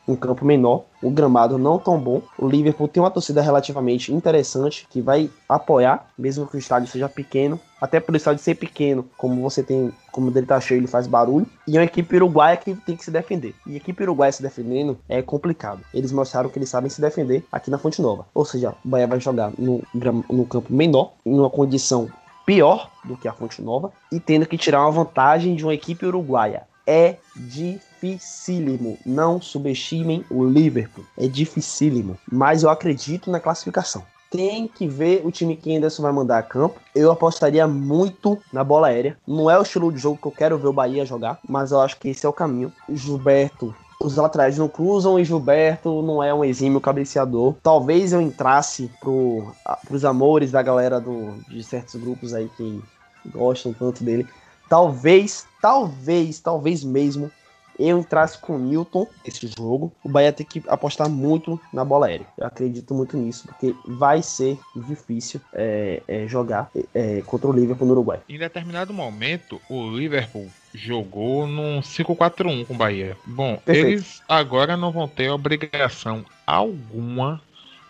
um 0.07 0.15
campo 0.15 0.45
menor, 0.45 0.83
o 1.01 1.09
gramado 1.09 1.57
não 1.57 1.77
tão 1.77 1.99
bom. 1.99 2.21
O 2.37 2.47
Liverpool 2.47 2.87
tem 2.87 3.01
uma 3.01 3.11
torcida 3.11 3.41
relativamente 3.41 4.13
interessante 4.13 4.87
que 4.89 5.01
vai 5.01 5.29
apoiar, 5.47 6.07
mesmo 6.17 6.47
que 6.47 6.55
o 6.55 6.59
estádio 6.59 6.87
seja 6.87 7.07
pequeno. 7.07 7.59
Até 7.79 7.99
por 7.99 8.13
o 8.13 8.17
estádio 8.17 8.43
ser 8.43 8.55
pequeno, 8.55 9.07
como 9.17 9.41
você 9.41 9.63
tem, 9.63 9.91
como 10.11 10.29
ele 10.29 10.45
tá 10.45 10.59
cheio, 10.59 10.79
ele 10.79 10.87
faz 10.87 11.07
barulho. 11.07 11.47
E 11.67 11.75
é 11.75 11.79
uma 11.79 11.85
equipe 11.85 12.15
uruguaia 12.15 12.57
que 12.57 12.75
tem 12.75 12.95
que 12.95 13.03
se 13.03 13.11
defender. 13.11 13.55
E 13.65 13.73
a 13.73 13.77
equipe 13.77 14.03
uruguaia 14.03 14.31
se 14.31 14.41
defendendo 14.41 14.97
é 15.09 15.21
complicado. 15.21 15.81
Eles 15.93 16.11
mostraram 16.11 16.49
que 16.49 16.59
eles 16.59 16.69
sabem 16.69 16.89
se 16.89 17.01
defender 17.01 17.43
aqui 17.51 17.71
na 17.71 17.77
Fonte 17.77 18.01
Nova. 18.01 18.25
Ou 18.33 18.45
seja, 18.45 18.75
o 18.85 18.87
Bahia 18.87 19.07
vai 19.07 19.19
jogar 19.19 19.51
no, 19.57 19.81
no 20.29 20.45
campo 20.45 20.73
menor, 20.73 21.13
em 21.25 21.39
uma 21.39 21.49
condição 21.49 22.07
pior 22.45 22.91
do 23.03 23.15
que 23.15 23.27
a 23.27 23.33
Fonte 23.33 23.61
Nova, 23.61 23.91
e 24.11 24.19
tendo 24.19 24.45
que 24.45 24.57
tirar 24.57 24.81
uma 24.81 24.91
vantagem 24.91 25.55
de 25.55 25.63
uma 25.63 25.73
equipe 25.73 26.05
uruguaia. 26.05 26.63
É 26.91 27.15
dificílimo. 27.37 28.97
Não 29.05 29.39
subestimem 29.41 30.25
o 30.29 30.43
Liverpool. 30.43 31.05
É 31.17 31.25
dificílimo. 31.25 32.17
Mas 32.29 32.63
eu 32.63 32.69
acredito 32.69 33.31
na 33.31 33.39
classificação. 33.39 34.03
Tem 34.29 34.67
que 34.67 34.85
ver 34.85 35.21
o 35.25 35.31
time 35.31 35.55
que 35.55 35.73
Anderson 35.73 36.03
vai 36.03 36.11
mandar 36.11 36.39
a 36.39 36.43
campo. 36.43 36.81
Eu 36.93 37.09
apostaria 37.09 37.65
muito 37.65 38.37
na 38.51 38.61
bola 38.61 38.87
aérea. 38.87 39.17
Não 39.25 39.49
é 39.49 39.57
o 39.57 39.61
estilo 39.61 39.89
de 39.89 39.99
jogo 39.99 40.19
que 40.21 40.27
eu 40.27 40.31
quero 40.33 40.57
ver 40.57 40.67
o 40.67 40.73
Bahia 40.73 41.05
jogar, 41.05 41.39
mas 41.47 41.71
eu 41.71 41.79
acho 41.79 41.97
que 41.97 42.09
esse 42.09 42.25
é 42.25 42.29
o 42.29 42.33
caminho. 42.33 42.73
Gilberto 42.89 43.73
os 44.03 44.15
laterais 44.15 44.57
não 44.57 44.67
cruzam 44.67 45.19
e 45.19 45.23
Gilberto 45.23 46.01
não 46.01 46.23
é 46.23 46.33
um 46.33 46.43
exímio 46.43 46.81
cabeceador. 46.81 47.55
Talvez 47.61 48.11
eu 48.11 48.19
entrasse 48.19 48.89
pro, 48.99 49.53
pros 49.87 50.03
amores 50.03 50.51
da 50.51 50.61
galera 50.61 50.99
do, 50.99 51.33
de 51.47 51.63
certos 51.63 52.01
grupos 52.01 52.33
aí 52.33 52.49
que 52.57 52.81
gostam 53.27 53.73
tanto 53.73 54.03
dele. 54.03 54.27
Talvez, 54.71 55.45
talvez, 55.61 56.39
talvez 56.39 56.81
mesmo 56.81 57.29
eu 57.77 57.99
entrasse 57.99 58.37
com 58.37 58.55
o 58.55 58.57
Newton 58.57 59.05
nesse 59.25 59.45
jogo. 59.47 59.91
O 60.01 60.07
Bahia 60.07 60.31
tem 60.31 60.45
que 60.45 60.63
apostar 60.65 61.09
muito 61.09 61.59
na 61.73 61.83
bola 61.83 62.07
aérea. 62.07 62.25
Eu 62.37 62.47
acredito 62.47 62.93
muito 62.93 63.17
nisso, 63.17 63.49
porque 63.49 63.75
vai 63.85 64.23
ser 64.23 64.57
difícil 64.73 65.41
é, 65.53 66.01
é, 66.07 66.25
jogar 66.25 66.71
é, 66.95 67.21
contra 67.25 67.49
o 67.49 67.51
Liverpool 67.51 67.85
no 67.85 67.91
Uruguai. 67.91 68.21
Em 68.29 68.37
determinado 68.37 68.93
momento, 68.93 69.59
o 69.69 69.89
Liverpool 69.89 70.47
jogou 70.73 71.45
num 71.45 71.81
5-4-1 71.81 72.65
com 72.65 72.73
o 72.73 72.77
Bahia. 72.77 73.17
Bom, 73.25 73.57
Perfeito. 73.65 73.87
eles 73.89 74.21
agora 74.25 74.77
não 74.77 74.93
vão 74.93 75.05
ter 75.05 75.29
obrigação 75.29 76.23
alguma 76.47 77.41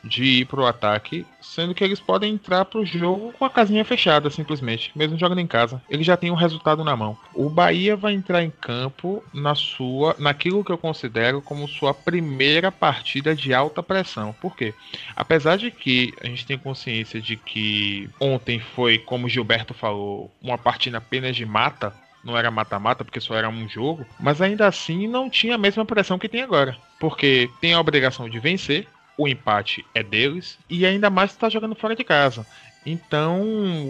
de 0.04 0.24
ir 0.24 0.46
pro 0.46 0.66
ataque, 0.66 1.26
sendo 1.42 1.74
que 1.74 1.84
eles 1.84 2.00
podem 2.00 2.34
entrar 2.34 2.66
pro 2.66 2.86
jogo 2.86 3.34
com 3.38 3.46
a 3.46 3.50
casinha 3.50 3.86
fechada, 3.86 4.30
simplesmente, 4.30 4.92
mesmo 4.96 5.18
jogando 5.18 5.40
em 5.40 5.48
casa. 5.48 5.82
Ele 5.90 6.04
já 6.04 6.18
tem 6.18 6.30
o 6.30 6.34
um 6.34 6.38
resultado 6.38 6.84
na 6.84 6.96
mão. 6.96 7.18
O 7.34 7.50
Bahia 7.50 7.96
vai 7.96 8.14
entrar 8.14 8.44
em 8.44 8.50
campo 8.50 9.24
na 9.34 9.56
sua, 9.56 10.16
naquilo 10.18 10.64
que 10.64 10.72
eu 10.72 10.78
considero 10.78 11.42
como 11.42 11.68
sua 11.68 11.94
primeira 11.94 12.72
partida 12.72 13.36
de 13.36 13.54
alta 13.54 13.84
pressão. 13.84 14.34
Por 14.42 14.56
quê? 14.56 14.74
Apesar 15.16 15.58
de 15.58 15.70
que 15.72 16.14
a 16.22 16.28
gente 16.28 16.46
tem 16.46 16.58
consciência 16.58 17.22
de 17.22 17.36
que 17.36 18.10
ontem 18.20 18.60
foi, 18.60 18.98
como 18.98 19.30
Gilberto 19.30 19.74
falou, 19.74 20.32
uma 20.42 20.58
partida 20.58 20.98
apenas 20.98 21.36
de 21.36 21.46
mata, 21.46 21.94
não 22.24 22.38
era 22.38 22.52
mata-mata 22.52 23.04
porque 23.04 23.20
só 23.20 23.36
era 23.36 23.50
um 23.50 23.68
jogo, 23.68 24.06
mas 24.20 24.42
ainda 24.42 24.68
assim 24.68 25.08
não 25.08 25.30
tinha 25.30 25.56
a 25.56 25.58
mesma 25.58 25.86
pressão 25.86 26.20
que 26.20 26.30
tem 26.30 26.42
agora, 26.42 26.78
porque 27.00 27.50
tem 27.60 27.74
a 27.74 27.80
obrigação 27.80 28.30
de 28.30 28.40
vencer, 28.40 28.88
o 29.18 29.28
empate 29.28 29.86
é 29.94 30.02
deles 30.02 30.58
e 30.70 30.86
ainda 30.86 31.10
mais 31.10 31.32
está 31.32 31.50
jogando 31.50 31.76
fora 31.76 31.96
de 31.96 32.04
casa. 32.04 32.46
Então, 32.86 33.42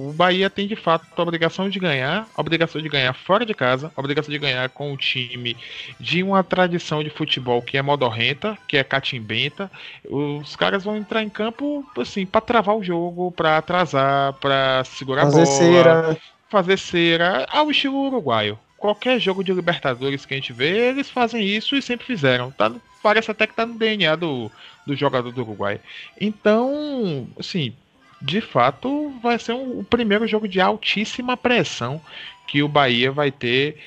o 0.09 0.13
Bahia 0.13 0.49
tem 0.49 0.67
de 0.67 0.75
fato 0.75 1.07
a 1.15 1.21
obrigação 1.21 1.69
de 1.69 1.79
ganhar, 1.79 2.27
a 2.35 2.41
obrigação 2.41 2.81
de 2.81 2.89
ganhar 2.89 3.13
fora 3.13 3.45
de 3.45 3.53
casa, 3.53 3.91
a 3.95 3.99
obrigação 3.99 4.31
de 4.31 4.37
ganhar 4.37 4.67
com 4.69 4.91
o 4.91 4.97
time 4.97 5.55
de 5.97 6.21
uma 6.21 6.43
tradição 6.43 7.01
de 7.01 7.09
futebol 7.09 7.61
que 7.61 7.77
é 7.77 7.81
modorrenta, 7.81 8.57
que 8.67 8.75
é 8.75 8.83
catimbenta. 8.83 9.71
Os 10.09 10.57
caras 10.57 10.83
vão 10.83 10.97
entrar 10.97 11.23
em 11.23 11.29
campo 11.29 11.85
assim 11.97 12.25
para 12.25 12.41
travar 12.41 12.75
o 12.75 12.83
jogo, 12.83 13.31
para 13.31 13.57
atrasar, 13.57 14.33
para 14.33 14.83
segurar 14.83 15.23
Fazer 15.23 15.41
a 15.41 15.45
bola, 15.45 15.57
cera. 15.57 16.17
fazer 16.49 16.77
cera 16.77 17.45
ao 17.49 17.71
estilo 17.71 18.07
uruguaio. 18.07 18.59
Qualquer 18.77 19.19
jogo 19.19 19.43
de 19.43 19.53
Libertadores 19.53 20.25
que 20.25 20.33
a 20.33 20.37
gente 20.37 20.51
vê, 20.51 20.89
eles 20.89 21.09
fazem 21.09 21.45
isso 21.45 21.75
e 21.77 21.81
sempre 21.81 22.05
fizeram. 22.05 22.51
Tá, 22.51 22.69
parece 23.01 23.31
até 23.31 23.47
que 23.47 23.53
tá 23.53 23.65
no 23.65 23.75
DNA 23.75 24.15
do, 24.15 24.51
do 24.91 24.99
jogador 24.99 25.31
do 25.31 25.41
Uruguai. 25.41 25.79
Então, 26.19 27.27
assim, 27.39 27.73
de 28.21 28.41
fato, 28.41 29.11
vai 29.21 29.39
ser 29.39 29.53
um- 29.53 29.79
o 29.79 29.83
primeiro 29.83 30.27
jogo 30.27 30.47
de 30.47 30.59
altíssima 30.61 31.35
pressão 31.37 32.01
que 32.45 32.61
o 32.63 32.67
Bahia 32.67 33.11
vai 33.11 33.31
ter 33.31 33.77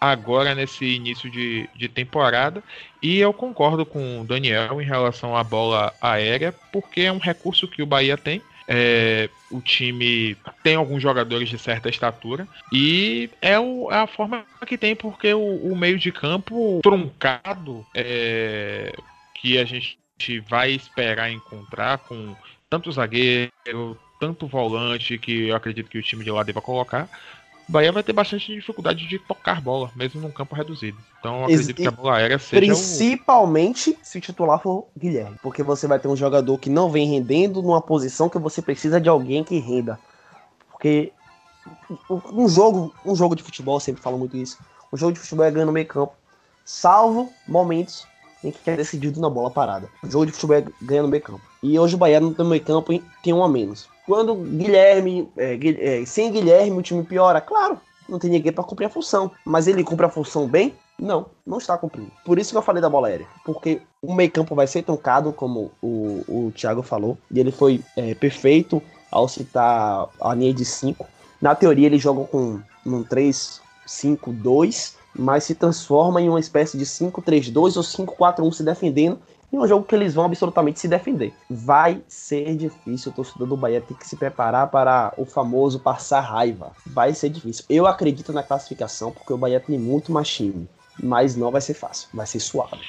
agora 0.00 0.54
nesse 0.54 0.84
início 0.84 1.30
de, 1.30 1.68
de 1.74 1.88
temporada. 1.88 2.62
E 3.00 3.18
eu 3.18 3.32
concordo 3.32 3.86
com 3.86 4.20
o 4.20 4.24
Daniel 4.24 4.80
em 4.80 4.84
relação 4.84 5.36
à 5.36 5.42
bola 5.44 5.96
aérea, 6.00 6.52
porque 6.72 7.02
é 7.02 7.12
um 7.12 7.18
recurso 7.18 7.68
que 7.68 7.82
o 7.82 7.86
Bahia 7.86 8.16
tem. 8.16 8.42
É, 8.66 9.28
o 9.50 9.60
time 9.60 10.36
tem 10.62 10.74
alguns 10.74 11.02
jogadores 11.02 11.48
de 11.50 11.58
certa 11.58 11.88
estatura 11.90 12.48
e 12.72 13.28
é, 13.42 13.58
o- 13.60 13.90
é 13.92 13.96
a 13.96 14.06
forma 14.06 14.46
que 14.66 14.78
tem, 14.78 14.96
porque 14.96 15.32
o, 15.34 15.56
o 15.72 15.76
meio 15.76 15.98
de 15.98 16.10
campo 16.10 16.80
truncado 16.82 17.86
é, 17.94 18.94
que 19.34 19.58
a 19.58 19.64
gente 19.66 19.98
vai 20.40 20.72
esperar 20.72 21.30
encontrar 21.30 21.98
com 21.98 22.34
tanto 22.68 22.90
zagueiro, 22.90 23.98
tanto 24.18 24.46
volante, 24.46 25.18
que 25.18 25.48
eu 25.48 25.56
acredito 25.56 25.88
que 25.88 25.98
o 25.98 26.02
time 26.02 26.24
de 26.24 26.30
lá 26.30 26.42
deva 26.42 26.60
colocar. 26.60 27.08
O 27.68 27.72
Bahia 27.72 27.92
vai 27.92 28.02
ter 28.02 28.12
bastante 28.12 28.52
dificuldade 28.52 29.06
de 29.06 29.18
tocar 29.18 29.60
bola, 29.60 29.90
mesmo 29.96 30.20
num 30.20 30.30
campo 30.30 30.54
reduzido. 30.54 30.98
Então 31.18 31.42
eu 31.42 31.48
Ex- 31.48 31.60
acredito 31.60 31.76
que 31.76 31.88
a 31.88 31.90
bola 31.90 32.16
aérea 32.16 32.38
seja 32.38 32.72
o, 32.72 32.76
Principalmente 32.76 33.98
se 34.02 34.18
o 34.18 34.20
titular 34.20 34.60
for 34.60 34.88
Guilherme. 34.96 35.36
Porque 35.42 35.62
você 35.62 35.86
vai 35.86 35.98
ter 35.98 36.08
um 36.08 36.16
jogador 36.16 36.58
que 36.58 36.68
não 36.68 36.90
vem 36.90 37.08
rendendo 37.08 37.62
numa 37.62 37.80
posição 37.80 38.28
que 38.28 38.38
você 38.38 38.60
precisa 38.60 39.00
de 39.00 39.08
alguém 39.08 39.42
que 39.42 39.58
renda. 39.58 39.98
Porque 40.70 41.12
um 42.10 42.48
jogo, 42.48 42.94
um 43.04 43.14
jogo 43.14 43.34
de 43.34 43.42
futebol, 43.42 43.76
eu 43.76 43.80
sempre 43.80 44.02
falo 44.02 44.18
muito 44.18 44.36
isso. 44.36 44.58
Um 44.92 44.96
jogo 44.96 45.12
de 45.12 45.20
futebol 45.20 45.44
é 45.46 45.50
ganhar 45.50 45.66
no 45.66 45.72
meio 45.72 45.86
campo. 45.86 46.12
Salvo 46.64 47.32
momentos 47.48 48.06
em 48.44 48.50
que 48.50 48.70
é 48.70 48.76
decidido 48.76 49.20
na 49.20 49.30
bola 49.30 49.50
parada. 49.50 49.88
O 50.02 50.10
jogo 50.10 50.26
de 50.26 50.32
futebol 50.32 50.56
é 50.56 50.64
ganhar 50.80 51.02
no 51.02 51.08
meio 51.08 51.22
campo. 51.22 51.40
E 51.62 51.78
hoje 51.78 51.94
o 51.94 51.98
Bahia 51.98 52.20
no 52.20 52.44
meio 52.44 52.62
campo 52.62 52.92
hein, 52.92 53.02
tem 53.22 53.32
um 53.32 53.42
a 53.42 53.48
menos. 53.48 53.88
Quando 54.06 54.34
Guilherme, 54.34 55.28
é, 55.36 55.58
é, 56.00 56.04
sem 56.04 56.30
Guilherme 56.30 56.78
o 56.78 56.82
time 56.82 57.02
piora, 57.02 57.40
claro, 57.40 57.80
não 58.08 58.18
tem 58.18 58.30
ninguém 58.30 58.52
para 58.52 58.62
cumprir 58.64 58.86
a 58.86 58.90
função. 58.90 59.30
Mas 59.44 59.66
ele 59.66 59.82
cumpre 59.82 60.06
a 60.06 60.10
função 60.10 60.46
bem? 60.46 60.74
Não, 60.98 61.26
não 61.44 61.58
está 61.58 61.76
cumprindo. 61.76 62.10
Por 62.24 62.38
isso 62.38 62.52
que 62.52 62.56
eu 62.56 62.62
falei 62.62 62.80
da 62.80 62.90
bola 62.90 63.08
aérea. 63.08 63.26
Porque 63.44 63.80
o 64.00 64.14
meio 64.14 64.30
campo 64.30 64.54
vai 64.54 64.66
ser 64.66 64.82
truncado, 64.82 65.32
como 65.32 65.72
o, 65.82 66.22
o 66.28 66.52
Thiago 66.54 66.82
falou. 66.82 67.18
E 67.30 67.40
ele 67.40 67.50
foi 67.50 67.82
é, 67.96 68.14
perfeito 68.14 68.82
ao 69.10 69.26
citar 69.26 70.08
a 70.20 70.34
linha 70.34 70.52
de 70.52 70.64
5. 70.64 71.06
Na 71.40 71.54
teoria, 71.54 71.86
eles 71.86 72.02
jogam 72.02 72.26
com 72.26 72.60
um 72.86 73.04
3-5-2, 73.04 74.94
mas 75.14 75.44
se 75.44 75.54
transforma 75.54 76.20
em 76.20 76.28
uma 76.28 76.40
espécie 76.40 76.76
de 76.76 76.84
5-3-2 76.84 77.76
ou 77.76 77.82
5-4-1 77.82 78.52
se 78.52 78.62
defendendo. 78.62 79.18
E 79.52 79.56
é 79.56 79.60
um 79.60 79.68
jogo 79.68 79.84
que 79.84 79.94
eles 79.94 80.14
vão 80.14 80.24
absolutamente 80.24 80.80
se 80.80 80.88
defender. 80.88 81.32
Vai 81.48 82.02
ser 82.08 82.56
difícil. 82.56 83.12
O 83.12 83.14
torcedor 83.14 83.46
do 83.46 83.56
Bahia 83.56 83.80
tem 83.80 83.96
que 83.96 84.06
se 84.06 84.16
preparar 84.16 84.66
para 84.68 85.14
o 85.16 85.24
famoso 85.24 85.78
passar 85.78 86.20
raiva. 86.20 86.72
Vai 86.84 87.14
ser 87.14 87.28
difícil. 87.28 87.64
Eu 87.70 87.86
acredito 87.86 88.32
na 88.32 88.42
classificação, 88.42 89.12
porque 89.12 89.32
o 89.32 89.38
Bahia 89.38 89.60
tem 89.60 89.78
muito 89.78 90.10
mais 90.10 90.28
time. 90.28 90.68
Mas 91.00 91.36
não 91.36 91.52
vai 91.52 91.60
ser 91.60 91.74
fácil. 91.74 92.08
Vai 92.12 92.26
ser 92.26 92.40
suave. 92.40 92.80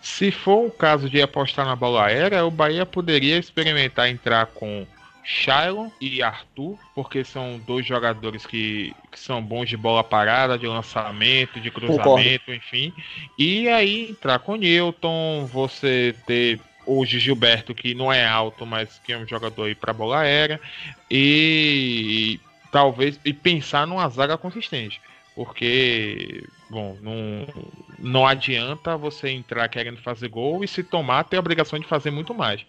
Se 0.00 0.30
for 0.30 0.66
o 0.66 0.70
caso 0.70 1.10
de 1.10 1.20
apostar 1.20 1.66
na 1.66 1.76
bola 1.76 2.06
aérea, 2.06 2.46
o 2.46 2.50
Bahia 2.50 2.86
poderia 2.86 3.38
experimentar 3.38 4.08
entrar 4.08 4.46
com 4.46 4.86
Shailon 5.22 5.90
e 6.00 6.22
Arthur, 6.22 6.78
porque 6.94 7.24
são 7.24 7.60
dois 7.66 7.86
jogadores 7.86 8.46
que, 8.46 8.94
que 9.10 9.18
são 9.18 9.42
bons 9.42 9.68
de 9.68 9.76
bola 9.76 10.02
parada, 10.02 10.58
de 10.58 10.66
lançamento, 10.66 11.60
de 11.60 11.70
cruzamento, 11.70 12.52
enfim. 12.52 12.92
E 13.38 13.68
aí 13.68 14.10
entrar 14.10 14.38
com 14.38 14.56
Newton, 14.56 15.46
você 15.46 16.14
ter 16.26 16.60
hoje 16.86 17.18
Gilberto, 17.18 17.74
que 17.74 17.94
não 17.94 18.12
é 18.12 18.26
alto, 18.26 18.66
mas 18.66 19.00
que 19.04 19.12
é 19.12 19.18
um 19.18 19.26
jogador 19.26 19.64
aí 19.64 19.74
para 19.74 19.92
bola 19.92 20.20
aérea, 20.20 20.60
e, 21.10 22.40
talvez 22.72 23.20
e 23.24 23.32
pensar 23.32 23.86
numa 23.86 24.08
zaga 24.08 24.36
consistente. 24.36 25.00
Porque, 25.34 26.44
bom, 26.68 26.96
não, 27.00 27.46
não 27.98 28.26
adianta 28.26 28.96
você 28.96 29.30
entrar 29.30 29.68
querendo 29.68 29.98
fazer 29.98 30.28
gol 30.28 30.64
e 30.64 30.68
se 30.68 30.82
tomar, 30.82 31.24
ter 31.24 31.36
a 31.36 31.40
obrigação 31.40 31.78
de 31.78 31.86
fazer 31.86 32.10
muito 32.10 32.34
mais. 32.34 32.64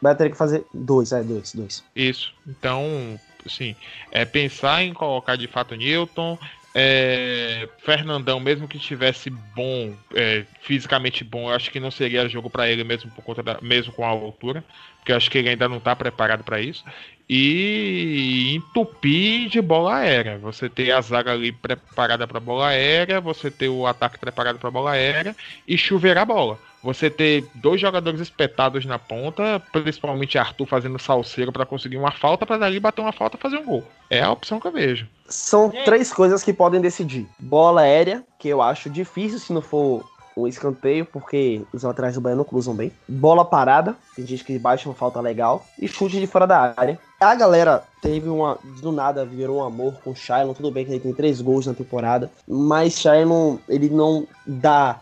Vai 0.00 0.14
ter 0.14 0.30
que 0.30 0.36
fazer 0.36 0.64
dois, 0.72 1.12
é, 1.12 1.22
dois, 1.22 1.52
dois. 1.52 1.84
Isso. 1.94 2.32
Então, 2.46 3.18
assim, 3.44 3.74
é 4.10 4.24
pensar 4.24 4.82
em 4.82 4.92
colocar 4.92 5.36
de 5.36 5.46
fato 5.46 5.74
Newton. 5.74 6.38
É, 6.78 7.66
Fernandão, 7.78 8.38
mesmo 8.38 8.68
que 8.68 8.76
estivesse 8.76 9.30
bom, 9.30 9.94
é, 10.14 10.44
fisicamente 10.60 11.24
bom, 11.24 11.48
eu 11.48 11.56
acho 11.56 11.70
que 11.70 11.80
não 11.80 11.90
seria 11.90 12.28
jogo 12.28 12.50
para 12.50 12.70
ele 12.70 12.84
mesmo 12.84 13.10
por 13.12 13.24
conta 13.24 13.42
da, 13.42 13.58
mesmo 13.62 13.94
com 13.94 14.04
a 14.04 14.08
altura, 14.08 14.62
porque 14.98 15.10
eu 15.10 15.16
acho 15.16 15.30
que 15.30 15.38
ele 15.38 15.48
ainda 15.48 15.70
não 15.70 15.78
está 15.78 15.96
preparado 15.96 16.44
para 16.44 16.60
isso. 16.60 16.84
E 17.28 18.54
entupir 18.54 19.48
de 19.48 19.60
bola 19.60 19.96
aérea. 19.96 20.38
Você 20.38 20.68
ter 20.68 20.92
a 20.92 21.00
zaga 21.00 21.32
ali 21.32 21.50
preparada 21.50 22.26
para 22.26 22.38
bola 22.38 22.68
aérea, 22.68 23.20
você 23.20 23.50
ter 23.50 23.68
o 23.68 23.86
ataque 23.86 24.18
preparado 24.18 24.58
para 24.58 24.70
bola 24.70 24.92
aérea 24.92 25.34
e 25.66 25.76
chover 25.76 26.16
a 26.18 26.24
bola. 26.24 26.58
Você 26.86 27.10
ter 27.10 27.44
dois 27.56 27.80
jogadores 27.80 28.20
espetados 28.20 28.84
na 28.84 28.96
ponta, 28.96 29.60
principalmente 29.72 30.38
Arthur 30.38 30.66
fazendo 30.66 31.00
salseiro 31.00 31.50
para 31.50 31.66
conseguir 31.66 31.96
uma 31.96 32.12
falta, 32.12 32.46
para 32.46 32.58
dali 32.58 32.78
bater 32.78 33.00
uma 33.00 33.10
falta 33.10 33.36
fazer 33.36 33.56
um 33.56 33.64
gol. 33.64 33.84
É 34.08 34.22
a 34.22 34.30
opção 34.30 34.60
que 34.60 34.68
eu 34.68 34.72
vejo. 34.72 35.08
São 35.28 35.68
três 35.84 36.12
coisas 36.12 36.44
que 36.44 36.52
podem 36.52 36.80
decidir: 36.80 37.26
bola 37.40 37.80
aérea, 37.80 38.22
que 38.38 38.48
eu 38.48 38.62
acho 38.62 38.88
difícil 38.88 39.40
se 39.40 39.52
não 39.52 39.60
for 39.60 40.04
um 40.36 40.46
escanteio, 40.46 41.06
porque 41.06 41.62
os 41.72 41.82
laterais 41.82 42.14
do 42.14 42.20
Bahia 42.20 42.36
não 42.36 42.44
cruzam 42.44 42.74
bem. 42.74 42.92
Bola 43.08 43.44
parada, 43.44 43.96
tem 44.14 44.26
gente 44.26 44.44
que 44.44 44.58
baixa 44.58 44.88
uma 44.88 44.94
falta 44.94 45.20
legal. 45.20 45.64
E 45.80 45.88
chute 45.88 46.20
de 46.20 46.26
fora 46.26 46.46
da 46.46 46.74
área. 46.76 46.98
A 47.18 47.34
galera 47.34 47.82
teve 48.02 48.28
uma. 48.28 48.58
Do 48.82 48.92
nada 48.92 49.24
virou 49.24 49.58
um 49.58 49.64
amor 49.64 49.94
com 50.04 50.10
o 50.10 50.16
Shailon. 50.16 50.52
Tudo 50.52 50.70
bem 50.70 50.84
que 50.84 50.92
ele 50.92 51.00
tem 51.00 51.14
três 51.14 51.40
gols 51.40 51.66
na 51.66 51.72
temporada. 51.72 52.30
Mas 52.46 52.98
Shailon, 52.98 53.56
ele 53.68 53.88
não 53.88 54.26
dá. 54.46 55.00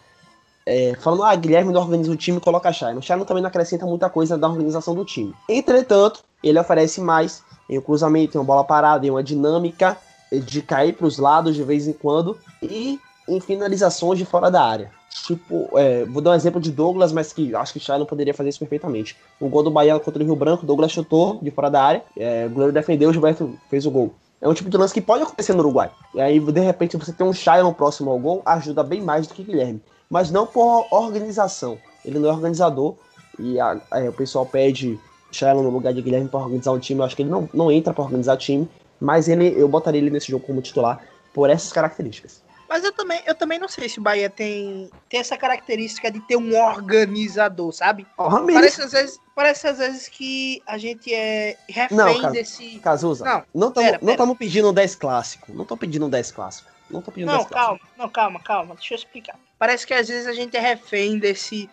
É, 0.66 0.94
falando, 1.00 1.24
ah, 1.24 1.34
Guilherme 1.34 1.72
não 1.72 1.82
organiza 1.82 2.10
o 2.10 2.16
time, 2.16 2.40
coloca 2.40 2.72
Shailon. 2.72 3.02
Shailon 3.02 3.24
também 3.24 3.42
não 3.42 3.48
acrescenta 3.48 3.84
muita 3.84 4.08
coisa 4.08 4.38
da 4.38 4.48
organização 4.48 4.94
do 4.94 5.04
time. 5.04 5.34
Entretanto, 5.48 6.20
ele 6.42 6.58
oferece 6.58 7.00
mais 7.00 7.42
em 7.68 7.78
um 7.78 7.82
cruzamento, 7.82 8.36
em 8.36 8.40
uma 8.40 8.46
bola 8.46 8.64
parada, 8.64 9.04
em 9.04 9.10
uma 9.10 9.22
dinâmica 9.22 9.96
de 10.32 10.62
cair 10.62 10.94
para 10.94 11.06
os 11.06 11.18
lados 11.18 11.54
de 11.54 11.62
vez 11.62 11.86
em 11.86 11.92
quando 11.92 12.38
e 12.62 12.98
em 13.28 13.40
finalizações 13.40 14.18
de 14.18 14.24
fora 14.24 14.50
da 14.50 14.62
área. 14.62 14.90
Tipo, 15.26 15.68
é, 15.78 16.04
vou 16.04 16.20
dar 16.20 16.32
um 16.32 16.34
exemplo 16.34 16.60
de 16.60 16.70
Douglas, 16.72 17.12
mas 17.12 17.32
que 17.32 17.54
acho 17.54 17.72
que 17.72 17.80
Shailon 17.80 18.04
poderia 18.04 18.34
fazer 18.34 18.48
isso 18.50 18.58
perfeitamente. 18.58 19.16
O 19.40 19.48
gol 19.48 19.62
do 19.62 19.70
Bahia 19.70 19.98
contra 19.98 20.22
o 20.22 20.26
Rio 20.26 20.34
Branco, 20.36 20.66
Douglas 20.66 20.90
chutou 20.92 21.38
de 21.40 21.50
fora 21.50 21.70
da 21.70 21.82
área, 21.82 22.04
é, 22.16 22.46
o 22.46 22.50
goleiro 22.50 22.72
defendeu, 22.72 23.10
o 23.10 23.12
Gilberto 23.12 23.56
fez 23.70 23.86
o 23.86 23.90
gol. 23.90 24.12
É 24.40 24.48
um 24.48 24.52
tipo 24.52 24.68
de 24.68 24.76
lance 24.76 24.92
que 24.92 25.00
pode 25.00 25.22
acontecer 25.22 25.54
no 25.54 25.60
Uruguai. 25.60 25.90
E 26.14 26.20
aí, 26.20 26.38
de 26.38 26.60
repente, 26.60 26.96
você 26.98 27.12
tem 27.12 27.26
um 27.26 27.32
Shailon 27.32 27.72
próximo 27.72 28.10
ao 28.10 28.18
gol, 28.18 28.42
ajuda 28.44 28.82
bem 28.82 29.00
mais 29.00 29.26
do 29.26 29.32
que 29.32 29.42
Guilherme. 29.42 29.80
Mas 30.10 30.30
não 30.30 30.46
por 30.46 30.86
organização. 30.90 31.78
Ele 32.04 32.18
não 32.18 32.28
é 32.28 32.32
organizador. 32.32 32.94
E 33.38 33.58
a- 33.58 33.80
é, 33.92 34.08
o 34.08 34.12
pessoal 34.12 34.44
pede 34.44 35.00
Shailon 35.32 35.62
no 35.62 35.70
lugar 35.70 35.94
de 35.94 36.02
Guilherme 36.02 36.28
para 36.28 36.40
organizar 36.40 36.72
um 36.72 36.78
time. 36.78 37.00
Eu 37.00 37.04
acho 37.06 37.16
que 37.16 37.22
ele 37.22 37.30
não, 37.30 37.48
não 37.54 37.72
entra 37.72 37.94
para 37.94 38.04
organizar 38.04 38.36
time. 38.36 38.68
Mas 39.00 39.28
ele, 39.28 39.54
eu 39.56 39.66
botaria 39.66 40.00
ele 40.00 40.10
nesse 40.10 40.30
jogo 40.30 40.44
como 40.46 40.60
titular 40.60 41.00
por 41.32 41.48
essas 41.48 41.72
características. 41.72 42.43
Mas 42.74 42.82
eu 42.82 42.90
também, 42.90 43.22
eu 43.24 43.36
também 43.36 43.56
não 43.56 43.68
sei 43.68 43.88
se 43.88 44.00
o 44.00 44.02
Bahia 44.02 44.28
tem, 44.28 44.90
tem 45.08 45.20
essa 45.20 45.36
característica 45.36 46.10
de 46.10 46.18
ter 46.18 46.36
um 46.36 46.60
organizador, 46.60 47.70
sabe? 47.70 48.04
Ramires, 48.18 48.52
Parece 48.52 48.82
às, 48.82 48.90
vezes, 48.90 49.20
parece 49.32 49.68
às 49.68 49.78
vezes 49.78 50.08
que 50.08 50.60
a 50.66 50.76
gente 50.76 51.14
é 51.14 51.56
refém 51.68 51.96
Não, 51.96 52.20
cara. 52.20 52.32
desse. 52.32 52.80
Cazuza, 52.80 53.46
Não, 53.54 53.68
estamos 54.10 54.36
pedindo 54.36 54.70
um 54.70 54.74
10 54.74 54.96
clássico. 54.96 55.54
Não 55.54 55.64
tô 55.64 55.76
pedindo 55.76 56.06
um 56.06 56.10
10 56.10 56.32
clássico. 56.32 56.68
Não 56.90 57.00
tô 57.00 57.12
pedindo 57.12 57.30
Não, 57.30 57.36
10 57.38 57.46
clássico. 57.46 57.78
calma, 57.78 57.92
não, 57.96 58.08
calma, 58.08 58.40
calma. 58.40 58.74
Deixa 58.74 58.94
eu 58.94 58.98
explicar. 58.98 59.38
Parece 59.56 59.86
que 59.86 59.94
às 59.94 60.08
vezes 60.08 60.26
a 60.26 60.32
gente 60.32 60.56
é 60.56 60.60
refém 60.60 61.16
desse 61.16 61.70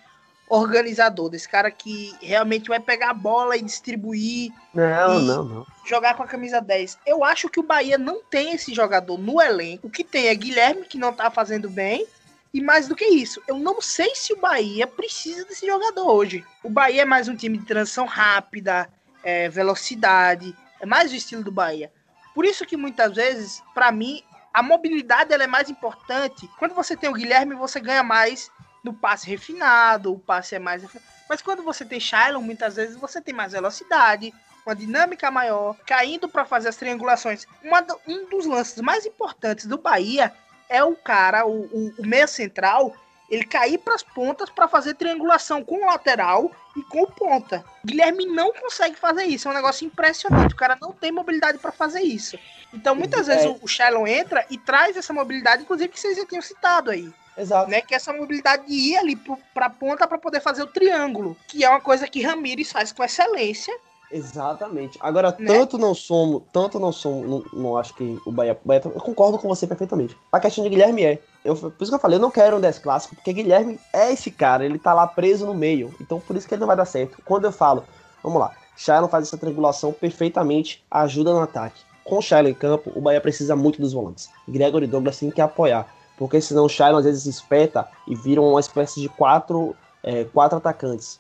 organizador, 0.51 1.29
desse 1.29 1.47
cara 1.47 1.71
que 1.71 2.13
realmente 2.21 2.67
vai 2.67 2.79
pegar 2.79 3.11
a 3.11 3.13
bola 3.13 3.55
e 3.55 3.61
distribuir, 3.61 4.51
Não, 4.73 5.19
E- 5.19 5.25
não, 5.25 5.43
não. 5.45 5.67
jogar 5.85 6.13
com 6.15 6.23
a 6.23 6.27
camisa 6.27 6.59
10. 6.59 6.97
Eu 7.05 7.23
acho 7.23 7.47
que 7.49 7.59
o 7.59 7.63
Bahia 7.63 7.97
não 7.97 8.21
tem 8.21 8.53
esse 8.53 8.73
jogador 8.73 9.17
no 9.17 9.41
elenco. 9.41 9.87
O 9.87 9.89
que 9.89 10.03
tem 10.03 10.27
é 10.27 10.35
Guilherme, 10.35 10.85
que 10.85 10.97
não 10.97 11.13
tá 11.13 11.31
fazendo 11.31 11.69
bem. 11.69 12.05
E 12.53 12.61
mais 12.61 12.85
do 12.87 12.95
que 12.97 13.05
isso, 13.05 13.41
eu 13.47 13.57
não 13.57 13.79
sei 13.81 14.13
se 14.13 14.33
o 14.33 14.37
Bahia 14.37 14.85
precisa 14.85 15.45
desse 15.45 15.65
jogador 15.65 16.05
hoje. 16.11 16.43
O 16.61 16.69
Bahia 16.69 17.03
é 17.03 17.05
mais 17.05 17.29
um 17.29 17.35
time 17.35 17.57
de 17.57 17.65
transição 17.65 18.05
rápida, 18.05 18.89
é, 19.23 19.47
velocidade, 19.47 20.53
é 20.81 20.85
mais 20.85 21.13
o 21.13 21.15
estilo 21.15 21.43
do 21.45 21.51
Bahia. 21.51 21.89
Por 22.35 22.43
isso 22.43 22.65
que 22.65 22.75
muitas 22.75 23.15
vezes, 23.15 23.63
pra 23.73 23.89
mim, 23.89 24.21
a 24.53 24.61
mobilidade 24.61 25.33
ela 25.33 25.45
é 25.45 25.47
mais 25.47 25.69
importante. 25.69 26.49
Quando 26.59 26.75
você 26.75 26.97
tem 26.97 27.09
o 27.09 27.13
Guilherme, 27.13 27.55
você 27.55 27.79
ganha 27.79 28.03
mais 28.03 28.49
no 28.84 28.93
passe 28.93 29.27
refinado, 29.29 30.13
o 30.13 30.19
passe 30.19 30.55
é 30.55 30.59
mais. 30.59 30.82
refi- 30.82 30.99
Mas 31.29 31.41
quando 31.41 31.63
você 31.63 31.86
tem 31.86 31.99
Shailon, 31.99 32.41
muitas 32.41 32.75
vezes 32.75 32.95
você 32.95 33.21
tem 33.21 33.34
mais 33.34 33.51
velocidade, 33.53 34.34
uma 34.65 34.75
dinâmica 34.75 35.29
maior, 35.32 35.75
caindo 35.86 36.27
para 36.27 36.45
fazer 36.45 36.69
as 36.69 36.75
triangulações. 36.75 37.45
Do- 37.88 37.99
um 38.07 38.25
dos 38.29 38.45
lances 38.45 38.79
mais 38.82 39.05
importantes 39.05 39.65
do 39.65 39.77
Bahia 39.77 40.34
é 40.69 40.84
o 40.84 40.95
cara, 40.95 41.45
o, 41.45 41.61
o, 41.65 41.93
o 41.99 42.05
meia 42.05 42.27
central, 42.27 42.95
ele 43.29 43.45
cair 43.45 43.77
para 43.77 43.95
as 43.95 44.03
pontas 44.03 44.49
para 44.49 44.67
fazer 44.67 44.93
triangulação 44.95 45.63
com 45.63 45.84
o 45.84 45.86
lateral 45.86 46.51
e 46.75 46.82
com 46.84 47.03
o 47.03 47.07
ponta. 47.11 47.63
Guilherme 47.86 48.25
não 48.25 48.51
consegue 48.53 48.95
fazer 48.95 49.23
isso, 49.23 49.47
é 49.47 49.51
um 49.51 49.55
negócio 49.55 49.86
impressionante. 49.86 50.53
O 50.53 50.57
cara 50.57 50.77
não 50.82 50.91
tem 50.91 51.11
mobilidade 51.11 51.57
para 51.57 51.71
fazer 51.71 52.01
isso. 52.01 52.38
Então, 52.73 52.93
muitas 52.95 53.27
É. 53.29 53.36
vezes 53.36 53.49
o, 53.49 53.59
o 53.61 53.67
Shailon 53.67 54.05
entra 54.07 54.45
e 54.49 54.57
traz 54.57 54.95
essa 54.97 55.13
mobilidade, 55.13 55.63
inclusive 55.63 55.89
que 55.89 55.99
vocês 55.99 56.17
já 56.17 56.25
tinham 56.25 56.41
citado 56.41 56.89
aí 56.91 57.11
Exato. 57.38 57.69
né? 57.71 57.82
Que 57.82 57.93
é 57.93 57.97
essa 57.97 58.11
mobilidade 58.13 58.65
de 58.67 58.73
ir 58.73 58.97
ali 58.97 59.15
pro, 59.15 59.38
pra 59.53 59.69
ponta 59.69 60.07
para 60.07 60.17
poder 60.17 60.41
fazer 60.41 60.63
o 60.63 60.67
triângulo, 60.67 61.36
que 61.47 61.63
é 61.63 61.69
uma 61.69 61.82
coisa 61.82 62.07
que 62.07 62.21
Ramires 62.21 62.71
faz 62.71 62.91
com 62.91 63.03
excelência. 63.03 63.73
Exatamente. 64.11 64.97
Agora, 65.01 65.34
Né? 65.39 65.47
tanto 65.47 65.77
não 65.77 65.93
somos, 65.95 66.43
tanto 66.51 66.77
não 66.79 66.91
somos, 66.91 67.29
não, 67.29 67.43
não 67.61 67.77
acho 67.77 67.93
que 67.93 68.19
o 68.25 68.32
Bahia, 68.32 68.59
Bahia- 68.63 68.82
Eu 68.86 68.91
concordo 69.01 69.39
com 69.39 69.47
você 69.47 69.65
perfeitamente. 69.65 70.17
A 70.32 70.39
questão 70.39 70.63
de 70.63 70.69
Guilherme 70.69 71.03
é. 71.05 71.19
Eu, 71.45 71.55
por 71.55 71.73
isso 71.79 71.89
que 71.89 71.95
eu 71.95 71.99
falei, 71.99 72.17
eu 72.17 72.21
não 72.21 72.29
quero 72.29 72.57
um 72.57 72.59
10 72.61 72.77
clássico, 72.79 73.15
porque 73.15 73.32
Guilherme 73.34 73.79
é 73.93 74.11
esse 74.11 74.29
cara, 74.29 74.65
ele 74.65 74.77
tá 74.77 74.93
lá 74.93 75.07
preso 75.07 75.45
no 75.45 75.53
meio. 75.53 75.95
Então 76.01 76.19
por 76.19 76.36
isso 76.36 76.45
que 76.47 76.53
ele 76.53 76.59
não 76.59 76.67
vai 76.67 76.75
dar 76.75 76.86
certo. 76.86 77.17
Quando 77.25 77.45
eu 77.45 77.51
falo, 77.53 77.86
vamos 78.21 78.39
lá, 78.39 78.51
Shailon 78.75 79.07
faz 79.07 79.27
essa 79.27 79.38
triangulação 79.38 79.93
perfeitamente, 79.93 80.84
ajuda 80.91 81.32
no 81.34 81.39
ataque. 81.39 81.82
Com 82.03 82.17
o 82.17 82.21
Shailon 82.21 82.49
em 82.49 82.53
campo, 82.53 82.91
o 82.95 82.99
Bahia 83.01 83.21
precisa 83.21 83.55
muito 83.55 83.79
dos 83.79 83.93
volantes. 83.93 84.29
Gregory 84.47 84.88
Douglas 84.88 85.17
tem 85.19 85.32
que 85.32 85.39
apoiar. 85.41 85.88
Porque 86.18 86.39
senão 86.39 86.66
o 86.66 86.70
Shailon 86.70 86.97
às 86.97 87.05
vezes 87.05 87.26
espeta 87.26 87.88
e 88.07 88.16
vira 88.16 88.41
uma 88.41 88.59
espécie 88.59 89.01
de 89.01 89.09
quatro, 89.09 89.76
é, 90.03 90.24
quatro 90.26 90.57
atacantes. 90.57 91.20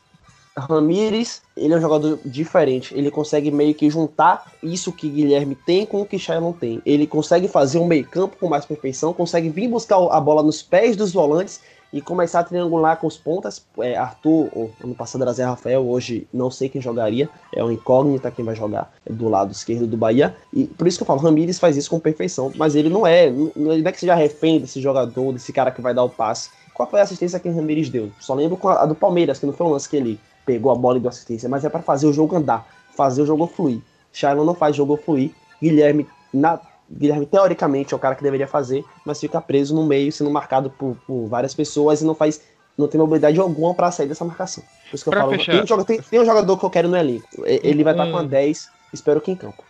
Ramires, 0.55 1.41
ele 1.55 1.73
é 1.73 1.77
um 1.77 1.81
jogador 1.81 2.19
diferente. 2.25 2.93
Ele 2.93 3.09
consegue 3.09 3.49
meio 3.49 3.73
que 3.73 3.89
juntar 3.89 4.51
isso 4.61 4.91
que 4.91 5.09
Guilherme 5.09 5.55
tem 5.55 5.85
com 5.85 6.01
o 6.01 6.05
que 6.05 6.19
Shailon 6.19 6.51
tem. 6.51 6.81
Ele 6.85 7.07
consegue 7.07 7.47
fazer 7.47 7.79
um 7.79 7.87
meio-campo 7.87 8.35
com 8.37 8.49
mais 8.49 8.65
perfeição, 8.65 9.13
consegue 9.13 9.49
vir 9.49 9.69
buscar 9.69 9.95
a 9.95 10.19
bola 10.19 10.43
nos 10.43 10.61
pés 10.61 10.95
dos 10.95 11.13
volantes 11.13 11.61
e 11.93 12.01
começar 12.01 12.39
a 12.39 12.43
triangular 12.43 12.97
com 12.97 13.07
os 13.07 13.17
pontas. 13.17 13.65
É, 13.79 13.95
Arthur, 13.95 14.49
ano 14.83 14.95
passado 14.95 15.21
era 15.21 15.33
Zé 15.33 15.43
Rafael, 15.43 15.87
hoje 15.87 16.27
não 16.33 16.49
sei 16.49 16.69
quem 16.69 16.81
jogaria. 16.81 17.29
É 17.53 17.63
uma 17.63 17.73
incógnita 17.73 18.31
quem 18.31 18.45
vai 18.45 18.55
jogar 18.55 18.91
do 19.09 19.27
lado 19.27 19.51
esquerdo 19.51 19.85
do 19.87 19.97
Bahia. 19.97 20.35
E 20.53 20.65
por 20.65 20.87
isso 20.87 20.97
que 20.97 21.03
eu 21.03 21.07
falo, 21.07 21.19
Ramires 21.19 21.59
faz 21.59 21.75
isso 21.75 21.89
com 21.89 21.99
perfeição. 21.99 22.51
Mas 22.55 22.75
ele 22.75 22.89
não 22.89 23.05
é, 23.05 23.29
não, 23.29 23.73
é 23.73 23.91
que 23.91 23.99
seja 23.99 24.15
refém 24.15 24.59
desse 24.59 24.79
jogador, 24.79 25.33
desse 25.33 25.51
cara 25.51 25.71
que 25.71 25.81
vai 25.81 25.93
dar 25.93 26.03
o 26.03 26.09
passe. 26.09 26.49
Qual 26.73 26.89
foi 26.89 26.99
a 26.99 27.03
assistência 27.03 27.39
que 27.39 27.49
o 27.49 27.55
Ramires 27.55 27.89
deu? 27.89 28.11
Só 28.19 28.33
lembro 28.33 28.57
a, 28.67 28.83
a 28.83 28.85
do 28.85 28.95
Palmeiras, 28.95 29.39
que 29.39 29.45
não 29.45 29.53
foi 29.53 29.67
um 29.67 29.71
lance 29.71 29.89
que 29.89 29.97
ele 29.97 30.19
pegou 30.45 30.71
a 30.71 30.75
bola 30.75 30.97
e 30.97 31.01
deu 31.01 31.09
assistência, 31.09 31.47
mas 31.47 31.63
é 31.63 31.69
para 31.69 31.81
fazer 31.81 32.07
o 32.07 32.13
jogo 32.13 32.35
andar, 32.35 32.65
fazer 32.95 33.21
o 33.21 33.25
jogo 33.25 33.45
fluir. 33.47 33.81
Shailon 34.11 34.45
não 34.45 34.55
faz 34.55 34.75
jogo 34.75 34.97
fluir. 34.97 35.31
Guilherme, 35.61 36.07
na, 36.33 36.59
Guilherme 36.97 37.25
teoricamente 37.25 37.93
é 37.93 37.97
o 37.97 37.99
cara 37.99 38.15
que 38.15 38.23
deveria 38.23 38.47
fazer, 38.47 38.83
mas 39.05 39.19
fica 39.19 39.41
preso 39.41 39.75
no 39.75 39.85
meio, 39.85 40.11
sendo 40.11 40.29
marcado 40.29 40.69
por, 40.71 40.95
por 41.07 41.27
várias 41.27 41.53
pessoas 41.53 42.01
e 42.01 42.05
não 42.05 42.15
faz, 42.15 42.41
não 42.77 42.87
tem 42.87 42.99
mobilidade 42.99 43.39
alguma 43.39 43.73
para 43.73 43.91
sair 43.91 44.07
dessa 44.07 44.25
marcação. 44.25 44.63
Por 44.89 44.95
isso 44.95 45.03
que 45.03 45.09
eu 45.09 45.11
Pra 45.13 45.21
falo, 45.21 45.33
fechar- 45.33 45.51
tem 45.53 45.63
um, 45.63 45.67
jogador, 45.67 45.85
tem, 45.85 46.01
tem 46.01 46.19
um 46.19 46.25
jogador 46.25 46.57
que 46.57 46.65
eu 46.65 46.69
quero 46.69 46.87
no 46.89 46.97
elenco. 46.97 47.27
Ele 47.45 47.83
vai 47.83 47.93
estar 47.93 48.11
com 48.11 48.17
a 48.17 48.23
10, 48.23 48.69
espero 48.93 49.21
que 49.21 49.31
em 49.31 49.35
campo. 49.35 49.63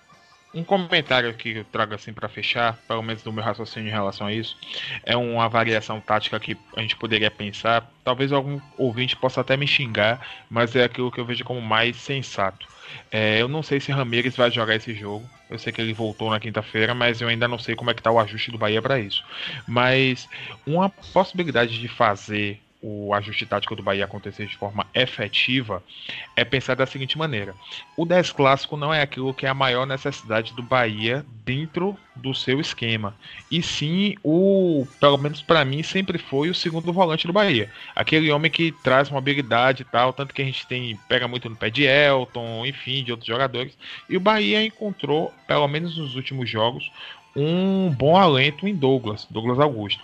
Um 0.53 0.65
comentário 0.65 1.33
que 1.33 1.49
eu 1.59 1.63
trago 1.63 1.93
assim 1.93 2.11
pra 2.11 2.27
fechar, 2.27 2.77
pelo 2.85 3.01
menos 3.01 3.23
do 3.23 3.31
meu 3.31 3.41
raciocínio 3.41 3.87
em 3.87 3.91
relação 3.91 4.27
a 4.27 4.33
isso, 4.33 4.57
é 5.05 5.15
uma 5.15 5.47
variação 5.47 6.01
tática 6.01 6.37
que 6.41 6.57
a 6.75 6.81
gente 6.81 6.97
poderia 6.97 7.31
pensar. 7.31 7.89
Talvez 8.03 8.33
algum 8.33 8.59
ouvinte 8.77 9.15
possa 9.15 9.39
até 9.39 9.55
me 9.55 9.65
xingar, 9.65 10.19
mas 10.49 10.75
é 10.75 10.83
aquilo 10.83 11.09
que 11.09 11.21
eu 11.21 11.25
vejo 11.25 11.45
como 11.45 11.61
mais 11.61 11.95
sensato. 11.95 12.67
É, 13.09 13.41
eu 13.41 13.47
não 13.47 13.63
sei 13.63 13.79
se 13.79 13.93
Ramires 13.93 14.35
vai 14.35 14.51
jogar 14.51 14.75
esse 14.75 14.93
jogo. 14.93 15.29
Eu 15.51 15.59
sei 15.59 15.73
que 15.73 15.81
ele 15.81 15.93
voltou 15.93 16.29
na 16.29 16.39
quinta-feira, 16.39 16.95
mas 16.95 17.19
eu 17.19 17.27
ainda 17.27 17.45
não 17.45 17.59
sei 17.59 17.75
como 17.75 17.91
é 17.91 17.93
que 17.93 18.01
tá 18.01 18.09
o 18.09 18.17
ajuste 18.19 18.51
do 18.51 18.57
Bahia 18.57 18.81
para 18.81 18.97
isso. 18.99 19.21
Mas 19.67 20.27
uma 20.65 20.89
possibilidade 20.89 21.77
de 21.77 21.89
fazer 21.89 22.61
o 22.81 23.13
ajuste 23.13 23.45
tático 23.45 23.75
do 23.75 23.83
Bahia 23.83 24.05
acontecer 24.05 24.47
de 24.47 24.57
forma 24.57 24.87
efetiva 24.93 25.83
é 26.35 26.43
pensar 26.43 26.75
da 26.75 26.85
seguinte 26.85 27.17
maneira: 27.17 27.53
o 27.95 28.05
10 28.05 28.31
clássico 28.31 28.75
não 28.75 28.93
é 28.93 29.01
aquilo 29.01 29.33
que 29.33 29.45
é 29.45 29.49
a 29.49 29.53
maior 29.53 29.85
necessidade 29.85 30.53
do 30.53 30.63
Bahia 30.63 31.23
dentro 31.45 31.95
do 32.15 32.33
seu 32.33 32.59
esquema, 32.59 33.15
e 33.49 33.61
sim 33.61 34.15
o, 34.23 34.85
pelo 34.99 35.17
menos 35.17 35.41
para 35.41 35.63
mim, 35.63 35.83
sempre 35.83 36.17
foi 36.17 36.49
o 36.49 36.55
segundo 36.55 36.91
volante 36.91 37.27
do 37.27 37.33
Bahia, 37.33 37.69
aquele 37.95 38.31
homem 38.31 38.49
que 38.49 38.71
traz 38.83 39.09
mobilidade 39.09 39.83
e 39.83 39.85
tal, 39.85 40.11
tanto 40.11 40.33
que 40.33 40.41
a 40.41 40.45
gente 40.45 40.65
tem 40.67 40.97
pega 41.07 41.27
muito 41.27 41.49
no 41.49 41.55
pé 41.55 41.69
de 41.69 41.83
Elton, 41.83 42.65
enfim, 42.65 43.03
de 43.03 43.11
outros 43.11 43.27
jogadores, 43.27 43.77
e 44.09 44.17
o 44.17 44.19
Bahia 44.19 44.63
encontrou, 44.63 45.33
pelo 45.47 45.67
menos 45.67 45.97
nos 45.97 46.15
últimos 46.15 46.49
jogos, 46.49 46.91
um 47.35 47.89
bom 47.89 48.17
alento 48.17 48.67
em 48.67 48.75
Douglas, 48.75 49.25
Douglas 49.29 49.59
Augusto. 49.59 50.03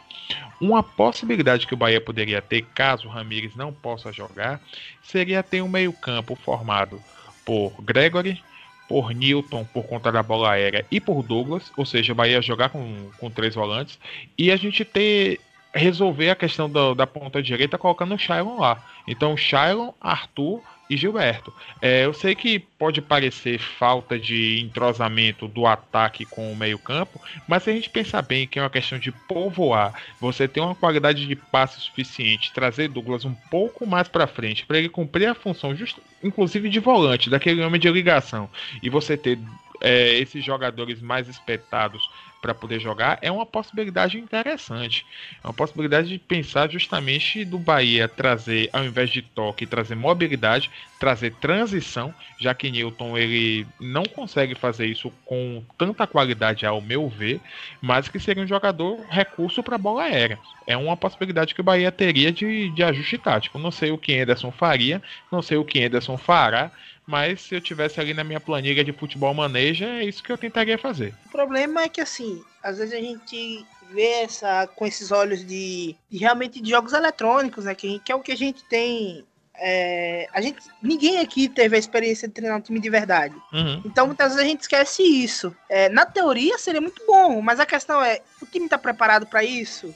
Uma 0.60 0.82
possibilidade 0.82 1.68
que 1.68 1.74
o 1.74 1.78
Bahia 1.78 2.02
poderia 2.02 2.42
ter, 2.42 2.64
caso 2.74 3.08
o 3.08 3.12
Ramires 3.12 3.56
não 3.56 3.72
possa 3.72 4.12
jogar, 4.12 4.60
seria 5.04 5.44
ter 5.44 5.62
um 5.62 5.68
meio-campo 5.68 6.36
formado 6.36 7.02
por 7.46 7.74
Gregory, 7.82 8.42
por 8.88 9.14
Newton 9.14 9.66
por 9.66 9.86
conta 9.86 10.12
da 10.12 10.24
bola 10.24 10.52
aérea 10.52 10.86
e 10.90 11.00
por 11.00 11.22
Douglas, 11.22 11.72
ou 11.76 11.86
seja, 11.86 12.14
o 12.14 12.16
Bahia 12.16 12.42
jogar 12.42 12.70
com, 12.70 13.10
com 13.18 13.30
três 13.30 13.54
volantes, 13.54 14.00
e 14.38 14.52
a 14.52 14.56
gente 14.56 14.84
ter 14.84 15.40
resolver 15.74 16.30
a 16.30 16.36
questão 16.36 16.70
da, 16.70 16.94
da 16.94 17.08
ponta 17.08 17.42
direita 17.42 17.78
colocando 17.78 18.16
o 18.16 18.18
Shailon 18.18 18.60
lá. 18.60 18.84
Então, 19.08 19.38
Shailon, 19.38 19.92
Arthur 20.02 20.62
e 20.90 20.96
Gilberto. 20.96 21.54
É, 21.82 22.06
eu 22.06 22.14
sei 22.14 22.36
que 22.36 22.60
pode 22.60 23.02
parecer 23.02 23.60
falta 23.60 24.18
de 24.18 24.60
entrosamento 24.62 25.48
do 25.48 25.66
ataque 25.66 26.26
com 26.26 26.52
o 26.52 26.56
meio-campo, 26.56 27.22
mas 27.48 27.64
se 27.64 27.70
a 27.70 27.74
gente 27.74 27.90
pensar 27.90 28.22
bem 28.22 28.48
que 28.48 28.60
é 28.60 28.62
uma 28.62 28.70
questão 28.70 28.98
de 28.98 29.12
povoar, 29.12 29.94
você 30.20 30.48
ter 30.48 30.60
uma 30.60 30.76
qualidade 30.76 31.26
de 31.26 31.36
passe 31.36 31.80
suficiente, 31.82 32.54
trazer 32.54 32.88
Douglas 32.88 33.26
um 33.26 33.34
pouco 33.50 33.86
mais 33.86 34.08
para 34.08 34.28
frente, 34.28 34.66
para 34.66 34.78
ele 34.78 34.90
cumprir 34.90 35.28
a 35.28 35.36
função, 35.36 35.76
just, 35.76 35.98
inclusive 36.24 36.70
de 36.70 36.80
volante, 36.80 37.30
daquele 37.30 37.62
homem 37.62 37.80
de 37.80 37.90
ligação, 37.90 38.50
e 38.82 38.90
você 38.90 39.18
ter 39.18 39.38
é, 39.82 40.18
esses 40.18 40.44
jogadores 40.44 41.02
mais 41.02 41.28
espetados 41.28 42.10
para 42.42 42.54
poder 42.54 42.80
jogar 42.80 43.18
é 43.22 43.32
uma 43.32 43.46
possibilidade 43.46 44.18
interessante. 44.18 45.06
É 45.44 45.48
uma 45.48 45.54
possibilidade 45.54 46.10
de 46.10 46.20
pensar 46.20 46.70
justamente 46.70 47.44
do 47.44 47.58
Bahia 47.58 48.08
trazer, 48.08 48.70
ao 48.72 48.84
invés 48.84 49.10
de 49.10 49.22
toque, 49.22 49.66
trazer 49.66 49.96
mobilidade, 49.96 50.70
trazer 51.00 51.34
transição, 51.36 52.14
já 52.40 52.54
que 52.54 52.72
Newton 52.72 53.18
ele 53.18 53.68
não 53.80 54.04
consegue 54.04 54.56
fazer 54.56 54.88
isso 54.88 55.12
com 55.26 55.64
tanta 55.78 56.08
qualidade 56.08 56.66
ao 56.66 56.82
meu 56.82 57.08
ver, 57.08 57.40
mas 57.82 58.08
que 58.08 58.20
seria 58.20 58.44
um 58.44 58.48
jogador 58.48 59.00
recurso 59.10 59.62
para 59.62 59.78
bola 59.78 60.04
aérea. 60.04 60.40
É 60.66 60.76
uma 60.76 60.98
possibilidade 60.98 61.56
que 61.56 61.62
o 61.62 61.64
Bahia 61.64 61.92
teria 61.92 62.32
de, 62.32 62.70
de 62.70 62.84
ajuste 62.84 63.18
tático. 63.18 63.60
Não 63.60 63.72
sei 63.72 63.92
o 63.92 63.98
que 63.98 64.20
Anderson 64.20 64.52
faria, 64.52 65.02
não 65.32 65.42
sei 65.42 65.58
o 65.58 65.66
que 65.66 65.84
Anderson 65.84 66.18
fará, 66.18 66.72
mas 67.08 67.42
se 67.42 67.56
eu 67.56 67.62
tivesse 67.62 68.02
ali 68.02 68.14
na 68.14 68.24
minha 68.24 68.40
planilha 68.40 68.84
de 68.84 68.92
futebol 68.92 69.34
maneja, 69.34 69.86
é 69.86 70.04
isso 70.04 70.22
que 70.22 70.32
eu 70.32 70.38
tentaria 70.38 70.78
fazer. 70.78 71.16
O 71.28 71.30
problema 71.30 71.84
é 71.84 71.90
que, 71.90 72.02
assim, 72.02 72.44
às 72.62 72.78
vezes 72.78 72.94
a 72.94 73.02
gente 73.02 73.66
vê 73.90 74.24
essa 74.24 74.68
com 74.68 74.86
esses 74.86 75.10
olhos 75.10 75.46
de, 75.46 75.96
de 76.10 76.18
realmente 76.18 76.62
de 76.62 76.70
jogos 76.70 76.92
eletrônicos, 76.92 77.64
né? 77.64 77.74
Que, 77.74 78.00
que 78.00 78.12
é 78.12 78.16
o 78.16 78.20
que 78.20 78.34
a 78.34 78.38
gente 78.38 78.62
tem 78.66 79.26
é, 79.60 80.28
a 80.34 80.40
gente, 80.40 80.60
ninguém 80.82 81.20
aqui 81.20 81.50
teve 81.50 81.76
a 81.76 81.80
experiência 81.80 82.28
de 82.28 82.34
treinar 82.34 82.58
um 82.58 82.62
time 82.62 82.80
de 82.80 82.90
verdade. 82.90 83.36
Uhum. 83.52 83.82
Então 83.86 84.06
muitas 84.06 84.34
vezes 84.34 84.44
a 84.44 84.48
gente 84.48 84.62
esquece 84.62 85.02
isso. 85.02 85.56
É, 85.68 85.90
na 85.90 86.06
teoria 86.06 86.58
seria 86.60 86.82
muito 86.82 87.02
bom, 87.08 87.42
mas 87.42 87.60
a 87.60 87.66
questão 87.66 88.04
é, 88.04 88.22
o 88.42 88.46
time 88.46 88.70
tá 88.70 88.78
preparado 88.78 89.26
para 89.26 89.44
isso? 89.44 89.96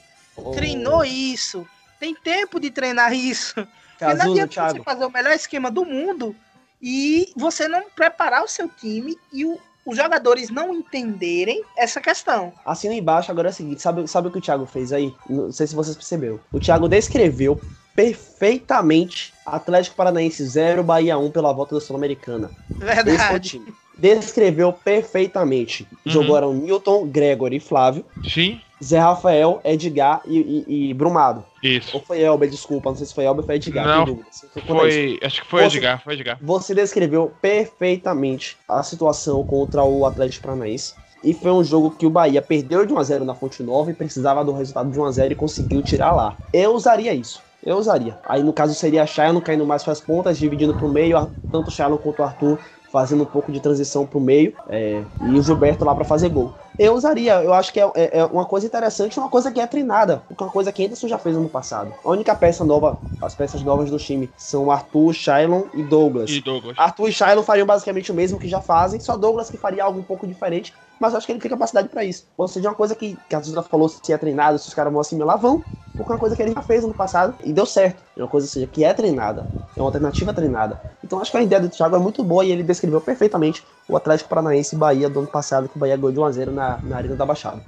Treinou 0.54 1.04
isso? 1.04 1.66
Tem 2.00 2.14
tempo 2.14 2.58
de 2.58 2.70
treinar 2.70 3.12
isso? 3.12 3.54
Porque 3.98 4.14
não 4.14 4.32
adianta 4.32 4.70
você 4.70 4.82
fazer 4.82 5.04
o 5.04 5.10
melhor 5.10 5.32
esquema 5.32 5.70
do 5.70 5.84
mundo 5.84 6.34
e 6.82 7.32
você 7.36 7.68
não 7.68 7.84
preparar 7.94 8.42
o 8.42 8.48
seu 8.48 8.68
time 8.68 9.16
e 9.32 9.44
o- 9.44 9.58
os 9.86 9.96
jogadores 9.96 10.50
não 10.50 10.74
entenderem 10.74 11.62
essa 11.76 12.00
questão. 12.00 12.52
Assina 12.64 12.94
embaixo, 12.94 13.30
agora 13.30 13.48
é 13.48 13.50
o 13.50 13.54
seguinte, 13.54 13.82
sabe, 13.82 14.06
sabe 14.08 14.28
o 14.28 14.30
que 14.30 14.38
o 14.38 14.40
Thiago 14.40 14.66
fez 14.66 14.92
aí? 14.92 15.14
Não 15.28 15.50
sei 15.52 15.66
se 15.66 15.74
vocês 15.74 15.96
perceberam. 15.96 16.38
O 16.52 16.60
Thiago 16.60 16.88
descreveu 16.88 17.60
perfeitamente 17.94 19.32
Atlético 19.44 19.96
Paranaense 19.96 20.44
0, 20.46 20.82
Bahia 20.82 21.18
1 21.18 21.30
pela 21.30 21.52
volta 21.52 21.74
da 21.74 21.80
Sul-Americana. 21.80 22.50
Esse 22.80 22.80
foi 22.80 22.92
o 23.02 23.04
Verdade. 23.04 23.48
time. 23.48 23.74
Descreveu 23.98 24.72
perfeitamente. 24.72 25.86
Uhum. 25.92 26.12
Jogaram 26.12 26.54
Newton, 26.54 27.06
Gregory 27.06 27.56
e 27.56 27.60
Flávio, 27.60 28.04
Sim, 28.24 28.60
Zé 28.82 28.98
Rafael, 28.98 29.60
Edgar 29.64 30.22
e, 30.26 30.64
e- 30.66 30.90
e 30.90 30.94
Brumado. 30.94 31.44
isso. 31.62 31.90
Ou 31.96 32.02
foi 32.02 32.20
Elber, 32.20 32.48
desculpa, 32.50 32.90
não 32.90 32.96
sei 32.96 33.06
se 33.06 33.14
foi 33.14 33.24
Elber 33.24 33.42
ou 33.42 33.46
foi 33.46 33.54
Edgar. 33.56 33.86
Não, 33.86 34.04
aí. 34.04 34.18
Foi. 34.66 35.18
Acho 35.22 35.42
que 35.42 35.48
foi 35.48 35.62
Você- 35.62 35.76
Edgar, 35.78 36.02
foi 36.02 36.14
Edgar. 36.14 36.38
Você 36.42 36.74
descreveu 36.74 37.32
perfeitamente 37.40 38.56
a 38.68 38.82
situação 38.82 39.42
contra 39.44 39.82
o 39.84 40.04
Atlético 40.06 40.46
Paranaense. 40.46 40.94
E 41.24 41.32
foi 41.32 41.52
um 41.52 41.62
jogo 41.62 41.92
que 41.92 42.04
o 42.04 42.10
Bahia 42.10 42.42
perdeu 42.42 42.84
de 42.84 42.92
1x0 42.92 43.24
na 43.24 43.34
Fonte 43.34 43.62
Nova 43.62 43.90
e 43.90 43.94
precisava 43.94 44.44
do 44.44 44.52
resultado 44.52 44.90
de 44.90 44.98
1x0 44.98 45.30
e 45.30 45.34
conseguiu 45.36 45.80
tirar 45.82 46.12
lá. 46.12 46.36
Eu 46.52 46.74
usaria 46.74 47.14
isso. 47.14 47.40
Eu 47.64 47.76
usaria. 47.76 48.18
Aí 48.26 48.42
no 48.42 48.52
caso 48.52 48.74
seria 48.74 49.06
Shailon 49.06 49.40
caindo 49.40 49.64
mais 49.64 49.84
para 49.84 49.92
as 49.92 50.00
pontas, 50.00 50.36
dividindo 50.36 50.74
pro 50.74 50.88
meio, 50.88 51.16
a- 51.16 51.28
tanto 51.52 51.68
o 51.68 51.70
Shailon 51.70 51.96
quanto 51.96 52.18
o 52.18 52.24
Arthur 52.24 52.58
fazendo 52.92 53.22
um 53.22 53.26
pouco 53.26 53.50
de 53.50 53.58
transição 53.58 54.06
pro 54.06 54.20
meio 54.20 54.54
é, 54.68 55.02
e 55.22 55.38
o 55.38 55.42
Gilberto 55.42 55.82
lá 55.84 55.94
para 55.94 56.04
fazer 56.04 56.28
gol. 56.28 56.52
Eu 56.78 56.94
usaria, 56.94 57.42
eu 57.42 57.52
acho 57.54 57.72
que 57.72 57.80
é, 57.80 57.90
é- 57.94 58.18
é 58.18 58.24
uma 58.26 58.44
coisa 58.44 58.66
interessante, 58.66 59.18
uma 59.18 59.28
coisa 59.30 59.50
que 59.50 59.60
é 59.60 59.66
treinada, 59.66 60.22
porque 60.28 60.42
é 60.42 60.46
uma 60.46 60.52
coisa 60.52 60.70
que 60.70 60.84
Anderson 60.84 61.08
já 61.08 61.18
fez 61.18 61.36
no 61.36 61.48
passado. 61.48 61.94
A 62.04 62.10
única 62.10 62.34
peça 62.34 62.64
nova, 62.64 62.98
as 63.20 63.34
peças 63.34 63.62
novas 63.62 63.90
do 63.90 63.98
time 63.98 64.30
são 64.36 64.70
Arthur, 64.70 65.12
Shailon 65.14 65.62
e 65.74 65.82
Douglas. 65.82 66.30
E 66.30 66.40
Douglas. 66.40 66.78
Arthur 66.78 67.08
e 67.08 67.12
Shiloh 67.12 67.42
fariam 67.42 67.66
basicamente 67.66 68.10
o 68.12 68.14
mesmo 68.14 68.38
que 68.38 68.48
já 68.48 68.60
fazem, 68.60 69.00
só 69.00 69.16
Douglas 69.16 69.48
que 69.48 69.56
faria 69.56 69.84
algo 69.84 69.98
um 69.98 70.04
pouco 70.04 70.26
diferente, 70.26 70.74
mas 71.02 71.12
eu 71.12 71.18
acho 71.18 71.26
que 71.26 71.32
ele 71.32 71.40
tem 71.40 71.50
capacidade 71.50 71.88
pra 71.88 72.04
isso. 72.04 72.26
Ou 72.36 72.46
seja, 72.48 72.68
uma 72.68 72.74
coisa 72.76 72.94
que, 72.94 73.18
que 73.28 73.34
a 73.34 73.40
Zuzra 73.40 73.62
falou, 73.62 73.88
se 73.88 74.12
é 74.12 74.16
treinado, 74.16 74.58
se 74.58 74.68
os 74.68 74.74
caras 74.74 74.92
vão 74.92 75.00
assimilar, 75.00 75.36
vão, 75.38 75.64
porque 75.96 76.12
é 76.12 76.14
uma 76.14 76.20
coisa 76.20 76.36
que 76.36 76.42
ele 76.42 76.52
já 76.54 76.62
fez 76.62 76.84
no 76.84 76.94
passado 76.94 77.36
e 77.44 77.52
deu 77.52 77.66
certo. 77.66 78.02
É 78.16 78.22
uma 78.22 78.28
coisa 78.28 78.46
seja, 78.46 78.66
que 78.66 78.84
é 78.84 78.94
treinada, 78.94 79.50
é 79.76 79.80
uma 79.80 79.88
alternativa 79.88 80.32
treinada. 80.32 80.80
Então 81.04 81.20
acho 81.20 81.30
que 81.32 81.36
a 81.36 81.42
ideia 81.42 81.60
do 81.60 81.68
Thiago 81.68 81.96
é 81.96 81.98
muito 81.98 82.22
boa 82.24 82.44
e 82.44 82.52
ele 82.52 82.62
descreveu 82.62 83.00
perfeitamente 83.00 83.64
o 83.88 83.96
Atlético 83.96 84.28
Paranaense 84.30 84.74
e 84.74 84.78
Bahia 84.78 85.10
do 85.10 85.18
ano 85.20 85.28
passado, 85.28 85.68
que 85.68 85.76
o 85.76 85.80
Bahia 85.80 85.96
ganhou 85.96 86.12
de 86.12 86.20
1x0 86.20 86.52
na, 86.52 86.80
na 86.82 86.96
Arena 86.96 87.16
da 87.16 87.26
Baixada. 87.26 87.62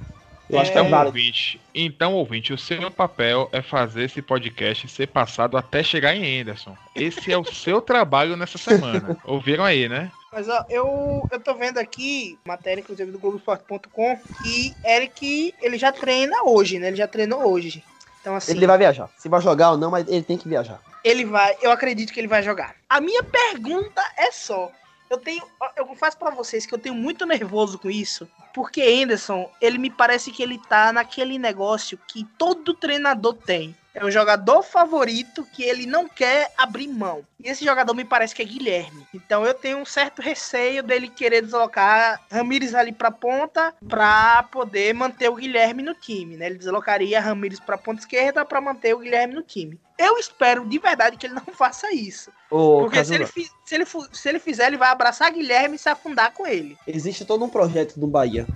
Eu 0.48 0.58
acho 0.58 0.70
que 0.72 0.78
é 0.78 0.82
Então, 0.82 0.88
válido. 0.88 1.18
ouvinte, 1.18 1.60
então, 1.74 2.14
ouvinte, 2.14 2.52
o 2.52 2.58
seu 2.58 2.90
papel 2.90 3.48
é 3.52 3.62
fazer 3.62 4.04
esse 4.04 4.22
podcast 4.22 4.86
ser 4.88 5.08
passado 5.08 5.56
até 5.56 5.82
chegar 5.82 6.14
em 6.14 6.40
Anderson. 6.40 6.78
Esse 6.94 7.32
é 7.32 7.38
o 7.38 7.44
seu 7.44 7.80
trabalho 7.82 8.36
nessa 8.36 8.58
semana. 8.58 9.16
Ouviram 9.24 9.64
aí, 9.64 9.88
né? 9.88 10.12
Mas 10.34 10.48
ó, 10.48 10.64
eu, 10.68 11.28
eu 11.30 11.38
tô 11.40 11.54
vendo 11.54 11.78
aqui, 11.78 12.36
matéria 12.44 12.80
inclusive 12.80 13.12
do 13.12 13.18
Globoesporte.com, 13.20 14.18
que 14.42 14.74
Eric, 14.84 15.54
ele 15.62 15.78
já 15.78 15.92
treina 15.92 16.42
hoje, 16.42 16.78
né? 16.80 16.88
Ele 16.88 16.96
já 16.96 17.06
treinou 17.06 17.46
hoje. 17.48 17.84
Então 18.20 18.34
assim, 18.34 18.52
Ele 18.52 18.66
vai 18.66 18.76
viajar. 18.78 19.08
Se 19.16 19.28
vai 19.28 19.40
jogar 19.40 19.70
ou 19.72 19.76
não, 19.78 19.90
mas 19.90 20.08
ele 20.08 20.22
tem 20.22 20.36
que 20.36 20.48
viajar. 20.48 20.80
ele 21.04 21.24
vai, 21.24 21.56
eu 21.62 21.70
acredito 21.70 22.12
que 22.12 22.18
ele 22.18 22.26
vai 22.26 22.42
jogar. 22.42 22.74
A 22.88 23.00
minha 23.00 23.22
pergunta 23.22 24.02
é 24.16 24.32
só, 24.32 24.72
eu 25.08 25.18
tenho, 25.18 25.42
eu 25.76 25.86
confesso 25.86 26.16
pra 26.16 26.30
vocês 26.30 26.66
que 26.66 26.74
eu 26.74 26.78
tenho 26.78 26.94
muito 26.94 27.24
nervoso 27.26 27.78
com 27.78 27.88
isso, 27.90 28.26
porque 28.52 28.80
Anderson, 28.82 29.48
ele 29.60 29.78
me 29.78 29.90
parece 29.90 30.32
que 30.32 30.42
ele 30.42 30.58
tá 30.58 30.92
naquele 30.92 31.38
negócio 31.38 31.98
que 32.08 32.24
todo 32.36 32.74
treinador 32.74 33.34
tem. 33.34 33.76
É 33.94 34.04
o 34.04 34.10
jogador 34.10 34.62
favorito 34.62 35.46
que 35.52 35.62
ele 35.62 35.86
não 35.86 36.08
quer 36.08 36.52
abrir 36.58 36.88
mão. 36.88 37.22
E 37.42 37.48
esse 37.48 37.64
jogador 37.64 37.94
me 37.94 38.04
parece 38.04 38.34
que 38.34 38.42
é 38.42 38.44
Guilherme. 38.44 39.06
Então 39.14 39.46
eu 39.46 39.54
tenho 39.54 39.78
um 39.78 39.84
certo 39.84 40.20
receio 40.20 40.82
dele 40.82 41.08
querer 41.08 41.42
deslocar 41.42 42.20
Ramires 42.30 42.74
ali 42.74 42.90
pra 42.90 43.10
ponta 43.10 43.72
pra 43.88 44.42
poder 44.50 44.92
manter 44.94 45.28
o 45.28 45.36
Guilherme 45.36 45.82
no 45.82 45.94
time, 45.94 46.36
né? 46.36 46.46
Ele 46.46 46.58
deslocaria 46.58 47.20
Ramires 47.20 47.60
pra 47.60 47.78
ponta 47.78 48.00
esquerda 48.00 48.44
pra 48.44 48.60
manter 48.60 48.94
o 48.94 48.98
Guilherme 48.98 49.34
no 49.34 49.42
time. 49.42 49.78
Eu 49.96 50.18
espero 50.18 50.66
de 50.68 50.78
verdade 50.78 51.16
que 51.16 51.26
ele 51.26 51.34
não 51.34 51.46
faça 51.54 51.92
isso. 51.94 52.32
Ô, 52.50 52.80
Porque 52.80 53.04
se 53.04 53.14
ele, 53.14 53.26
se, 53.26 53.50
ele, 53.70 53.84
se 54.12 54.28
ele 54.28 54.38
fizer, 54.40 54.66
ele 54.66 54.76
vai 54.76 54.88
abraçar 54.88 55.32
Guilherme 55.32 55.76
e 55.76 55.78
se 55.78 55.88
afundar 55.88 56.32
com 56.32 56.44
ele. 56.46 56.76
existe 56.86 57.24
todo 57.24 57.44
um 57.44 57.48
projeto 57.48 57.98
do 57.98 58.06
Bahia 58.08 58.46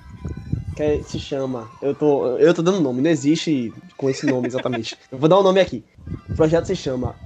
que 0.78 0.82
é- 0.82 1.02
se 1.02 1.18
chama. 1.18 1.68
Eu 1.82 1.92
tô, 1.92 2.38
eu 2.38 2.54
tô 2.54 2.62
dando 2.62 2.80
nome, 2.80 3.02
não 3.02 3.10
existe 3.10 3.74
com 3.96 4.08
esse 4.08 4.26
nome 4.26 4.46
exatamente. 4.46 4.96
eu 5.10 5.18
vou 5.18 5.28
dar 5.28 5.40
um 5.40 5.42
nome 5.42 5.60
aqui. 5.60 5.84
O 6.32 6.36
projeto 6.36 6.66
se 6.66 6.76
chama 6.76 7.16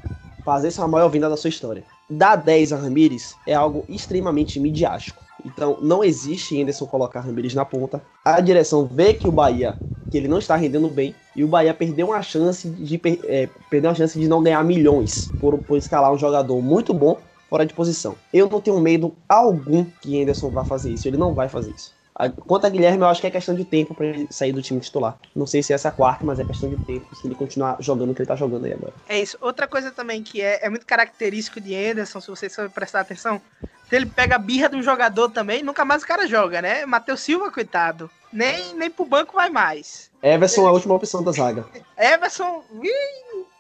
Fazer 0.45 0.71
sua 0.73 0.89
maior 0.89 1.09
venda 1.09 1.29
da 1.29 1.37
sua 1.37 1.51
história. 1.51 1.85
Dar 2.11 2.35
10 2.37 2.73
a 2.73 2.77
Ramires 2.77 3.37
é 3.47 3.55
algo 3.55 3.85
extremamente 3.89 4.59
midiático. 4.59 5.23
Então, 5.45 5.79
não 5.81 6.03
existe 6.03 6.61
Anderson 6.61 6.87
colocar 6.87 7.21
Ramires 7.21 7.55
na 7.55 7.65
ponta. 7.65 8.03
A 8.25 8.41
direção 8.41 8.85
vê 8.87 9.15
que 9.15 9.29
o 9.29 9.33
Bahia, 9.33 9.79
que 10.11 10.17
ele 10.19 10.27
não 10.29 10.39
está 10.39 10.57
rendendo 10.57 10.89
bem, 10.89 11.15
e 11.37 11.45
o 11.45 11.49
Bahia 11.49 11.73
perdeu 11.73 12.09
uma 12.09 12.23
chance 12.23 12.69
de 12.69 13.01
é, 13.25 13.49
perdeu 13.71 13.95
chance 13.95 14.19
de 14.19 14.27
não 14.27 14.43
ganhar 14.43 14.65
milhões 14.65 15.33
por, 15.41 15.59
por 15.59 15.79
escalar 15.79 16.13
um 16.13 16.19
jogador 16.19 16.61
muito 16.61 16.93
bom 16.93 17.21
fora 17.49 17.65
de 17.65 17.73
posição. 17.75 18.17
Eu 18.33 18.49
não 18.51 18.61
tenho 18.61 18.81
medo 18.81 19.15
algum 19.29 19.85
que 20.01 20.21
Anderson 20.21 20.51
vá 20.51 20.65
fazer 20.65 20.91
isso. 20.91 21.07
Ele 21.07 21.17
não 21.17 21.35
vai 21.35 21.49
fazer 21.49 21.71
isso. 21.73 22.02
Quanto 22.47 22.67
a 22.67 22.71
Guilherme, 22.71 23.03
eu 23.03 23.09
acho 23.09 23.21
que 23.21 23.27
é 23.27 23.31
questão 23.31 23.55
de 23.55 23.65
tempo 23.65 23.95
pra 23.95 24.07
ele 24.07 24.29
sair 24.31 24.53
do 24.53 24.63
time 24.63 24.81
titular. 24.81 25.17
Não 25.35 25.47
sei 25.47 25.63
se 25.63 25.73
essa 25.73 25.89
é 25.89 25.91
a 25.91 25.93
quarta, 25.93 26.25
mas 26.25 26.39
é 26.39 26.45
questão 26.45 26.69
de 26.69 26.77
tempo 26.85 27.07
se 27.15 27.27
ele 27.27 27.35
continuar 27.35 27.77
jogando 27.81 28.11
o 28.11 28.15
que 28.15 28.21
ele 28.21 28.29
tá 28.29 28.37
jogando 28.37 28.67
aí 28.67 28.73
agora. 28.73 28.93
É 29.09 29.21
isso. 29.21 29.37
Outra 29.41 29.67
coisa 29.67 29.91
também 29.91 30.23
que 30.23 30.41
é, 30.41 30.65
é 30.65 30.69
muito 30.69 30.87
característico 30.87 31.61
de 31.61 31.75
Anderson, 31.75 32.21
se 32.21 32.29
vocês 32.29 32.53
souberem 32.53 32.75
prestar 32.75 33.01
atenção, 33.01 33.41
se 33.89 33.97
ele 33.97 34.07
pega 34.07 34.37
a 34.37 34.39
birra 34.39 34.69
de 34.69 34.77
um 34.77 34.83
jogador 34.83 35.31
também, 35.31 35.63
nunca 35.63 35.85
mais 35.85 36.03
o 36.03 36.07
cara 36.07 36.27
joga, 36.27 36.63
né? 36.63 36.87
Matheus 36.87 37.21
Silva, 37.21 37.51
coitado. 37.51 38.11
Nem, 38.33 38.75
nem 38.75 38.91
pro 38.91 39.05
banco 39.05 39.35
vai 39.35 39.51
mais. 39.51 40.11
Everson 40.23 40.65
é 40.65 40.69
a 40.69 40.73
última 40.73 40.95
opção 40.95 41.23
da 41.23 41.33
zaga. 41.33 41.67
Everson, 41.99 42.65
o 42.71 42.83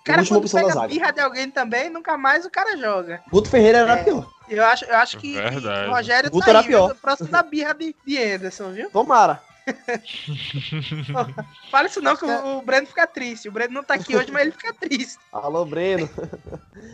cara 0.05 0.21
Última 0.21 0.37
quando 0.39 0.45
opção 0.45 0.61
da 0.61 0.67
pega 0.69 0.81
zaga. 0.81 0.89
birra 0.89 1.11
de 1.13 1.21
alguém 1.21 1.51
também, 1.51 1.91
nunca 1.91 2.17
mais 2.17 2.45
o 2.45 2.51
cara 2.51 2.77
joga. 2.77 3.23
Guto 3.31 3.49
Ferreira 3.49 3.79
era 3.79 3.93
É. 3.95 4.05
pior. 4.05 4.27
Eu 4.49 4.65
acho, 4.65 4.85
eu 4.85 4.97
acho 4.97 5.19
que, 5.19 5.35
Verdade. 5.35 5.89
o 5.89 5.93
Rogério 5.95 6.31
Guto 6.31 6.45
tá 6.45 6.51
era 6.51 6.61
aí, 6.61 6.67
pior. 6.67 6.95
próximo 6.97 7.29
da 7.31 7.43
birra 7.43 7.73
de, 7.75 7.95
de 8.05 8.19
Anderson, 8.19 8.71
viu? 8.73 8.91
Tomara. 8.91 9.41
Fala 11.71 11.87
isso 11.87 12.01
não, 12.01 12.17
que 12.17 12.25
o, 12.25 12.59
o 12.59 12.63
Breno 12.63 12.87
fica 12.87 13.07
triste. 13.07 13.49
O 13.49 13.53
Breno 13.53 13.75
não 13.75 13.85
tá 13.85 13.95
aqui 13.95 14.17
hoje, 14.17 14.31
mas 14.33 14.43
ele 14.43 14.53
fica 14.53 14.75
triste. 14.75 15.19
Alô, 15.33 15.65
Breno. 15.65 16.09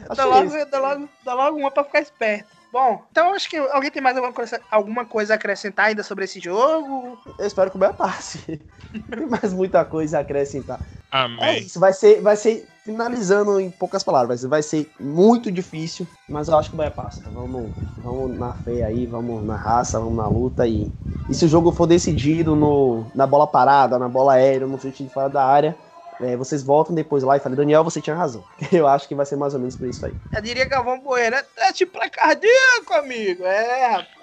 Dá 0.08 0.14
que 0.14 0.20
é 0.20 0.24
logo, 0.24 0.50
dá, 0.70 0.78
logo, 0.78 1.08
dá 1.24 1.34
logo 1.34 1.58
uma 1.58 1.70
pra 1.70 1.84
ficar 1.84 2.00
esperto. 2.00 2.48
Bom, 2.70 3.02
então 3.10 3.32
acho 3.32 3.48
que 3.48 3.56
alguém 3.56 3.90
tem 3.90 4.02
mais 4.02 4.14
alguma 4.16 4.34
coisa, 4.34 4.60
alguma 4.70 5.06
coisa 5.06 5.32
a 5.32 5.36
acrescentar 5.36 5.86
ainda 5.86 6.02
sobre 6.02 6.26
esse 6.26 6.38
jogo? 6.38 7.18
Eu 7.38 7.46
espero 7.46 7.70
que 7.70 7.76
o 7.76 7.80
Bahia 7.80 7.94
passe. 7.94 8.60
Não 8.92 9.00
tem 9.18 9.26
mais 9.26 9.54
muita 9.54 9.82
coisa 9.86 10.18
a 10.18 10.20
acrescentar. 10.20 10.78
É 11.10 11.18
Amém. 11.18 11.58
isso, 11.60 11.80
vai 11.80 11.92
ser, 11.92 12.20
vai 12.20 12.36
ser, 12.36 12.66
finalizando 12.84 13.60
em 13.60 13.70
poucas 13.70 14.02
palavras, 14.02 14.42
vai 14.42 14.62
ser 14.62 14.90
muito 14.98 15.50
difícil, 15.50 16.06
mas 16.28 16.48
eu 16.48 16.56
acho 16.56 16.70
que 16.70 16.74
o 16.74 16.78
Bahia 16.78 16.90
passa. 16.90 17.22
Vamos, 17.30 17.70
vamos 17.98 18.38
na 18.38 18.52
fé 18.52 18.82
aí, 18.82 19.06
vamos 19.06 19.44
na 19.44 19.56
raça, 19.56 19.98
vamos 19.98 20.16
na 20.16 20.28
luta 20.28 20.66
e, 20.66 20.90
e 21.28 21.34
se 21.34 21.44
o 21.44 21.48
jogo 21.48 21.72
for 21.72 21.86
decidido 21.86 22.54
no, 22.54 23.06
na 23.14 23.26
bola 23.26 23.46
parada, 23.46 23.98
na 23.98 24.08
bola 24.08 24.34
aérea, 24.34 24.66
no 24.66 24.80
chute 24.80 25.04
de 25.04 25.10
fora 25.10 25.28
da 25.28 25.44
área, 25.44 25.76
é, 26.20 26.36
vocês 26.36 26.62
voltam 26.62 26.94
depois 26.94 27.22
lá 27.22 27.36
e 27.36 27.40
falam, 27.40 27.56
Daniel, 27.56 27.84
você 27.84 28.00
tinha 28.00 28.16
razão. 28.16 28.44
Eu 28.72 28.88
acho 28.88 29.06
que 29.06 29.14
vai 29.14 29.24
ser 29.24 29.36
mais 29.36 29.54
ou 29.54 29.60
menos 29.60 29.76
por 29.76 29.86
isso 29.86 30.04
aí. 30.04 30.14
Eu 30.34 30.42
diria 30.42 30.64
Galvão 30.64 30.98
Bueno, 31.00 31.36
é 31.58 31.72
tipo 31.72 31.92
pra 31.92 32.10
cardíaco, 32.10 32.94
amigo. 32.94 33.44
É, 33.44 33.86
rapaz. 33.86 34.17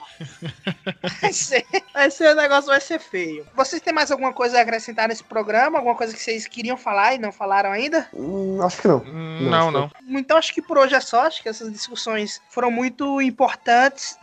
Vai 1.22 1.34
ser, 1.34 1.66
vai 1.94 2.10
ser, 2.12 2.30
o 2.32 2.36
negócio 2.36 2.68
vai 2.68 2.80
ser 2.82 3.00
feio. 3.00 3.46
Vocês 3.56 3.82
têm 3.82 3.94
mais 3.94 4.12
alguma 4.12 4.34
coisa 4.34 4.58
a 4.58 4.62
acrescentar 4.62 5.08
nesse 5.08 5.24
programa? 5.24 5.78
Alguma 5.78 5.96
coisa 5.96 6.14
que 6.14 6.22
vocês 6.22 6.48
queriam 6.48 6.78
falar 6.78 7.16
e 7.16 7.18
não 7.18 7.32
falaram 7.32 7.72
ainda? 7.72 8.08
Hum, 8.14 8.62
acho 8.62 8.82
que 8.82 8.88
não. 8.88 8.98
Hum, 8.98 9.50
Não, 9.50 9.72
não. 9.72 9.92
Então 10.10 10.38
acho 10.38 10.54
que 10.54 10.62
por 10.62 10.78
hoje 10.78 10.96
é 10.96 11.00
só. 11.00 11.22
Acho 11.22 11.42
que 11.42 11.50
essas 11.50 11.72
discussões 11.72 12.42
foram 12.50 12.72
muito 12.72 13.22
importantes. 13.22 14.18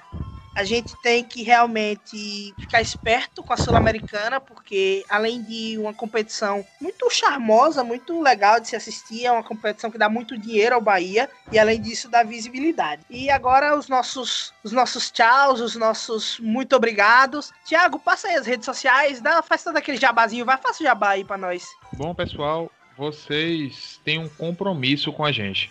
A 0.54 0.64
gente 0.64 0.94
tem 1.02 1.24
que 1.24 1.42
realmente 1.42 2.54
ficar 2.58 2.80
esperto 2.80 3.42
com 3.42 3.52
a 3.52 3.56
Sul-Americana, 3.56 4.40
porque 4.40 5.04
além 5.08 5.42
de 5.42 5.78
uma 5.78 5.94
competição 5.94 6.64
muito 6.80 7.08
charmosa, 7.10 7.82
muito 7.82 8.20
legal 8.20 8.60
de 8.60 8.68
se 8.68 8.76
assistir, 8.76 9.24
é 9.24 9.32
uma 9.32 9.42
competição 9.42 9.90
que 9.90 9.98
dá 9.98 10.08
muito 10.08 10.36
dinheiro 10.36 10.74
ao 10.74 10.80
Bahia 10.80 11.28
e 11.50 11.58
além 11.58 11.80
disso 11.80 12.08
dá 12.08 12.22
visibilidade. 12.22 13.02
E 13.08 13.30
agora 13.30 13.76
os 13.76 13.88
nossos 13.88 14.52
os 14.62 14.72
nossos 14.72 15.10
tchauz, 15.10 15.60
os 15.60 15.74
nossos 15.74 16.38
muito 16.38 16.74
obrigados. 16.76 17.52
Tiago, 17.64 17.98
passa 17.98 18.28
aí 18.28 18.34
as 18.34 18.46
redes 18.46 18.66
sociais, 18.66 19.20
dá, 19.20 19.42
faz 19.42 19.64
todo 19.64 19.76
aquele 19.76 19.98
jabazinho, 19.98 20.44
vai, 20.44 20.58
faça 20.58 20.82
o 20.82 20.86
jabá 20.86 21.10
aí 21.10 21.24
pra 21.24 21.38
nós. 21.38 21.66
Bom, 21.94 22.14
pessoal, 22.14 22.70
vocês 22.96 24.00
têm 24.04 24.18
um 24.18 24.28
compromisso 24.28 25.12
com 25.12 25.24
a 25.24 25.32
gente. 25.32 25.70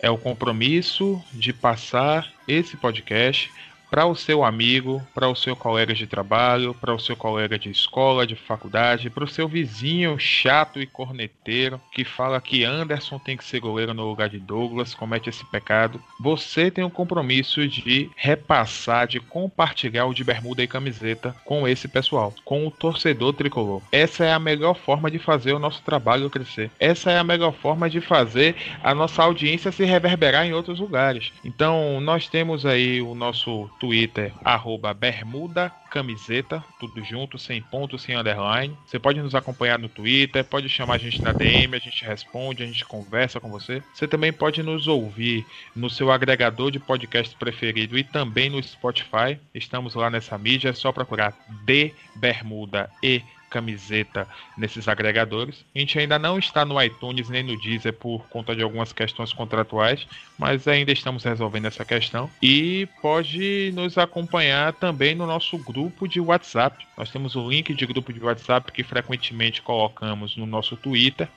é 0.00 0.10
o 0.10 0.16
compromisso 0.16 1.22
de 1.32 1.52
passar 1.52 2.30
esse 2.46 2.76
podcast 2.76 3.50
para 3.90 4.06
o 4.06 4.14
seu 4.14 4.44
amigo, 4.44 5.02
para 5.14 5.28
o 5.28 5.34
seu 5.34 5.56
colega 5.56 5.94
de 5.94 6.06
trabalho, 6.06 6.74
para 6.74 6.94
o 6.94 6.98
seu 6.98 7.16
colega 7.16 7.58
de 7.58 7.70
escola, 7.70 8.26
de 8.26 8.34
faculdade, 8.34 9.10
para 9.10 9.24
o 9.24 9.28
seu 9.28 9.48
vizinho 9.48 10.18
chato 10.18 10.80
e 10.80 10.86
corneteiro 10.86 11.80
que 11.92 12.04
fala 12.04 12.40
que 12.40 12.64
Anderson 12.64 13.18
tem 13.18 13.36
que 13.36 13.44
ser 13.44 13.60
goleiro 13.60 13.94
no 13.94 14.06
lugar 14.06 14.28
de 14.28 14.38
Douglas, 14.38 14.94
comete 14.94 15.28
esse 15.28 15.44
pecado. 15.46 16.02
Você 16.20 16.70
tem 16.70 16.84
o 16.84 16.90
compromisso 16.90 17.66
de 17.66 18.10
repassar, 18.16 19.06
de 19.06 19.20
compartilhar 19.20 20.06
o 20.06 20.14
de 20.14 20.24
bermuda 20.24 20.62
e 20.62 20.66
camiseta 20.66 21.34
com 21.44 21.66
esse 21.66 21.88
pessoal, 21.88 22.34
com 22.44 22.66
o 22.66 22.70
torcedor 22.70 23.32
tricolor. 23.32 23.82
Essa 23.90 24.24
é 24.24 24.32
a 24.32 24.38
melhor 24.38 24.74
forma 24.74 25.10
de 25.10 25.18
fazer 25.18 25.52
o 25.52 25.58
nosso 25.58 25.82
trabalho 25.82 26.30
crescer. 26.30 26.70
Essa 26.78 27.10
é 27.10 27.18
a 27.18 27.24
melhor 27.24 27.52
forma 27.52 27.88
de 27.88 28.00
fazer 28.00 28.56
a 28.82 28.94
nossa 28.94 29.22
audiência 29.22 29.72
se 29.72 29.84
reverberar 29.84 30.46
em 30.46 30.52
outros 30.52 30.78
lugares. 30.78 31.32
Então, 31.44 32.00
nós 32.00 32.28
temos 32.28 32.66
aí 32.66 33.00
o 33.00 33.14
nosso 33.14 33.68
Twitter, 33.78 34.32
arroba 34.44 34.92
bermuda 34.92 35.72
camiseta, 35.90 36.62
tudo 36.78 37.02
junto, 37.02 37.38
sem 37.38 37.62
ponto, 37.62 37.98
sem 37.98 38.14
underline. 38.14 38.76
Você 38.86 38.98
pode 38.98 39.20
nos 39.20 39.34
acompanhar 39.34 39.78
no 39.78 39.88
Twitter, 39.88 40.44
pode 40.44 40.68
chamar 40.68 40.94
a 40.94 40.98
gente 40.98 41.22
na 41.22 41.32
DM, 41.32 41.74
a 41.74 41.78
gente 41.78 42.04
responde, 42.04 42.62
a 42.62 42.66
gente 42.66 42.84
conversa 42.84 43.40
com 43.40 43.50
você. 43.50 43.82
Você 43.94 44.06
também 44.06 44.32
pode 44.32 44.62
nos 44.62 44.86
ouvir 44.86 45.46
no 45.74 45.88
seu 45.88 46.10
agregador 46.10 46.70
de 46.70 46.78
podcast 46.78 47.34
preferido 47.36 47.98
e 47.98 48.04
também 48.04 48.50
no 48.50 48.62
Spotify. 48.62 49.38
Estamos 49.54 49.94
lá 49.94 50.10
nessa 50.10 50.36
mídia, 50.36 50.70
é 50.70 50.72
só 50.72 50.92
procurar 50.92 51.34
D 51.64 51.94
Bermuda 52.14 52.90
e 53.02 53.22
camiseta 53.48 54.26
nesses 54.56 54.88
agregadores. 54.88 55.64
A 55.74 55.78
gente 55.78 55.98
ainda 55.98 56.18
não 56.18 56.38
está 56.38 56.64
no 56.64 56.80
iTunes 56.82 57.28
nem 57.28 57.42
no 57.42 57.58
Deezer 57.60 57.92
por 57.92 58.26
conta 58.28 58.54
de 58.54 58.62
algumas 58.62 58.92
questões 58.92 59.32
contratuais, 59.32 60.06
mas 60.38 60.68
ainda 60.68 60.92
estamos 60.92 61.24
resolvendo 61.24 61.66
essa 61.66 61.84
questão. 61.84 62.30
E 62.42 62.88
pode 63.02 63.72
nos 63.74 63.98
acompanhar 63.98 64.72
também 64.74 65.14
no 65.14 65.26
nosso 65.26 65.58
grupo 65.58 66.06
de 66.06 66.20
WhatsApp. 66.20 66.86
Nós 66.96 67.10
temos 67.10 67.36
o 67.36 67.48
link 67.48 67.72
de 67.74 67.86
grupo 67.86 68.12
de 68.12 68.22
WhatsApp 68.22 68.72
que 68.72 68.82
frequentemente 68.82 69.62
colocamos 69.62 70.36
no 70.36 70.46
nosso 70.46 70.76
Twitter. 70.76 71.28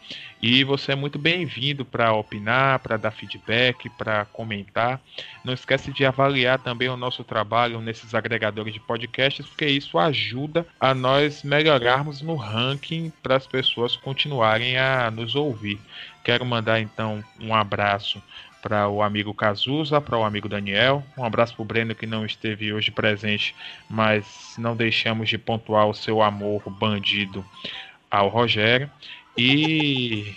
E 0.41 0.63
você 0.63 0.93
é 0.93 0.95
muito 0.95 1.19
bem-vindo 1.19 1.85
para 1.85 2.13
opinar, 2.13 2.79
para 2.79 2.97
dar 2.97 3.11
feedback, 3.11 3.89
para 3.91 4.25
comentar. 4.25 4.99
Não 5.43 5.53
esquece 5.53 5.91
de 5.91 6.03
avaliar 6.03 6.57
também 6.59 6.89
o 6.89 6.97
nosso 6.97 7.23
trabalho 7.23 7.79
nesses 7.79 8.15
agregadores 8.15 8.73
de 8.73 8.79
podcasts, 8.79 9.45
porque 9.45 9.67
isso 9.67 9.99
ajuda 9.99 10.65
a 10.79 10.95
nós 10.95 11.43
no 12.21 12.35
ranking 12.35 13.11
para 13.21 13.35
as 13.35 13.45
pessoas 13.45 13.95
continuarem 13.95 14.77
a 14.77 15.11
nos 15.11 15.35
ouvir. 15.35 15.79
Quero 16.23 16.45
mandar 16.45 16.79
então 16.79 17.23
um 17.39 17.53
abraço 17.53 18.21
para 18.61 18.87
o 18.87 19.01
amigo 19.01 19.33
Cazuza, 19.33 19.99
para 19.99 20.17
o 20.17 20.23
amigo 20.23 20.47
Daniel. 20.47 21.03
Um 21.17 21.25
abraço 21.25 21.55
para 21.55 21.63
o 21.63 21.65
Breno 21.65 21.95
que 21.95 22.05
não 22.05 22.25
esteve 22.25 22.71
hoje 22.71 22.91
presente, 22.91 23.55
mas 23.89 24.55
não 24.57 24.75
deixamos 24.75 25.29
de 25.29 25.37
pontuar 25.37 25.87
o 25.87 25.93
seu 25.93 26.21
amor 26.21 26.61
bandido 26.69 27.43
ao 28.09 28.29
Rogério. 28.29 28.89
E, 29.37 30.35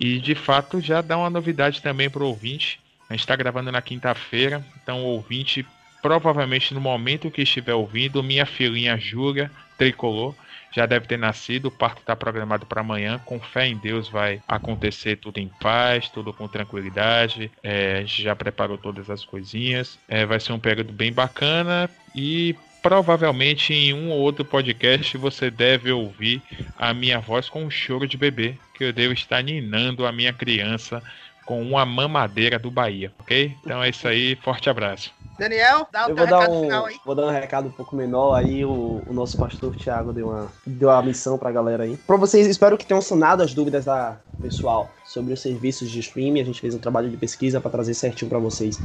e 0.00 0.18
de 0.18 0.34
fato 0.34 0.80
já 0.80 1.00
dá 1.00 1.16
uma 1.16 1.30
novidade 1.30 1.80
também 1.80 2.10
para 2.10 2.22
o 2.22 2.28
ouvinte. 2.28 2.80
A 3.08 3.12
gente 3.12 3.20
está 3.20 3.36
gravando 3.36 3.70
na 3.70 3.80
quinta-feira, 3.80 4.64
então 4.82 5.04
o 5.04 5.08
ouvinte, 5.08 5.64
provavelmente 6.02 6.74
no 6.74 6.80
momento 6.80 7.30
que 7.30 7.42
estiver 7.42 7.74
ouvindo, 7.74 8.22
minha 8.22 8.44
filhinha 8.44 8.96
Júlia, 8.98 9.50
tricolor, 9.78 10.34
já 10.76 10.86
deve 10.86 11.06
ter 11.06 11.18
nascido. 11.18 11.66
O 11.66 11.70
parto 11.70 12.00
está 12.00 12.14
programado 12.14 12.66
para 12.66 12.82
amanhã. 12.82 13.18
Com 13.24 13.40
fé 13.40 13.66
em 13.66 13.76
Deus, 13.76 14.08
vai 14.08 14.42
acontecer 14.46 15.16
tudo 15.16 15.38
em 15.38 15.50
paz, 15.60 16.08
tudo 16.10 16.32
com 16.32 16.46
tranquilidade. 16.46 17.50
É, 17.62 17.96
a 17.96 18.00
gente 18.00 18.22
já 18.22 18.36
preparou 18.36 18.76
todas 18.76 19.08
as 19.08 19.24
coisinhas. 19.24 19.98
É, 20.06 20.26
vai 20.26 20.38
ser 20.38 20.52
um 20.52 20.58
período 20.58 20.92
bem 20.92 21.12
bacana 21.12 21.88
e 22.14 22.54
provavelmente 22.82 23.74
em 23.74 23.92
um 23.92 24.10
ou 24.10 24.20
outro 24.20 24.44
podcast 24.44 25.16
você 25.18 25.50
deve 25.50 25.90
ouvir 25.90 26.40
a 26.78 26.94
minha 26.94 27.18
voz 27.18 27.48
com 27.48 27.64
um 27.64 27.70
choro 27.70 28.06
de 28.06 28.16
bebê, 28.16 28.54
que 28.74 28.84
eu 28.84 28.92
devo 28.92 29.12
estar 29.12 29.42
ninando 29.42 30.06
a 30.06 30.12
minha 30.12 30.32
criança 30.32 31.02
com 31.46 31.62
uma 31.62 31.86
mamadeira 31.86 32.58
do 32.58 32.70
Bahia, 32.70 33.12
ok? 33.20 33.56
Então 33.64 33.82
é 33.82 33.88
isso 33.88 34.06
aí, 34.06 34.36
forte 34.36 34.68
abraço. 34.68 35.14
Daniel, 35.38 35.86
dá 35.92 36.06
o 36.06 36.10
Eu 36.10 36.14
teu 36.14 36.26
vou 36.26 36.26
dar, 36.26 36.50
um, 36.50 36.62
final 36.62 36.86
aí. 36.86 36.96
vou 37.04 37.14
dar 37.14 37.26
um 37.26 37.30
recado 37.30 37.68
um 37.68 37.70
pouco 37.70 37.94
menor 37.94 38.34
aí. 38.34 38.64
O, 38.64 39.02
o 39.06 39.12
nosso 39.12 39.36
pastor 39.36 39.76
Thiago 39.76 40.12
deu 40.12 40.28
uma, 40.28 40.48
deu 40.66 40.88
uma 40.88 41.02
missão 41.02 41.36
pra 41.36 41.52
galera 41.52 41.84
aí. 41.84 41.96
Pra 42.06 42.16
vocês, 42.16 42.46
espero 42.46 42.76
que 42.78 42.86
tenham 42.86 43.02
sanado 43.02 43.42
as 43.42 43.52
dúvidas 43.52 43.84
da 43.84 44.16
pessoal 44.40 44.90
sobre 45.04 45.34
os 45.34 45.40
serviços 45.40 45.90
de 45.90 46.00
streaming. 46.00 46.40
A 46.40 46.44
gente 46.44 46.60
fez 46.60 46.74
um 46.74 46.78
trabalho 46.78 47.10
de 47.10 47.16
pesquisa 47.18 47.60
pra 47.60 47.70
trazer 47.70 47.92
certinho 47.94 48.30
pra 48.30 48.38
vocês 48.38 48.78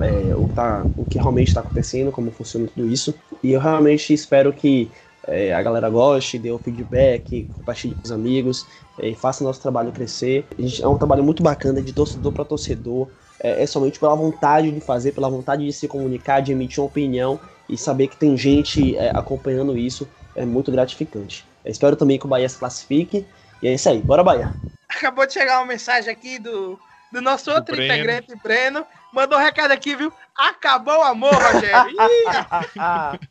é, 0.00 0.34
o, 0.34 0.48
tá, 0.48 0.84
o 0.96 1.04
que 1.04 1.18
realmente 1.18 1.48
está 1.48 1.60
acontecendo, 1.60 2.12
como 2.12 2.30
funciona 2.30 2.68
tudo 2.72 2.88
isso. 2.88 3.12
E 3.42 3.52
eu 3.52 3.60
realmente 3.60 4.12
espero 4.12 4.52
que 4.52 4.90
é, 5.26 5.52
a 5.54 5.62
galera 5.62 5.88
goste, 5.90 6.38
dê 6.38 6.50
o 6.50 6.58
feedback, 6.58 7.48
compartilhe 7.56 7.94
com 7.94 8.02
os 8.04 8.12
amigos, 8.12 8.66
é, 8.98 9.08
e 9.08 9.14
faça 9.14 9.42
o 9.42 9.46
nosso 9.46 9.60
trabalho 9.60 9.92
crescer. 9.92 10.46
A 10.58 10.62
gente- 10.62 10.82
é 10.82 10.88
um 10.88 10.96
trabalho 10.96 11.24
muito 11.24 11.42
bacana 11.42 11.82
de 11.82 11.92
torcedor 11.92 12.32
para 12.32 12.44
torcedor. 12.44 13.08
É, 13.38 13.62
é 13.62 13.66
somente 13.66 13.98
pela 13.98 14.14
vontade 14.14 14.70
de 14.70 14.80
fazer, 14.80 15.12
pela 15.12 15.28
vontade 15.28 15.64
de 15.64 15.72
se 15.72 15.86
comunicar, 15.88 16.40
de 16.40 16.52
emitir 16.52 16.80
uma 16.80 16.86
opinião 16.86 17.38
e 17.68 17.76
saber 17.76 18.08
que 18.08 18.16
tem 18.16 18.36
gente 18.36 18.96
é, 18.96 19.10
acompanhando 19.14 19.76
isso 19.76 20.08
é 20.34 20.44
muito 20.44 20.70
gratificante. 20.70 21.46
Espero 21.64 21.96
também 21.96 22.18
que 22.18 22.26
o 22.26 22.28
Bahia 22.28 22.48
se 22.48 22.58
classifique. 22.58 23.26
E 23.62 23.66
é 23.68 23.74
isso 23.74 23.88
aí, 23.88 23.98
bora 24.00 24.22
Bahia! 24.22 24.52
Acabou 24.88 25.26
de 25.26 25.32
chegar 25.32 25.58
uma 25.58 25.66
mensagem 25.66 26.10
aqui 26.10 26.38
do, 26.38 26.78
do 27.10 27.20
nosso 27.20 27.50
outro 27.50 27.74
Breno. 27.74 27.92
integrante, 27.92 28.36
Breno. 28.42 28.86
Mandou 29.16 29.38
um 29.38 29.42
recado 29.42 29.70
aqui, 29.70 29.96
viu? 29.96 30.12
Acabou 30.36 30.98
o 30.98 31.02
amor, 31.02 31.32
Rogério. 31.32 31.96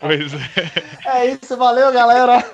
Pois 0.00 0.34
é. 0.34 1.06
é 1.06 1.26
isso, 1.26 1.56
valeu 1.56 1.92
galera! 1.92 2.44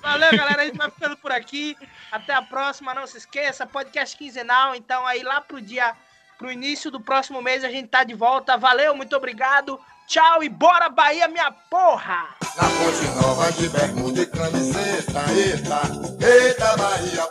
valeu, 0.00 0.36
galera. 0.36 0.62
A 0.62 0.64
gente 0.64 0.78
vai 0.78 0.90
ficando 0.90 1.16
por 1.18 1.30
aqui. 1.30 1.76
Até 2.10 2.32
a 2.32 2.40
próxima. 2.40 2.94
Não 2.94 3.06
se 3.06 3.18
esqueça, 3.18 3.66
podcast 3.66 4.16
quinzenal. 4.16 4.74
Então, 4.74 5.06
aí 5.06 5.22
lá 5.22 5.42
pro 5.42 5.60
dia, 5.60 5.94
pro 6.38 6.50
início 6.50 6.90
do 6.90 6.98
próximo 6.98 7.42
mês, 7.42 7.62
a 7.62 7.68
gente 7.68 7.88
tá 7.88 8.02
de 8.02 8.14
volta. 8.14 8.56
Valeu, 8.56 8.96
muito 8.96 9.14
obrigado. 9.14 9.78
Tchau 10.06 10.42
e 10.42 10.48
bora, 10.48 10.88
Bahia, 10.88 11.28
minha 11.28 11.52
porra! 11.52 12.28
Na 12.56 12.64
ponte 12.64 13.06
nova 13.22 13.52
de 13.52 13.68
bermuda 13.68 14.22
e 14.22 14.26
camiseta, 14.26 15.24
eita, 15.30 16.26
eita 16.26 16.76
Bahia, 16.76 17.26